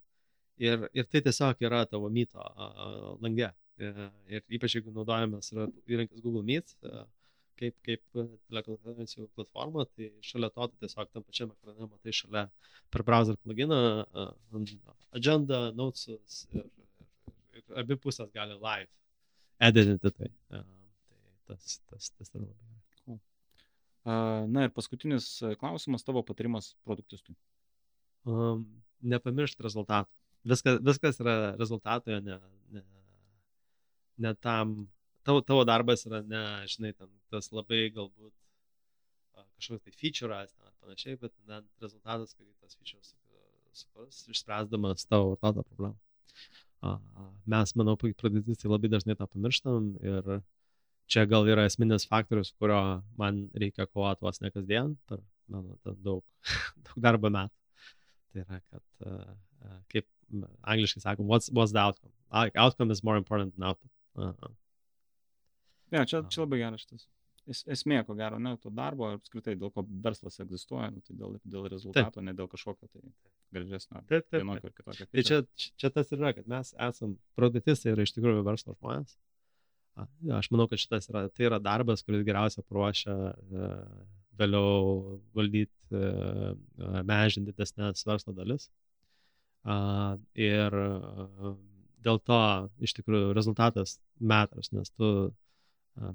ir, 0.60 0.86
ir 0.94 1.07
tai 1.11 1.22
tiesiog 1.26 1.64
yra 1.65 1.86
tavo 1.90 2.10
myto 2.14 2.44
lange. 3.23 3.52
Ir, 3.80 3.99
ir 4.27 4.57
ypač 4.57 4.76
jeigu 4.76 4.91
naudojamas 4.91 5.53
yra 5.53 5.69
įrankis 5.88 6.19
Google 6.23 6.44
Meet, 6.48 6.73
kaip, 7.60 7.76
kaip 7.86 8.02
telekonferencijų 8.52 9.30
platforma, 9.38 9.86
tai 9.95 10.10
šalia 10.26 10.49
to 10.56 10.68
tu 10.72 10.81
tiesiog 10.84 11.11
tam 11.14 11.23
pačiam 11.27 11.53
ekrane 11.56 11.88
matai 11.88 12.15
šalia 12.15 12.45
per 12.91 13.06
browser 13.07 13.40
pluginą, 13.44 13.80
agenda, 15.15 15.61
notesus 15.80 16.41
ir, 16.52 16.68
ir, 16.68 17.30
ir 17.61 17.80
abi 17.84 17.99
pusės 18.03 18.31
gali 18.36 18.60
live 18.60 18.91
editinti 19.69 20.11
tai. 20.15 20.31
Tai 20.52 20.65
tas, 21.49 21.80
tas, 21.90 22.11
tas 22.18 22.36
yra 22.36 22.44
labai 22.44 22.80
Na 24.49 24.64
ir 24.65 24.72
paskutinis 24.73 25.27
klausimas, 25.60 26.06
tavo 26.07 26.23
patarimas 26.26 26.72
produktistui. 26.88 27.36
Um, 28.27 28.64
nepamiršti 29.03 29.64
rezultatų. 29.65 30.10
Viskas, 30.49 30.80
viskas 30.85 31.19
yra 31.23 31.35
rezultatoje, 31.59 32.21
ne, 32.26 32.39
ne, 32.76 32.84
ne 34.26 34.35
tam. 34.35 34.81
Tavo, 35.27 35.41
tavo 35.45 35.65
darbas 35.67 36.05
yra 36.07 36.23
ne, 36.26 36.43
žinai, 36.71 36.93
ten, 36.97 37.09
tas 37.30 37.51
labai 37.53 37.84
galbūt 37.93 38.34
kažkoks 39.59 39.84
tai 39.84 39.93
feature'as 39.99 40.53
ar 40.63 40.71
panašiai, 40.84 41.17
bet 41.19 41.34
net 41.49 41.67
rezultatas, 41.84 42.34
kurį 42.38 42.53
tas 42.63 42.77
feature'as 42.80 43.11
sukurs, 43.76 44.21
išspręsdamas 44.31 45.05
tavo 45.09 45.34
vartotojo 45.34 45.65
problemą. 45.67 45.97
Mes, 47.49 47.76
manau, 47.76 47.97
produktistai 47.99 48.71
labai 48.71 48.91
dažnai 48.91 49.17
tą 49.19 49.27
pamirštam 49.27 49.91
ir 49.99 50.30
čia 51.11 51.26
gal 51.30 51.47
yra 51.49 51.65
esminis 51.67 52.07
faktorius, 52.07 52.53
kurio 52.61 53.01
man 53.19 53.47
reikia 53.63 53.88
kovoti 53.89 54.26
vos 54.26 54.39
ne 54.43 54.51
kasdien 54.53 54.95
per 55.09 55.19
mano 55.51 55.76
daug, 55.84 56.23
daug 56.88 57.03
darbo 57.07 57.31
metų. 57.34 57.55
Tai 58.30 58.45
yra, 58.45 58.61
kad 58.69 59.85
kaip 59.91 60.07
angliškai 60.61 61.03
sakom, 61.03 61.27
what's, 61.27 61.51
what's 61.51 61.73
the 61.76 61.81
outcome? 61.81 62.11
Outcome 62.56 62.91
is 62.91 63.03
more 63.03 63.18
important 63.18 63.56
than 63.56 63.68
output. 63.69 63.91
Uh 64.15 64.34
-huh. 64.34 64.51
Ja, 65.91 66.06
čia, 66.06 66.23
čia 66.30 66.41
labai 66.41 66.60
geras 66.61 66.85
šitas. 66.85 67.07
Es, 67.49 67.64
esmė, 67.65 68.03
ko 68.06 68.14
gero, 68.18 68.38
ne 68.39 68.51
to 68.61 68.69
darbo, 68.69 69.07
apskritai, 69.18 69.56
dėl 69.57 69.72
ko 69.73 69.84
verslas 70.06 70.38
egzistuoja, 70.43 70.91
nu, 70.93 71.01
tai 71.01 71.15
dėl, 71.18 71.39
dėl 71.43 71.65
rezultato, 71.72 72.19
taip. 72.19 72.26
ne 72.27 72.34
dėl 72.38 72.49
kažkokio 72.51 72.89
tai 72.91 73.01
gražesnio. 73.56 74.03
Taip, 74.11 74.27
taip. 74.30 74.51
taip. 74.85 75.01
Tai 75.10 75.23
čia, 75.30 75.39
čia 75.81 75.89
tas 75.95 76.14
yra, 76.14 76.34
kad 76.38 76.49
mes 76.51 76.76
esam 76.89 77.15
produktistai 77.39 77.95
ir 77.95 78.03
iš 78.03 78.14
tikrųjų 78.18 78.45
verslo 78.45 78.76
žmonės. 78.77 79.18
Aš 80.38 80.51
manau, 80.53 80.68
kad 80.69 80.80
šitas 80.80 81.10
yra, 81.10 81.26
tai 81.34 81.47
yra 81.49 81.60
darbas, 81.64 82.03
kuris 82.06 82.22
geriausia 82.27 82.61
paruošia 82.64 83.15
e, 83.15 83.72
vėliau 84.39 85.18
valdyti, 85.35 85.73
e, 85.91 87.01
mežinti 87.07 87.51
didesnės 87.51 88.06
verslo 88.07 88.35
dalis. 88.38 88.69
Ir 89.65 90.76
dėl 92.06 92.19
to 92.23 92.40
iš 92.80 92.95
tikrųjų 92.99 93.34
rezultatas 93.36 93.98
metras, 94.19 94.72
nes 94.72 94.91
tu, 94.95 95.10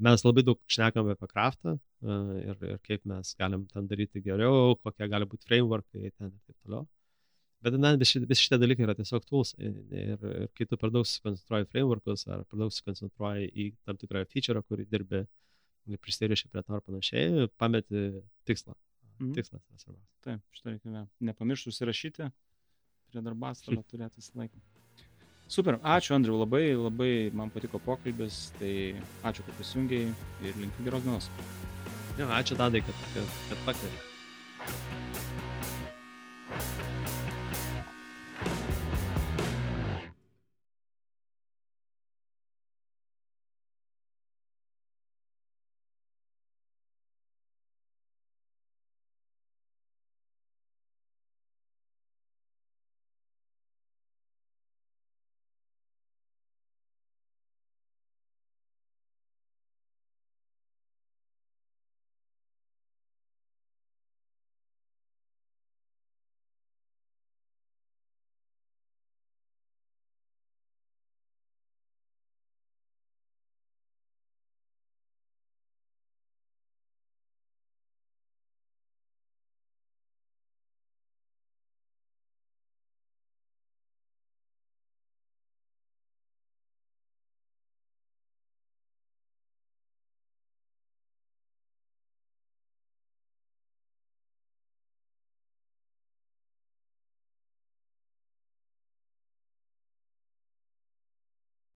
mes 0.01 0.25
labai 0.25 0.45
daug 0.47 0.61
šnekam 0.71 1.11
apie 1.12 1.29
kraftą 1.29 1.77
ir, 2.05 2.57
ir 2.71 2.79
kaip 2.89 3.05
mes 3.09 3.35
galim 3.39 3.66
ten 3.69 3.89
daryti 3.91 4.23
geriau, 4.25 4.77
kokie 4.81 5.09
gali 5.12 5.29
būti 5.29 5.49
frameworkai 5.51 6.12
ten 6.16 6.31
ir 6.33 6.41
taip 6.47 6.57
toliau. 6.65 6.87
Bet 7.65 7.77
na, 7.81 7.95
visi, 7.97 8.21
visi 8.29 8.45
šitie 8.45 8.59
dalykai 8.61 8.85
yra 8.85 8.95
tiesiog 8.97 9.25
tools. 9.25 9.55
Ir, 9.57 9.77
ir 9.97 10.49
kai 10.57 10.66
tu 10.69 10.77
per 10.81 10.91
daug 10.93 11.07
susikoncentruoji 11.09 11.71
frameworkus 11.73 12.27
ar 12.29 12.43
per 12.45 12.61
daug 12.61 12.73
susikoncentruoji 12.73 13.49
į 13.49 13.71
tam 13.89 14.01
tikrą 14.01 14.25
feature, 14.29 14.61
kurį 14.69 14.85
dirbi, 14.91 15.23
prisiriši 16.05 16.51
prie 16.53 16.65
to 16.65 16.77
ar 16.77 16.83
panašiai, 16.85 17.47
pameti 17.61 18.05
tikslą. 18.49 18.77
Mm. 19.21 19.33
Tikslas 19.37 19.62
yra 19.62 19.81
svarbiausia. 19.81 20.12
Taip, 20.27 20.43
šitą 20.57 20.75
reikia 20.75 21.07
nepamiršti 21.25 21.73
užsirašyti 21.73 22.29
prie 23.15 23.24
darbas, 23.24 23.62
tada 23.62 23.82
turėti 23.91 24.23
visą 24.23 24.41
laiką. 24.43 24.62
Super, 25.55 25.78
ačiū 25.97 26.16
Andriu, 26.16 26.39
labai, 26.41 26.65
labai 26.74 27.12
man 27.36 27.53
patiko 27.55 27.78
pokalbis, 27.85 28.49
tai 28.59 28.73
ačiū, 29.23 29.45
kad 29.45 29.61
prisijungiai 29.61 30.09
ir 30.43 30.59
linkiu 30.62 30.89
geros 30.89 31.05
dienos. 31.07 31.31
Jo, 32.19 32.31
ačiū 32.41 32.59
Tadai, 32.59 32.82
kad, 32.86 33.07
kad, 33.15 33.39
kad 33.51 33.65
pakvietei. 33.69 34.14